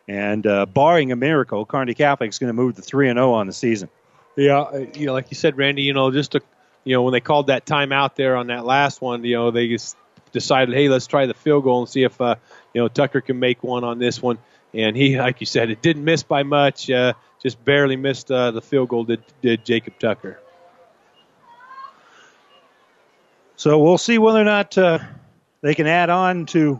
[0.07, 3.45] And uh, barring a miracle, Kearney Catholic's going to move to 3 and 0 on
[3.45, 3.89] the season.
[4.35, 6.41] Yeah, uh, you know, like you said, Randy, you know, just to,
[6.83, 9.67] you know, when they called that timeout there on that last one, you know, they
[9.67, 9.95] just
[10.31, 12.35] decided, hey, let's try the field goal and see if, uh,
[12.73, 14.37] you know, Tucker can make one on this one.
[14.73, 18.51] And he, like you said, it didn't miss by much, uh, just barely missed uh,
[18.51, 19.03] the field goal.
[19.03, 20.39] Did did Jacob Tucker?
[23.57, 24.99] So we'll see whether or not uh,
[25.61, 26.79] they can add on to.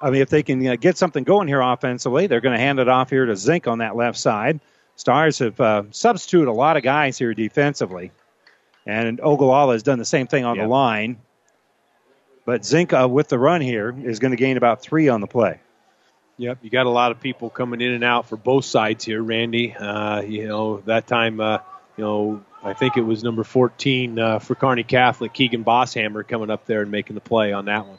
[0.00, 2.78] I mean, if they can uh, get something going here offensively, they're going to hand
[2.78, 4.60] it off here to Zink on that left side.
[5.00, 8.12] Stars have uh, substituted a lot of guys here defensively,
[8.84, 11.16] and Ogallala has done the same thing on the line.
[12.44, 15.26] But Zink uh, with the run here is going to gain about three on the
[15.26, 15.58] play.
[16.36, 19.22] Yep, you got a lot of people coming in and out for both sides here,
[19.22, 19.74] Randy.
[19.74, 21.60] Uh, you know that time, uh,
[21.96, 26.50] you know I think it was number 14 uh, for Kearney Catholic, Keegan Bosshammer, coming
[26.50, 27.98] up there and making the play on that one.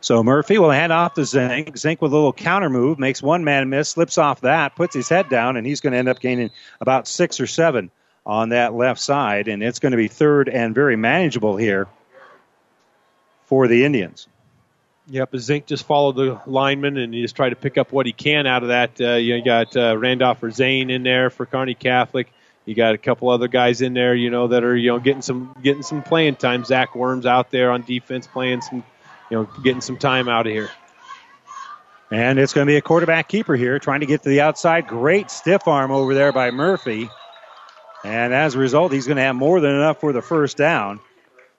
[0.00, 1.76] So Murphy will hand off to Zink.
[1.76, 5.08] Zink with a little counter move, makes one man miss, slips off that, puts his
[5.08, 7.90] head down, and he's going to end up gaining about six or seven
[8.24, 11.88] on that left side, and it's going to be third and very manageable here
[13.46, 14.28] for the Indians.
[15.10, 18.12] Yep, Zink just followed the lineman and he just tried to pick up what he
[18.12, 19.00] can out of that.
[19.00, 22.30] Uh, you got uh, Randolph or Zane in there for Kearney Catholic.
[22.66, 25.22] You got a couple other guys in there, you know, that are you know getting
[25.22, 26.64] some getting some playing time.
[26.64, 28.84] Zach Worms out there on defense playing some,
[29.30, 30.70] you know, getting some time out of here.
[32.10, 34.86] And it's going to be a quarterback keeper here, trying to get to the outside.
[34.86, 37.10] Great stiff arm over there by Murphy.
[38.02, 41.00] And as a result, he's going to have more than enough for the first down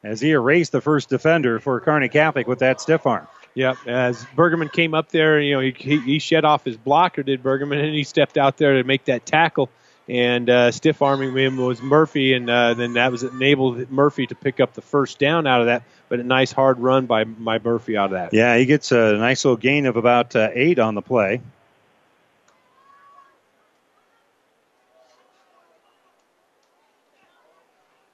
[0.03, 3.27] as he erased the first defender for Kearney Catholic with that stiff arm.
[3.53, 3.77] Yep.
[3.88, 7.43] As Bergerman came up there, you know, he, he, he shed off his blocker, did
[7.43, 9.69] Bergerman, and he stepped out there to make that tackle.
[10.07, 14.35] And uh, stiff arming him was Murphy, and uh, then that was enabled Murphy to
[14.35, 15.83] pick up the first down out of that.
[16.10, 18.34] But a nice hard run by, by Murphy out of that.
[18.34, 21.42] Yeah, he gets a nice little gain of about uh, eight on the play.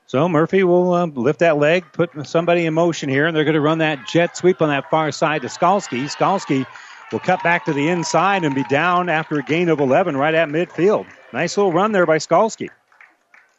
[0.07, 3.55] So Murphy will uh, lift that leg, put somebody in motion here, and they're going
[3.55, 6.03] to run that jet sweep on that far side to Skalski.
[6.03, 6.65] Skalski
[7.11, 10.33] will cut back to the inside and be down after a gain of 11 right
[10.33, 11.07] at midfield.
[11.33, 12.69] Nice little run there by Skalski.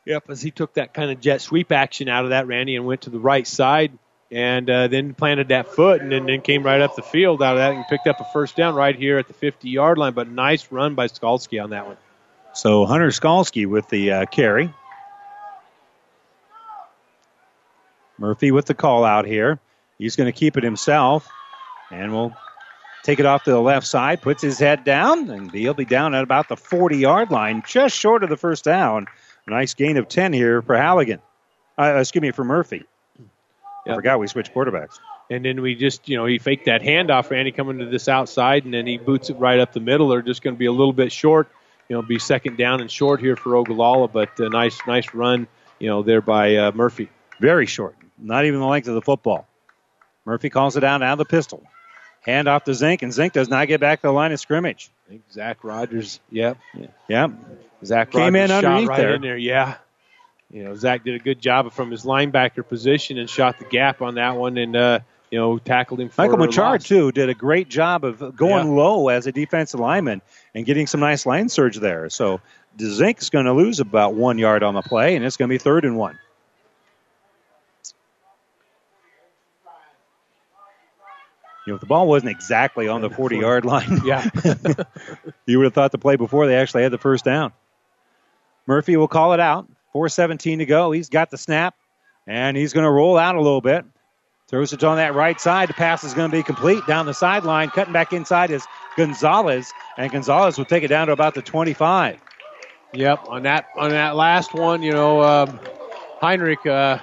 [0.04, 2.86] Yep, as he took that kind of jet sweep action out of that, Randy, and
[2.86, 3.98] went to the right side
[4.30, 7.52] and uh, then planted that foot and then, then came right up the field out
[7.52, 10.14] of that and picked up a first down right here at the 50 yard line.
[10.14, 11.96] But nice run by Skalski on that one.
[12.54, 14.72] So Hunter Skalski with the uh, carry.
[18.18, 19.60] Murphy with the call out here.
[19.98, 21.28] He's going to keep it himself
[21.90, 22.34] and we'll
[23.02, 26.14] take it off to the left side, puts his head down, and he'll be down
[26.14, 29.06] at about the 40 yard line, just short of the first down.
[29.46, 31.20] Nice gain of 10 here for Halligan.
[31.78, 32.84] Uh, excuse me, for Murphy.
[33.86, 34.98] I forgot we switched quarterbacks.
[35.30, 38.64] And then we just, you know, he faked that handoff, Randy, coming to this outside,
[38.64, 40.08] and then he boots it right up the middle.
[40.08, 41.48] They're just going to be a little bit short.
[41.88, 45.46] You know, be second down and short here for Ogallala, but a nice, nice run,
[45.78, 47.08] you know, there by uh, Murphy.
[47.40, 47.94] Very short.
[48.18, 49.46] Not even the length of the football.
[50.24, 51.62] Murphy calls it out out of the pistol.
[52.22, 54.90] Hand off to Zink, and Zink does not get back to the line of scrimmage.
[55.06, 56.58] I think Zach Rogers, yep.
[57.08, 57.30] Yep.
[57.84, 59.14] Zach Came Rogers in underneath shot right there.
[59.14, 59.76] in there, yeah.
[60.50, 64.00] You know, Zach did a good job from his linebacker position and shot the gap
[64.00, 65.00] on that one and, uh,
[65.30, 68.74] you know, tackled him for Michael Machard, too, did a great job of going Yeah.
[68.74, 70.22] low as a defensive lineman
[70.54, 72.08] and getting some nice line surge there.
[72.10, 72.40] So
[72.78, 75.58] Zink's going to lose about one yard on the play, and it's going to be
[75.58, 76.16] third and one.
[81.66, 84.30] You know, if the ball wasn't exactly on the 40 yard line, yeah,
[85.46, 87.52] you would have thought the play before they actually had the first down.
[88.68, 89.68] Murphy will call it out.
[89.96, 90.90] 4.17 to go.
[90.92, 91.74] He's got the snap,
[92.26, 93.84] and he's going to roll out a little bit.
[94.48, 95.68] Throws it on that right side.
[95.68, 97.70] The pass is going to be complete down the sideline.
[97.70, 98.64] Cutting back inside is
[98.96, 102.20] Gonzalez, and Gonzalez will take it down to about the 25.
[102.92, 105.58] Yep, on that on that last one, you know, um,
[106.20, 106.98] Heinrich uh,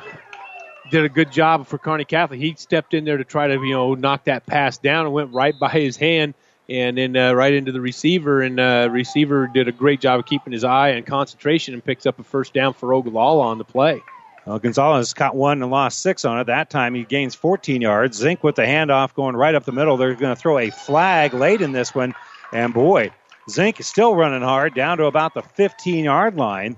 [0.89, 2.39] did a good job for Kearney Catholic.
[2.39, 5.33] He stepped in there to try to you know knock that pass down and went
[5.33, 6.35] right by his hand
[6.69, 8.41] and then uh, right into the receiver.
[8.41, 12.05] And uh, receiver did a great job of keeping his eye and concentration and picks
[12.05, 14.01] up a first down for Ogallala on the play.
[14.45, 16.45] Well, Gonzalez caught one and lost six on it.
[16.45, 18.17] That time he gains 14 yards.
[18.17, 19.95] Zink with the handoff going right up the middle.
[19.95, 22.13] They're going to throw a flag late in this one.
[22.51, 23.11] And boy,
[23.49, 26.75] Zink is still running hard down to about the 15 yard line.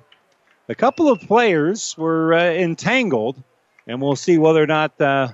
[0.69, 3.41] A couple of players were uh, entangled,
[3.87, 5.29] and we'll see whether or not uh,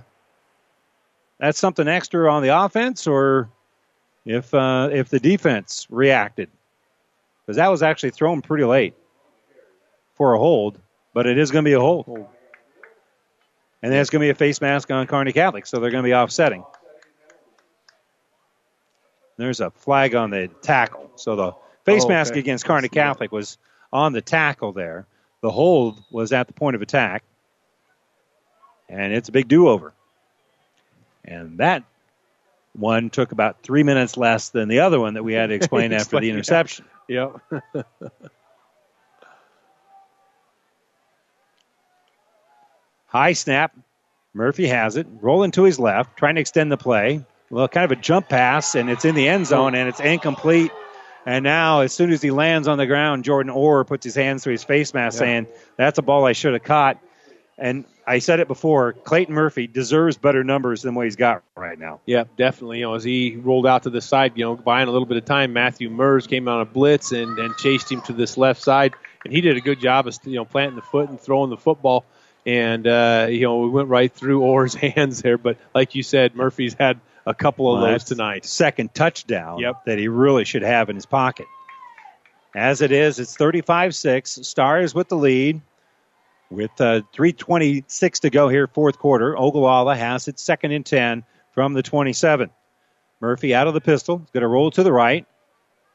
[1.39, 3.49] that's something extra on the offense or
[4.25, 6.49] if uh, if the defense reacted.
[7.45, 8.93] Because that was actually thrown pretty late
[10.15, 10.79] for a hold,
[11.13, 12.05] but it is going to be a hold.
[13.83, 16.03] And then it's going to be a face mask on Kearney Catholic, so they're going
[16.03, 16.63] to be offsetting.
[19.37, 21.11] There's a flag on the tackle.
[21.15, 22.41] So the face Oh, mask okay.
[22.41, 23.57] against Kearney Catholic was
[23.91, 25.07] on the tackle there.
[25.41, 27.23] The hold was at the point of attack.
[28.87, 29.93] And it's a big do over.
[31.25, 31.83] And that
[32.73, 35.93] one took about three minutes less than the other one that we had to explain
[35.99, 36.85] after the interception.
[37.07, 37.37] Yep.
[43.07, 43.75] High snap.
[44.33, 45.05] Murphy has it.
[45.19, 47.25] Rolling to his left, trying to extend the play.
[47.49, 50.71] Well, kind of a jump pass, and it's in the end zone, and it's incomplete.
[51.25, 54.43] And now, as soon as he lands on the ground, Jordan Orr puts his hands
[54.43, 55.19] to his face mask, Yeah.
[55.19, 56.97] saying, That's a ball I should have caught.
[57.61, 61.77] And I said it before, Clayton Murphy deserves better numbers than what he's got right
[61.77, 62.01] now.
[62.07, 62.79] Yeah, definitely.
[62.79, 65.17] You know, as he rolled out to the side, you know, buying a little bit
[65.17, 68.63] of time, Matthew Mers came on a blitz and, and chased him to this left
[68.63, 71.51] side, and he did a good job of you know planting the foot and throwing
[71.51, 72.03] the football.
[72.47, 75.37] And uh, you know, we went right through Orr's hands there.
[75.37, 78.43] But like you said, Murphy's had a couple of Well, those tonight.
[78.43, 79.85] Second touchdown yep.
[79.85, 81.45] that he really should have in his pocket.
[82.55, 84.39] As it is, it's 35 6.
[84.41, 85.61] Stars with the lead.
[86.51, 91.23] With uh, 3.26 to go here, fourth quarter, Ogallala has it second and 10
[91.53, 92.49] from the 27.
[93.21, 95.25] Murphy out of the pistol, going to roll to the right,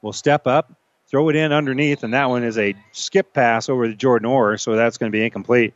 [0.01, 0.73] will step up,
[1.09, 4.57] throw it in underneath, and that one is a skip pass over to Jordan Orr,
[4.57, 5.75] so that's going to be incomplete.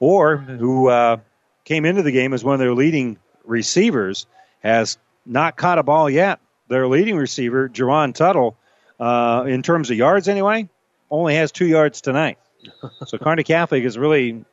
[0.00, 1.18] Orr, who uh,
[1.64, 4.26] came into the game as one of their leading receivers,
[4.64, 6.40] has not caught a ball yet.
[6.66, 8.56] Their leading receiver, Jerron Tuttle,
[8.98, 10.68] uh, in terms of yards anyway,
[11.08, 12.38] only has two yards tonight.
[13.06, 14.44] So Kearney Catholic has really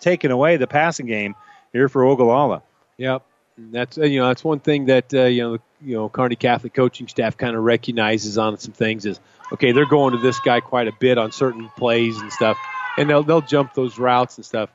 [0.00, 1.34] taken away the passing game
[1.72, 2.62] here for Ogallala.
[2.98, 3.22] Yep.
[3.58, 6.72] That's uh, you know that's one thing that uh, you know you know Kearney Catholic
[6.72, 9.20] coaching staff kind of recognizes on some things is
[9.52, 12.56] okay they're going to this guy quite a bit on certain plays and stuff
[12.96, 14.70] and they'll they'll jump those routes and stuff.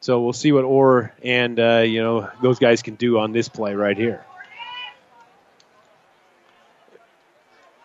[0.00, 3.48] So we'll see what Orr and uh, you know those guys can do on this
[3.48, 4.24] play right here.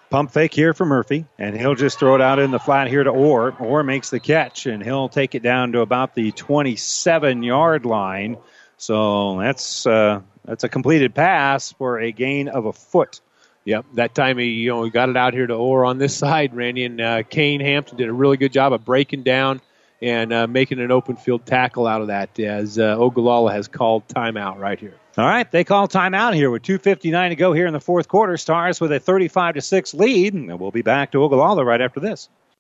[0.10, 3.04] Pump fake here for Murphy, and he'll just throw it out in the flat here
[3.04, 3.54] to Orr.
[3.60, 8.38] Orr makes the catch, and he'll take it down to about the 27 yard line.
[8.78, 13.20] So that's uh, that's a completed pass for a gain of a foot.
[13.66, 16.56] Yep, that time he you know got it out here to Orr on this side,
[16.56, 19.60] Randy, and uh, Kane Hampton did a really good job of breaking down
[20.02, 22.40] and uh, making an open field tackle out of that.
[22.40, 24.96] As uh, Ogallala has called timeout right here.
[25.18, 28.38] All right, they call timeout here with 2:59 to go here in the fourth quarter.
[28.38, 32.00] Stars with a 35 to six lead, and we'll be back to Ogallala right after
[32.00, 32.30] this.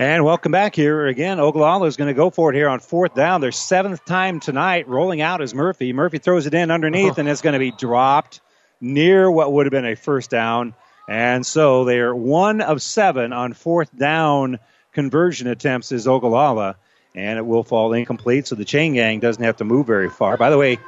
[0.00, 1.38] And welcome back here again.
[1.38, 3.42] Ogallala is going to go for it here on fourth down.
[3.42, 4.88] Their seventh time tonight.
[4.88, 5.92] Rolling out is Murphy.
[5.92, 8.40] Murphy throws it in underneath, and it's going to be dropped
[8.80, 10.72] near what would have been a first down.
[11.06, 14.58] And so they are one of seven on fourth down
[14.94, 16.76] conversion attempts is Ogallala,
[17.14, 18.46] and it will fall incomplete.
[18.46, 20.38] So the chain gang doesn't have to move very far.
[20.38, 20.78] By the way,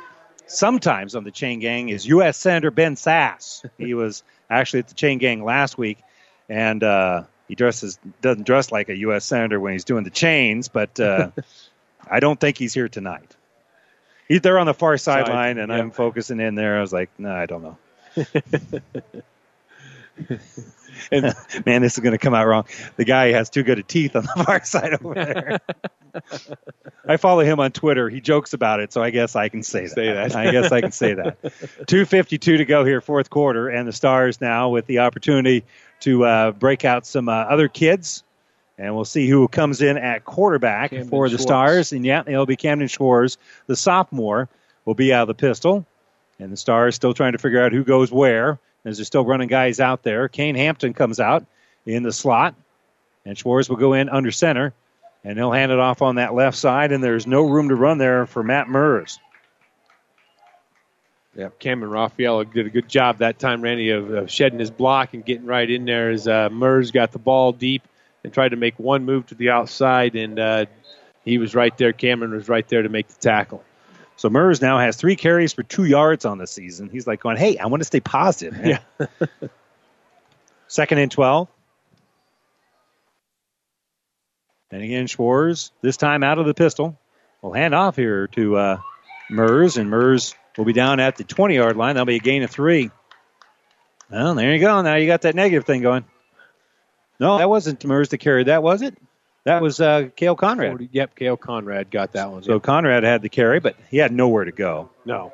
[0.46, 2.38] sometimes on the chain gang is U.S.
[2.38, 3.68] Senator Ben Sasse.
[3.76, 5.98] he was actually at the chain gang last week,
[6.48, 9.24] and uh, he dresses doesn't dress like a U.S.
[9.24, 11.30] senator when he's doing the chains, but uh,
[12.10, 13.36] I don't think he's here tonight.
[14.28, 15.78] He's there on the far Side, sideline, and yeah.
[15.78, 16.78] I'm focusing in there.
[16.78, 17.76] I was like, no, I don't know.
[21.10, 21.34] and
[21.66, 22.64] man, this is going to come out wrong.
[22.96, 25.60] The guy has too good of teeth on the far side over there.
[27.06, 28.08] I follow him on Twitter.
[28.08, 29.90] He jokes about it, so I guess I can say that.
[29.90, 30.36] Say that.
[30.36, 31.52] I guess I can say that.
[31.86, 35.64] Two fifty two to go here, fourth quarter, and the Stars now with the opportunity
[36.02, 38.22] to uh, break out some uh, other kids,
[38.78, 41.42] and we'll see who comes in at quarterback Camden for the Schwartz.
[41.42, 41.92] Stars.
[41.92, 44.48] And yeah, it'll be Camden Schwartz, the sophomore,
[44.84, 45.86] will be out of the pistol,
[46.38, 49.48] and the Stars still trying to figure out who goes where as they're still running
[49.48, 50.28] guys out there.
[50.28, 51.46] Kane Hampton comes out
[51.86, 52.54] in the slot,
[53.24, 54.74] and Schwartz will go in under center,
[55.24, 57.98] and he'll hand it off on that left side, and there's no room to run
[57.98, 59.20] there for Matt Mers.
[61.34, 65.14] Yeah, Cameron Raphael did a good job that time, Randy, of, of shedding his block
[65.14, 67.82] and getting right in there as uh, Mers got the ball deep
[68.22, 70.66] and tried to make one move to the outside, and uh,
[71.24, 71.92] he was right there.
[71.92, 73.64] Cameron was right there to make the tackle.
[74.16, 76.90] So Mers now has three carries for two yards on the season.
[76.90, 79.26] He's like going, "Hey, I want to stay positive." man." Yeah.
[80.68, 81.48] Second and twelve.
[84.70, 86.98] And again, Schwartz, this time out of the pistol.
[87.40, 88.78] We'll hand off here to uh,
[89.28, 91.94] Mers, and Mers will be down at the 20 yard line.
[91.94, 92.90] That'll be a gain of three.
[94.10, 94.82] Well, there you go.
[94.82, 96.04] Now you got that negative thing going.
[97.18, 98.98] No, that wasn't Mers that carried that, was it?
[99.44, 100.70] That was uh, Kale Conrad.
[100.72, 102.42] 40 yep, Kale Conrad got that one.
[102.42, 104.90] So Conrad had the carry, but he had nowhere to go.
[105.04, 105.32] No,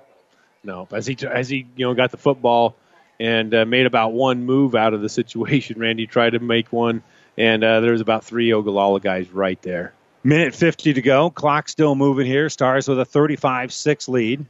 [0.65, 0.89] no.
[0.93, 2.77] As he as he you know got the football
[3.21, 7.03] and uh, made about one move out of the situation, Randy tried to make one,
[7.37, 9.93] and uh, there was about three Ogallala guys right there.
[10.25, 11.31] Minute 50 to go.
[11.31, 12.49] Clock still moving here.
[12.49, 14.47] Stars with a 35 6 lead.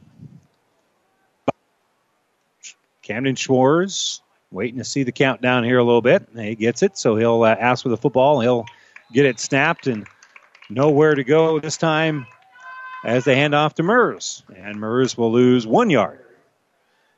[3.09, 4.21] Camden Schwartz
[4.51, 6.27] waiting to see the countdown here a little bit.
[6.35, 8.39] He gets it, so he'll uh, ask for the football.
[8.39, 8.67] He'll
[9.11, 10.05] get it snapped and
[10.69, 12.27] nowhere to go this time
[13.03, 14.43] as they hand off to Mers.
[14.55, 16.23] And Mers will lose one yard.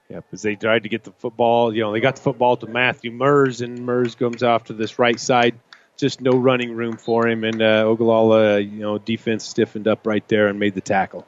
[0.10, 2.68] Yep, as they tried to get the football, you know, they got the football to
[2.68, 5.60] Matthew Mers, and Mers comes off to this right side.
[5.98, 10.26] Just no running room for him, and uh, Ogallala, you know, defense stiffened up right
[10.30, 11.28] there and made the tackle.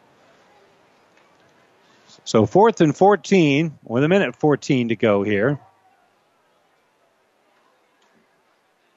[2.25, 5.59] So fourth and 14 with a minute 14 to go here.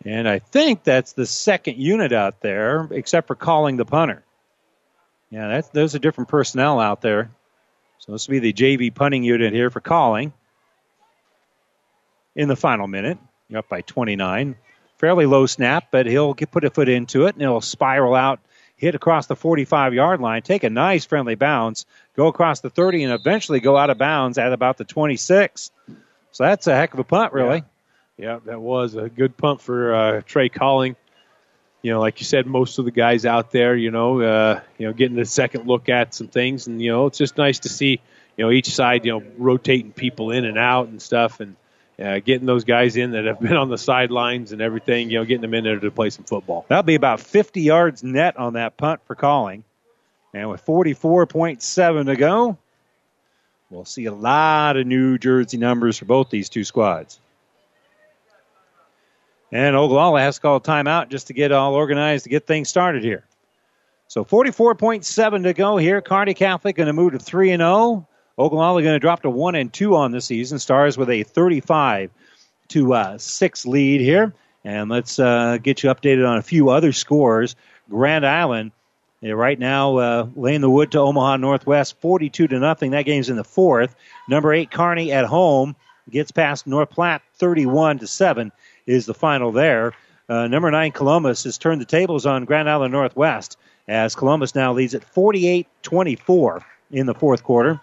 [0.04, 4.22] And I think that's the second unit out there, except for Calling the punter.
[5.30, 7.32] Yeah, that's, there's a different personnel out there.
[7.98, 10.32] So this will be the JV punting unit here for Calling.
[12.36, 14.54] In the final minute, you're up by 29.
[14.98, 18.38] Fairly low snap, but he'll get, put a foot into it and it'll spiral out,
[18.76, 23.04] hit across the 45 yard line, take a nice friendly bounce, go across the 30,
[23.04, 25.70] and eventually go out of bounds at about the 26.
[26.32, 27.58] So that's a heck of a punt, really.
[27.58, 27.64] Yeah.
[28.18, 30.96] Yeah, that was a good punt for uh, Trey Calling.
[31.82, 34.86] You know, like you said, most of the guys out there, you know, uh, you
[34.86, 37.68] know, getting a second look at some things, and you know, it's just nice to
[37.68, 38.00] see,
[38.36, 41.56] you know, each side, you know, rotating people in and out and stuff, and
[42.02, 45.24] uh, getting those guys in that have been on the sidelines and everything, you know,
[45.24, 46.66] getting them in there to play some football.
[46.68, 49.64] That'll be about 50 yards net on that punt for Calling,
[50.34, 52.58] and with 44.7 to go,
[53.70, 57.18] we'll see a lot of New Jersey numbers for both these two squads.
[59.52, 62.68] And Ogallala has to call a timeout just to get all organized to get things
[62.68, 63.24] started here.
[64.08, 66.00] So 44.7 to go here.
[66.00, 68.06] Kearney Catholic going to move to 3 and 0.
[68.38, 70.58] Ogallala going to drop to 1 and 2 on the season.
[70.58, 72.10] Stars with a 35
[72.68, 74.34] to uh, 6 lead here.
[74.64, 77.56] And let's uh, get you updated on a few other scores.
[77.88, 78.72] Grand Island
[79.22, 82.90] right now uh, laying the wood to Omaha Northwest 42 to nothing.
[82.90, 83.94] That game's in the fourth.
[84.28, 85.76] Number 8 Kearney at home
[86.10, 88.52] gets past North Platte 31 to 7
[88.86, 89.94] is the final there.
[90.28, 93.56] Uh, number nine, Columbus, has turned the tables on Grand Island Northwest
[93.86, 97.80] as Columbus now leads at 48 24 in the fourth quarter.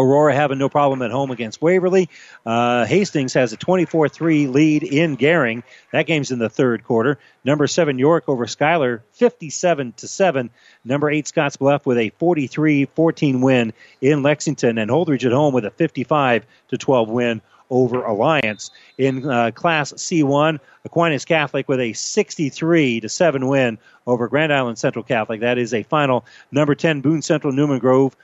[0.00, 2.08] Aurora having no problem at home against Waverly.
[2.44, 5.62] Uh, Hastings has a 24 3 lead in Gering.
[5.92, 7.18] That game's in the third quarter.
[7.44, 10.50] Number 7 York over Schuyler 57 to 7.
[10.84, 14.78] Number 8 Scotts Bluff with a 43 14 win in Lexington.
[14.78, 18.70] And Holdrege at home with a 55 to 12 win over Alliance.
[18.98, 24.78] In uh, Class C1, Aquinas Catholic with a 63 to 7 win over Grand Island
[24.78, 25.40] Central Catholic.
[25.40, 26.24] That is a final.
[26.50, 28.16] Number 10 Boone Central Newman Grove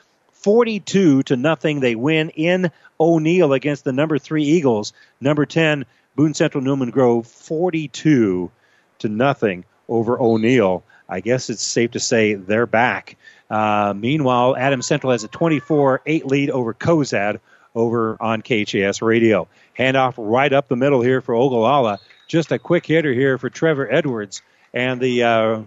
[0.47, 1.81] 42 to nothing.
[1.81, 4.93] They win in O'Neill against the number 3 Eagles.
[5.21, 8.53] Number 10 Boone Central Newman Grove 42
[9.01, 10.85] to nothing over O'Neill.
[11.09, 13.17] I guess it's safe to say they're back.
[13.51, 17.41] Uh, meanwhile, Adams Central has a 24 8 lead over Cozad
[17.75, 19.49] over on KHAS radio.
[19.77, 21.99] Handoff right up the middle here for Ogallala.
[22.29, 24.43] Just a quick hitter here for Trevor Edwards.
[24.73, 25.63] And the, uh,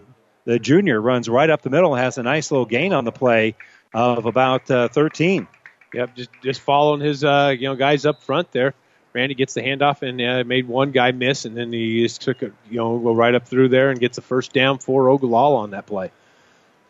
[0.45, 3.55] the junior runs right up the middle, has a nice little gain on the play
[3.93, 5.47] of about uh, 13.
[5.93, 8.73] Yep, just just following his uh, you know guys up front there.
[9.13, 12.43] Randy gets the handoff and uh, made one guy miss, and then he just took
[12.43, 15.57] it, you know, go right up through there and gets a first down for Ogallala
[15.57, 16.11] on that play.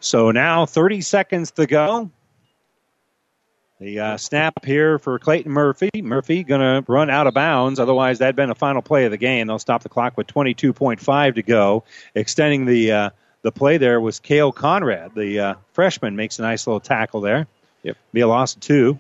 [0.01, 2.11] So now 30 seconds to go.
[3.79, 5.89] The uh, snap here for Clayton Murphy.
[5.95, 7.79] Murphy going to run out of bounds.
[7.79, 9.47] Otherwise, that'd been a final play of the game.
[9.47, 11.85] They'll stop the clock with 22.5 to go.
[12.13, 13.09] Extending the uh,
[13.42, 17.48] the play there was Kale Conrad, the uh, freshman, makes a nice little tackle there.
[17.84, 17.98] Yep.
[18.11, 19.00] Be a loss of two.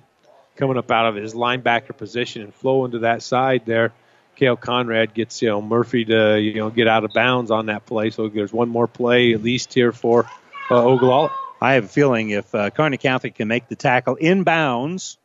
[0.55, 3.93] Coming up out of his linebacker position and flowing to that side there.
[4.35, 7.85] Kale Conrad gets you know Murphy to you know get out of bounds on that
[7.85, 8.09] play.
[8.09, 10.29] So there's one more play at least here for
[10.71, 11.31] uh, Ogallala.
[11.61, 15.17] I have a feeling if uh, Kearney Catholic can make the tackle in bounds,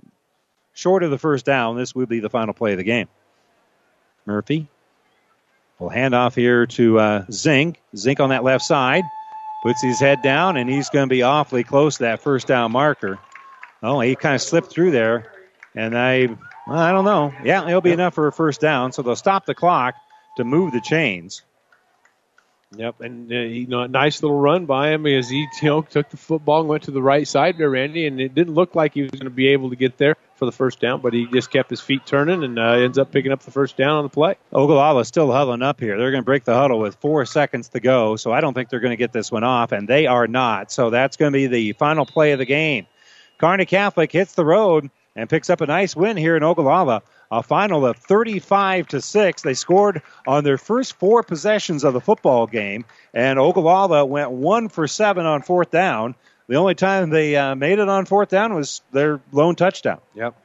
[0.73, 3.09] short of the first down, this will be the final play of the game.
[4.27, 4.69] Murphy
[5.79, 7.81] will hand off here to uh, Zink.
[7.97, 9.05] Zink on that left side
[9.63, 12.71] puts his head down, and he's going to be awfully close to that first down
[12.73, 13.19] marker.
[13.83, 15.33] Oh, he kind of slipped through there,
[15.75, 16.27] and I,
[16.67, 17.33] well, I don't know.
[17.43, 19.95] Yeah, it'll be enough for a first down, so they'll stop the clock
[20.37, 21.43] to move the chains.
[22.77, 25.83] Yep, and uh, you know, a nice little run by him as he you know
[25.83, 28.75] took the football and went to the right side there, Randy, and it didn't look
[28.75, 31.13] like he was going to be able to get there for the first down, but
[31.13, 33.97] he just kept his feet turning and uh, ends up picking up the first down
[33.97, 34.37] on the play.
[34.53, 35.97] Ogallala still huddling up here.
[35.97, 38.69] They're going to break the huddle with four seconds to go, so I don't think
[38.69, 40.71] they're going to get this one off, and they are not.
[40.71, 42.87] So that's going to be the final play of the game.
[43.39, 47.03] Kearney Catholic hits the road and picks up a nice win here in Ogallala.
[47.31, 49.43] A final of 35 to 6.
[49.43, 54.69] They scored on their first four possessions of the football game, and Ogallala went one
[54.69, 56.15] for seven on fourth down.
[56.47, 60.01] The only time they uh, made it on fourth down was their lone touchdown.
[60.15, 60.37] Yep.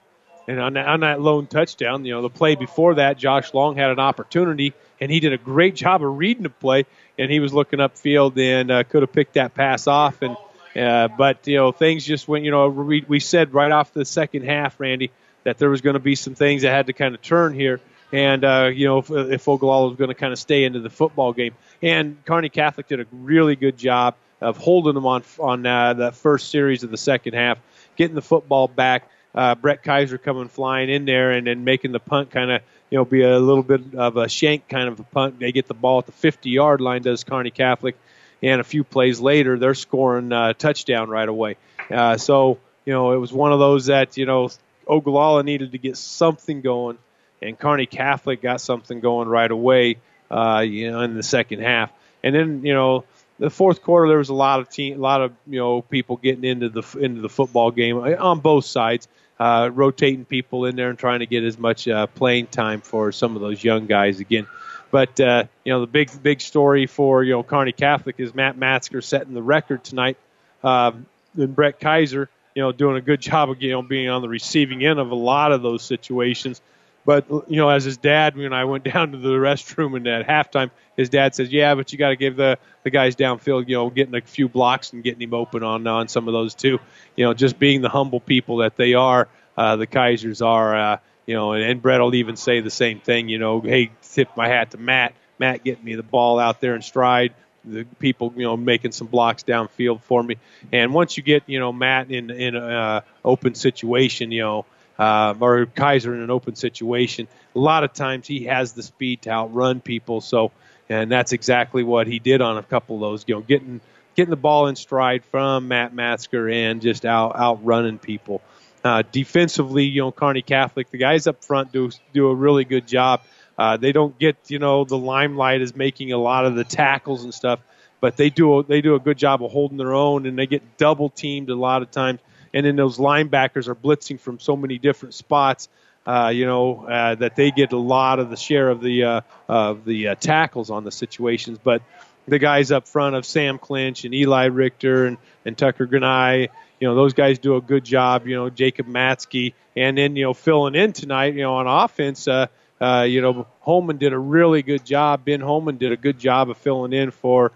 [0.47, 3.75] And on that, on that lone touchdown, you know, the play before that, Josh Long
[3.75, 6.85] had an opportunity, and he did a great job of reading the play,
[7.19, 10.21] and he was looking upfield and uh, could have picked that pass off.
[10.21, 10.37] And
[10.75, 12.45] uh, but you know, things just went.
[12.45, 15.11] You know, we, we said right off the second half, Randy,
[15.43, 17.79] that there was going to be some things that had to kind of turn here.
[18.11, 20.89] And uh, you know, if, if Ogallala was going to kind of stay into the
[20.89, 21.53] football game,
[21.83, 26.15] and Kearney Catholic did a really good job of holding them on on uh, that
[26.15, 27.57] first series of the second half,
[27.95, 29.09] getting the football back.
[29.35, 32.97] Uh, Brett Kaiser coming flying in there and then making the punt kind of you
[32.97, 35.39] know be a little bit of a shank kind of a punt.
[35.39, 37.01] They get the ball at the 50 yard line.
[37.01, 37.97] Does Kearney Catholic,
[38.41, 41.57] and a few plays later they're scoring a touchdown right away.
[41.91, 44.49] Uh, so you know it was one of those that you know
[44.87, 46.97] Ogallala needed to get something going,
[47.41, 49.97] and Kearney Catholic got something going right away.
[50.31, 51.91] Uh, you know in the second half,
[52.23, 53.03] and then you know
[53.39, 56.17] the fourth quarter there was a lot of team, a lot of you know people
[56.17, 59.07] getting into the into the football game on both sides,
[59.39, 63.11] uh, rotating people in there and trying to get as much uh, playing time for
[63.11, 64.45] some of those young guys again.
[64.91, 68.57] But uh, you know the big big story for you know Kearney Catholic is Matt
[68.57, 70.17] Masker setting the record tonight,
[70.63, 74.21] um, and Brett Kaiser you know doing a good job of you know being on
[74.21, 76.61] the receiving end of a lot of those situations.
[77.09, 80.27] But you know, as his dad, when I went down to the restroom and at
[80.27, 83.77] halftime, his dad says, "Yeah, but you got to give the the guys downfield, you
[83.77, 86.77] know, getting a few blocks and getting him open on on some of those too.
[87.15, 90.75] You know, just being the humble people that they are, uh, the Kaisers are.
[90.77, 93.27] Uh, you know, and, and Brett will even say the same thing.
[93.27, 95.15] You know, hey, tip my hat to Matt.
[95.39, 97.33] Matt getting me the ball out there in stride.
[97.65, 100.37] The people, you know, making some blocks downfield for me.
[100.71, 104.65] And once you get, you know, Matt in in an uh, open situation, you know
[104.99, 107.27] uh, or Kaiser in an open situation.
[107.55, 110.19] A lot of times he has the speed to outrun people.
[110.19, 110.51] So,
[110.89, 113.23] and that's exactly what he did on a couple of those.
[113.25, 113.79] You know, getting
[114.15, 118.41] getting the ball in stride from Matt Masker and just out outrunning people.
[118.83, 122.85] Uh, defensively, you know, Kearney Catholic, the guys up front do do a really good
[122.85, 123.21] job.
[123.57, 127.23] Uh, they don't get you know the limelight is making a lot of the tackles
[127.23, 127.59] and stuff,
[128.01, 130.77] but they do they do a good job of holding their own, and they get
[130.77, 132.19] double teamed a lot of times
[132.53, 135.69] and then those linebackers are blitzing from so many different spots.
[136.07, 139.21] Uh, you know uh, that they get a lot of the share of the uh,
[139.47, 141.83] of the uh, tackles on the situations, but
[142.27, 146.47] the guys up front of Sam Clinch and Eli Richter and, and Tucker Granai,
[146.79, 148.27] you know those guys do a good job.
[148.27, 152.27] You know Jacob Matsky, and then you know filling in tonight, you know on offense.
[152.27, 152.47] Uh,
[152.81, 155.25] uh, you know Holman did a really good job.
[155.25, 157.51] Ben Holman did a good job of filling in for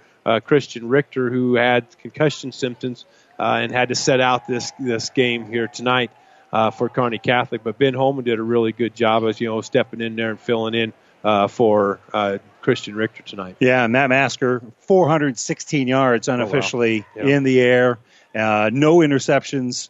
[0.45, 3.05] Christian Richter, who had concussion symptoms
[3.39, 6.11] and had to set out this this game here tonight
[6.51, 7.63] uh, for Kearney Catholic.
[7.63, 10.39] But Ben Holman did a really good job as you know stepping in there and
[10.39, 13.57] filling in uh, for uh, Christian Richter tonight.
[13.59, 17.27] Yeah, Matt Masker, 416 yards unofficially oh, wow.
[17.27, 17.35] yeah.
[17.35, 17.99] in the air,
[18.35, 19.89] uh, no interceptions.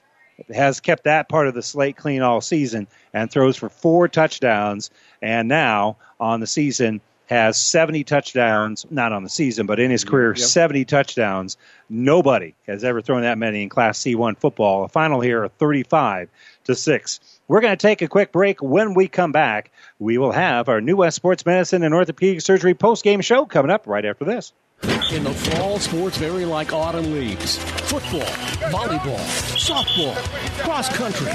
[0.51, 4.89] Has kept that part of the slate clean all season and throws for four touchdowns.
[5.21, 10.03] And now on the season, has 70 touchdowns, not on the season, but in his
[10.03, 10.37] career, Yep.
[10.37, 11.57] 70 touchdowns.
[11.89, 14.83] Nobody has ever thrown that many in Class C1 football.
[14.83, 16.29] A final here of 35
[16.65, 17.19] to 6.
[17.47, 18.61] We're going to take a quick break.
[18.61, 22.73] When we come back, we will have our New West Sports Medicine and Orthopedic Surgery
[22.73, 24.53] post-game show coming up right after this.
[25.13, 27.57] In the fall, sports vary like autumn leaves.
[27.57, 28.27] Football,
[28.71, 29.19] volleyball,
[29.55, 30.15] softball,
[30.63, 31.31] cross country,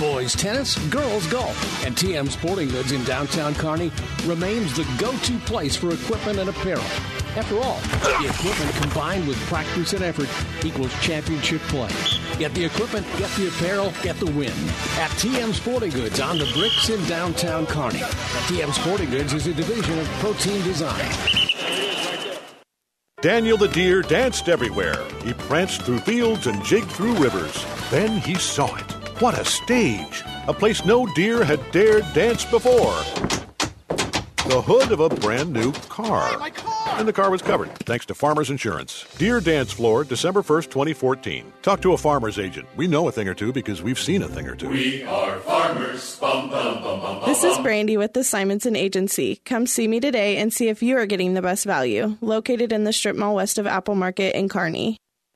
[0.00, 1.84] boys tennis, girls golf.
[1.84, 3.92] And TM Sporting Goods in downtown Kearney
[4.24, 6.82] remains the go-to place for equipment and apparel.
[7.36, 7.78] After all,
[8.20, 10.28] the equipment combined with practice and effort
[10.64, 11.90] equals championship play.
[12.38, 14.52] Get the equipment, get the apparel, get the win.
[14.96, 18.00] At TM Sporting Goods on the bricks in downtown Kearney.
[18.48, 21.38] TM Sporting Goods is a division of Protein Design.
[23.20, 25.04] Daniel the deer danced everywhere.
[25.24, 27.66] He pranced through fields and jigged through rivers.
[27.90, 28.92] Then he saw it.
[29.20, 30.22] What a stage!
[30.46, 32.96] A place no deer had dared dance before.
[34.48, 36.26] The hood of a brand new car.
[36.98, 39.04] And the car was covered, thanks to Farmers Insurance.
[39.18, 41.52] Deer Dance Floor, December 1st, 2014.
[41.60, 42.66] Talk to a farmer's agent.
[42.74, 44.70] We know a thing or two because we've seen a thing or two.
[44.70, 46.18] We are farmers.
[46.18, 47.62] Bum, bum, bum, bum, bum, This is bum.
[47.64, 49.36] Brandy with the Simonson Agency.
[49.44, 52.16] Come see me today and see if you are getting the best value.
[52.22, 54.96] Located in the strip mall west of Apple Market in Kearney.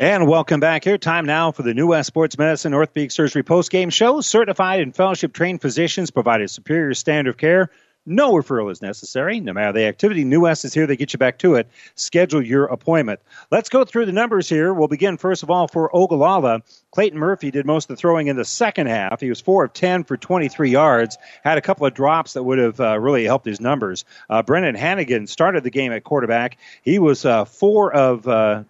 [0.00, 0.96] And welcome back here.
[0.96, 4.20] Time now for the New West Sports Medicine North Peak Surgery post game show.
[4.20, 7.70] Certified and fellowship trained physicians provide a superior standard of care.
[8.06, 9.40] No referral is necessary.
[9.40, 10.86] No matter the activity, New West is here.
[10.86, 11.68] They get you back to it.
[11.96, 13.18] Schedule your appointment.
[13.50, 14.72] Let's go through the numbers here.
[14.72, 16.62] We'll begin first of all for Ogallala.
[16.92, 19.20] Clayton Murphy did most of the throwing in the second half.
[19.20, 21.18] He was four of ten for 23 yards.
[21.42, 24.04] Had a couple of drops that would have uh, really helped his numbers.
[24.30, 26.56] Uh, Hannigan started the game at quarterback.
[26.82, 28.62] He was uh, four of uh,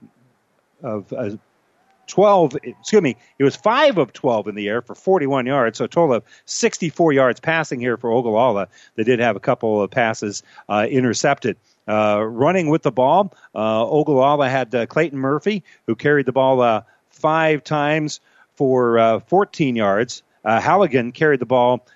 [0.83, 1.31] of uh,
[2.09, 5.85] 12, excuse me, it was 5 of 12 in the air for 41 yards, so
[5.85, 8.69] a total of 64 yards passing here for Ogallala.
[8.97, 11.57] They did have a couple of passes uh, intercepted.
[11.87, 16.61] Uh, running with the ball, uh, Ogallala had uh, Clayton Murphy, who carried the ball
[16.61, 18.21] uh, five times
[18.57, 20.23] for uh, 14 yards.
[20.45, 21.87] Halligan carried the ball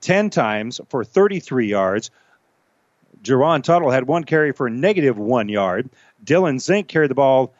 [0.00, 2.10] 10 times for 33 yards.
[3.22, 5.88] Jerron Tuttle had one carry for negative one yard.
[6.24, 7.54] Dylan Zink carried the ball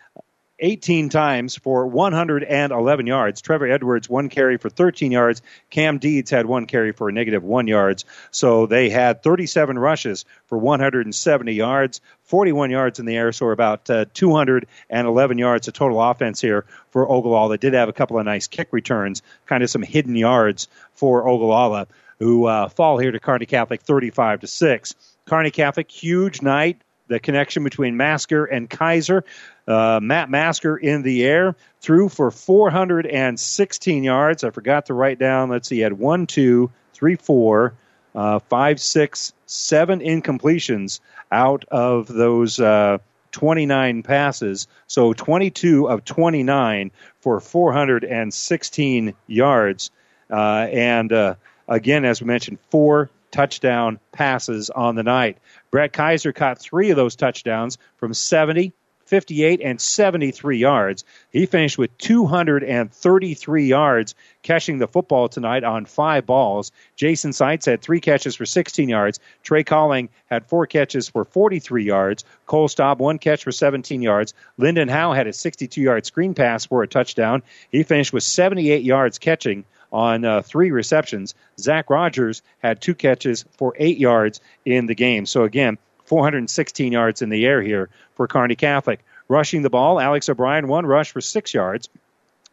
[0.64, 3.42] 18 times for 111 yards.
[3.42, 5.42] Trevor Edwards, one carry for 13 yards.
[5.68, 8.06] Cam Deebs had one carry for a negative one yards.
[8.30, 13.90] So they had 37 rushes for 170 yards, 41 yards in the air, so about
[13.90, 17.50] uh, 211 yards of total offense here for Ogallala.
[17.50, 21.28] They did have a couple of nice kick returns, kind of some hidden yards for
[21.28, 24.94] Ogallala, who uh, fall here to Kearney Catholic 35 to 6.
[25.26, 29.24] Kearney Catholic, huge night the connection between Masker and Kaiser.
[29.66, 34.44] Uh, Matt Masker in the air threw for 416 yards.
[34.44, 35.50] I forgot to write down.
[35.50, 37.74] Let's see, he had one, two, three, four,
[38.14, 41.00] uh, five, six, seven incompletions
[41.32, 42.98] out of those uh,
[43.32, 44.68] 29 passes.
[44.86, 49.90] So 22 of 29 for 416 yards.
[50.30, 51.34] Uh, and uh,
[51.68, 55.38] again, as we mentioned, four touchdown passes on the night.
[55.72, 58.72] Brett Kaiser caught three of those touchdowns from 70,
[59.06, 61.04] 58, and 73 yards.
[61.30, 66.72] He finished with 233 yards catching the football tonight on five balls.
[66.96, 69.20] Jason Seitz had three catches for 16 yards.
[69.42, 72.24] Trey Calling had four catches for 43 yards.
[72.46, 74.34] Cole Staub, one catch for 17 yards.
[74.56, 77.42] Lyndon Howe had a 62 yard screen pass for a touchdown.
[77.70, 81.34] He finished with 78 yards catching on uh, three receptions.
[81.58, 85.24] Zach Rogers had two catches for eight yards in the game.
[85.24, 89.04] So again, 416 yards in the air here for Kearney Catholic.
[89.28, 91.88] Rushing the ball, Alex O'Brien, one rush for six yards.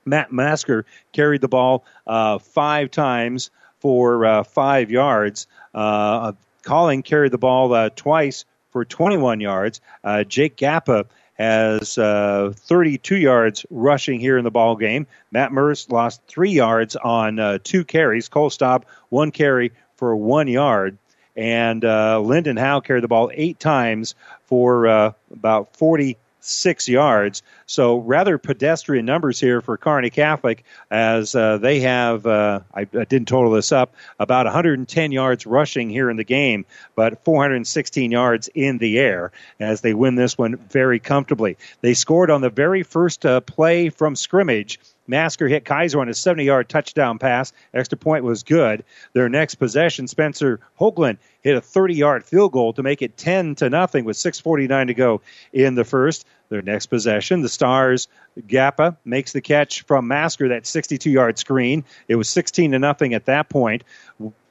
[0.06, 5.48] Matt Masker carried the ball uh, five times for uh, five yards.
[5.74, 9.82] Uh, Calling carried the ball uh, twice for 21 yards.
[10.04, 15.08] Uh, Jake Gappa has uh, 32 yards rushing here in the ball game.
[15.32, 18.30] Matt Mers lost three yards on two carries.
[18.30, 21.00] Cole Staub, one carry for one yard.
[21.35, 27.42] And uh, Lyndon Howe carried the ball eight times for uh, about 46 yards.
[27.66, 33.06] So rather pedestrian numbers here for Kearney Catholic as uh, they have, uh, I, I,
[33.06, 38.50] didn't total this up, about 110 yards rushing here in the game, but 416 yards
[38.53, 41.56] in the air as they win this one very comfortably.
[41.80, 44.80] They scored on the very first uh, play from scrimmage.
[45.08, 47.54] Masker hit Kaiser on a 70 yard touchdown pass.
[47.74, 48.84] Extra point was good.
[49.14, 53.56] Their next possession, Spencer Hoagland hit a 30 yard field goal to make it 10
[53.56, 55.22] to nothing with 6.49 to go
[55.54, 56.26] in the first.
[56.50, 61.86] Their next possession, the Stars, Gappa makes the catch from Masker, that 62 yard screen.
[62.08, 63.84] It was 16 to nothing at that point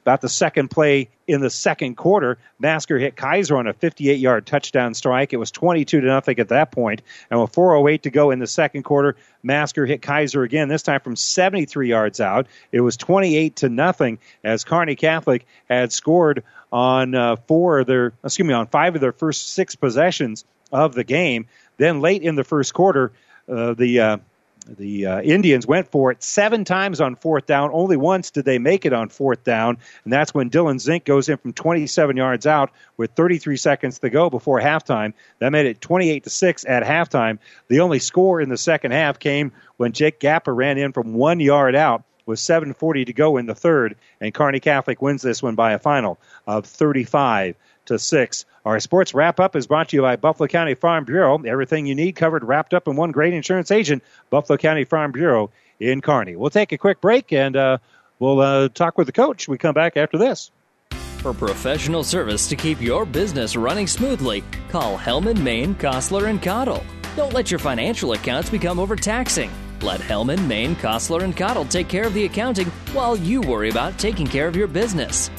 [0.01, 4.45] about the second play in the second quarter, Masker hit Kaiser on a 58 yard
[4.45, 5.33] touchdown strike.
[5.33, 7.01] It was 22 to nothing at that point.
[7.29, 11.01] And with 4.08 to go in the second quarter, Masker hit Kaiser again, this time
[11.01, 12.47] from 73 yards out.
[12.71, 18.13] It was 28 to nothing as Kearney Catholic had scored on uh, four of their,
[18.23, 21.47] excuse me, on five of their first six possessions of the game.
[21.77, 23.11] Then late in the first quarter,
[23.49, 24.17] uh, the uh,
[24.67, 27.71] the uh, Indians went for it seven times on fourth down.
[27.73, 31.29] Only once did they make it on fourth down, and that's when Dylan Zink goes
[31.29, 35.13] in from 27 yards out with 33 seconds to go before halftime.
[35.39, 37.39] That made it 28 to six at halftime.
[37.67, 41.39] The only score in the second half came when Jake Gappa ran in from one
[41.39, 45.55] yard out with 7:40 to go in the third, and Kearney Catholic wins this one
[45.55, 48.45] by a final of 35 to 6.
[48.65, 51.41] Our sports wrap up is brought to you by Buffalo County Farm Bureau.
[51.43, 55.51] Everything you need covered wrapped up in one great insurance agent, Buffalo County Farm Bureau
[55.79, 56.35] in Kearney.
[56.35, 57.77] We'll take a quick break and uh,
[58.19, 59.47] we'll uh, talk with the coach.
[59.47, 60.51] We come back after this.
[60.91, 66.83] For professional service to keep your business running smoothly, call Hellman, Maine, Kostler, and Cottle.
[67.15, 69.51] Don't let your financial accounts become overtaxing.
[69.81, 73.99] Let Hellman, Maine, Kostler, and Cottle take care of the accounting while you worry about
[73.99, 75.29] taking care of your business.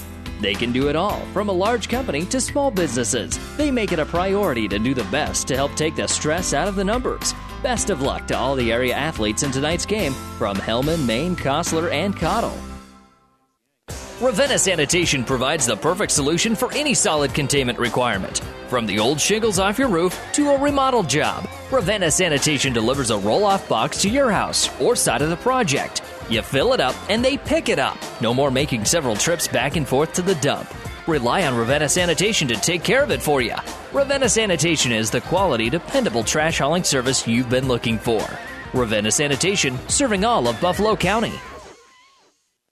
[0.43, 3.39] They can do it all, from a large company to small businesses.
[3.57, 6.67] They make it a priority to do the best to help take the stress out
[6.67, 7.33] of the numbers.
[7.62, 11.93] Best of luck to all the area athletes in tonight's game from Hellman, Maine, Kostler,
[11.93, 12.59] and Cottle.
[14.21, 18.41] Ravenna Sanitation provides the perfect solution for any solid containment requirement.
[18.69, 23.19] From the old shingles off your roof to a remodel job, Ravenna Sanitation delivers a
[23.19, 26.03] roll off box to your house or side of the project.
[26.28, 27.99] You fill it up and they pick it up.
[28.20, 30.73] No more making several trips back and forth to the dump.
[31.07, 33.57] Rely on Ravenna Sanitation to take care of it for you.
[33.92, 38.25] Ravenna Sanitation is the quality, dependable trash hauling service you've been looking for.
[38.73, 41.34] Ravenna Sanitation, serving all of Buffalo County.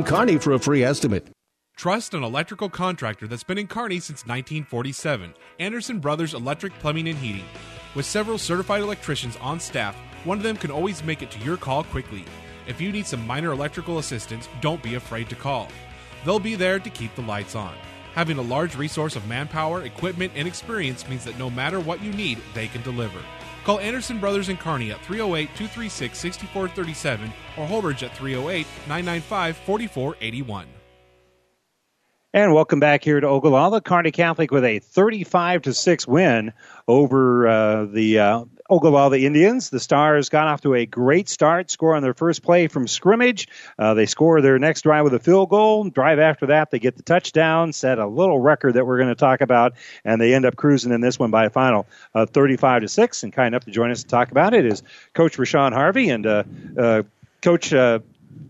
[0.00, 1.28] Kearney for a free estimate.
[1.76, 5.34] Trust an electrical contractor that's been in Kearney since 1947.
[5.60, 7.44] Anderson Brothers Electric Plumbing and Heating.
[7.94, 11.58] With several certified electricians on staff, one of them can always make it to your
[11.58, 12.24] call quickly.
[12.66, 15.68] If you need some minor electrical assistance, don't be afraid to call.
[16.24, 17.74] They'll be there to keep the lights on.
[18.14, 22.12] Having a large resource of manpower, equipment, and experience means that no matter what you
[22.12, 23.20] need, they can deliver.
[23.64, 30.66] Call Anderson Brothers and Kearney at 308 236 6437 or Holdrege at 308 995 4481.
[32.34, 33.82] And welcome back here to Ogallala.
[33.82, 36.54] Kearney Catholic with a 35 to 6 win
[36.88, 39.68] over uh, the uh, Ogallala Indians.
[39.68, 43.46] The Stars got off to a great start, score on their first play from scrimmage.
[43.78, 45.90] Uh, they score their next drive with a field goal.
[45.90, 49.14] Drive after that, they get the touchdown, set a little record that we're going to
[49.14, 49.74] talk about,
[50.06, 53.22] and they end up cruising in this one by a final of 35 to 6.
[53.22, 56.26] And kind enough to join us to talk about it is Coach Rashawn Harvey and
[56.26, 56.44] uh,
[56.78, 57.02] uh,
[57.42, 57.98] Coach uh,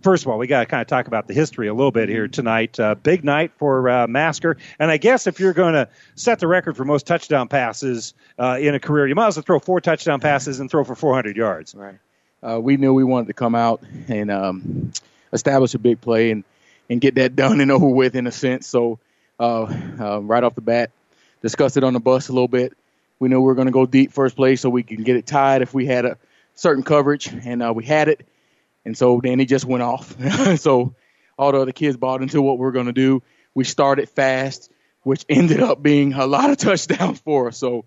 [0.02, 2.08] first of all, we got to kind of talk about the history a little bit
[2.08, 2.78] here tonight.
[2.78, 6.46] Uh, big night for uh, Masker, and I guess if you're going to set the
[6.46, 9.80] record for most touchdown passes uh, in a career, you might as well throw four
[9.80, 11.74] touchdown passes and throw for 400 yards.
[11.74, 11.98] Right.
[12.42, 14.92] Uh, we knew we wanted to come out and um,
[15.32, 16.44] establish a big play and
[16.90, 18.66] and get that done and over with in a sense.
[18.66, 18.98] So
[19.38, 19.62] uh,
[19.98, 20.90] uh, right off the bat,
[21.40, 22.76] discussed it on the bus a little bit.
[23.18, 25.26] We knew we were going to go deep first play so we can get it
[25.26, 26.18] tied if we had a
[26.54, 28.26] certain coverage, and we had it
[28.84, 30.16] and so then he just went off.
[30.58, 30.94] so
[31.38, 33.22] all the other kids bought into what we are going to do.
[33.54, 34.70] We started fast,
[35.02, 37.58] which ended up being a lot of touchdowns for us.
[37.58, 37.84] So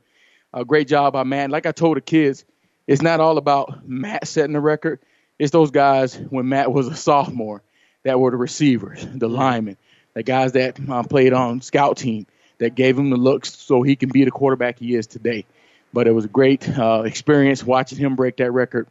[0.56, 1.52] a great job by Matt.
[1.52, 2.46] Like I told the kids,
[2.88, 5.00] it's not all about Matt setting the record.
[5.38, 7.62] It's those guys when Matt was a sophomore
[8.04, 9.78] that were the receivers, the linemen,
[10.16, 12.26] the guys that uh, played on scout team
[12.58, 15.46] that gave him the looks so he can be the quarterback he is today.
[15.94, 18.88] But it was a great uh, experience watching him break that record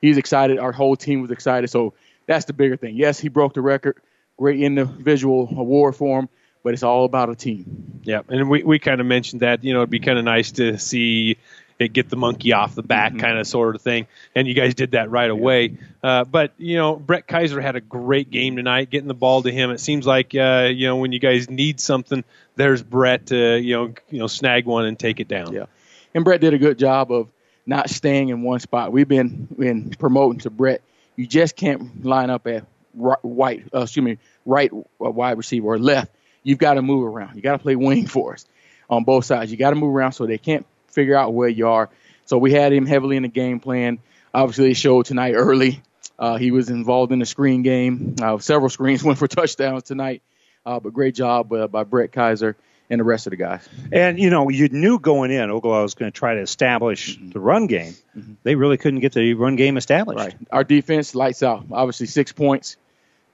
[0.00, 0.58] he's excited.
[0.58, 1.70] Our whole team was excited.
[1.70, 1.94] So
[2.26, 2.96] that's the bigger thing.
[2.96, 3.96] Yes, he broke the record.
[4.36, 6.28] Great individual award for him,
[6.62, 8.00] but it's all about a team.
[8.04, 10.52] Yeah, and we, we kind of mentioned that, you know, it'd be kind of nice
[10.52, 11.38] to see
[11.78, 13.20] it get the monkey off the back mm-hmm.
[13.20, 14.06] kind of sort of thing.
[14.34, 15.78] And you guys did that right away.
[16.02, 19.52] Uh, but, you know, Brett Kaiser had a great game tonight, getting the ball to
[19.52, 19.70] him.
[19.70, 22.24] It seems like, uh, you know, when you guys need something,
[22.56, 25.52] there's Brett to, you know, you know, snag one and take it down.
[25.52, 25.66] Yeah.
[26.14, 27.28] And Brett did a good job of
[27.64, 28.90] not staying in one spot.
[28.90, 30.80] We've been been promoting to Brett.
[31.16, 32.64] You just can't line up at
[32.94, 36.10] right, white, uh, excuse me, right uh, wide receiver or left.
[36.48, 37.36] You've got to move around.
[37.36, 38.46] You got to play wing for us
[38.88, 39.50] on both sides.
[39.50, 41.90] You got to move around so they can't figure out where you are.
[42.24, 43.98] So we had him heavily in the game plan.
[44.32, 45.82] Obviously, it showed tonight early.
[46.18, 48.16] Uh, he was involved in the screen game.
[48.18, 50.22] Uh, several screens went for touchdowns tonight.
[50.64, 52.56] Uh, but great job uh, by Brett Kaiser
[52.88, 53.68] and the rest of the guys.
[53.92, 57.28] And you know, you knew going in Ogallala was going to try to establish mm-hmm.
[57.28, 57.92] the run game.
[58.16, 58.34] Mm-hmm.
[58.42, 60.18] They really couldn't get the run game established.
[60.18, 60.36] Right.
[60.50, 61.66] Our defense lights out.
[61.70, 62.78] Obviously, six points,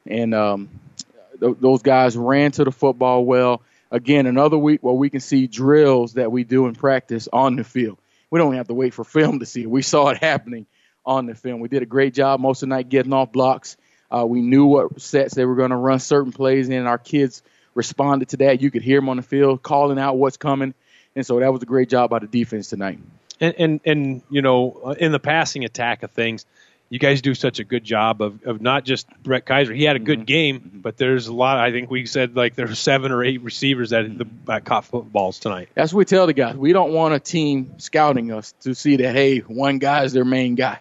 [0.04, 0.68] and um,
[1.40, 3.62] th- those guys ran to the football well.
[3.90, 7.64] Again, another week where we can see drills that we do in practice on the
[7.64, 7.98] field.
[8.30, 9.70] We don't have to wait for film to see it.
[9.70, 10.66] We saw it happening
[11.06, 11.60] on the film.
[11.60, 13.76] We did a great job most of the night getting off blocks.
[14.10, 16.86] Uh, we knew what sets they were going to run certain plays in.
[16.86, 17.42] Our kids
[17.74, 18.62] responded to that.
[18.62, 20.74] You could hear them on the field calling out what's coming,
[21.16, 22.98] and so that was a great job by the defense tonight.
[23.40, 26.46] And and, and you know, in the passing attack of things,
[26.90, 29.72] you guys do such a good job of, of not just Brett Kaiser.
[29.72, 30.24] He had a good Mm-hmm.
[30.26, 31.58] game, but there's a lot.
[31.58, 34.84] I think we said like there were seven or eight receivers that, the, that caught
[34.84, 35.70] footballs tonight.
[35.74, 36.56] That's what we tell the guys.
[36.56, 40.24] We don't want a team scouting us to see that hey, one guy is their
[40.24, 40.78] main guy.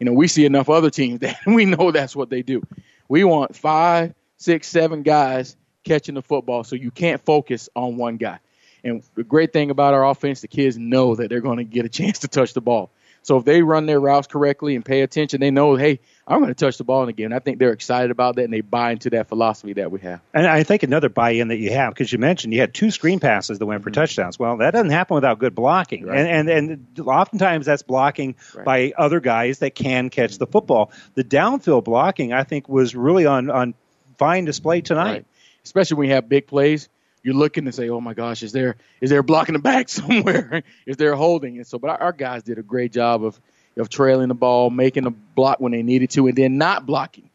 [0.00, 2.62] You know, we see enough other teams that we know that's what they do.
[3.08, 8.16] We want five, six, seven guys catching the football, so you can't focus on one
[8.16, 8.40] guy.
[8.82, 11.84] And the great thing about our offense, the kids know that they're going to get
[11.84, 12.90] a chance to touch the ball.
[13.26, 15.98] So if they run their routes correctly and pay attention, they know, hey,
[16.28, 17.32] I'm going to touch the ball in the game.
[17.32, 20.20] I think they're excited about that and they buy into that philosophy that we have.
[20.32, 23.18] And I think another buy-in that you have, because you mentioned you had two screen
[23.18, 24.38] passes that went for touchdowns.
[24.38, 26.10] Well, that doesn't happen without good blocking, Mm-hmm.
[26.10, 26.18] Right.
[26.26, 30.92] and, and and oftentimes that's blocking by other guys that can catch the football.
[31.14, 33.74] The downfield blocking, I think, was really on on
[34.18, 35.10] fine display tonight.
[35.10, 35.26] Right.
[35.64, 36.88] Especially when you have big plays,
[37.26, 40.62] you're looking to say, "Oh my gosh, is there is there blocking the back somewhere?
[40.86, 43.38] is there holding?" And so, but our, guys did a great job of
[43.76, 47.28] of trailing the ball, making a block when they needed to, and then not blocking,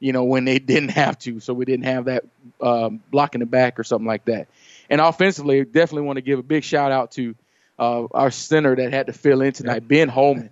[0.00, 1.38] you know, when they didn't have to.
[1.38, 2.24] So we didn't have that
[2.60, 4.48] um, blocking the back or something like that.
[4.90, 7.36] And offensively, definitely want to give a big shout out to
[7.78, 10.50] uh, our center that had to fill in tonight, Ben Holman,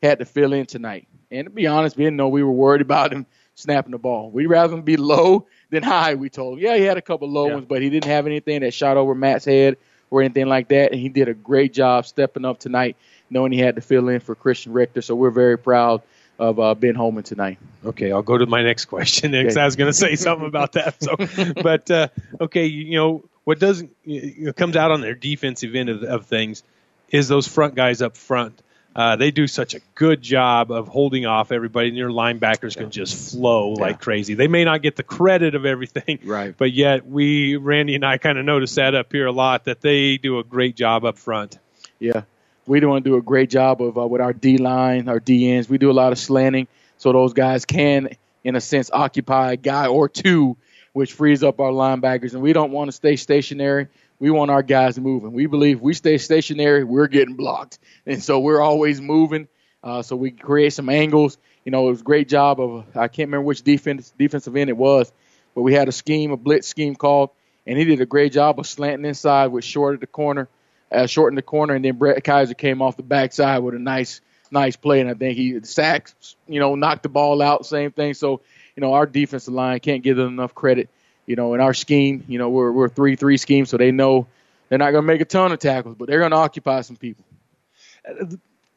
[0.00, 1.08] had to fill in tonight.
[1.32, 3.26] And to be honest, we didn't know we were worried about him
[3.56, 4.30] snapping the ball.
[4.30, 6.64] We'd rather him be low than high, we told him.
[6.64, 9.14] Yeah, he had a couple low ones, but he didn't have anything that shot over
[9.14, 9.78] Matt's head
[10.10, 10.92] or anything like that.
[10.92, 12.96] And he did a great job stepping up tonight,
[13.30, 15.02] knowing he had to fill in for Christian Richter.
[15.02, 16.02] So we're very proud
[16.38, 17.58] of uh, Ben Holman tonight.
[17.84, 19.62] Okay, I'll go to my next question because Okay.
[19.62, 21.02] I was going to say something about that.
[21.02, 21.16] So,
[21.62, 22.08] but uh,
[22.42, 26.26] okay, you know what does you know, comes out on their defensive end of, of
[26.26, 26.62] things
[27.10, 28.60] is those front guys up front.
[28.96, 32.90] Uh, they do such a good job of holding off everybody, and your linebackers can
[32.90, 34.32] just flow like crazy.
[34.32, 36.56] They may not get the credit of everything, right?
[36.56, 39.82] But yet, we Randy and I kind of notice that up here a lot that
[39.82, 41.58] they do a great job up front.
[41.98, 42.22] Yeah,
[42.66, 45.20] we do want to do a great job of uh, with our D line, our
[45.20, 45.68] D ends.
[45.68, 46.66] We do a lot of slanting,
[46.96, 50.56] so those guys can, in a sense, occupy a guy or two,
[50.94, 52.32] which frees up our linebackers.
[52.32, 53.88] And we don't want to stay stationary.
[54.18, 55.32] We want our guys moving.
[55.32, 59.48] We believe we stay stationary, we're getting blocked, and so we're always moving.
[59.82, 61.38] Uh, so we create some angles.
[61.64, 64.70] You know, it was a great job of I can't remember which defense defensive end
[64.70, 65.12] it was,
[65.54, 67.30] but we had a scheme, a blitz scheme called,
[67.66, 70.48] and he did a great job of slanting inside with short at the corner,
[70.90, 73.78] uh, short in the corner, and then Brett Kaiser came off the backside with a
[73.78, 74.20] nice,
[74.50, 78.14] nice play, and I think he sacked, you know, knocked the ball out, same thing.
[78.14, 78.40] So,
[78.76, 80.88] you know, our defensive line can't give them enough credit.
[81.26, 84.26] You know, in our scheme, you know, we're we're three three scheme, so they know
[84.68, 86.96] they're not going to make a ton of tackles, but they're going to occupy some
[86.96, 87.24] people.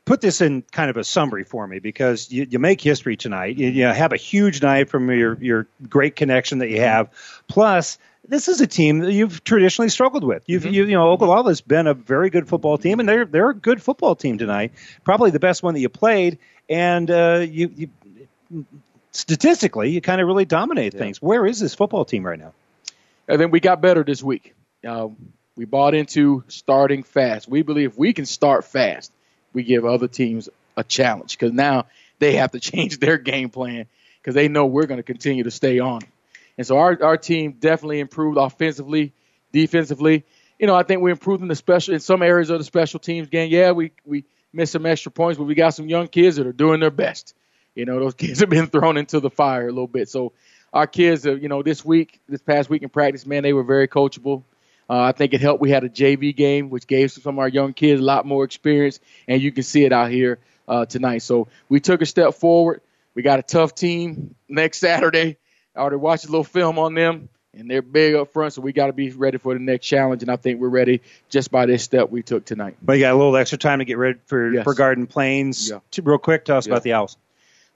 [0.06, 3.58] put this in kind of a summary for me because you, you make history tonight.
[3.58, 7.10] You, you have a huge night from your your great connection that you have.
[7.48, 10.44] Plus, this is a team that you've traditionally struggled with.
[10.48, 13.56] You've you, you know Ogallala's been a very good football team, and they're they're a
[13.56, 14.74] good football team tonight.
[15.04, 17.72] Probably the best one that you played, and uh, you.
[17.76, 18.66] you
[19.12, 21.22] Statistically, you kind of really dominate things.
[21.22, 22.54] Where is this football team right now?
[23.28, 24.54] And then we got better this week.
[24.88, 25.10] Uh,
[25.56, 27.48] we bought into starting fast.
[27.48, 29.12] We believe we can start fast,
[29.54, 30.48] we give other teams
[30.78, 31.88] a challenge because now
[32.20, 33.88] they have to change their game plan
[34.22, 36.02] because they know we're going to continue to stay on.
[36.58, 39.14] And so our our team definitely improved offensively,
[39.52, 40.26] defensively.
[40.60, 43.00] You know, I think we improved in the special in some areas of the special
[43.00, 43.50] teams game.
[43.50, 46.54] Yeah, we we missed some extra points, but we got some young kids that are
[46.54, 47.34] doing their best.
[47.76, 50.10] You know, those kids have been thrown into the fire a little bit.
[50.10, 50.34] So
[50.74, 53.64] our kids, uh, you know, this week, this past week in practice, man, they were
[53.64, 54.44] very coachable.
[54.90, 55.62] Uh, I think it helped.
[55.62, 58.44] We had a JV game, which gave some of our young kids a lot more
[58.44, 61.20] experience, and you can see it out here uh, tonight.
[61.20, 62.82] So we took a step forward.
[63.14, 65.38] We got a tough team next Saturday.
[65.76, 68.74] I already watched a little film on them, and they're big up front, so we
[68.74, 70.24] got to be ready for the next challenge.
[70.24, 72.78] And I think we're ready just by this step we took tonight.
[72.82, 74.64] But you got a little extra time to get ready for Yes.
[74.64, 75.70] for Garden Plains.
[75.70, 75.80] Yeah.
[76.02, 76.74] Real quick, tell us Yeah.
[76.74, 77.16] about the Owls.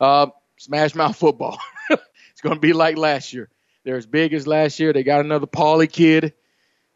[0.04, 1.58] Uh, smash mouth football.
[1.90, 3.48] it's going to be like last year.
[3.86, 4.92] They're as big as last year.
[4.92, 6.34] They got another Pauly kid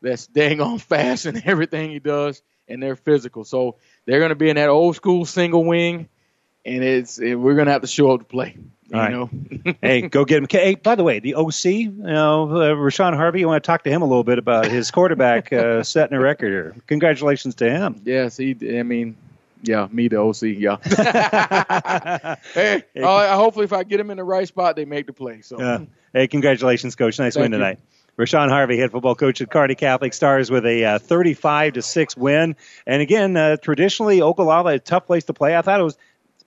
[0.01, 3.45] that's dang on fast in everything he does, and they're physical.
[3.45, 6.09] So they're going to be in that old school single wing,
[6.65, 8.57] and it's and we're going to have to show up to play.
[8.89, 9.11] You right.
[9.11, 9.29] know,
[9.81, 10.47] hey, go get him.
[10.49, 13.83] Hey, by the way, the OC, you know, uh, Rashawn Harvey, you want to talk
[13.85, 16.75] to him a little bit about his quarterback uh, setting a record here.
[16.87, 18.01] Congratulations to him.
[18.03, 18.55] Yes, he.
[18.77, 19.15] I mean,
[19.63, 20.41] yeah, me the OC.
[20.43, 20.77] Yeah.
[22.53, 25.41] hey, I, hopefully if I get him in the right spot, they make the play.
[25.41, 25.59] So.
[25.59, 27.19] Uh, hey, congratulations, Coach.
[27.19, 27.57] Nice Thank win you.
[27.57, 27.79] tonight.
[28.17, 32.17] Rashawn Harvey, head football coach at Kearney Catholic Stars, with a uh, 35 to six
[32.17, 32.55] win.
[32.87, 35.55] And again, uh, traditionally, Ogallala is a tough place to play.
[35.55, 35.97] I thought it was.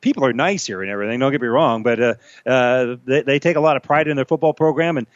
[0.00, 1.20] People are nice here and everything.
[1.20, 2.14] Don't get me wrong, but uh,
[2.46, 4.96] uh, they, they take a lot of pride in their football program.
[4.96, 5.06] And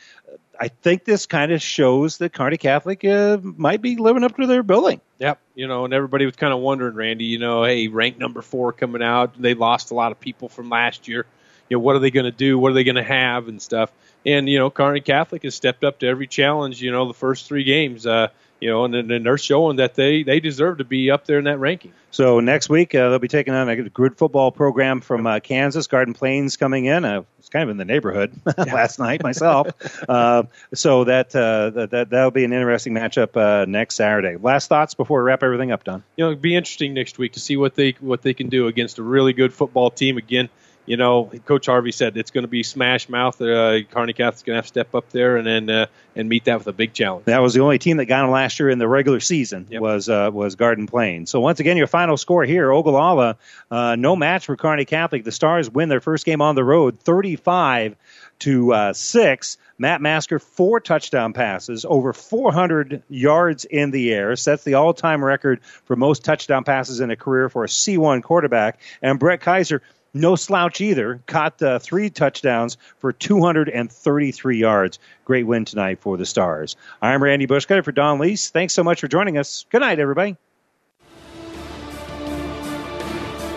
[0.58, 4.46] I think this kind of shows that Kearney Catholic uh, might be living up to
[4.46, 5.00] their billing.
[5.18, 5.38] Yep.
[5.54, 8.72] You know, and everybody was kind of wondering, Randy, you know, hey, ranked number four
[8.72, 9.40] coming out.
[9.40, 11.26] They lost a lot of people from last year.
[11.68, 12.58] You know, what are they going to do?
[12.58, 13.90] What are they going to have and stuff?
[14.26, 17.46] And, you know, Kearney Catholic has stepped up to every challenge, you know, the first
[17.46, 18.06] three games.
[18.06, 18.28] Uh,
[18.64, 21.44] you know, and, and they're showing that they, they deserve to be up there in
[21.44, 21.92] that ranking.
[22.10, 25.86] So next week uh, they'll be taking on a good football program from uh, Kansas.
[25.86, 27.04] Garden Plains coming in.
[27.04, 29.68] I was kind of in the neighborhood last night myself.
[30.08, 34.36] uh, so that, uh, that that that'll be an interesting matchup uh, next Saturday.
[34.36, 36.02] Last thoughts before we wrap everything up, Don.
[36.16, 38.66] You know, it'd be interesting next week to see what they what they can do
[38.68, 40.48] against a really good football team again
[40.86, 43.40] you know, Coach Harvey said it's going to be smash mouth.
[43.40, 46.44] Uh, Kearney Catholic's going to have to step up there and then uh, and meet
[46.44, 47.24] that with a big challenge.
[47.24, 49.80] That was the only team that got him last year in the regular season yep.
[49.80, 51.26] was uh, was Garden Plain.
[51.26, 53.36] So once again, your final score here: Ogallala,
[53.70, 55.24] uh, no match for Kearney Catholic.
[55.24, 57.96] The Stars win their first game on the road, thirty-five
[58.40, 59.56] to uh, six.
[59.76, 65.24] Matt Masker, four touchdown passes, over 400 yards in the air, sets the all time
[65.24, 68.80] record for most touchdown passes in a career for a C1 quarterback.
[69.02, 69.82] And Brett Kaiser,
[70.14, 71.20] no slouch either.
[71.26, 74.98] Caught uh, three touchdowns for 233 yards.
[75.24, 76.76] Great win tonight for the Stars.
[77.02, 78.50] I'm Randy Bushcutter for Don Lease.
[78.50, 79.66] Thanks so much for joining us.
[79.70, 80.36] Good night, everybody.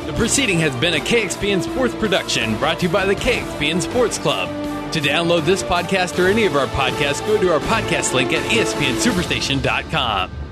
[0.08, 4.18] The proceeding has been a KXPN Sports production brought to you by the KXPN Sports
[4.18, 4.50] Club.
[4.94, 8.42] To download this podcast or any of our podcasts, go to our podcast link at
[8.50, 10.47] espnsuperstation.com.